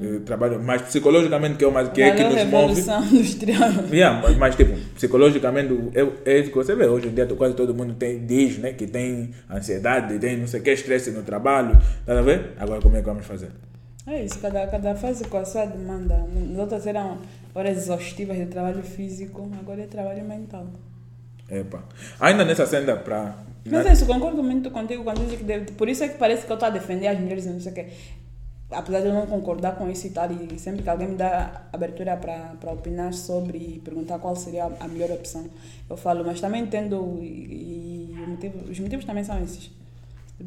Eh, 0.01 0.20
Trabalho, 0.24 0.61
mas 0.62 0.82
psicologicamente 0.82 1.57
que 1.57 1.64
é, 1.64 1.68
o 1.68 1.72
mais, 1.72 1.88
que, 1.88 2.03
é 2.03 2.12
que 2.12 2.22
nos 2.22 2.44
move. 2.44 2.80
Industrial. 3.12 3.70
Yeah, 3.90 4.20
mas, 4.22 4.36
mas, 4.36 4.57
tipo, 4.57 4.76
psicologicamente 4.94 5.74
é, 5.94 6.32
é 6.32 6.38
isso 6.40 6.51
que 6.51 6.57
você 6.57 6.74
vê. 6.74 6.86
Hoje 6.86 7.09
em 7.09 7.14
dia 7.14 7.26
quase 7.26 7.55
todo 7.55 7.74
mundo 7.74 7.94
tem, 7.94 8.24
diz 8.24 8.59
né, 8.59 8.72
que 8.72 8.86
tem 8.86 9.30
ansiedade, 9.51 10.18
tem 10.18 10.36
não 10.36 10.46
sei 10.46 10.61
o 10.61 10.62
que, 10.62 10.70
estresse 10.70 11.11
no 11.11 11.22
trabalho. 11.22 11.78
Tá 12.07 12.18
a 12.18 12.22
ver? 12.22 12.53
Agora 12.59 12.80
como 12.80 12.96
é 12.96 13.01
que 13.01 13.07
vamos 13.07 13.26
fazer? 13.26 13.51
É 14.09 14.24
isso, 14.24 14.38
cada, 14.40 14.66
cada 14.66 14.94
fase 14.94 15.24
com 15.24 15.36
a 15.36 15.44
sua 15.44 15.66
demanda. 15.66 16.26
Nas 16.34 16.59
outras 16.59 16.86
eram 16.86 17.18
horas 17.54 17.76
exaustivas 17.76 18.38
de 18.38 18.46
trabalho 18.46 18.82
físico, 18.82 19.50
agora 19.61 19.82
é 19.82 19.86
trabalho 19.86 20.24
mental. 20.24 20.66
Epa. 21.50 21.84
Ainda 22.18 22.44
nessa 22.44 22.66
cena 22.66 22.96
para. 22.96 23.36
Mas 23.66 23.86
é 23.86 23.92
isso, 23.92 24.06
concordo 24.06 24.42
muito 24.42 24.70
contigo 24.70 25.04
quando 25.04 25.26
diz 25.28 25.38
que 25.38 25.44
deve. 25.44 25.72
Por 25.72 25.88
isso 25.88 26.04
é 26.04 26.09
que 26.09 26.16
parece 26.16 26.46
que 26.46 26.52
eu 26.52 26.54
estou 26.54 26.68
a 26.68 26.70
defender 26.70 27.09
as 27.09 27.18
mulheres 27.18 27.44
e 27.44 27.50
não 27.50 27.61
sei 27.61 27.72
o 27.72 27.74
quê. 27.74 27.86
Apesar 28.70 29.00
de 29.00 29.06
eu 29.06 29.14
não 29.14 29.26
concordar 29.26 29.76
com 29.76 29.90
isso 29.90 30.06
e 30.06 30.11
tal, 30.11 30.30
e 30.30 30.59
sempre 30.59 30.82
que 30.82 30.90
alguém 30.90 31.09
me 31.09 31.16
dá 31.16 31.62
abertura 31.72 32.16
para 32.16 32.70
opinar 32.70 33.14
sobre 33.14 33.56
e 33.59 33.78
perguntar 33.82 34.18
qual 34.18 34.36
seria 34.36 34.66
a, 34.66 34.88
melhor 34.88 35.11
opção, 35.11 35.48
eu 35.88 35.96
falo, 35.96 36.22
mas 36.22 36.38
também 36.38 36.62
entendo 36.62 37.18
e, 37.22 38.14
e 38.14 38.24
motivo, 38.26 38.70
os 38.70 38.78
motivos 38.78 39.06
também 39.06 39.24
são 39.24 39.42
esses. 39.42 39.70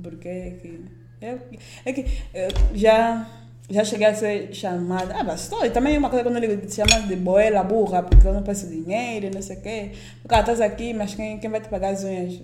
Porque 0.01 0.27
é 0.27 0.57
que. 0.61 0.85
É, 1.19 1.37
é 1.85 1.93
que 1.93 2.05
eh, 2.33 2.47
já, 2.73 3.27
já 3.71 3.83
cheguei 3.83 4.07
a 4.07 4.13
ser 4.13 4.53
chamada. 4.53 5.15
Ah, 5.15 5.37
só, 5.37 5.65
e 5.65 5.69
também 5.69 5.97
uma 5.97 6.09
coisa 6.09 6.23
quando 6.23 6.39
digo, 6.39 6.57
te 6.57 6.75
chamam 6.75 7.07
de 7.07 7.15
boela 7.15 7.63
burra, 7.63 8.03
porque 8.03 8.27
eu 8.27 8.33
não 8.33 8.43
peço 8.43 8.67
dinheiro, 8.67 9.29
não 9.33 9.41
sei 9.41 9.55
o 9.55 9.61
quê. 9.61 9.91
Porque 10.21 10.35
ah, 10.35 10.41
estás 10.41 10.59
aqui, 10.61 10.93
mas 10.93 11.15
quem, 11.15 11.37
quem 11.39 11.49
vai 11.49 11.61
te 11.61 11.69
pagar 11.69 11.89
as 11.89 12.03
unhas? 12.03 12.39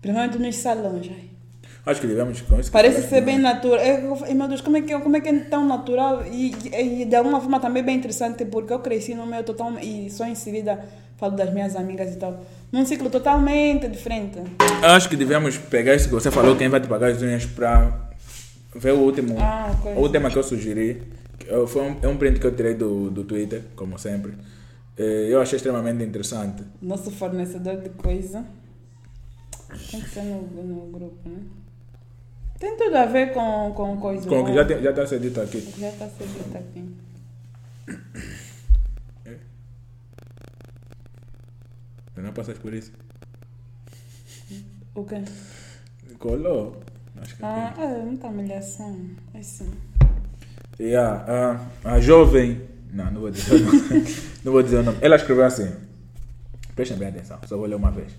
Principalmente 0.00 0.38
nos 0.38 0.56
salões. 0.56 1.08
ai. 1.10 1.28
Acho 1.86 2.02
que 2.02 2.06
devemos 2.06 2.42
com 2.42 2.60
isso. 2.60 2.70
Parece 2.70 3.08
ser 3.08 3.22
bem 3.22 3.38
natural. 3.38 3.78
Eu, 3.78 4.34
meu 4.34 4.46
Deus, 4.48 4.60
como 4.60 4.76
é, 4.76 4.82
que, 4.82 4.98
como 4.98 5.16
é 5.16 5.20
que 5.20 5.28
é 5.28 5.38
tão 5.44 5.66
natural 5.66 6.22
e, 6.26 6.54
e, 6.70 7.02
e 7.02 7.04
de 7.06 7.16
alguma 7.16 7.40
forma 7.40 7.58
também 7.60 7.82
bem 7.82 7.96
interessante, 7.96 8.44
porque 8.44 8.72
eu 8.72 8.80
cresci 8.80 9.14
no 9.14 9.26
meio 9.26 9.42
total 9.42 9.72
e 9.80 10.10
sou 10.10 10.26
inserida, 10.26 10.84
falo 11.16 11.34
das 11.34 11.50
minhas 11.52 11.74
amigas 11.76 12.12
e 12.12 12.16
tal, 12.16 12.44
num 12.70 12.84
ciclo 12.84 13.08
totalmente 13.08 13.88
diferente. 13.88 14.38
Acho 14.82 15.08
que 15.08 15.16
devemos 15.16 15.56
pegar 15.56 15.94
isso 15.94 16.08
que 16.08 16.14
você 16.14 16.30
falou, 16.30 16.56
quem 16.56 16.68
vai 16.68 16.80
te 16.80 16.88
pagar 16.88 17.10
as 17.10 17.22
unhas, 17.22 17.46
para 17.46 18.07
ver 18.78 18.92
o 18.92 18.98
último. 19.00 19.36
Ah, 19.38 19.70
o 19.96 20.08
tema 20.08 20.30
que 20.30 20.38
eu 20.38 20.42
sugeri. 20.42 21.02
Foi 21.68 21.82
um, 21.82 21.96
é 22.02 22.08
um 22.08 22.16
print 22.16 22.40
que 22.40 22.46
eu 22.46 22.54
tirei 22.54 22.74
do, 22.74 23.10
do 23.10 23.24
Twitter, 23.24 23.62
como 23.76 23.98
sempre. 23.98 24.34
Eh, 24.96 25.28
Eu 25.30 25.40
achei 25.40 25.56
extremamente 25.56 26.02
interessante. 26.04 26.62
Nosso 26.82 27.10
fornecedor 27.10 27.76
de 27.80 27.88
coisa. 27.90 28.44
Tem 29.90 30.00
que 30.00 30.08
ser 30.10 30.22
no, 30.22 30.42
no 30.42 30.92
grupo, 30.92 31.28
né? 31.28 31.38
Tem 32.58 32.76
tudo 32.76 32.96
a 32.96 33.06
ver 33.06 33.32
com, 33.32 33.72
com 33.74 33.96
coisa. 33.98 34.28
Com 34.28 34.40
o 34.42 34.44
que 34.46 34.52
já 34.54 34.64
tem- 34.64 34.82
já 34.82 34.90
está 34.90 35.06
sendo 35.06 35.22
dito 35.22 35.40
aqui. 35.40 35.60
Já 35.78 35.88
está 35.90 36.08
sendo 36.08 36.44
dito 36.44 36.56
aqui. 36.58 36.84
Você 42.14 42.20
não 42.22 42.32
passas 42.32 42.58
por 42.58 42.74
isso. 42.74 42.92
O 44.94 45.04
quê? 45.04 45.22
Colou. 46.18 46.80
Acho 47.20 47.36
que 47.36 47.44
Ah, 47.44 47.74
é 47.78 48.02
muita 48.04 48.26
humilhação. 48.26 48.96
É 49.34 49.42
sim. 49.42 49.70
Yeah, 50.80 51.24
ah, 51.84 51.94
a 51.94 52.00
jovem. 52.00 52.62
Não, 52.92 53.10
não 53.10 53.20
vou 53.20 53.30
dizer 53.30 53.54
o 53.54 53.64
nome. 53.64 54.06
não 54.44 54.52
vou 54.52 54.62
dizer 54.62 54.76
o 54.78 54.82
nome. 54.82 54.98
Ela 55.00 55.16
escreveu 55.16 55.44
assim. 55.44 55.70
Prestem 56.74 56.96
bem 56.96 57.08
atenção, 57.08 57.38
só 57.46 57.56
vou 57.56 57.66
ler 57.66 57.74
uma 57.74 57.90
vez. 57.90 58.12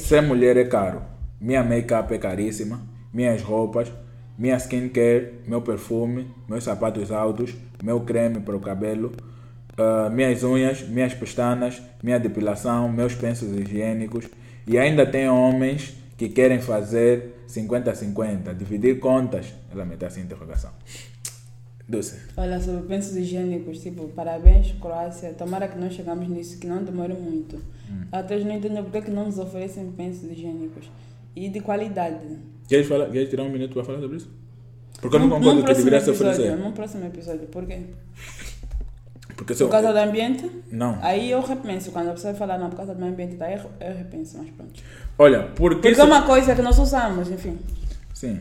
Ser 0.00 0.20
mulher 0.20 0.56
é 0.56 0.64
caro. 0.64 1.02
Minha 1.40 1.62
make-up 1.62 2.12
é 2.12 2.18
caríssima. 2.18 2.80
Minhas 3.12 3.42
roupas, 3.42 3.90
minha 4.36 4.56
skincare, 4.56 5.34
meu 5.46 5.62
perfume, 5.62 6.26
meus 6.48 6.64
sapatos 6.64 7.10
altos, 7.10 7.54
meu 7.82 8.00
creme 8.00 8.40
para 8.40 8.56
o 8.56 8.60
cabelo, 8.60 9.12
ah, 9.78 10.10
minhas 10.10 10.42
unhas, 10.42 10.82
minhas 10.82 11.14
pestanas, 11.14 11.80
minha 12.02 12.18
depilação, 12.18 12.88
meus 12.88 13.14
pensos 13.14 13.48
higiênicos. 13.56 14.26
E 14.66 14.76
ainda 14.76 15.06
tem 15.06 15.28
homens 15.28 15.96
que 16.16 16.28
querem 16.28 16.60
fazer 16.60 17.35
50-50, 17.48 18.54
dividir 18.54 18.98
contas. 18.98 19.54
Ela 19.70 19.84
mete 19.84 20.04
assim 20.04 20.22
interrogação. 20.22 20.70
Doce. 21.88 22.18
Olha, 22.36 22.60
sobre 22.60 22.82
pensos 22.88 23.16
higiênicos, 23.16 23.80
tipo, 23.80 24.08
parabéns, 24.08 24.72
Croácia. 24.80 25.32
Tomara 25.34 25.68
que 25.68 25.78
nós 25.78 25.94
chegamos 25.94 26.28
nisso, 26.28 26.58
que 26.58 26.66
não 26.66 26.82
demore 26.82 27.14
muito. 27.14 27.60
Até 28.10 28.36
hoje 28.36 28.44
não 28.44 28.56
entendo 28.56 28.82
porque 28.82 29.02
que 29.02 29.10
não 29.10 29.26
nos 29.26 29.38
oferecem 29.38 29.92
pensos 29.92 30.28
higiênicos. 30.30 30.90
E 31.34 31.48
de 31.48 31.60
qualidade. 31.60 32.38
Queres, 32.66 32.88
falar, 32.88 33.08
queres 33.10 33.30
tirar 33.30 33.44
um 33.44 33.50
minuto 33.50 33.74
para 33.74 33.84
falar 33.84 34.00
sobre 34.00 34.16
isso? 34.16 34.30
Porque 35.00 35.14
eu 35.14 35.20
não 35.20 35.28
concordo 35.28 35.62
que 35.62 35.74
deveria 35.74 36.00
se 36.00 36.10
oferecer. 36.10 36.56
Num 36.56 36.72
próximo 36.72 37.06
episódio. 37.06 37.46
Por 37.46 37.66
quê? 37.66 37.80
Porque 39.36 39.52
eu- 39.52 39.56
Por 39.58 39.70
causa 39.70 39.92
do 39.92 39.98
ambiente? 39.98 40.50
Não. 40.72 40.98
Aí 41.02 41.30
eu 41.30 41.40
repenso. 41.42 41.90
Quando 41.92 42.08
a 42.08 42.12
pessoa 42.12 42.32
fala, 42.34 42.56
não, 42.56 42.70
por 42.70 42.76
causa 42.76 42.94
do 42.94 43.00
meio 43.00 43.12
ambiente, 43.12 43.36
daí 43.36 43.54
eu, 43.54 43.60
eu 43.86 43.96
repenso, 43.96 44.38
mas 44.38 44.48
pronto. 44.50 44.72
Olha, 45.18 45.48
porque. 45.54 45.88
Porque 45.88 46.00
é 46.00 46.04
uma 46.04 46.22
coisa 46.22 46.54
que 46.54 46.62
nós 46.62 46.78
usamos, 46.78 47.30
enfim. 47.30 47.58
Sim. 48.14 48.40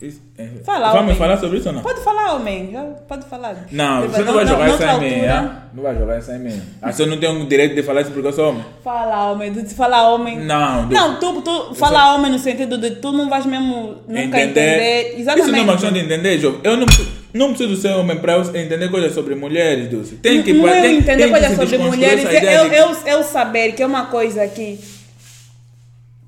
Isso- 0.00 0.20
é- 0.36 0.48
Fala, 0.64 0.88
Vamos 0.88 1.02
homem. 1.04 1.14
falar 1.16 1.36
sobre 1.38 1.58
isso 1.58 1.68
ou 1.68 1.74
não? 1.76 1.82
Pode 1.82 2.00
falar, 2.00 2.34
homem. 2.34 2.76
Pode 3.06 3.24
falar. 3.26 3.54
Não, 3.70 4.02
Tipo, 4.02 4.14
você 4.16 4.22
não 4.24 4.34
vai 4.34 4.46
jogar 4.48 4.68
isso 4.68 4.82
em 4.82 4.86
mim, 5.00 5.14
altura, 5.14 5.32
ah? 5.38 5.62
Não 5.72 5.82
vai 5.84 5.94
jogar 5.96 6.18
isso 6.18 6.32
em 6.32 6.38
mim. 6.40 6.62
Ah, 6.82 6.90
se 6.90 7.02
eu 7.02 7.06
não 7.06 7.20
tenho 7.20 7.40
o 7.40 7.46
direito 7.48 7.76
de 7.76 7.84
falar 7.84 8.00
isso 8.00 8.10
porque 8.10 8.26
eu 8.26 8.32
sou 8.32 8.48
homem? 8.50 8.64
Fala, 8.82 9.30
homem. 9.30 9.52
Tu 9.54 9.62
te 9.62 9.74
fala, 9.74 10.08
homem. 10.10 10.40
Não, 10.40 10.88
do- 10.88 10.92
Não, 10.94 11.20
tu, 11.20 11.40
tu 11.42 11.74
fala 11.76 12.16
homem 12.16 12.32
no 12.32 12.38
sentido 12.40 12.78
de 12.78 12.96
tu 12.96 13.12
não 13.12 13.30
vais 13.30 13.46
mesmo 13.46 13.98
nunca 14.08 14.40
entender. 14.40 15.14
Exatamente. 15.20 15.40
Isso 15.44 15.52
não 15.52 15.58
é 15.58 15.62
uma 15.62 15.72
questão 15.74 15.92
de 15.92 15.98
entender, 16.00 16.38
jovem. 16.40 16.60
Eu 16.64 16.76
não, 16.76 16.86
não 17.32 17.48
preciso 17.54 17.76
ser 17.80 17.88
homem 17.94 18.18
para 18.18 18.38
entender 18.38 18.90
coisas 18.90 19.12
sobre 19.14 19.34
mulheres, 19.34 19.88
Dulce. 19.88 20.16
Tem 20.16 20.42
que 20.42 20.52
não 20.52 20.68
é 20.68 20.82
tem, 20.82 20.98
entender 20.98 21.30
coisas 21.30 21.54
sobre 21.54 21.78
mulheres, 21.78 22.24
é 22.26 22.56
eu, 22.58 22.68
de- 22.68 22.76
eu, 22.76 22.88
eu 23.18 23.22
saber 23.24 23.72
que 23.72 23.82
é 23.82 23.86
uma 23.86 24.06
coisa 24.06 24.46
que 24.48 24.78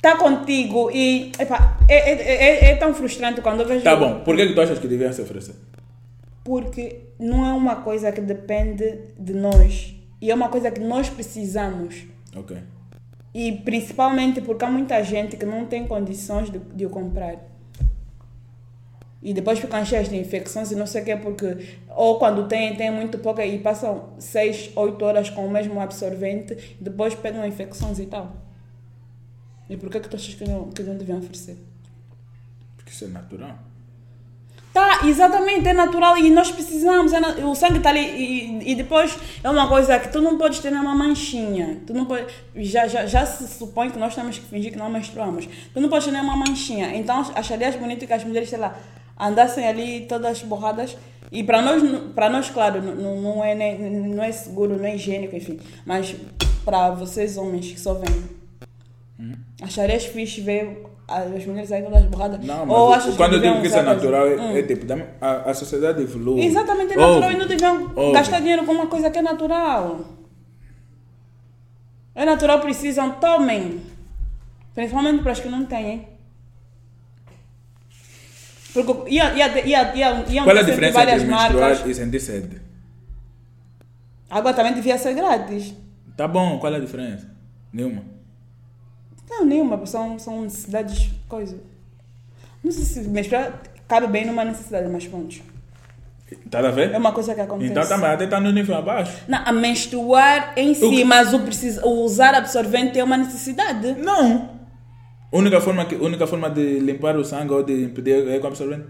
tá 0.00 0.16
contigo 0.16 0.90
e 0.92 1.32
epa, 1.38 1.78
é, 1.88 1.94
é, 2.10 2.66
é, 2.66 2.70
é 2.72 2.76
tão 2.76 2.94
frustrante 2.94 3.40
quando 3.40 3.60
eu 3.60 3.66
vejo. 3.68 3.82
Tá 3.82 3.96
bom, 3.96 4.20
por 4.20 4.36
que, 4.36 4.46
que 4.48 4.52
tu 4.54 4.60
achas 4.60 4.78
que 4.78 4.86
devia 4.88 5.12
se 5.12 5.22
oferecer? 5.22 5.54
Porque 6.44 6.96
não 7.18 7.46
é 7.46 7.52
uma 7.52 7.76
coisa 7.76 8.12
que 8.12 8.20
depende 8.20 8.98
de 9.18 9.32
nós 9.32 9.94
e 10.20 10.30
é 10.30 10.34
uma 10.34 10.48
coisa 10.48 10.70
que 10.70 10.80
nós 10.80 11.08
precisamos. 11.08 11.96
Ok. 12.36 12.56
E 13.34 13.52
principalmente 13.52 14.40
porque 14.40 14.64
há 14.64 14.70
muita 14.70 15.02
gente 15.02 15.36
que 15.36 15.44
não 15.46 15.64
tem 15.66 15.86
condições 15.86 16.50
de, 16.50 16.58
de 16.58 16.86
o 16.86 16.90
comprar. 16.90 17.36
E 19.24 19.32
depois 19.32 19.58
ficam 19.58 19.82
cheias 19.84 20.08
de 20.10 20.16
infecções 20.16 20.70
e 20.70 20.76
não 20.76 20.86
sei 20.86 21.00
o 21.00 21.04
que, 21.06 21.16
porque. 21.16 21.78
Ou 21.88 22.18
quando 22.18 22.46
tem, 22.46 22.76
tem 22.76 22.90
muito 22.90 23.18
pouca 23.18 23.44
e 23.44 23.58
passam 23.58 24.10
6, 24.18 24.72
8 24.76 25.02
horas 25.04 25.30
com 25.30 25.46
o 25.46 25.50
mesmo 25.50 25.80
absorvente, 25.80 26.76
depois 26.78 27.14
pegam 27.14 27.44
infecções 27.46 27.98
e 27.98 28.04
tal. 28.06 28.36
E 29.70 29.76
por 29.78 29.88
que, 29.90 29.98
que 30.00 30.08
tu 30.10 30.16
achas 30.16 30.34
que 30.34 30.46
não, 30.46 30.68
que 30.70 30.82
não 30.82 30.94
deviam 30.96 31.18
oferecer? 31.18 31.56
Porque 32.76 32.90
isso 32.90 33.06
é 33.06 33.08
natural. 33.08 33.56
Tá, 34.74 35.06
exatamente, 35.06 35.68
é 35.68 35.72
natural 35.72 36.18
e 36.18 36.28
nós 36.30 36.50
precisamos, 36.50 37.12
é 37.12 37.20
na- 37.20 37.46
o 37.46 37.54
sangue 37.54 37.76
está 37.78 37.90
ali 37.90 38.00
e, 38.00 38.72
e 38.72 38.74
depois 38.74 39.16
é 39.42 39.48
uma 39.48 39.68
coisa 39.68 39.96
que 40.00 40.08
tu 40.08 40.20
não 40.20 40.36
podes 40.36 40.58
ter 40.58 40.72
uma 40.72 40.94
manchinha, 40.96 41.80
tu 41.86 41.94
não 41.94 42.04
pode, 42.06 42.26
já, 42.56 42.88
já, 42.88 43.06
já 43.06 43.24
se 43.24 43.46
supõe 43.56 43.88
que 43.90 43.98
nós 44.00 44.16
temos 44.16 44.36
que 44.36 44.44
fingir 44.46 44.72
que 44.72 44.76
não 44.76 44.90
menstruamos, 44.90 45.48
tu 45.72 45.80
não 45.80 45.88
podes 45.88 46.06
ter 46.06 46.10
nenhuma 46.10 46.36
manchinha, 46.36 46.92
então 46.96 47.20
acharias 47.36 47.76
bonito 47.76 48.04
que 48.04 48.12
as 48.12 48.24
mulheres, 48.24 48.48
sei 48.50 48.58
lá, 48.58 48.76
andassem 49.18 49.66
ali 49.66 50.06
todas 50.06 50.42
borradas 50.42 50.96
e 51.32 51.42
para 51.42 51.60
nós, 51.62 51.82
para 52.14 52.28
nós 52.30 52.48
claro, 52.50 52.80
não, 52.82 53.20
não- 53.20 53.44
é, 53.44 53.54
não 53.78 54.22
é 54.22 54.30
seguro, 54.32 54.76
não 54.76 54.84
é 54.84 54.94
higiênico, 54.94 55.34
enfim, 55.36 55.58
mas 55.86 56.14
para 56.64 56.90
vocês 56.90 57.36
homens 57.36 57.72
que 57.72 57.80
só 57.80 57.94
vêm, 57.94 58.24
acharias 59.62 60.04
fixe 60.06 60.40
ver 60.40 60.84
as 61.06 61.44
mulheres 61.44 61.70
aí 61.70 61.82
todas 61.82 62.04
borradas? 62.06 62.44
Não, 62.44 62.64
mas 62.64 62.76
Ou 62.78 62.92
achas 62.92 63.10
que 63.12 63.16
quando 63.16 63.34
eu 63.34 63.40
digo 63.40 63.60
que 63.60 63.66
isso 63.66 63.76
é 63.76 63.82
natural, 63.82 64.26
é, 64.26 64.36
Hum. 64.36 64.56
é 64.56 64.62
tipo, 64.62 64.86
a, 65.20 65.50
a 65.50 65.54
sociedade 65.54 66.02
evolui. 66.02 66.42
Exatamente, 66.44 66.92
é 66.94 66.96
natural 66.96 67.22
Ouve, 67.22 67.34
e 67.34 67.38
não 67.38 67.46
deviam 67.46 67.92
ouve. 67.94 68.12
gastar 68.12 68.40
dinheiro 68.40 68.64
com 68.64 68.72
uma 68.72 68.86
coisa 68.86 69.10
que 69.10 69.18
é 69.18 69.22
natural. 69.22 70.00
É 72.14 72.24
natural, 72.24 72.60
precisam, 72.60 73.10
tomem. 73.12 73.80
Principalmente 74.74 75.22
para 75.22 75.32
as 75.32 75.40
que 75.40 75.48
não 75.48 75.64
têm. 75.66 76.08
Porque 78.74 79.14
ia, 79.14 79.32
ia, 79.34 79.66
ia, 79.66 79.94
ia, 79.94 80.24
iam 80.28 80.44
Qual 80.44 80.56
é 80.56 80.60
a 80.60 80.62
diferença 80.64 81.00
entre 81.02 81.24
menstruar 81.24 81.88
e 81.88 81.94
sentir 81.94 82.20
sede? 82.20 82.60
Água 84.28 84.52
também 84.52 84.74
devia 84.74 84.98
ser 84.98 85.14
grátis. 85.14 85.72
Tá 86.16 86.26
bom, 86.26 86.58
qual 86.58 86.72
é 86.74 86.76
a 86.76 86.80
diferença? 86.80 87.30
Nenhuma. 87.72 88.02
Não, 89.30 89.44
nenhuma, 89.44 89.84
são, 89.86 90.18
são 90.18 90.42
necessidades, 90.42 91.08
coisa. 91.28 91.56
Não 92.62 92.70
sei 92.72 92.84
se 92.84 93.00
menstruar 93.08 93.62
cabe 93.86 94.06
bem 94.08 94.24
numa 94.26 94.44
necessidade, 94.44 94.88
mas 94.88 95.06
pronto. 95.06 95.36
Tá 96.50 96.58
a 96.58 96.70
ver? 96.70 96.92
É 96.92 96.98
uma 96.98 97.12
coisa 97.12 97.34
que 97.34 97.40
acontece. 97.40 97.70
Então 97.70 97.86
tá, 97.86 97.96
mas 97.96 98.14
até 98.14 98.26
tá 98.26 98.40
no 98.40 98.50
nível 98.50 98.74
abaixo. 98.74 99.22
Não, 99.28 99.38
a 99.44 99.52
menstruar 99.52 100.54
em 100.56 100.74
si, 100.74 101.04
mas 101.04 101.32
o, 101.32 101.40
precis- 101.40 101.78
o 101.82 101.90
usar 102.04 102.34
absorvente 102.34 102.98
é 102.98 103.04
uma 103.04 103.16
necessidade. 103.16 103.92
Não. 103.92 104.53
Única 105.40 105.60
forma, 105.60 105.84
que, 105.84 105.96
única 105.96 106.26
forma 106.26 106.48
de 106.48 106.78
limpar 106.78 107.16
o 107.16 107.24
sangue 107.24 107.52
ou 107.52 107.62
de 107.62 107.72
impedir 107.84 108.28
é 108.28 108.38
com 108.38 108.46
absorvente. 108.46 108.84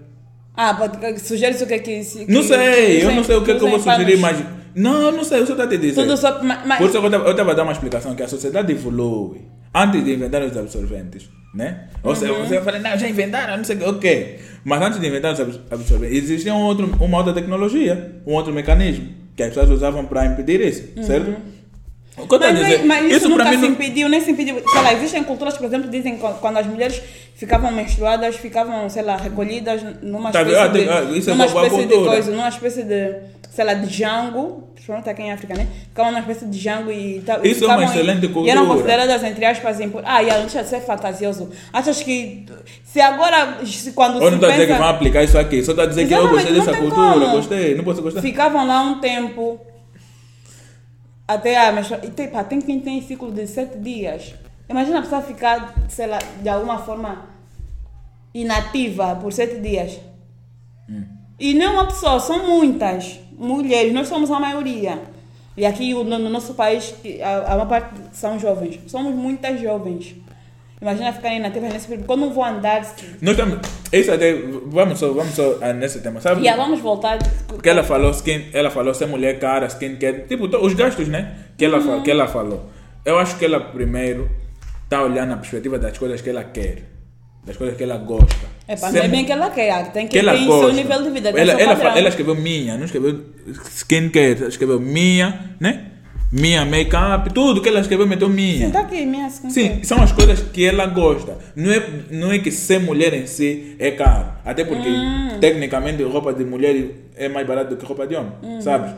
Ah, 0.57 0.75
pode, 0.75 1.19
sugere 1.21 1.55
o 1.63 1.67
que 1.67 1.75
é 1.75 1.79
que... 1.79 2.05
se- 2.05 2.27
Não 2.29 2.43
que- 2.43 2.49
sei, 2.49 2.99
que 3.01 3.05
eu 3.07 3.13
não 3.13 3.25
sei 3.25 3.37
o 3.37 3.43
que, 3.45 3.51
é 3.53 3.55
que 3.59 3.65
eu 3.65 3.71
vou 3.71 3.81
sugerir, 3.81 4.19
mas. 4.19 4.45
Não, 4.75 5.03
eu 5.07 5.13
não 5.13 5.25
sei, 5.25 5.41
eu 5.41 5.47
só 5.47 5.53
estou 5.55 5.65
a 5.67 5.69
te 5.69 5.79
dizer. 5.79 6.03
Tudo 6.03 6.17
só... 6.17 6.43
ma- 6.43 6.63
Mas, 6.67 6.79
Por 6.79 6.89
isso 6.91 7.01
que 7.01 7.07
eu 7.07 7.31
estava 7.31 7.51
a 7.53 7.55
dar 7.55 7.63
uma 7.63 7.73
explicação 7.73 8.15
que 8.15 8.23
a 8.23 8.29
sociedade 8.29 8.73
evolui 8.73 9.41
antes 9.75 10.05
de 10.05 10.13
inventar 10.15 10.43
os 10.43 10.57
absorventes, 10.57 11.29
né? 11.55 11.89
Ou 12.03 12.15
seja, 12.15 12.33
Uhum. 12.33 12.45
você 12.47 12.55
vai 12.61 12.65
falar, 12.65 12.79
não, 12.91 12.99
já 12.99 13.09
inventaram, 13.09 13.57
não 13.57 13.65
sei 13.65 13.77
o 13.77 13.79
que, 13.79 13.85
ok. 13.87 14.39
Mas 14.65 14.83
antes 14.83 15.01
de 15.01 15.07
inventar 15.07 15.33
os 15.33 15.41
abs- 15.41 15.61
absorventes, 15.71 16.17
existia 16.19 16.53
um 16.55 16.63
outro, 16.63 16.91
uma 17.01 17.19
outra 17.19 17.33
tecnologia, 17.33 18.17
um 18.27 18.33
outro 18.35 18.53
mecanismo 18.53 19.09
que 19.37 19.43
as 19.43 19.49
pessoas 19.49 19.71
usavam 19.71 20.05
para 20.07 20.27
impedir 20.27 20.61
isso, 20.61 20.83
certo? 21.05 21.35
Mas, 22.17 22.59
dizer, 22.59 22.85
mas 22.85 23.11
isso, 23.13 23.21
para 23.21 23.29
nunca 23.31 23.45
mim 23.51 23.57
se 23.57 23.63
não- 23.63 23.69
impediu, 23.71 24.09
nem 24.09 24.21
se 24.21 24.31
impediu. 24.31 24.63
Sei 24.69 24.83
lá, 24.83 24.93
existem 24.95 25.25
culturas, 25.25 25.57
por 25.57 25.67
exemplo, 25.67 25.91
dizem 25.91 26.17
que 26.17 26.23
quando 26.41 26.57
as 26.59 26.67
mulheres 26.67 27.03
ficavam 27.35 27.73
menstruadas, 27.73 28.37
ficavam, 28.37 28.89
sei 28.89 29.03
lá, 29.03 29.17
recolhidas 29.17 29.83
numa 30.03 30.31
Tá 30.31 30.43
espécie, 30.43 30.61
vendo? 30.69 30.73
de, 30.85 30.89
Ah, 30.89 31.03
isso 31.19 31.31
é 31.31 31.33
numa 31.35 31.45
boa- 31.47 31.53
boa 31.55 31.67
espécie 31.67 31.87
de 31.87 31.93
cultura. 31.95 32.11
coisa, 32.13 32.31
numa 32.31 32.49
espécie 32.49 32.83
de, 32.85 33.15
sei 33.51 33.65
lá, 33.65 33.75
de 33.75 33.93
jango, 33.93 34.63
principalmente 34.75 35.11
aqui 35.11 35.23
em 35.23 35.33
África, 35.33 35.55
né? 35.55 35.67
Ficavam 35.89 36.13
numa 36.13 36.21
espécie 36.21 36.47
de 36.47 36.59
jango 36.59 36.93
e 36.93 37.21
tal. 37.27 37.45
Isso 37.45 37.65
é 37.65 37.67
uma 37.67 37.77
ficavam 37.79 37.83
e- 37.83 37.87
excelente 37.87 38.27
E 38.27 38.51
eram 38.51 38.67
cultura. 38.67 38.67
consideradas, 38.69 39.25
entre 39.25 39.45
aspas, 39.45 39.81
impuras. 39.81 40.07
Ah, 40.09 40.23
e 40.23 40.27
deixa 40.27 40.63
de 40.63 40.69
ser 40.69 40.81
fantasioso. 40.83 41.51
Achas 41.73 42.01
que 42.03 42.47
se 42.85 43.01
agora, 43.01 43.59
se 43.67 43.91
quando 43.93 44.15
Eu 44.17 44.21
não 44.21 44.29
se 44.29 44.35
estou 44.35 44.49
a 44.49 44.53
dizer 44.53 44.67
que 44.67 44.73
pensa- 44.73 44.79
vão 44.85 44.89
aplicar 44.95 45.23
isso 45.25 45.37
aqui, 45.39 45.63
só 45.65 45.73
a 45.73 45.87
dizer 45.87 46.07
que 46.07 46.15
eu 46.15 46.29
gostei 46.29 46.53
dessa 46.53 46.75
cultura, 46.77 47.13
como. 47.21 47.31
gostei, 47.33 47.75
não 47.75 47.83
posso 47.83 48.01
gostar. 48.03 48.21
Ficavam 48.23 48.65
lá 48.67 48.81
um 48.83 49.01
tempo. 49.01 49.59
Até 51.27 51.57
a 51.57 51.73
menstruação. 51.73 52.09
E 52.09 52.13
tem, 52.13 52.29
pá, 52.29 52.45
tem 52.45 52.61
quem 52.61 52.81
tem 52.81 53.01
ciclo 53.03 53.33
de 53.33 53.47
sete 53.47 53.79
dias. 53.79 54.35
Imagina 54.69 54.99
a 54.99 55.03
pessoa 55.03 55.23
ficar, 55.23 55.75
sei 55.89 56.07
lá, 56.07 56.19
de 56.41 56.49
alguma 56.49 56.79
forma 56.79 57.27
inativa 58.33 59.17
por 59.17 59.33
sete 59.33 59.61
dias. 59.61 59.99
E 61.39 61.55
não 61.55 61.67
é 61.67 61.71
uma 61.71 61.87
pessoa, 61.87 62.21
são 62.21 62.47
muitas 62.47 63.19
mulheres, 63.37 63.93
nós 63.93 64.09
somos 64.09 64.31
a 64.31 64.39
maioria. 64.39 65.03
E 65.57 65.65
aqui 65.65 65.93
no, 65.93 66.05
no 66.05 66.29
nosso 66.29 66.55
país, 66.55 66.95
a, 67.23 67.53
a 67.53 67.57
maior 67.57 67.69
parte 67.69 67.95
são 68.13 68.39
jovens. 68.39 68.81
Somos 68.87 69.15
muitas 69.15 69.61
jovens. 69.61 70.15
Imagina 70.85 71.13
ficar 71.15 71.33
inativas 71.35 71.73
nesse 71.73 71.89
período. 71.89 72.07
Quando 72.07 72.21
não 72.21 72.31
vou 72.31 72.45
andar. 72.45 72.85
se- 72.85 73.07
Nós 73.23 73.31
estamos, 73.39 73.59
isso 73.91 74.13
até, 74.13 74.35
vamos 74.67 74.99
só, 74.99 75.13
vamos 75.15 75.35
só 75.35 75.59
nesse 75.75 76.01
tema, 76.01 76.21
sabe? 76.21 76.43
Yeah, 76.43 76.63
vamos 76.63 76.79
voltar. 76.81 77.17
Porque 77.49 77.71
ela 77.71 77.83
falou 77.83 78.11
skin, 78.11 78.49
ela 78.53 78.71
falou 78.71 78.93
ser 78.93 79.07
mulher 79.07 79.39
cara, 79.39 79.67
skincare, 79.67 80.25
tipo, 80.29 80.45
os 80.45 80.75
gastos, 80.75 81.09
né? 81.09 81.37
Que 81.57 81.65
ela, 81.65 81.81
fa- 81.81 82.03
que 82.03 82.11
ela 82.11 82.27
falou. 82.29 82.69
Eu 83.03 83.19
acho 83.19 83.39
que 83.39 83.47
ela 83.47 83.61
primeiro 83.61 84.31
está 84.85 85.03
olhando 85.03 85.31
na 85.31 85.37
perspectiva 85.39 85.79
das 85.79 85.97
coisas 85.97 86.21
que 86.21 86.29
ela 86.29 86.45
quer, 86.45 86.83
das 87.47 87.57
coisas 87.57 87.77
que 87.79 87.83
ela 87.83 87.97
gosta. 87.97 88.47
É 88.69 88.77
para 88.77 88.93
não 88.93 89.01
é 89.03 89.09
bem 89.09 89.25
que 89.25 89.33
ela 89.33 89.49
quer, 89.51 89.91
tem 89.91 90.07
que, 90.07 90.13
que 90.13 90.19
ela 90.19 90.33
ter 90.37 90.45
gosta. 90.45 90.67
seu 90.67 90.75
nível 90.75 91.03
de 91.03 91.11
vida. 91.11 91.33
tem 91.33 91.41
ela, 91.43 91.53
ela, 91.63 91.99
ela 91.99 92.09
escreveu 92.11 92.35
minha, 92.35 92.77
não 92.77 92.85
escreveu 92.85 93.25
skincare, 93.71 94.37
ela 94.39 94.49
escreveu 94.49 94.79
minha, 94.81 95.57
né? 95.59 95.87
Minha 96.35 96.65
make-up, 96.65 97.33
tudo 97.33 97.61
que 97.63 97.69
ela 97.69 97.79
escreveu 97.81 98.07
meteu 98.09 98.29
minha. 98.29 98.67
Sim, 98.67 98.73
tá 98.73 98.81
aqui, 98.81 99.07
minha. 99.07 99.31
Sim, 99.31 99.81
são 99.85 100.03
as 100.03 100.11
coisas 100.11 100.41
que 100.53 100.65
ela 100.65 100.87
gosta. 100.87 101.39
Não 101.55 101.71
é, 101.71 101.83
não 102.11 102.33
é 102.33 102.39
que 102.41 102.51
ser 102.51 102.81
mulher 102.81 103.15
em 103.15 103.27
si 103.27 103.77
é 103.79 103.93
caro. 103.93 104.27
Até 104.45 104.65
porque, 104.65 104.89
Hum. 104.89 105.39
tecnicamente, 105.41 106.03
roupa 106.03 106.33
de 106.35 106.45
mulher 106.45 106.91
é 107.17 107.29
mais 107.29 107.47
barato 107.47 107.71
do 107.71 107.77
que 107.77 107.87
roupa 107.87 108.05
de 108.07 108.17
homem. 108.17 108.33
Hum. 108.43 108.61
Sabes? 108.61 108.91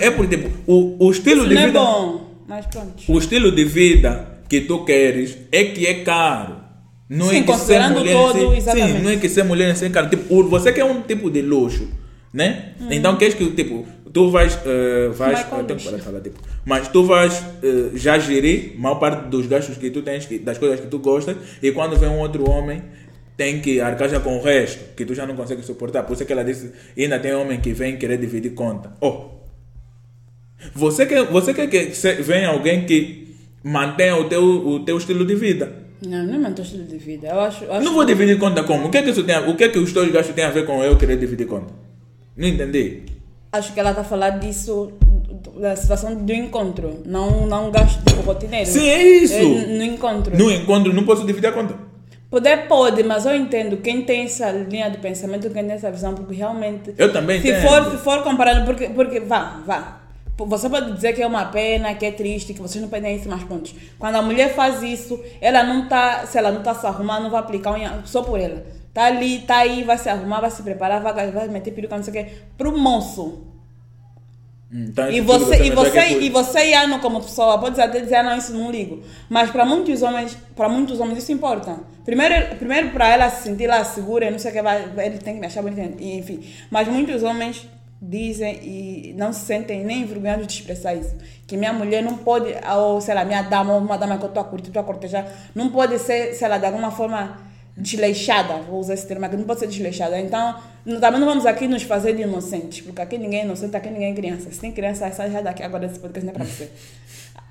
É 0.00 0.10
porque, 0.12 0.36
tipo, 0.36 0.50
o, 0.66 1.06
o 1.06 1.10
estilo 1.10 1.40
Isso 1.40 1.48
de 1.48 1.56
é 1.56 1.66
vida. 1.66 1.80
bom. 1.80 2.28
Mas 2.46 2.66
pronto. 2.66 2.94
O 3.08 3.18
estilo 3.18 3.50
de 3.52 3.64
vida 3.64 4.38
que 4.48 4.60
tu 4.62 4.84
queres 4.84 5.36
é 5.52 5.64
que 5.64 5.84
é 5.86 5.94
caro. 6.04 6.56
Não 7.10 7.26
Sim, 7.26 7.38
é 7.38 7.40
que 7.42 7.46
ser 7.46 7.52
considerando 7.52 7.98
mulher 7.98 8.12
todo, 8.14 8.54
exatamente. 8.54 8.92
Sim, 8.98 9.02
não 9.02 9.10
é 9.10 9.16
que 9.16 9.28
ser 9.28 9.42
mulher 9.42 9.70
em 9.70 9.74
si 9.74 9.84
é 9.86 9.88
caro. 9.90 10.08
Tipo, 10.10 10.44
você 10.44 10.72
quer 10.72 10.84
um 10.84 11.00
tipo 11.02 11.30
de 11.30 11.42
luxo, 11.42 11.88
né? 12.32 12.72
Hum. 12.80 12.86
Então 12.90 13.16
queres 13.16 13.34
que, 13.34 13.46
tipo, 13.52 13.86
tu 14.12 14.30
vais... 14.30 14.58
eh, 14.66 15.08
vais 15.14 15.40
eu 15.50 15.64
tenho 15.64 15.78
que 15.78 15.84
parar 15.84 15.96
de 15.96 16.02
falar, 16.02 16.20
tipo, 16.20 16.38
mas 16.68 16.86
tu 16.88 17.02
vais 17.02 17.32
eh, 17.62 17.92
já 17.94 18.18
gerir 18.18 18.74
a 18.76 18.78
maior 18.78 18.96
parte 18.96 19.30
dos 19.30 19.46
gastos 19.46 19.78
que 19.78 19.90
tu 19.90 20.02
tens, 20.02 20.28
das 20.42 20.58
coisas 20.58 20.78
que 20.78 20.86
tu 20.86 20.98
gostas, 20.98 21.34
e 21.62 21.72
quando 21.72 21.96
vem 21.96 22.10
um 22.10 22.18
outro 22.18 22.48
homem, 22.50 22.82
tem 23.38 23.58
que 23.58 23.80
arcar 23.80 24.06
já 24.10 24.20
com 24.20 24.36
o 24.36 24.42
resto, 24.42 24.94
que 24.94 25.06
tu 25.06 25.14
já 25.14 25.26
não 25.26 25.34
consegue 25.34 25.62
suportar. 25.62 26.02
Por 26.02 26.12
isso 26.12 26.24
é 26.24 26.26
que 26.26 26.32
ela 26.34 26.44
disse, 26.44 26.70
ainda 26.94 27.18
tem 27.18 27.34
homem 27.34 27.58
que 27.58 27.72
vem 27.72 27.96
querer 27.96 28.18
dividir 28.18 28.52
conta. 28.52 28.92
Oh, 29.00 29.30
você 30.74 31.06
quer, 31.06 31.24
você 31.24 31.54
quer 31.54 31.68
que 31.68 31.86
venha 32.22 32.50
alguém 32.50 32.84
que 32.84 33.34
mantenha 33.64 34.16
o 34.16 34.28
teu, 34.28 34.44
o 34.44 34.80
teu 34.80 34.98
estilo 34.98 35.24
de 35.24 35.36
vida? 35.36 35.72
Não, 36.06 36.22
não 36.22 36.34
é 36.34 36.38
meu 36.38 36.50
estilo 36.50 36.84
de 36.84 36.98
vida. 36.98 37.28
Eu 37.28 37.40
acho. 37.40 37.64
acho 37.72 37.82
Não 37.82 37.94
vou 37.94 38.04
dividir 38.04 38.38
conta 38.38 38.62
como? 38.62 38.88
O 38.88 38.90
que 38.90 38.98
é 38.98 39.02
que 39.02 39.08
isso 39.08 39.24
tem 39.24 39.34
a, 39.34 39.40
o 39.40 39.56
que 39.56 39.64
é 39.64 39.68
que 39.70 39.78
os 39.78 39.90
teus 39.90 40.12
gastos 40.12 40.34
têm 40.34 40.44
a 40.44 40.50
ver 40.50 40.66
com 40.66 40.84
eu 40.84 40.98
querer 40.98 41.16
dividir 41.16 41.46
conta? 41.46 41.72
Não 42.36 42.46
entendi. 42.46 43.04
Acho 43.50 43.72
que 43.72 43.80
ela 43.80 43.90
está 43.90 44.02
a 44.02 44.04
falar 44.04 44.38
disso, 44.38 44.92
da 45.60 45.76
situação 45.76 46.14
do 46.14 46.32
encontro. 46.32 47.02
Não, 47.04 47.46
não 47.46 47.70
gasto 47.70 48.02
tipo 48.04 48.22
rotineiro. 48.22 48.68
Sim, 48.68 48.88
é 48.88 49.02
isso. 49.02 49.34
É, 49.34 49.66
no 49.66 49.82
encontro. 49.84 50.36
No 50.36 50.50
encontro 50.50 50.92
não 50.92 51.04
posso 51.04 51.26
dividir 51.26 51.48
a 51.48 51.52
conta. 51.52 51.74
Poder 52.30 52.68
pode, 52.68 53.02
mas 53.02 53.24
eu 53.24 53.34
entendo 53.34 53.78
quem 53.78 54.02
tem 54.02 54.24
essa 54.24 54.50
linha 54.50 54.90
de 54.90 54.98
pensamento, 54.98 55.48
quem 55.48 55.64
tem 55.64 55.72
essa 55.72 55.90
visão, 55.90 56.14
porque 56.14 56.34
realmente. 56.34 56.94
Eu 56.98 57.10
também 57.10 57.40
se 57.40 57.50
tenho. 57.50 57.66
for, 57.66 57.90
se 57.90 57.96
for 57.98 58.22
comparado, 58.22 58.66
porque, 58.66 58.88
porque 58.90 59.20
vá, 59.20 59.62
vá. 59.64 60.02
Você 60.36 60.68
pode 60.68 60.92
dizer 60.92 61.14
que 61.14 61.22
é 61.22 61.26
uma 61.26 61.46
pena, 61.46 61.94
que 61.94 62.06
é 62.06 62.12
triste, 62.12 62.54
que 62.54 62.60
vocês 62.60 62.80
não 62.80 62.88
pedem 62.88 63.16
isso, 63.16 63.28
mas 63.28 63.42
pontos. 63.44 63.74
Quando 63.98 64.14
a 64.14 64.22
mulher 64.22 64.54
faz 64.54 64.82
isso, 64.82 65.20
ela 65.40 65.64
não 65.64 65.88
tá, 65.88 66.26
se 66.26 66.38
ela 66.38 66.52
não 66.52 66.62
tá 66.62 66.74
se 66.74 66.86
arrumando, 66.86 67.24
não 67.24 67.30
vai 67.30 67.40
aplicar 67.40 67.72
unha 67.72 68.02
só 68.04 68.22
por 68.22 68.38
ela. 68.38 68.64
Tá 68.92 69.06
ali, 69.06 69.40
tá 69.40 69.58
aí, 69.58 69.82
vai 69.82 69.98
se 69.98 70.08
arrumar, 70.08 70.40
vai 70.40 70.50
se 70.50 70.62
preparar, 70.62 71.00
vai, 71.00 71.30
vai 71.30 71.48
meter 71.48 71.72
peruca, 71.72 71.96
não 71.96 72.04
sei 72.04 72.10
o 72.10 72.24
quê, 72.24 72.32
pro 72.56 72.76
moço. 72.76 73.42
Então, 74.70 75.10
E 75.10 75.20
você, 75.20 75.64
e 75.64 75.70
você, 75.70 75.98
é 75.98 76.12
e 76.12 76.28
você, 76.28 76.70
Iano, 76.70 76.98
como 77.00 77.22
pessoa, 77.22 77.58
pode 77.58 77.80
até 77.80 78.00
dizer, 78.00 78.16
ah, 78.16 78.22
não, 78.22 78.36
isso 78.36 78.52
não 78.52 78.70
ligo. 78.70 79.02
Mas 79.28 79.50
para 79.50 79.64
muitos 79.64 80.02
homens, 80.02 80.36
para 80.54 80.68
muitos 80.68 81.00
homens 81.00 81.18
isso 81.18 81.32
importa. 81.32 81.80
Primeiro, 82.04 82.54
primeiro 82.56 82.90
para 82.90 83.08
ela 83.08 83.30
se 83.30 83.44
sentir 83.44 83.66
lá 83.66 83.82
segura, 83.82 84.30
não 84.30 84.38
sei 84.38 84.50
o 84.50 84.54
que 84.54 84.62
vai, 84.62 84.82
ele 84.98 85.18
tem 85.18 85.34
que 85.34 85.40
me 85.40 85.46
achar 85.46 85.62
bonita, 85.62 85.94
e, 85.98 86.18
enfim. 86.18 86.44
Mas 86.70 86.86
muitos 86.86 87.22
homens 87.22 87.66
dizem 88.00 88.60
e 88.62 89.14
não 89.16 89.32
se 89.32 89.40
sentem 89.40 89.84
nem 89.84 90.02
envergonhados 90.02 90.46
de 90.46 90.52
expressar 90.52 90.94
isso. 90.94 91.16
Que 91.46 91.56
minha 91.56 91.72
mulher 91.72 92.02
não 92.02 92.18
pode, 92.18 92.54
ou 92.76 93.00
sei 93.00 93.14
lá, 93.14 93.24
minha 93.24 93.42
dama, 93.42 93.74
ou 93.74 93.80
uma 93.80 93.96
dama 93.96 94.18
que 94.18 94.24
eu 94.24 94.28
estou 94.28 94.42
a 94.42 94.44
curtir, 94.44 94.68
estou 94.68 94.82
a 94.82 94.84
cortejar, 94.84 95.26
não 95.54 95.70
pode 95.70 95.98
ser, 95.98 96.34
sei 96.34 96.46
lá, 96.46 96.58
de 96.58 96.66
alguma 96.66 96.90
forma 96.90 97.38
desleixada, 97.78 98.54
vou 98.56 98.80
usar 98.80 98.94
esse 98.94 99.06
termo 99.06 99.24
aqui, 99.24 99.36
não 99.36 99.44
pode 99.44 99.60
ser 99.60 99.68
desleixada. 99.68 100.18
Então, 100.18 100.56
também 101.00 101.20
não 101.20 101.26
vamos 101.26 101.46
aqui 101.46 101.68
nos 101.68 101.82
fazer 101.84 102.14
de 102.14 102.22
inocentes, 102.22 102.80
porque 102.80 103.00
aqui 103.00 103.16
ninguém 103.16 103.40
é 103.40 103.44
inocente, 103.44 103.76
aqui 103.76 103.88
ninguém 103.88 104.12
é 104.12 104.14
criança. 104.14 104.50
Se 104.50 104.58
tem 104.58 104.72
criança, 104.72 105.10
sai 105.12 105.30
já 105.30 105.40
daqui 105.40 105.62
agora 105.62 105.86
desse 105.86 106.00
podcast 106.00 106.26
não 106.26 106.32
é 106.32 106.34
para 106.34 106.44
você. 106.44 106.70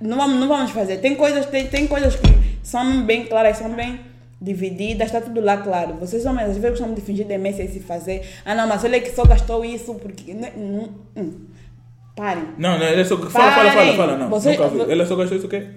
Não 0.01 0.17
vamos, 0.17 0.39
não 0.39 0.47
vamos 0.47 0.71
fazer. 0.71 0.97
Tem 0.97 1.15
coisas, 1.15 1.45
tem, 1.45 1.67
tem 1.67 1.87
coisas 1.87 2.15
que 2.15 2.27
são 2.61 3.03
bem 3.03 3.25
claras, 3.25 3.57
são 3.57 3.69
bem 3.69 4.01
divididas, 4.39 5.07
está 5.07 5.21
tudo 5.21 5.41
lá 5.41 5.57
claro. 5.57 5.95
Vocês 5.95 6.25
homens 6.25 6.49
às 6.49 6.57
vezes 6.57 6.79
gostam 6.79 6.93
de 6.93 7.01
fingir 7.01 7.25
demência 7.25 7.63
e 7.63 7.71
se 7.71 7.79
fazer. 7.79 8.27
Ah 8.45 8.53
não, 8.53 8.67
mas 8.67 8.83
olha 8.83 8.99
que 8.99 9.09
só 9.11 9.25
gastou 9.25 9.63
isso 9.63 9.95
porque. 9.95 10.33
Não, 10.33 10.49
não, 10.55 10.89
hum. 11.15 11.33
Parem. 12.17 12.45
Não, 12.57 12.79
não, 12.79 12.85
ele 12.87 13.01
é 13.01 13.03
só. 13.05 13.15
Fala, 13.15 13.29
fala, 13.29 13.51
fala, 13.51 13.71
Parem. 13.75 13.95
fala. 13.95 14.17
Não, 14.17 14.27
Você- 14.29 14.49
nunca 14.49 14.63
ouvi. 14.63 14.91
Ele 14.91 15.05
só 15.05 15.15
gastou 15.15 15.37
isso 15.37 15.45
o 15.45 15.49
quê? 15.49 15.67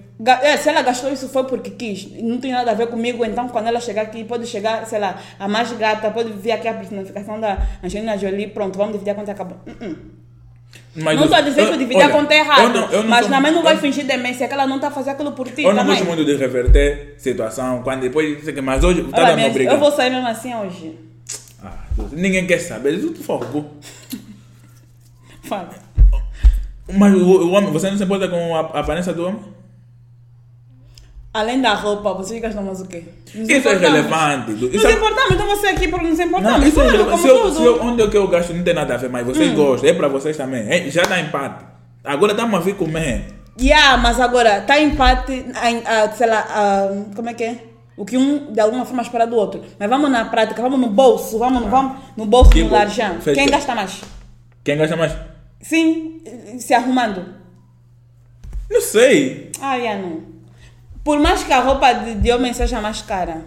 É, 0.41 0.57
se 0.57 0.69
ela 0.69 0.81
gastou 0.81 1.11
isso 1.13 1.29
foi 1.29 1.43
porque 1.43 1.69
quis, 1.69 2.09
não 2.19 2.39
tem 2.39 2.51
nada 2.51 2.71
a 2.71 2.73
ver 2.73 2.87
comigo, 2.87 3.23
então 3.23 3.47
quando 3.47 3.67
ela 3.67 3.79
chegar 3.79 4.01
aqui, 4.01 4.23
pode 4.23 4.47
chegar, 4.47 4.83
sei 4.87 4.97
lá, 4.97 5.19
a 5.39 5.47
mais 5.47 5.71
gata, 5.73 6.09
pode 6.09 6.31
vir 6.33 6.51
aqui 6.53 6.67
a 6.67 6.73
personificação 6.73 7.39
da 7.39 7.59
Angelina 7.83 8.17
Jolie, 8.17 8.47
pronto, 8.47 8.75
vamos 8.75 8.93
dividir 8.93 9.11
a 9.11 9.15
conta 9.15 9.29
e 9.29 9.33
acabou. 9.33 9.57
Uh 9.67 9.71
-uh. 9.71 9.95
Mas 10.95 11.15
não 11.15 11.23
estou 11.25 11.37
a 11.37 11.41
dizer 11.41 11.61
que 11.61 11.67
eu- 11.67 11.71
eu 11.73 11.77
dividi 11.77 12.01
a 12.01 12.05
olha, 12.05 12.13
conta 12.13 12.33
errado, 12.33 12.61
eu 12.61 12.69
não- 12.69 12.91
eu 12.91 13.03
não 13.03 13.09
mas 13.09 13.27
também 13.27 13.51
não 13.51 13.61
vai 13.63 13.77
fingir 13.77 14.05
demência, 14.05 14.47
que 14.47 14.53
ela 14.53 14.65
não 14.65 14.75
está 14.77 14.87
a 14.87 14.91
fazer 14.91 15.11
aquilo 15.11 15.31
por 15.33 15.47
ti 15.47 15.61
Eu 15.63 15.69
não 15.73 15.77
também. 15.83 15.95
gosto 15.95 16.07
muito 16.07 16.25
de 16.25 16.35
reverter 16.35 17.13
situação, 17.19 17.81
quando 17.83 18.01
depois 18.01 18.39
mas 18.63 18.83
hoje 18.83 19.01
está 19.01 19.17
Olha, 19.17 19.27
dando 19.27 19.35
minha, 19.37 19.49
briga. 19.51 19.71
eu 19.73 19.77
vou 19.79 19.91
sair 19.91 20.09
mesmo 20.09 20.27
assim 20.27 20.53
hoje. 20.55 20.97
Ah, 21.63 21.73
ninguém 22.11 22.47
quer 22.47 22.57
saber, 22.59 22.95
isso 22.95 23.11
tu 23.11 23.23
fogo. 23.23 23.69
Fala. 25.43 25.69
Mas 26.97 27.13
o, 27.15 27.19
o 27.25 27.51
homem, 27.51 27.71
você 27.71 27.89
não 27.89 27.97
se 27.97 28.03
importa 28.03 28.27
com 28.27 28.55
a, 28.55 28.59
a 28.59 28.79
aparência 28.79 29.13
do 29.13 29.27
homem? 29.27 29.39
Além 31.33 31.61
da 31.61 31.73
roupa, 31.73 32.13
vocês 32.13 32.41
gastam 32.41 32.61
mais 32.63 32.81
o 32.81 32.85
quê? 32.87 33.03
Nos 33.33 33.47
Isso 33.47 33.69
é 33.69 33.77
relevante. 33.77 34.51
Isso 34.51 34.65
Nos 34.73 34.83
é- 34.83 34.91
importamos, 34.91 35.31
então 35.31 35.47
você 35.47 35.67
aqui 35.67 35.87
porque 35.87 36.07
nos 36.07 36.17
Não, 36.17 36.25
importamos. 36.25 36.67
isso 36.67 36.81
é 36.81 36.91
Tudo, 36.91 37.17
Se 37.17 37.27
eu, 37.27 37.53
se 37.53 37.63
eu, 37.63 37.81
onde 37.83 38.01
é 38.03 38.07
que 38.07 38.17
eu 38.17 38.27
gasto 38.27 38.53
não 38.53 38.63
tem 38.63 38.73
nada 38.73 38.95
a 38.95 38.97
ver, 38.97 39.09
mas 39.09 39.25
vocês 39.25 39.53
gostam, 39.53 39.89
é 39.89 39.93
para 39.93 40.09
vocês 40.09 40.35
também. 40.35 40.67
É, 40.69 40.89
já 40.91 41.03
dá 41.03 41.19
empate. 41.21 41.63
Agora 42.03 42.33
estamos 42.33 42.53
a 42.53 42.59
vir 42.61 42.75
comer. 42.75 43.27
Yeah, 43.57 43.95
mas 43.97 44.19
agora, 44.19 44.59
tá 44.61 44.77
empate, 44.79 45.31
em, 45.33 45.83
ah, 45.85 46.11
sei 46.17 46.27
lá, 46.27 46.45
ah, 46.49 47.03
como 47.15 47.29
é 47.29 47.33
que 47.33 47.43
é? 47.45 47.63
O 47.95 48.03
que 48.05 48.17
um 48.17 48.51
de 48.51 48.59
alguma 48.59 48.83
forma 48.85 49.01
espera 49.01 49.25
do 49.25 49.35
outro. 49.37 49.61
Mas 49.79 49.89
vamos 49.89 50.09
na 50.11 50.25
prática, 50.25 50.61
vamos 50.61 50.79
no 50.79 50.89
bolso, 50.89 51.37
vamos, 51.39 51.69
vamos 51.69 51.97
no 52.17 52.25
bolso 52.25 52.49
Que 52.49 52.63
do 52.63 52.69
bom. 52.69 52.75
larjão. 52.75 53.17
Quem 53.23 53.45
gasta 53.47 53.73
mais? 53.75 54.01
Quem 54.65 54.77
gasta 54.77 54.97
mais? 54.97 55.13
Sim, 55.61 56.21
se 56.59 56.73
arrumando. 56.73 57.25
Não 58.69 58.81
sei. 58.81 59.51
Ah, 59.61 59.75
yeah, 59.75 60.01
não. 60.01 60.23
Por 61.03 61.19
mais 61.19 61.43
que 61.43 61.51
a 61.51 61.59
roupa 61.59 61.93
de, 61.93 62.15
de 62.15 62.31
homem 62.31 62.53
seja 62.53 62.79
mais 62.79 63.01
cara, 63.01 63.43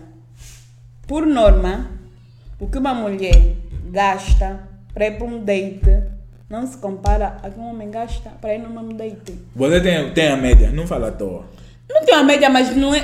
por 1.07 1.27
norma, 1.27 1.91
o 2.59 2.67
que 2.69 2.79
uma 2.79 2.95
mulher 2.95 3.57
gasta 3.91 4.69
para 4.93 5.07
ir 5.07 5.19
para 5.19 5.27
um 5.27 5.45
date 5.45 6.03
não 6.49 6.67
se 6.67 6.77
compara 6.77 7.39
a 7.43 7.51
que 7.51 7.59
um 7.59 7.71
homem 7.71 7.91
gasta 7.91 8.31
para 8.41 8.55
ir 8.55 8.59
num 8.59 8.89
date. 8.95 9.39
Você 9.55 9.81
tem, 9.81 10.12
tem 10.12 10.29
a 10.29 10.37
média, 10.37 10.71
não 10.71 10.87
fala 10.87 11.09
à 11.09 11.12
toa. 11.12 11.45
Não 11.89 12.03
tem 12.05 12.14
uma 12.14 12.24
média, 12.24 12.49
mas 12.49 12.74
não 12.74 12.95
é. 12.95 13.01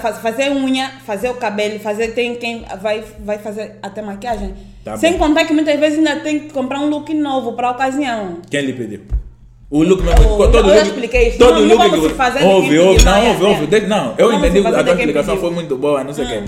faz- 0.00 0.18
fazer 0.18 0.50
unha, 0.50 0.90
fazer 1.06 1.30
o 1.30 1.34
cabelo, 1.34 1.78
fazer. 1.80 2.08
Tem 2.08 2.34
quem 2.36 2.64
vai, 2.80 3.02
vai 3.20 3.38
fazer 3.38 3.78
até 3.82 4.02
maquiagem. 4.02 4.54
Tá 4.84 4.96
Sem 4.96 5.12
bom. 5.14 5.18
contar 5.28 5.44
que 5.46 5.52
muitas 5.52 5.78
vezes 5.80 5.98
ainda 5.98 6.16
tem 6.20 6.40
que 6.40 6.52
comprar 6.52 6.80
um 6.80 6.88
look 6.88 7.12
novo 7.14 7.54
para 7.54 7.68
a 7.68 7.70
ocasião. 7.72 8.38
Quem 8.50 8.60
lhe 8.62 8.72
pediu? 8.72 9.00
O 9.70 9.82
look 9.82 10.02
mesmo. 10.02 10.22
Eu- 10.22 10.50
todo 10.52 10.68
eu 10.68 10.74
já 10.74 10.74
look, 10.76 10.86
expliquei 10.88 11.28
isso. 11.28 11.38
Todo 11.38 11.54
Não- 11.54 11.60
não 11.62 11.68
look 11.76 11.78
vamos 11.90 12.00
que 12.04 12.08
se 12.10 12.14
fazer 12.16 12.44
Ouve, 12.44 12.78
ouve. 12.78 13.04
Não, 13.04 13.12
não, 13.12 13.28
ouve, 13.28 13.44
é, 13.44 13.48
ouve. 13.48 13.76
é. 13.76 13.80
Não, 13.86 13.96
eu 14.18 14.30
Não 14.32 14.40
vamos 14.40 14.48
entendi. 14.56 14.66
A 14.66 14.84
tua 14.84 14.94
explicação 14.94 15.36
foi 15.38 15.50
muito 15.50 15.76
boa, 15.76 16.04
não 16.04 16.12
sei 16.12 16.24
o 16.24 16.28
quê. 16.28 16.42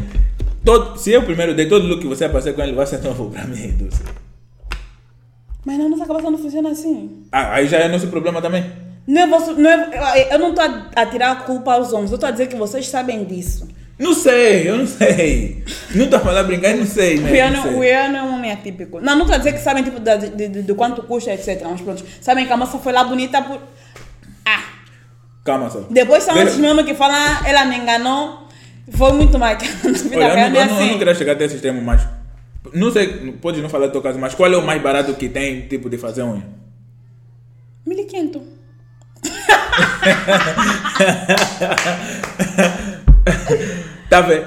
Todo, 0.65 0.97
se 0.99 1.11
eu 1.11 1.23
primeiro 1.23 1.55
dei 1.55 1.67
todo 1.69 1.87
look 1.87 2.01
que 2.03 2.07
você 2.07 2.25
aparecer 2.27 2.55
com 2.55 2.63
ele, 2.63 2.73
vai 2.73 2.87
ser 2.87 3.01
novo 3.05 3.31
para 3.31 3.45
mim, 3.45 3.69
Dulce. 3.79 4.03
Mas 5.65 5.79
na 5.79 5.89
nossa 5.89 6.05
cabeça 6.07 6.31
não 6.31 6.39
funciona 6.39 6.71
assim. 6.71 7.23
Ah, 7.31 7.55
aí 7.55 7.67
já 7.69 7.79
é 7.79 7.89
nosso 7.89 8.09
problema 8.09 8.43
também. 8.43 8.65
Não 9.07 9.23
é 9.23 9.27
você, 9.27 9.53
não 9.53 9.71
é, 9.71 10.35
eu 10.35 10.39
não 10.39 10.51
estou 10.51 10.65
a, 10.95 11.07
tirar 11.07 11.33
a 11.33 11.37
culpa 11.37 11.75
aos 11.75 11.93
homens, 11.93 12.11
eu 12.11 12.15
estou 12.17 12.29
a 12.29 12.31
dizer 12.31 12.47
que 12.47 12.57
vocês 12.57 12.89
sabem 12.89 13.25
disso. 13.25 13.69
Não 13.99 14.15
sei, 14.15 14.69
eu 14.69 14.79
não 14.79 14.87
sei. 14.87 15.65
Não 15.95 16.05
estou 16.05 16.19
a 16.19 16.23
falar 16.23 16.43
brincar, 16.45 16.71
eu 16.71 16.79
não 16.79 16.87
sei. 16.87 17.19
O 17.19 17.23
Né? 17.23 17.79
O 17.79 17.85
Iano 17.85 18.17
é 18.17 18.23
um 18.23 18.35
homem 18.35 18.51
atípico. 18.51 19.01
Não, 19.01 19.15
não 19.15 19.23
estou 19.23 19.35
a 19.35 19.39
dizer 19.39 19.53
que 19.53 19.59
sabem 19.61 19.85
tipo, 19.85 20.01
da- 20.01 20.17
de, 20.17 20.49
de, 20.49 20.63
de 20.63 20.75
quanto 20.75 21.03
custa, 21.03 21.33
etc. 21.33 21.63
Mas 21.69 21.81
pronto, 21.81 22.05
sabem 22.21 22.47
que 22.47 22.53
a 22.53 22.57
moça 22.57 22.79
foi 22.79 22.93
lá 22.93 23.05
bonita 23.05 23.43
por. 23.43 23.61
Ah! 24.45 24.63
Calma 25.45 25.69
só. 25.71 25.81
Depois 25.91 26.23
são 26.25 26.37
esses 26.41 26.57
mesmo 26.59 26.85
que 26.85 26.95
falam, 26.95 27.17
ah, 27.17 27.43
ela 27.45 27.65
me 27.65 27.77
enganou, 27.77 28.49
foi 28.91 29.13
muito 29.13 29.39
mais. 29.39 29.59
Olha, 29.85 29.95
eu, 30.15 30.21
não, 30.21 30.27
é 30.27 30.47
eu, 30.47 30.51
não, 30.51 30.61
eu 30.61 30.67
não 30.67 30.77
assim. 30.79 30.99
queria 30.99 31.15
chegar 31.15 31.33
até 31.33 31.45
esse 31.45 31.57
extremo, 31.57 31.83
mas. 31.83 32.03
Não 32.73 32.91
sei, 32.93 33.33
pode 33.43 33.61
não 33.61 33.69
falar 33.69 33.87
do 33.89 33.93
teu 33.93 34.03
caso, 34.03 34.19
mas 34.19 34.35
qual 34.35 34.53
é 34.53 34.57
o 34.57 34.63
mais 34.65 34.81
barato 34.81 35.15
que 35.15 35.29
tem, 35.29 35.63
tipo, 35.69 35.91
de 35.91 35.99
fazer 35.99 36.23
unha? 36.23 36.45
1500. 37.87 38.62
Tá 44.09 44.21
vendo? 44.21 44.47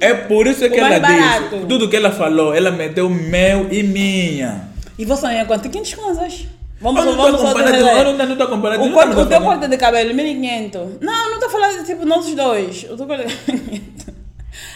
É 0.00 0.14
por 0.14 0.46
isso 0.46 0.68
que 0.68 0.78
ela 0.78 0.98
barato. 1.00 1.54
disse. 1.56 1.66
Tudo 1.66 1.88
que 1.88 1.96
ela 1.96 2.10
falou, 2.10 2.54
ela 2.54 2.70
meteu 2.70 3.08
meu 3.08 3.72
e 3.72 3.82
minha. 3.82 4.68
E 4.98 5.04
você 5.04 5.26
ganha 5.26 5.44
quanto? 5.46 5.68
500 5.68 5.94
kwanzas. 5.94 6.46
Vamos, 6.80 7.00
Eu 7.00 7.06
não 7.12 7.16
vamos 7.16 7.40
estou 7.40 7.52
só 7.52 7.62
dizer. 7.62 7.80
eu 8.06 8.12
não 8.14 8.32
estou 8.32 8.48
comparando. 8.48 8.84
O, 8.84 8.92
corte, 8.92 9.12
o 9.12 9.14
teu 9.14 9.26
falando- 9.40 9.44
corte 9.44 9.68
de 9.68 9.76
cabelo, 9.78 10.14
1500. 10.14 11.00
Não, 11.00 11.26
não 11.30 11.34
estou 11.34 11.50
falando 11.50 11.84
tipo 11.84 12.04
nossos 12.04 12.34
dois. 12.34 12.84
O 12.84 12.96
teu 12.96 13.06
corte 13.06 13.26
de 13.26 13.52
1500. 13.62 14.14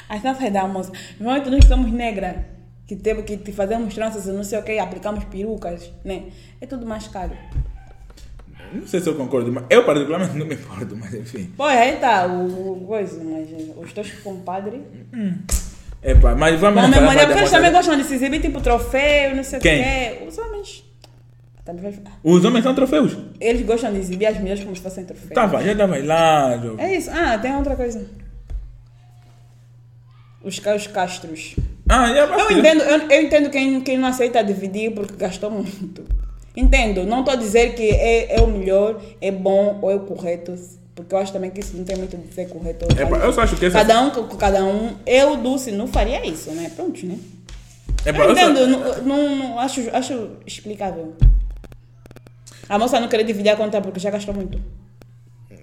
As 0.09 0.23
nossas 0.23 0.53
damas. 0.53 0.91
Normalmente 1.19 1.51
nós 1.51 1.65
somos 1.67 1.93
negras. 1.93 2.37
Que, 2.87 2.97
temos, 2.97 3.25
que 3.25 3.37
te 3.37 3.53
fazemos 3.53 3.95
tranças 3.95 4.27
e 4.27 4.33
não 4.33 4.43
sei 4.43 4.59
o 4.59 4.62
que, 4.65 4.77
aplicamos 4.79 5.23
perucas, 5.25 5.93
né? 6.05 6.23
É 6.61 6.67
tudo 6.67 6.85
mais 6.85 7.07
caro. 7.07 7.31
Não 8.73 8.87
sei 8.87 9.01
se 9.01 9.09
eu 9.09 9.15
concordo, 9.15 9.53
mas 9.53 9.65
eu 9.71 9.85
particularmente 9.85 10.37
não 10.37 10.47
me 10.47 10.55
importo, 10.55 10.97
mas 10.97 11.13
enfim. 11.15 11.53
Pois 11.57 11.77
aí 11.77 11.97
tá, 11.97 12.27
o, 12.27 12.73
o 12.83 12.87
coisa, 12.87 13.21
mas 13.25 13.49
os 13.77 13.93
teus 13.93 14.11
compadres. 14.23 14.81
Epá, 16.03 16.35
mas 16.35 16.59
vamos 16.59 16.83
Bom, 16.83 16.89
mais 17.03 17.21
porque 17.25 17.39
eles 17.39 17.51
também 17.51 17.73
gostam 17.73 17.97
de 17.97 18.05
se 18.05 18.15
exibir, 18.15 18.41
tipo 18.41 18.61
troféu, 18.61 19.35
não 19.37 19.45
sei 19.45 19.59
o 19.59 19.63
quê. 19.63 20.19
Os 20.29 20.39
homens. 20.39 20.85
Vai- 21.67 21.95
Os 22.25 22.45
homens 22.45 22.65
são 22.65 22.75
troféus. 22.75 23.17
Eles 23.41 23.63
gostam 23.65 23.93
de 23.93 23.99
exibir 23.99 24.27
as 24.27 24.39
mulheres 24.39 24.63
como 24.65 24.75
se 24.75 24.83
fossem 24.83 25.05
troféus. 25.05 25.31
Tava, 25.33 25.63
já 25.63 25.73
estava 25.73 25.97
lá, 25.99 26.59
jogo. 26.59 26.81
É 26.81 26.97
isso. 26.97 27.11
Ah, 27.13 27.39
tem 27.39 27.55
outra 27.55 27.77
coisa. 27.77 28.05
Os, 30.43 30.59
os 30.59 30.87
castros. 30.87 31.55
Ah, 31.89 32.09
Eu 32.11 32.29
basta. 32.29 32.53
entendo, 32.55 32.83
eu, 32.83 33.09
eu 33.11 33.23
entendo 33.23 33.51
quem, 33.51 33.81
quem 33.83 33.99
não 33.99 34.09
aceita 34.09 34.43
dividir 34.43 34.93
porque 34.95 35.15
gastou 35.17 35.51
muito. 35.51 36.05
Entendo, 36.57 37.05
não 37.05 37.21
estou 37.21 37.35
a 37.35 37.37
dizer 37.37 37.75
que 37.75 37.89
é, 37.91 38.37
é 38.39 38.41
o 38.43 38.47
melhor, 38.47 39.01
é 39.21 39.31
bom 39.31 39.79
ou 39.83 39.91
é 39.91 39.95
o 39.95 40.01
correto, 40.01 40.55
porque 40.95 41.15
eu 41.15 41.19
acho 41.19 41.33
também 41.33 41.51
que 41.51 41.61
isso 41.61 41.77
não 41.77 41.85
tem 41.85 41.97
muito 41.97 42.17
de 42.17 42.35
ser 42.35 42.49
correto. 42.49 42.87
errado. 42.99 43.23
eu 43.25 43.33
só 43.33 43.43
acho 43.43 43.57
que 43.57 43.67
essa- 43.67 43.79
Cada 43.79 44.01
um 44.03 44.11
com 44.11 44.25
cada 44.37 44.65
um. 44.65 44.97
Eu, 45.07 45.37
Dulce, 45.37 45.71
não 45.71 45.87
faria 45.87 46.27
isso, 46.27 46.51
né? 46.51 46.71
Pronto, 46.75 47.07
né? 47.07 47.17
Epá, 48.05 48.25
eu 48.25 48.31
eu 48.31 48.37
só- 48.37 48.43
entendo, 48.51 48.67
não, 48.67 49.03
não, 49.03 49.37
não- 49.37 49.59
acho, 49.61 49.81
acho 49.93 50.31
explicável. 50.47 51.15
A 52.69 52.79
moça 52.79 52.99
não 53.01 53.09
querer 53.09 53.25
dividir 53.25 53.51
a 53.51 53.57
conta 53.57 53.81
porque 53.81 53.99
já 54.01 54.11
gastou 54.11 54.35
muito. 54.35 54.59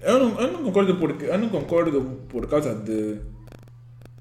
Eu 0.02 0.18
não, 0.18 0.40
eu 0.40 0.52
não 0.52 0.62
concordo 0.64 0.96
porque 0.96 1.24
eu 1.26 1.38
não 1.38 1.48
concordo 1.48 2.20
por 2.28 2.46
causa 2.46 2.74
de 2.74 3.16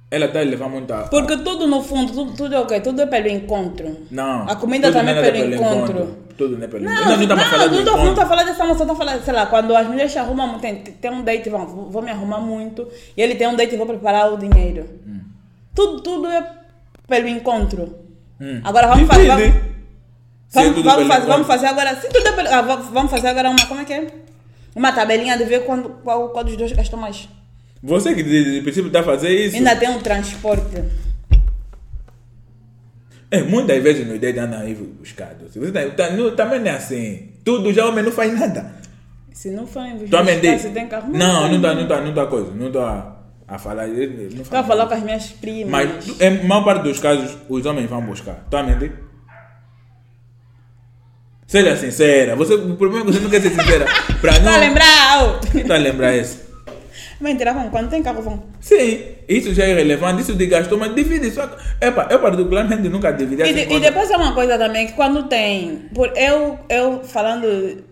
ela 0.09 0.25
está 0.25 0.39
a 0.39 0.43
levar 0.43 0.69
muito 0.69 0.91
a 0.93 1.03
Porque 1.03 1.35
tudo 1.38 1.67
no 1.67 1.84
fundo, 1.84 2.13
tudo, 2.13 2.34
tudo 2.35 2.55
é 2.55 2.59
o 2.59 2.65
quê? 2.65 2.79
Tudo 2.79 3.01
é 3.01 3.05
pelo 3.05 3.27
encontro. 3.27 3.97
não 4.09 4.47
A 4.49 4.55
comida 4.55 4.91
também 4.91 5.13
não 5.15 5.21
é 5.23 5.31
pelo 5.31 5.53
encontro. 5.53 6.17
tudo 6.38 6.57
não 6.57 6.63
é 6.63 6.67
pelo 6.67 6.84
Não, 6.85 6.91
encontro 6.93 7.09
não, 7.09 7.17
não 7.17 7.35
não, 7.35 7.35
não 7.67 7.69
não 7.69 7.81
encontro 7.81 8.15
tô 8.15 8.25
falando 8.29 8.45
dessa 8.45 8.65
moça, 8.65 8.85
tô 8.85 8.95
falando, 8.95 9.23
sei 9.23 9.34
lá, 9.34 9.45
quando 9.47 9.75
as 9.75 9.88
mulheres 9.88 10.11
se 10.11 10.19
arrumam, 10.19 10.59
tem, 10.59 10.75
tem 10.81 11.11
um 11.11 11.23
date, 11.23 11.49
vão, 11.49 11.65
vou 11.89 12.01
me 12.01 12.11
arrumar 12.11 12.39
muito, 12.39 12.88
e 13.17 13.21
ele 13.21 13.35
tem 13.35 13.47
um 13.47 13.55
date 13.55 13.73
e 13.75 13.77
vou 13.77 13.85
preparar 13.85 14.31
o 14.34 14.38
dinheiro. 14.38 14.88
Hum. 15.05 15.19
Tudo, 15.75 16.01
tudo 16.01 16.27
é 16.27 16.51
pelo 17.07 17.27
encontro. 17.27 17.95
Hum. 18.39 18.61
Agora 18.63 18.88
vamos 18.88 19.07
fazer. 19.07 19.35
Depende. 19.35 19.77
Vamos, 20.53 20.69
é 20.77 20.81
vamos, 20.81 20.84
vamos 20.84 20.84
fazer, 20.84 21.03
encontro. 21.03 21.27
vamos 21.34 21.47
fazer 21.47 21.65
agora. 21.67 21.95
Se 21.99 22.07
tudo 22.09 22.27
é 22.27 22.31
pelo, 22.31 22.47
ah, 22.49 22.61
va- 22.61 22.75
vamos 22.77 23.11
fazer 23.11 23.27
agora 23.27 23.49
uma. 23.49 23.65
Como 23.65 23.81
é 23.81 23.85
que 23.85 23.93
é? 23.93 24.07
Uma 24.75 24.91
tabelinha 24.93 25.38
de 25.38 25.43
ver 25.43 25.65
quando, 25.65 25.89
qual, 26.03 26.29
qual 26.29 26.43
dos 26.45 26.55
dois 26.55 26.71
gastou 26.71 26.97
mais. 26.99 27.27
Você 27.88 28.14
que 28.14 28.22
de, 28.23 28.55
de 28.55 28.61
princípio 28.61 28.88
está 28.88 28.99
a 28.99 29.03
fazer 29.03 29.30
isso 29.30 29.55
Ainda 29.55 29.76
tem 29.76 29.89
um 29.89 29.99
transporte. 29.99 30.84
é, 33.31 33.41
muitas 33.43 33.81
vezes 33.81 34.05
no 34.07 34.18
date 34.19 34.39
anda 34.39 34.59
aí 34.59 34.73
buscado 34.76 35.49
se 35.49 35.57
você 35.59 35.72
tá, 35.72 35.81
tá, 35.91 36.09
não, 36.11 36.35
também 36.35 36.59
não 36.59 36.68
é 36.68 36.72
assim 36.76 37.30
tudo 37.43 37.73
já 37.73 37.85
homem 37.88 38.03
não 38.03 38.11
faz 38.11 38.34
nada 38.38 38.76
Se 39.34 39.49
não 39.51 39.65
mentir 40.23 40.59
se 40.59 40.69
tem 40.69 40.88
carro. 40.88 41.11
não 41.11 41.47
não 41.47 41.55
está 41.57 41.73
não 41.73 41.88
tá, 41.88 42.01
não 42.01 42.14
tá 42.14 42.26
coisa 42.27 42.51
não 42.51 42.68
estou 42.68 42.84
a, 42.85 43.15
falar 43.57 43.88
Estou 43.88 44.41
a 44.41 44.45
faz 44.64 44.68
falar 44.68 44.88
com 44.88 44.93
as 44.93 45.03
minhas 45.03 45.27
primas. 45.31 45.72
mas 45.72 46.22
em 46.22 46.45
maior 46.47 46.64
parte 46.65 46.84
dos 46.84 46.99
casos 46.99 47.38
os 47.49 47.65
homens 47.65 47.89
vão 47.89 48.01
buscar 48.01 48.45
tu 48.49 48.57
a 48.57 48.64
mentir 48.64 48.91
Seja 51.47 51.77
sincera. 51.77 52.35
Você, 52.35 52.55
o 52.55 52.76
problema 52.76 53.03
é 53.03 53.05
que 53.07 53.14
você 53.14 53.22
não 53.22 53.30
quer 53.30 53.41
ser 53.41 53.51
sincera. 53.51 53.85
Pra 54.19 54.34
não. 54.39 54.51
Tá 54.51 54.55
a 54.55 54.57
lembrar? 54.57 55.23
oh. 55.23 55.47
Quem 55.49 55.64
tá 55.64 55.76
a 55.76 55.77
lembrar 55.77 56.14
isso? 56.18 56.39
Mentira, 57.19 57.52
vamos, 57.53 57.72
quando 57.72 57.89
tem 57.89 58.03
carro, 58.03 58.22
vão. 58.22 58.44
Sim, 58.60 59.02
isso 59.27 59.53
já 59.53 59.65
é 59.65 59.73
relevante, 59.73 60.22
isso 60.22 60.35
de 60.35 60.45
gastou, 60.45 60.77
mas 60.77 60.94
divide 60.94 61.31
só. 61.31 61.49
Epa, 61.81 62.07
eu 62.11 62.19
particularmente 62.19 62.88
nunca 62.89 63.11
dividi 63.11 63.41
E, 63.41 63.53
de- 63.53 63.73
e 63.73 63.80
depois 63.80 64.10
é 64.11 64.18
uma 64.18 64.34
coisa 64.34 64.57
também 64.57 64.85
que 64.88 64.94
quando 64.94 65.23
tem. 65.23 65.89
Por 65.95 66.11
eu, 66.15 66.60
eu 66.69 67.03
falando 67.03 67.84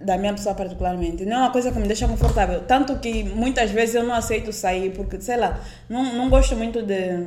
da 0.00 0.18
minha 0.18 0.32
pessoa 0.32 0.52
particularmente, 0.56 1.24
não 1.24 1.36
é 1.36 1.40
uma 1.42 1.50
coisa 1.52 1.70
que 1.70 1.78
me 1.78 1.86
deixa 1.86 2.08
confortável. 2.08 2.60
Tanto 2.66 2.96
que 2.98 3.22
muitas 3.22 3.70
vezes 3.70 3.94
eu 3.94 4.02
não 4.02 4.14
aceito 4.14 4.52
sair, 4.52 4.90
porque, 4.90 5.20
sei 5.20 5.36
lá, 5.36 5.60
não, 5.88 6.14
não 6.14 6.28
gosto 6.28 6.56
muito 6.56 6.82
de, 6.82 7.24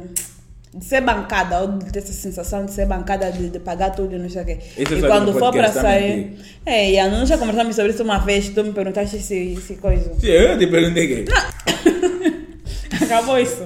de 0.75 0.83
ser 0.85 1.01
bancada, 1.01 1.61
ou 1.61 1.77
de 1.77 1.91
ter 1.91 1.99
essa 1.99 2.11
sensação 2.13 2.65
de 2.65 2.71
ser 2.73 2.85
bancada, 2.85 3.31
de, 3.31 3.49
de 3.49 3.59
pagar 3.59 3.91
tudo, 3.91 4.17
não 4.19 4.29
sei 4.29 4.41
o 4.41 4.45
quê. 4.45 4.59
Isso 4.77 4.93
é 4.93 4.97
e 4.97 5.01
quando 5.01 5.33
for 5.33 5.51
para 5.51 5.71
sair. 5.71 6.37
É, 6.65 6.91
e 6.91 6.99
a 6.99 7.07
Nunu 7.09 7.25
já 7.25 7.37
conversamos 7.37 7.75
sobre 7.75 7.91
isso 7.91 8.03
uma 8.03 8.17
vez, 8.19 8.49
tu 8.49 8.63
me 8.63 8.73
perguntaste 8.73 9.19
se, 9.19 9.55
se 9.55 9.75
coisa. 9.75 10.13
Sim, 10.19 10.27
eu 10.27 10.57
te 10.57 10.67
perguntei 10.67 11.25
que. 11.25 11.31
Acabou 13.03 13.39
isso. 13.39 13.65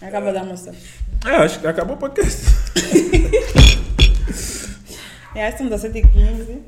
Acaba 0.00 0.32
da 0.32 0.44
moça. 0.44 0.72
É, 1.24 1.30
acho 1.36 1.60
que 1.60 1.66
acabou 1.66 1.96
o 1.96 1.98
podcast. 1.98 2.42
É, 5.34 5.50
são 5.52 5.66
17 5.66 5.96
e 5.98 6.02
15 6.02 6.58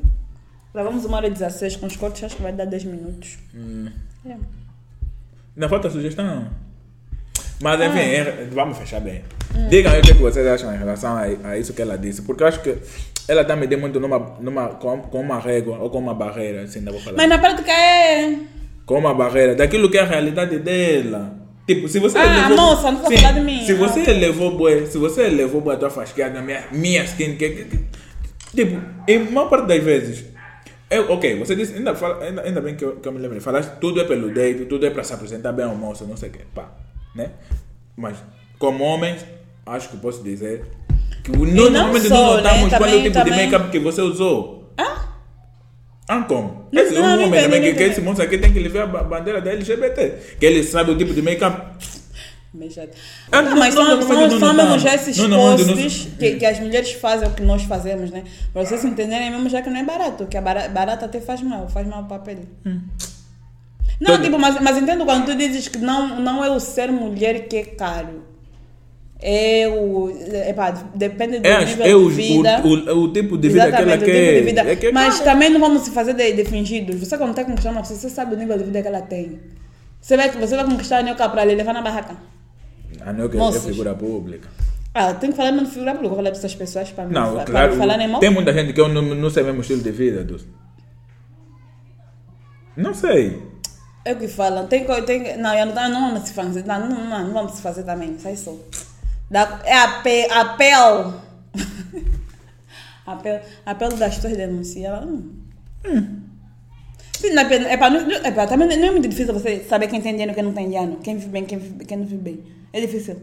Gravamos 0.73 1.05
uma 1.05 1.19
hora 1.19 1.27
e 1.27 1.31
16 1.31 1.77
com 1.77 1.87
os 1.87 1.97
cortes, 1.97 2.25
acho 2.25 2.37
que 2.37 2.43
vai 2.43 2.53
dar 2.53 2.65
10 2.65 2.85
minutos. 2.85 3.37
É. 4.27 4.37
Não 5.55 5.69
falta 5.69 5.91
sugestão. 5.91 6.51
Mas 7.63 7.81
Ah. 7.81 7.87
enfim, 7.87 7.99
é- 7.99 8.49
vamos 8.51 8.79
fechar 8.79 9.01
bem. 9.01 9.23
Hum. 9.55 9.69
Digam 9.69 9.93
aí 9.93 10.01
o 10.01 10.03
que 10.03 10.13
vocês 10.15 10.47
acham 10.47 10.75
em 10.75 10.79
relação 10.79 11.17
a, 11.17 11.23
a 11.51 11.59
isso 11.59 11.73
que 11.73 11.83
ela 11.83 11.97
disse. 11.99 12.23
Porque 12.23 12.43
eu 12.43 12.47
acho 12.47 12.61
que 12.61 12.77
ela 13.29 13.43
está 13.43 13.55
me 13.57 13.67
dando 13.67 13.81
muito 13.81 14.01
numa, 14.01 14.19
numa, 14.41 14.69
com, 14.69 14.99
com 15.03 15.21
uma 15.21 15.39
régua 15.39 15.79
ou 15.79 15.91
com 15.91 15.99
uma 15.99 16.15
barreira, 16.15 16.63
assim, 16.63 16.81
ainda 16.81 16.91
vou 16.93 17.01
falar. 17.01 17.17
Mas 17.17 17.29
na 17.29 17.39
prática 17.39 17.71
é. 17.73 18.39
com 18.85 18.99
uma 18.99 19.15
barreira 19.15 19.55
daquilo 19.55 19.91
que 19.91 19.97
é 19.99 20.03
a 20.03 20.05
realidade 20.07 20.59
dela. 20.59 21.35
Tipo, 21.67 21.89
se 21.89 21.99
você 21.99 22.19
Ah, 22.19 22.51
moça, 22.51 22.91
não 22.93 23.01
vou 23.01 23.11
falar 23.11 23.33
de 23.33 23.41
mim. 23.41 23.65
Se 23.65 23.73
Ah. 23.73 23.77
você 23.77 24.13
levou 24.13 24.57
boa, 24.57 24.85
se 24.87 24.99
você 24.99 25.29
levou 25.29 25.61
boa 25.63 25.77
tua 25.77 25.89
fasqueada 25.89 26.35
na 26.35 26.43
minha, 26.43 26.65
minha 26.73 27.03
skin, 27.05 27.37
que, 27.37 27.49
que, 27.49 27.65
que- 27.65 27.85
tipo, 28.55 28.83
em 29.09 29.19
maior 29.31 29.49
parte 29.49 29.67
das 29.69 29.83
vezes, 29.83 30.25
eu, 30.91 31.11
ok, 31.11 31.39
você 31.39 31.57
disse, 31.57 31.75
ainda, 31.75 31.95
fala, 31.95 32.23
ainda, 32.23 32.43
ainda 32.43 32.61
bem 32.61 32.75
que 32.77 32.85
eu, 32.85 32.97
que 32.97 33.09
eu 33.09 33.13
me 33.13 33.19
lembrei, 33.19 33.41
falaste 33.41 33.71
tudo 33.81 33.99
é 34.01 34.05
pelo 34.05 34.31
date, 34.35 34.67
tudo 34.67 34.85
é 34.85 34.91
para 34.91 35.03
se 35.03 35.15
apresentar 35.15 35.53
bem 35.53 35.65
ao 35.65 35.75
moço, 35.75 36.05
não 36.07 36.17
sei 36.19 36.29
o 36.29 36.33
que, 36.33 36.41
pá, 36.55 36.69
né? 37.17 37.31
Mas, 37.97 38.19
como 38.59 38.85
homens, 38.85 39.25
acho 39.67 39.89
que 39.89 39.97
posso 39.97 40.23
dizer 40.23 40.65
que 41.23 41.31
nós 41.33 41.71
não 41.73 41.95
só, 42.01 42.37
não 42.37 42.43
né? 42.43 42.43
notamos 42.43 42.75
qual 42.75 42.89
é 42.91 42.95
o 42.97 43.03
tipo 43.03 43.13
também- 43.15 43.33
de 43.33 43.39
make-up 43.45 43.71
que 43.71 43.79
você 43.79 44.03
usou. 44.03 44.73
Ah? 44.77 45.09
Ah, 46.09 46.21
como? 46.23 46.69
Não, 46.71 46.83
Esse 46.83 46.95
não, 46.95 47.03
um 47.03 47.13
homem 47.15 47.29
entendi, 47.29 47.43
também 47.45 47.63
que, 47.63 47.75
que 47.75 47.83
esse 47.85 48.01
moço 48.03 48.21
aqui 48.21 48.37
tem 48.37 48.53
que 48.53 48.59
levar 48.61 48.83
a 48.83 48.87
ba- 48.87 49.03
bandeira 49.05 49.41
da 49.41 49.51
LGBT. 49.53 50.37
Que 50.39 50.45
ele 50.45 50.63
sabe 50.63 50.91
o 50.91 50.99
tipo 50.99 51.15
de 51.15 51.23
make-up. 51.23 51.63
Ah, 53.33 53.43
Não, 53.43 53.57
mas 53.57 53.75
não, 53.75 53.85
são, 53.85 53.97
não, 54.01 54.31
são, 54.31 54.39
são 54.39 54.55
mesmo 54.55 54.79
já 54.79 54.95
esses 54.95 55.17
Não, 55.17 55.27
não, 55.29 55.39
não, 55.39 55.59
não, 55.59 55.67
posts 55.77 56.07
não. 56.07 56.19
que, 56.19 56.37
que 56.37 56.47
as 56.47 56.61
mulheres 56.61 56.93
fazem 56.93 57.27
o 57.27 57.33
que 57.33 57.43
nós 57.43 57.63
fazemos, 57.65 58.11
né? 58.13 58.23
Pra 58.53 58.65
vocês 58.65 58.85
entenderem 58.85 59.29
mesmo 59.31 59.49
já 59.49 59.61
que 59.61 59.69
não 59.71 59.81
é 59.81 59.83
barato, 59.83 60.27
que 60.27 60.37
a 60.37 60.41
bara- 60.41 60.69
barata 60.69 61.07
até 61.07 61.21
faz 61.21 61.43
mal, 61.43 61.69
faz 61.69 61.85
mal 61.87 62.03
o 62.03 62.07
papel. 62.07 62.39
Não, 62.65 62.77
Todo- 64.13 64.23
tipo, 64.23 64.39
mas, 64.39 64.61
mas 64.61 64.77
entendo 64.77 65.05
quando 65.05 65.25
tu 65.27 65.35
dizes 65.35 65.67
que 65.69 65.79
não, 65.79 66.21
não 66.21 66.45
é 66.45 66.51
o 66.51 66.61
ser 66.61 66.93
mulher 66.93 67.49
que 67.49 67.57
é 67.57 67.65
caro. 67.65 68.23
É 69.27 69.67
o. 69.67 70.11
Epá, 70.51 70.71
depende 70.95 71.39
do 71.39 71.47
É, 71.47 71.65
nível 71.65 71.87
é 71.87 71.95
o, 71.95 72.11
de 72.11 72.15
vida. 72.15 72.61
o, 72.63 72.69
o, 72.69 73.05
o 73.05 73.13
tipo 73.13 73.39
de 73.39 73.49
vida 73.49 73.73
que 73.73 73.77
ela 73.77 73.95
Exatamente, 73.95 74.03
o 74.03 74.07
quer. 74.07 74.27
tipo 74.27 74.39
de 74.39 74.43
vida. 74.43 74.61
É 74.71 74.77
que 74.77 74.87
é 74.89 74.93
Mas 74.93 75.21
também 75.21 75.49
não 75.49 75.59
vamos 75.59 75.81
se 75.83 75.93
fazer 75.93 76.13
de, 76.13 76.33
de 76.35 76.45
fingidos. 76.45 76.97
Você 76.97 77.17
quando 77.17 77.31
está 77.31 77.43
conquistando 77.43 77.77
uma 77.77 77.81
pessoa, 77.81 77.99
você 77.99 78.11
sabe 78.11 78.35
o 78.35 78.39
nível 78.39 78.59
de 78.59 78.65
vida 78.65 78.83
que 78.83 78.89
ela 78.89 79.01
tem. 79.01 79.41
Você 79.99 80.15
vai, 80.19 80.31
você 80.31 80.55
vai 80.55 80.67
conquistar 80.67 80.99
a 80.99 81.03
Nioca 81.03 81.27
para 81.31 81.43
lhe 81.47 81.55
levar 81.55 81.73
na 81.73 81.81
barraca. 81.81 82.19
Não, 83.17 83.27
que 83.31 83.39
é 83.39 83.61
figura 83.61 83.95
pública. 83.95 84.47
Ah, 84.93 85.15
tem 85.15 85.31
que 85.31 85.37
falar 85.39 85.53
mesmo 85.53 85.69
de 85.69 85.73
figura 85.73 85.95
pública, 85.95 86.17
falar 86.17 86.31
dessas 86.31 86.55
pessoas 86.55 86.91
para 86.91 87.07
mim. 87.07 87.15
Não, 87.15 87.35
para 87.35 87.45
claro. 87.45 87.71
não 87.73 87.79
falar 87.79 87.97
nem 87.97 88.09
mal. 88.09 88.21
Tem 88.21 88.29
muita 88.29 88.53
gente 88.53 88.75
que 88.75 88.81
eu 88.81 88.89
não, 88.89 89.01
não 89.01 89.31
sei 89.31 89.43
mesmo 89.43 89.59
o 89.59 89.63
estilo 89.63 89.83
de 89.83 89.91
vida. 89.91 90.23
Dulce. 90.23 90.45
Não 92.77 92.93
sei. 92.93 93.43
É 94.05 94.13
o 94.13 94.17
que 94.17 94.29
falam. 94.29 94.67
Tem, 94.67 94.85
tem, 95.07 95.39
não, 95.39 95.55
eu 95.55 95.65
não, 95.65 95.89
não 95.89 96.09
vamos 96.11 96.29
se 96.29 96.35
fazer. 96.35 96.65
Não, 96.67 96.79
não, 96.79 97.09
não, 97.09 97.25
não 97.25 97.33
vamos 97.33 97.53
se 97.53 97.63
fazer 97.63 97.85
também. 97.85 98.19
Sai 98.19 98.37
só. 98.37 98.55
Da, 99.35 99.61
é 99.65 99.75
a, 99.77 99.89
pe, 100.01 100.31
a 100.31 100.45
pel. 100.55 101.15
a 103.07 103.17
pel. 103.17 103.41
A 103.67 103.75
pel 103.75 103.89
das 103.97 104.19
tuas 104.19 104.37
denuncias. 104.37 105.05
Hum. 105.05 106.21
Sim, 107.19 107.31
não 107.31 107.43
é, 107.43 107.45
pe- 107.49 107.55
é, 107.67 107.77
pra, 107.77 107.91
não, 107.91 108.11
é 108.11 108.31
pra, 108.31 108.47
também 108.47 108.69
não 108.79 108.89
é 108.89 108.91
muito 108.93 109.09
difícil 109.09 109.33
você 109.35 109.65
saber 109.65 109.89
quem 109.89 110.01
tem 110.01 110.13
dinheiro 110.13 110.33
e 110.33 110.35
quem 110.35 110.45
não 110.45 110.53
tem 110.53 110.69
dinheiro. 110.69 110.99
Quem 111.03 111.17
vive 111.17 111.31
bem, 111.31 111.45
quem, 111.45 111.59
vive, 111.59 111.85
quem 111.85 111.97
não 111.99 112.05
vive 112.07 112.23
bem. 112.23 112.45
É 112.73 112.81
difícil. 112.81 113.23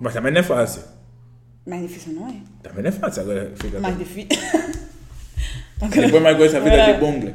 Mas 0.00 0.12
também 0.14 0.32
não 0.32 0.40
é 0.40 0.42
fácil. 0.42 0.82
Mais 1.66 1.82
difícil 1.82 2.14
não 2.14 2.28
é? 2.28 2.34
Também 2.62 2.82
não 2.82 2.88
é 2.88 2.92
fácil. 2.92 3.22
Agora 3.22 3.52
fica. 3.60 3.78
Mais 3.80 3.96
difícil. 3.98 4.28
Depois 5.80 6.22
mais 6.22 6.36
com 6.36 6.44
essa 6.44 6.60
vida 6.60 6.82
Agora- 6.82 6.92
de 6.94 6.98
bungle. 7.00 7.34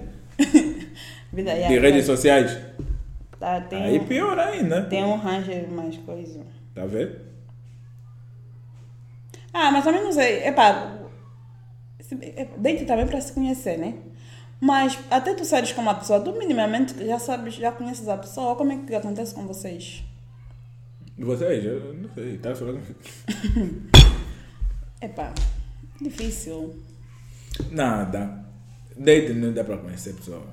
Vida, 1.34 1.54
De 1.56 1.80
redes 1.80 2.06
sociais. 2.06 2.58
tá, 3.40 3.64
Aí 3.72 4.00
pior 4.02 4.38
ainda. 4.40 4.84
tem 4.84 5.04
um 5.04 5.16
ranger 5.16 5.68
mais 5.70 5.96
coisa. 5.98 6.42
Tá 6.74 6.86
vendo? 6.86 7.16
Ah, 9.58 9.72
mas 9.72 9.86
também 9.86 10.04
não 10.04 10.12
sei. 10.12 10.46
Epá, 10.46 11.00
é, 12.22 12.46
date 12.58 12.84
também 12.84 13.08
para 13.08 13.22
se 13.22 13.32
conhecer, 13.32 13.78
né? 13.78 13.98
Mas 14.60 15.00
até 15.10 15.34
tu 15.34 15.46
saíres 15.46 15.72
com 15.72 15.82
uma 15.82 15.96
pessoa, 15.96 16.20
tu 16.20 16.34
minimamente 16.34 16.94
já 17.06 17.18
sabes, 17.18 17.54
já 17.54 17.72
conheces 17.72 18.06
a 18.10 18.18
pessoa. 18.18 18.58
Como 18.58 18.74
é 18.74 18.78
que 18.80 18.94
acontece 18.94 19.34
com 19.34 19.48
vocês? 19.48 20.04
Vocês? 21.18 21.64
Eu 21.64 21.94
não 21.94 22.10
sei. 22.14 22.38
Tá 22.38 22.54
falando. 22.54 22.82
Epá, 25.02 25.34
difícil. 26.02 26.76
Nada. 27.72 28.44
Date 28.98 29.32
não 29.32 29.54
dá 29.54 29.64
para 29.64 29.78
conhecer 29.78 30.16
pessoas. 30.16 30.44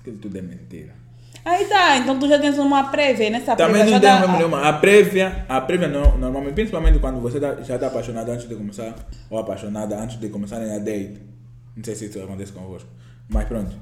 Aquilo 0.00 0.18
tudo 0.18 0.38
é 0.38 0.42
mentira. 0.42 1.03
Aí 1.44 1.66
tá, 1.66 1.98
então 1.98 2.18
tu 2.18 2.26
já 2.26 2.38
tens 2.38 2.56
uma 2.58 2.84
prévia 2.84 3.28
nessa 3.28 3.54
Também 3.54 3.82
prévia 3.82 3.92
não 3.92 4.00
tem 4.00 4.10
dá... 4.10 4.20
mesmo 4.20 4.36
nenhuma. 4.38 4.66
A 4.66 4.72
prévia, 4.72 5.44
a 5.48 5.60
prévia 5.60 5.88
não, 5.88 6.16
normalmente, 6.16 6.54
principalmente 6.54 6.98
quando 6.98 7.20
você 7.20 7.38
tá- 7.38 7.56
já 7.62 7.74
está 7.74 7.88
apaixonado 7.88 8.30
antes 8.30 8.48
de 8.48 8.54
começar, 8.54 8.94
ou 9.28 9.38
apaixonada 9.38 9.94
antes 9.98 10.18
de 10.18 10.28
começarem 10.30 10.74
a 10.74 10.78
date. 10.78 11.20
Não 11.76 11.84
sei 11.84 11.94
se 11.94 12.06
isso 12.06 12.18
acontece 12.22 12.50
convosco. 12.52 12.88
Mas 13.28 13.44
pronto. 13.46 13.76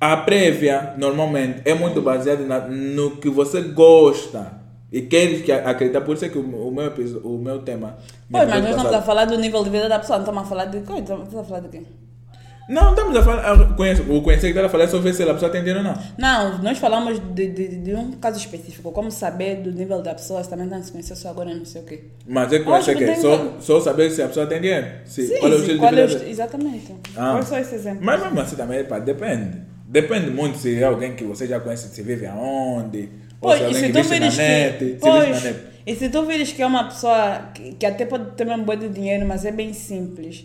A 0.00 0.16
prévia, 0.18 0.94
normalmente, 0.98 1.62
é 1.64 1.74
muito 1.74 2.00
baseada 2.02 2.44
na- 2.44 2.68
no 2.68 3.16
que 3.16 3.30
você 3.30 3.62
gosta. 3.62 4.58
E 4.92 5.02
queres 5.02 5.42
que 5.42 5.52
acreditar. 5.52 6.00
Por 6.02 6.14
isso 6.14 6.24
é 6.24 6.28
que 6.28 6.38
o, 6.38 6.42
o 6.42 6.70
meu, 6.72 6.92
o 7.24 7.38
meu 7.38 7.58
tema. 7.62 7.96
Pois, 8.30 8.48
mas 8.48 8.62
nós 8.62 8.70
estamos 8.70 8.94
a 8.94 9.02
falar 9.02 9.24
do 9.26 9.36
nível 9.38 9.62
de 9.64 9.70
vida 9.70 9.88
da 9.88 9.98
pessoa, 9.98 10.18
não 10.18 10.24
estamos 10.24 10.42
a 10.44 10.46
falar 10.46 10.64
de 10.66 10.80
coisa, 10.80 11.02
estamos 11.02 11.34
a 11.34 11.44
falar 11.44 11.60
de 11.60 11.68
quê? 11.68 11.82
Não, 12.68 12.90
estamos 12.90 13.16
a 13.16 13.22
falar. 13.22 13.74
Conheço, 13.74 14.02
o 14.02 14.22
conhecer 14.22 14.52
que 14.52 14.58
ela 14.58 14.68
falar 14.68 14.84
é 14.84 14.88
só 14.88 14.98
ver 14.98 15.14
se 15.14 15.22
a 15.22 15.32
pessoa 15.32 15.48
está 15.48 15.58
entendendo 15.58 15.78
ou 15.78 15.82
não. 15.84 15.98
Não, 16.18 16.58
nós 16.62 16.78
falamos 16.78 17.18
de, 17.34 17.48
de, 17.48 17.68
de 17.78 17.94
um 17.94 18.12
caso 18.12 18.38
específico, 18.38 18.92
como 18.92 19.10
saber 19.10 19.62
do 19.62 19.72
nível 19.72 20.02
da 20.02 20.14
pessoa, 20.14 20.44
se 20.44 20.50
também 20.50 20.66
está 20.66 20.82
se 20.82 20.92
conhecer 20.92 21.16
só 21.16 21.30
agora, 21.30 21.54
não 21.54 21.64
sei 21.64 21.80
o 21.80 21.84
quê. 21.84 22.04
Mas 22.26 22.52
é 22.52 22.58
que 22.58 22.64
conhecer 22.64 22.96
que 22.96 23.16
só, 23.16 23.56
só 23.60 23.80
saber 23.80 24.10
se 24.10 24.22
a 24.22 24.28
pessoa 24.28 24.46
tem 24.46 24.60
dinheiro. 24.60 24.86
Se, 25.06 25.26
Sim, 25.26 25.38
qual 25.38 25.52
é 25.52 25.54
o 25.54 25.58
estilo 25.60 25.78
qual 25.78 25.94
de 25.94 26.00
é 26.00 26.04
o 26.04 26.28
Exatamente. 26.28 26.94
Ah. 27.16 27.30
Qual 27.30 27.38
é 27.38 27.42
só 27.42 27.58
esse 27.58 27.74
exemplo? 27.74 28.00
Mas 28.02 28.22
mesmo 28.22 28.40
assim 28.40 28.56
também, 28.56 28.84
pá, 28.84 28.98
depende. 28.98 29.62
Depende 29.86 30.30
muito 30.30 30.58
se 30.58 30.78
é 30.78 30.84
alguém 30.84 31.14
que 31.14 31.24
você 31.24 31.46
já 31.46 31.58
conhece, 31.60 31.88
se 31.88 32.02
vive 32.02 32.26
aonde, 32.26 33.08
ou 33.40 33.48
Pois, 33.48 33.58
se 33.58 33.64
é 33.64 33.64
e 33.64 33.66
alguém 33.66 33.80
se 33.80 33.86
que 33.86 33.92
tu 33.92 34.02
vive 34.02 34.20
na 34.20 34.26
net, 34.26 34.78
que. 34.78 34.84
se 34.84 35.10
vive 35.10 35.32
na 35.32 35.40
net. 35.40 35.58
e 35.86 35.94
se 35.94 36.08
tu 36.10 36.26
vires 36.26 36.52
que 36.52 36.62
é 36.62 36.66
uma 36.66 36.84
pessoa 36.84 37.50
que, 37.54 37.72
que 37.72 37.86
até 37.86 38.04
pode 38.04 38.32
ter 38.32 38.46
um 38.46 38.62
bom 38.62 38.76
de 38.76 38.90
dinheiro, 38.90 39.26
mas 39.26 39.46
é 39.46 39.50
bem 39.50 39.72
simples, 39.72 40.44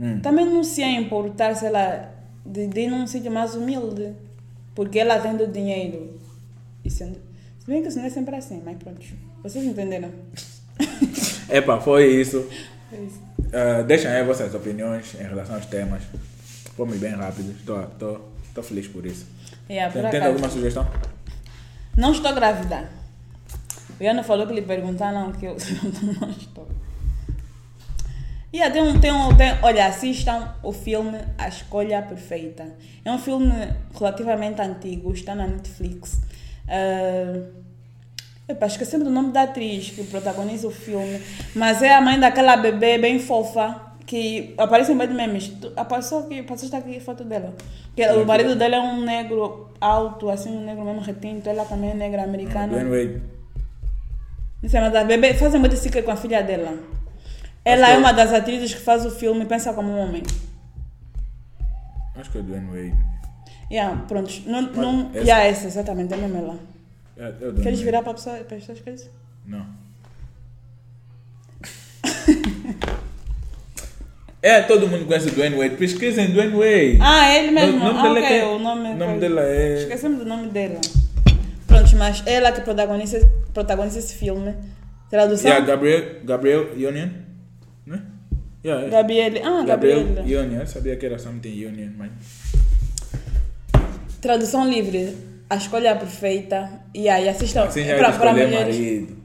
Hum. 0.00 0.20
também 0.20 0.46
não 0.46 0.62
se 0.62 0.80
ia 0.80 0.90
importar, 1.00 1.54
sei 1.54 1.70
lá, 1.70 2.08
de, 2.44 2.66
de 2.66 2.80
ir 2.82 2.90
num 2.90 3.06
sítio 3.06 3.30
mais 3.30 3.54
humilde. 3.54 4.12
Porque 4.74 4.98
ela 5.00 5.18
tendo 5.18 5.46
dinheiro. 5.48 6.18
E 6.84 6.90
sendo, 6.90 7.18
se 7.58 7.66
bem 7.66 7.82
que 7.82 7.88
isso 7.88 7.98
não 7.98 8.04
é 8.06 8.10
sempre 8.10 8.36
assim, 8.36 8.62
mas 8.64 8.76
pronto. 8.76 9.00
Vocês 9.42 9.64
entenderam? 9.64 10.10
Epá, 11.50 11.80
foi 11.80 12.06
isso. 12.06 12.48
É 12.92 12.96
isso. 12.96 13.20
Ah, 13.52 13.82
deixem 13.82 14.10
aí 14.10 14.24
vossas 14.24 14.54
opiniões 14.54 15.14
em 15.14 15.24
relação 15.24 15.56
aos 15.56 15.66
temas. 15.66 16.02
Fomos 16.76 16.96
bem 16.98 17.10
rápidos, 17.10 17.56
estou 17.58 18.62
feliz 18.62 18.86
por 18.86 19.04
isso. 19.04 19.26
Yeah, 19.68 19.92
por 19.92 20.02
Tem, 20.02 20.10
tem 20.10 20.20
acaso. 20.20 20.32
alguma 20.32 20.48
sugestão? 20.50 20.86
Não 21.96 22.12
estou 22.12 22.32
grávida. 22.32 22.88
O 23.98 24.02
Iano 24.02 24.22
falou 24.22 24.46
que 24.46 24.52
lhe 24.54 24.62
perguntaram 24.62 25.32
que 25.32 25.46
eu 25.46 25.56
não 26.20 26.30
estou. 26.30 26.68
Yeah, 28.52 28.72
tem 28.72 28.82
um, 28.82 28.98
tem 28.98 29.12
um, 29.12 29.36
tem, 29.36 29.52
olha, 29.62 29.86
assistam 29.86 30.54
o 30.62 30.72
filme 30.72 31.18
A 31.36 31.48
Escolha 31.48 32.00
Perfeita. 32.02 32.64
É 33.04 33.12
um 33.12 33.18
filme 33.18 33.52
relativamente 33.94 34.60
antigo, 34.62 35.12
está 35.12 35.34
na 35.34 35.46
Netflix. 35.46 36.14
Uh, 36.66 37.44
epa, 38.48 38.66
esqueci 38.66 38.96
do 38.98 39.10
nome 39.10 39.32
da 39.32 39.42
atriz 39.42 39.90
que 39.90 40.02
protagoniza 40.04 40.66
o 40.66 40.70
filme, 40.70 41.20
mas 41.54 41.82
é 41.82 41.94
a 41.94 42.00
mãe 42.00 42.18
daquela 42.18 42.56
bebê 42.56 42.96
bem 42.96 43.18
fofa 43.18 43.82
que 44.06 44.54
aparece 44.56 44.92
em 44.92 44.94
meio 44.94 45.10
de 45.10 45.14
memes. 45.14 45.48
Tu- 45.48 45.70
Apareceu 45.76 46.20
aqui, 46.20 46.42
passaste 46.42 46.74
aqui 46.74 46.96
a 46.96 47.00
foto 47.02 47.24
dela. 47.24 47.54
Que 47.94 48.02
o 48.22 48.24
marido 48.24 48.56
dela 48.56 48.76
é 48.76 48.80
um 48.80 49.02
negro 49.02 49.70
alto, 49.78 50.30
assim, 50.30 50.56
um 50.56 50.64
negro 50.64 50.82
mesmo 50.86 51.02
retinto. 51.02 51.46
Ela 51.50 51.66
também 51.66 51.90
é 51.90 51.94
negra 51.94 52.22
americana. 52.24 52.78
Não 54.62 54.70
sei, 54.70 54.80
mas 54.80 54.94
a 54.96 55.04
bebê 55.04 55.34
fazem 55.34 55.60
muito 55.60 55.76
com 56.02 56.10
a 56.10 56.16
filha 56.16 56.42
dela. 56.42 56.78
Ela 57.68 57.90
é 57.90 57.98
uma 57.98 58.12
das 58.12 58.32
atrizes 58.32 58.72
que 58.72 58.80
faz 58.80 59.04
o 59.04 59.10
filme 59.10 59.44
pensa 59.44 59.74
como 59.74 59.90
um 59.90 59.98
homem. 59.98 60.22
Acho 62.16 62.30
que 62.30 62.38
é 62.38 62.42
Dwayne 62.42 62.66
Wade. 62.66 62.96
Yeah, 63.70 64.04
pronto. 64.08 64.32
Não, 64.46 64.62
não, 64.62 65.10
essa- 65.10 65.18
yeah, 65.18 65.44
essa, 65.44 65.66
exatamente, 65.66 66.14
é 66.14 66.16
mesmo 66.16 66.38
ela. 66.38 66.58
É, 67.18 67.34
é 67.44 67.48
o 67.48 67.54
Queres 67.54 67.80
virar 67.80 68.00
para 68.02 68.12
a 68.12 68.14
pessoa, 68.14 68.36
para 68.38 68.56
as 68.56 68.62
pessoas 68.62 68.80
que 68.80 68.90
dizem? 68.90 69.10
Não. 69.44 69.66
é, 74.40 74.62
todo 74.62 74.88
mundo 74.88 75.04
conhece 75.04 75.30
Dwayne 75.30 75.56
Wade. 75.56 75.76
Pesquisem 75.76 76.32
Dwayne 76.32 76.54
Wade. 76.54 76.98
Ah, 77.02 77.26
é 77.28 77.38
ele 77.42 77.50
mesmo. 77.50 77.76
O 77.76 77.92
nome 77.92 77.98
ah, 77.98 78.06
é 78.06 78.10
ok, 78.10 78.40
quem? 78.40 78.42
o 78.44 78.58
nome, 78.58 78.88
O 78.88 78.96
nome 78.96 79.20
dela 79.20 79.42
é- 79.42 79.82
Esquecemos 79.82 80.18
do 80.20 80.24
nome 80.24 80.48
dela. 80.48 80.80
Pronto, 81.66 81.96
mas 81.96 82.22
ela 82.26 82.50
que 82.50 82.62
protagoniza, 82.62 83.30
protagoniza 83.52 83.98
esse 83.98 84.14
filme. 84.14 84.54
Tradução? 85.10 85.50
Yeah, 85.50 85.66
Gabriel, 85.66 86.20
Gabriel 86.24 86.72
Union. 86.74 87.27
Né? 87.88 88.02
Yeah, 88.64 88.86
é. 88.86 88.90
Gabriele. 88.90 89.40
Ah, 89.42 89.64
Gabriel 89.64 90.04
Gabriela. 90.14 90.42
Union. 90.46 90.60
Eu 90.60 90.66
sabia 90.66 90.96
que 90.96 91.06
era 91.06 91.18
something 91.18 91.64
Union, 91.66 91.90
mas... 91.96 92.10
Tradução 94.20 94.68
livre. 94.68 95.16
A 95.48 95.56
escolha 95.56 95.96
perfeita. 95.96 96.70
E 96.94 97.08
aí, 97.08 97.28
assistam. 97.28 97.64
Assim 97.64 97.84
já 97.84 97.92
é 97.92 97.94
é 97.94 97.98
pra- 97.98 98.12
pra 98.12 98.32
mulheres. 98.32 98.76
marido. 98.76 99.16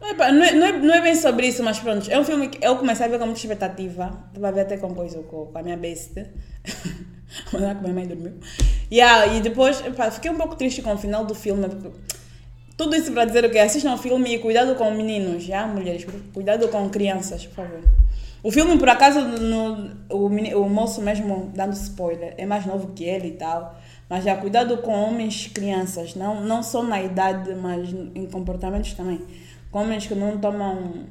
Epa, 0.00 0.30
Não 0.32 0.44
é, 0.44 0.52
não, 0.52 0.66
é, 0.66 0.72
não 0.78 0.94
é 0.94 1.00
bem 1.02 1.14
sobre 1.14 1.48
isso, 1.48 1.62
mas 1.62 1.80
pronto. 1.80 2.08
É 2.10 2.18
um 2.18 2.24
filme 2.24 2.48
que 2.48 2.64
eu 2.64 2.76
comecei 2.76 3.06
a 3.06 3.08
ver 3.08 3.18
com 3.18 3.24
muita 3.24 3.40
expectativa. 3.40 4.24
Estava 4.28 4.48
a 4.48 4.50
ver 4.52 4.60
até 4.60 4.76
com 4.76 4.94
coisa 4.94 5.18
com, 5.22 5.50
a 5.54 5.62
minha 5.62 5.76
besta. 5.76 6.28
Mas 7.52 7.62
é 7.62 7.74
que 7.74 7.82
minha 7.82 7.92
mãe 7.92 8.06
dormiu. 8.06 8.32
Yeah, 8.90 9.26
e 9.34 9.40
depois, 9.42 9.84
epa, 9.84 10.10
fiquei 10.10 10.30
um 10.30 10.36
pouco 10.36 10.56
triste 10.56 10.80
com 10.80 10.94
o 10.94 10.98
final 10.98 11.26
do 11.26 11.34
filme. 11.34 11.68
Porque 11.68 11.90
tudo 12.78 12.94
isso 12.94 13.12
para 13.12 13.24
dizer 13.24 13.44
o 13.44 13.50
que 13.50 13.58
assistam 13.58 13.90
ao 13.90 13.98
filme 13.98 14.36
e 14.36 14.38
cuidado 14.38 14.76
com 14.76 14.88
meninos, 14.92 15.42
já 15.42 15.66
mulheres, 15.66 16.06
cuidado 16.32 16.68
com 16.68 16.88
crianças, 16.88 17.44
por 17.44 17.56
favor. 17.56 17.80
O 18.40 18.52
filme, 18.52 18.78
por 18.78 18.88
acaso, 18.88 19.20
no, 19.20 19.90
o, 20.08 20.26
o 20.26 20.70
moço 20.70 21.02
mesmo 21.02 21.50
dando 21.54 21.72
spoiler, 21.72 22.34
é 22.38 22.46
mais 22.46 22.64
novo 22.64 22.92
que 22.94 23.02
ele 23.02 23.28
e 23.28 23.32
tal. 23.32 23.76
Mas 24.08 24.24
já 24.24 24.36
cuidado 24.36 24.78
com 24.78 24.92
homens 24.92 25.48
crianças, 25.48 26.14
não, 26.14 26.40
não 26.40 26.62
só 26.62 26.82
na 26.82 27.02
idade, 27.02 27.52
mas 27.56 27.90
em 28.14 28.26
comportamentos 28.26 28.94
também. 28.94 29.20
Com 29.72 29.80
homens 29.80 30.06
que 30.06 30.14
não 30.14 30.38
tomam 30.38 31.04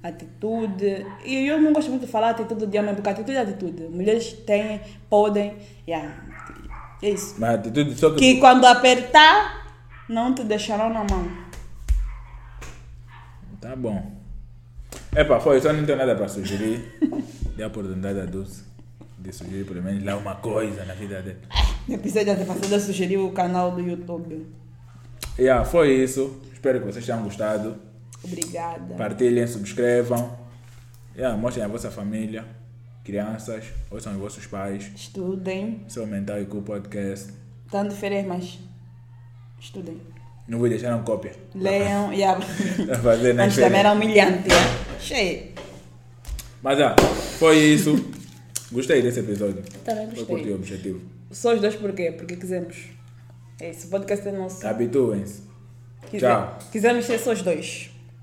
atitude. 0.00 1.04
E 1.24 1.46
eu 1.46 1.60
não 1.60 1.72
gosto 1.72 1.90
muito 1.90 2.06
de 2.06 2.10
falar 2.10 2.30
atitude 2.30 2.66
de 2.66 2.78
homem, 2.78 2.94
porque 2.94 3.10
atitude 3.10 3.36
é 3.36 3.40
atitude. 3.40 3.82
Mulheres 3.90 4.32
têm, 4.46 4.80
podem. 5.10 5.54
Yeah. 5.86 6.14
É 7.02 7.10
isso. 7.10 7.34
Mas 7.36 7.56
atitude 7.56 7.98
só 7.98 8.10
que... 8.10 8.16
Que 8.16 8.40
quando 8.40 8.64
apertar, 8.64 9.67
não 10.08 10.34
te 10.34 10.42
deixarão 10.44 10.90
na 10.90 11.04
mão. 11.04 11.28
Tá 13.60 13.76
bom. 13.76 14.18
Epa, 15.14 15.40
foi, 15.40 15.60
só 15.60 15.72
não 15.72 15.84
tenho 15.84 15.98
nada 15.98 16.14
para 16.14 16.28
sugerir. 16.28 16.98
Dei 17.56 17.64
a 17.64 17.68
oportunidade 17.68 18.20
a 18.20 18.24
Dulce 18.24 18.68
de 19.18 19.32
sugerir 19.32 19.64
pelo 19.64 19.82
menos 19.82 20.04
lá 20.04 20.16
uma 20.16 20.36
coisa 20.36 20.84
na 20.84 20.94
vida 20.94 21.20
dele. 21.20 21.38
No 21.88 21.94
episódio 21.94 22.32
antepassado 22.32 22.72
eu 22.72 22.80
sugeri 22.80 23.16
o 23.16 23.32
canal 23.32 23.72
do 23.72 23.80
YouTube. 23.80 24.46
Yeah, 25.38 25.64
foi 25.64 25.94
isso. 25.94 26.40
Espero 26.52 26.80
que 26.80 26.86
vocês 26.86 27.04
tenham 27.04 27.22
gostado. 27.22 27.76
Obrigada. 28.22 28.94
Partilhem, 28.94 29.46
subscrevam. 29.46 30.38
Yeah, 31.16 31.36
mostrem 31.36 31.64
a 31.64 31.68
vossa 31.68 31.90
família, 31.90 32.44
crianças, 33.04 33.64
ouçam 33.90 34.12
os 34.12 34.18
vossos 34.18 34.46
pais. 34.46 34.90
Estudem. 34.94 35.84
Seu 35.88 36.06
Mental 36.06 36.40
e 36.40 36.46
Cool 36.46 36.62
Podcast. 36.62 37.32
Estão 37.66 37.86
de 37.86 37.94
férias, 37.94 38.24
mas 38.26 38.58
estudem. 39.60 40.00
Não 40.46 40.58
vou 40.58 40.68
deixar 40.68 40.94
uma 40.94 41.02
cópia. 41.04 41.32
Leiam. 41.54 42.12
e 42.14 42.24
a- 42.24 42.34
Vai 42.34 42.96
fazer 43.02 43.32
na 43.34 43.44
Antes 43.44 43.56
também 43.56 43.70
férias. 43.70 43.74
era 43.86 43.92
humilhante. 43.92 44.48
né? 44.48 44.54
Cheio. 45.00 45.42
Mas 46.62 46.80
ah, 46.80 46.96
foi 47.38 47.56
isso. 47.58 48.10
Gostei 48.72 49.00
desse 49.02 49.20
episódio. 49.20 49.62
Também 49.84 50.06
Foi 50.06 50.14
gostei. 50.16 50.36
curtir 50.36 50.50
o 50.50 50.54
objetivo. 50.56 51.00
Só 51.30 51.54
os 51.54 51.60
dois 51.60 51.76
por 51.76 51.92
quê? 51.92 52.12
Porque 52.12 52.36
quisemos. 52.36 52.76
É 53.60 53.70
isso. 53.70 53.86
O 53.86 53.90
podcast 53.90 54.26
é 54.26 54.32
nosso. 54.32 54.66
Habituem-se. 54.66 55.42
Quiser- 56.10 56.28
Tchau. 56.28 56.58
Quisemos 56.72 57.04
ser 57.04 57.18
só 57.18 57.32
os 57.32 57.42
dois. 57.42 57.90